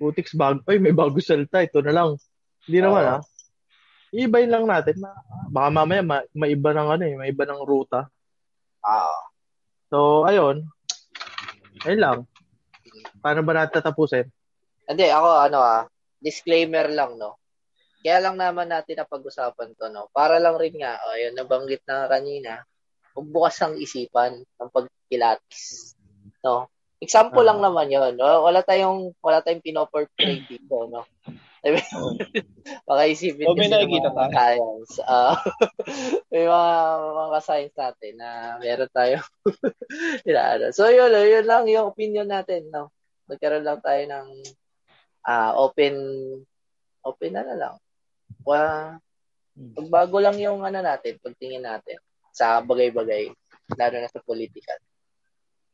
Putix 0.00 0.32
bago. 0.32 0.64
Ay, 0.64 0.80
may 0.80 0.96
bago 0.96 1.20
salita. 1.20 1.60
Ito 1.60 1.84
na 1.84 1.92
lang. 1.92 2.08
Hindi 2.66 2.78
naman, 2.80 3.02
Oo. 3.04 3.12
ah. 3.18 3.22
Iibayin 4.10 4.50
lang 4.50 4.66
natin. 4.66 4.98
Na, 4.98 5.14
baka 5.52 5.68
mamaya 5.70 6.02
ma, 6.02 6.18
maiba 6.34 6.74
ng 6.74 6.88
ano 6.98 7.02
eh, 7.06 7.14
maiba 7.14 7.46
ng 7.46 7.62
ruta. 7.62 8.10
Ah, 8.82 9.14
So, 9.90 10.22
ayun. 10.24 10.64
Ayun 11.82 12.00
lang. 12.00 12.18
Paano 13.20 13.42
ba 13.42 13.52
natin 13.54 13.82
tatapusin? 13.82 14.26
Hindi, 14.90 15.06
ako 15.06 15.28
ano 15.46 15.58
ah, 15.62 15.82
disclaimer 16.18 16.90
lang, 16.90 17.14
no? 17.14 17.38
Kaya 18.00 18.18
lang 18.18 18.34
naman 18.40 18.66
natin 18.66 18.98
na 18.98 19.06
pag-usapan 19.06 19.76
to, 19.78 19.86
no? 19.92 20.10
Para 20.10 20.42
lang 20.42 20.58
rin 20.58 20.74
nga, 20.74 20.98
o 21.06 21.14
yun, 21.14 21.36
nabanggit 21.38 21.86
na 21.86 22.10
kanina, 22.10 22.64
bukas 23.14 23.60
ang 23.62 23.78
isipan 23.78 24.40
ng 24.42 24.70
pagkilatis, 24.72 25.94
no? 26.42 26.66
Example 27.00 27.40
lang 27.40 27.60
Ah. 27.64 27.70
naman 27.70 27.88
yun, 27.88 28.18
no? 28.18 28.44
Wala 28.44 28.60
tayong, 28.60 29.16
wala 29.24 29.40
tayong 29.40 29.64
pinoportray 29.64 30.44
dito, 30.44 30.88
no? 30.90 31.06
Baka 32.88 33.02
isipin 33.04 33.52
may 33.52 33.68
kasi 33.68 33.72
nakikita 33.72 34.08
mga 34.16 34.32
science. 34.32 34.92
ah, 35.04 35.36
may 36.32 36.44
mga, 36.48 36.72
mga 37.20 37.40
science 37.44 37.76
natin 37.76 38.12
na 38.16 38.28
meron 38.58 38.92
tayo. 38.96 39.16
so, 40.76 40.88
yun, 40.88 41.12
yun 41.12 41.44
lang 41.44 41.68
yung 41.68 41.92
opinion 41.92 42.28
natin, 42.28 42.68
no? 42.72 42.88
Nagkaroon 43.28 43.64
lang 43.64 43.80
tayo 43.84 44.02
ng 44.08 44.28
ah 45.24 45.52
open 45.56 45.94
open 47.04 47.32
na 47.32 47.42
na 47.44 47.56
lang. 47.56 47.74
Wa 48.44 48.60
pagbago 49.76 50.16
lang 50.22 50.36
yung 50.40 50.64
ano 50.64 50.80
natin, 50.80 51.20
pagtingin 51.20 51.64
natin 51.64 52.00
sa 52.32 52.62
bagay-bagay, 52.64 53.28
lalo 53.76 53.96
na 54.00 54.08
sa 54.08 54.22
political. 54.24 54.78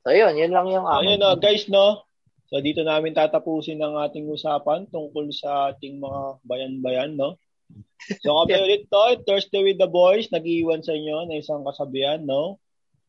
So 0.03 0.11
yun, 0.11 0.35
yun 0.39 0.51
lang 0.55 0.67
yung 0.71 0.87
ako. 0.87 1.03
ayun, 1.03 1.19
no, 1.21 1.37
guys, 1.39 1.67
no? 1.71 2.07
So, 2.47 2.63
dito 2.63 2.87
namin 2.87 3.11
tatapusin 3.11 3.83
ang 3.83 3.99
ating 3.99 4.31
usapan 4.31 4.87
tungkol 4.87 5.35
sa 5.35 5.75
ating 5.75 5.99
mga 5.99 6.21
bayan-bayan, 6.47 7.19
no? 7.19 7.35
So, 8.23 8.39
kami 8.47 8.55
ulit 8.63 8.87
to, 8.87 9.19
Thursday 9.27 9.67
with 9.67 9.83
the 9.83 9.91
boys, 9.91 10.31
nag-iwan 10.31 10.79
sa 10.79 10.95
inyo 10.95 11.27
na 11.27 11.43
isang 11.43 11.67
kasabihan, 11.67 12.23
no? 12.23 12.63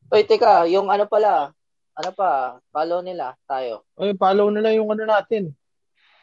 Oy, 0.09 0.25
teka, 0.25 0.65
yung 0.65 0.89
ano 0.89 1.05
pala, 1.05 1.53
ano 1.93 2.11
pa, 2.17 2.57
follow 2.73 3.05
nila 3.05 3.37
tayo. 3.45 3.85
Ay, 3.93 4.17
follow 4.17 4.49
nila 4.49 4.73
yung 4.73 4.89
ano 4.89 5.05
natin. 5.05 5.53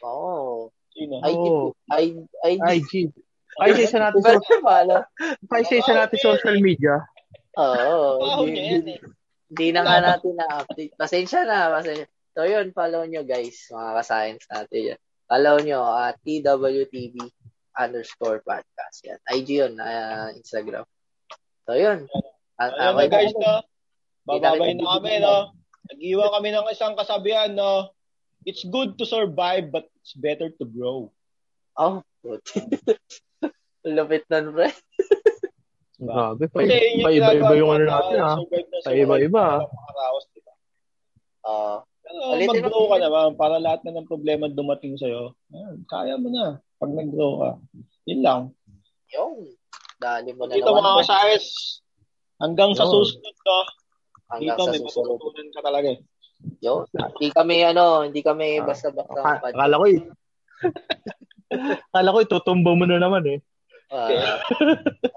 Oo. 0.05 0.69
Sino? 0.93 1.17
IG, 1.25 1.45
IG. 1.89 2.59
IG. 2.61 2.93
Ay, 3.55 3.71
isa 3.71 3.87
isa 3.87 3.97
natin, 4.03 4.19
so, 4.19 4.35
follow? 4.59 4.99
ay, 5.51 5.61
isa 5.63 5.79
isa 5.79 5.93
natin 5.95 6.19
social 6.19 6.57
media. 6.61 7.01
Oo. 7.55 8.19
Baho 8.19 8.43
Di, 8.45 8.51
niya 8.51 8.63
di, 8.63 8.71
yan, 8.75 8.85
eh. 8.93 8.99
di 9.47 9.67
na 9.71 9.81
nga 9.87 9.97
natin 10.03 10.35
na-update. 10.35 10.93
Pasensya 10.99 11.47
na. 11.47 11.71
Pasensya. 11.71 12.07
So 12.35 12.43
yun, 12.43 12.75
follow 12.75 13.07
nyo 13.07 13.23
guys, 13.23 13.71
mga 13.71 13.91
ka-science 14.03 14.43
natin 14.51 14.81
yan. 14.91 14.99
Follow 15.25 15.55
nyo, 15.63 15.79
at 15.87 16.19
TWTV 16.19 17.15
underscore 17.79 18.43
podcast. 18.43 19.07
Yan. 19.07 19.19
IG 19.31 19.47
yun, 19.63 19.79
ah, 19.79 20.35
Instagram. 20.35 20.83
So 21.63 21.79
yun. 21.79 22.11
Ah, 22.59 22.71
Ayun 22.71 22.75
na, 22.75 22.91
okay 22.91 23.07
guys, 23.07 23.33
na. 23.39 23.39
no? 23.39 23.53
Bababay 24.27 24.75
na 24.75 24.99
kami, 24.99 25.13
no? 25.23 25.35
Nag-iwan 25.95 26.29
kami 26.35 26.49
ng 26.51 26.67
isang 26.75 26.93
kasabihan, 26.99 27.55
no? 27.55 27.94
It's 28.45 28.63
good 28.69 28.97
to 29.01 29.05
survive, 29.05 29.73
but 29.73 29.89
it's 30.01 30.13
better 30.13 30.49
to 30.49 30.65
grow. 30.65 31.11
Oh. 31.75 32.01
Lupit 33.85 34.25
nun, 34.31 34.53
pre. 34.53 34.69
Grabe. 35.95 36.43
Pa, 36.49 36.59
pa 36.59 37.09
iba-iba 37.11 37.53
yung 37.57 37.71
ano 37.73 37.85
natin, 37.85 38.17
ha? 38.21 38.33
Pa 38.85 38.91
iba-iba, 38.93 39.43
ah. 41.45 41.79
mga 42.05 42.35
Ulitin 42.35 42.63
mag-grow 42.63 42.85
ka 42.89 42.97
naman 43.01 43.33
para 43.35 43.57
lahat 43.57 43.81
na 43.83 43.97
ng 43.99 44.07
problema 44.09 44.45
dumating 44.47 44.95
sa'yo. 44.95 45.33
Ayan, 45.51 45.75
kaya 45.89 46.15
mo 46.15 46.29
na 46.29 46.61
pag 46.77 46.91
nag-grow 46.93 47.31
ka. 47.41 47.51
Yun 48.05 48.21
lang. 48.21 48.41
yung. 49.13 49.35
Dali 49.97 50.29
mo 50.35 50.45
na 50.45 50.53
Dito 50.59 50.69
mga 50.69 50.83
naman. 50.83 50.99
kasayas, 51.01 51.45
hanggang 52.43 52.71
sa 52.75 52.85
susunod 52.85 53.35
ko, 53.41 53.55
Hanggang 54.29 54.57
dito 54.57 54.61
sa 54.67 54.71
may 54.73 54.81
susunod. 54.83 55.17
matututunan 55.17 55.49
ka 55.53 55.61
talaga 55.63 55.87
eh. 55.95 55.99
Yun. 56.61 56.85
Hindi 56.91 57.27
kami, 57.31 57.55
ano, 57.63 58.03
hindi 58.05 58.21
kami 58.21 58.59
Ah, 58.61 58.65
basta-basta. 58.67 59.19
Pad- 59.21 59.53
Akala 59.53 59.75
ko 59.81 59.85
eh. 59.87 59.99
Akala 61.93 62.09
ko 62.13 62.19
itutumba 62.21 62.71
mo 62.73 62.85
na 62.89 62.97
naman 62.97 63.23
eh. 63.29 63.39
Ah, 63.93 64.41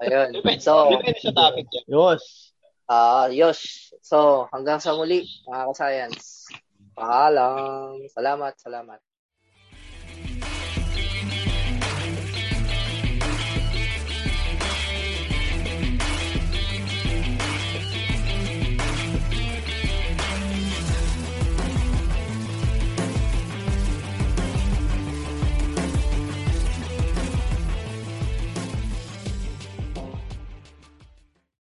ayun. 0.05 0.29
So, 0.61 0.93
depende 0.93 1.19
sa 1.19 1.33
topic 1.33 1.65
yan. 1.73 1.85
Yos. 1.89 2.53
ah, 2.85 3.27
Yosh. 3.29 3.91
So, 4.05 4.45
hanggang 4.53 4.77
sa 4.77 4.93
muli, 4.93 5.25
mga 5.45 5.73
ka-science. 5.73 6.49
Paalam. 6.93 7.97
Salamat, 8.13 8.53
salamat. 8.61 8.99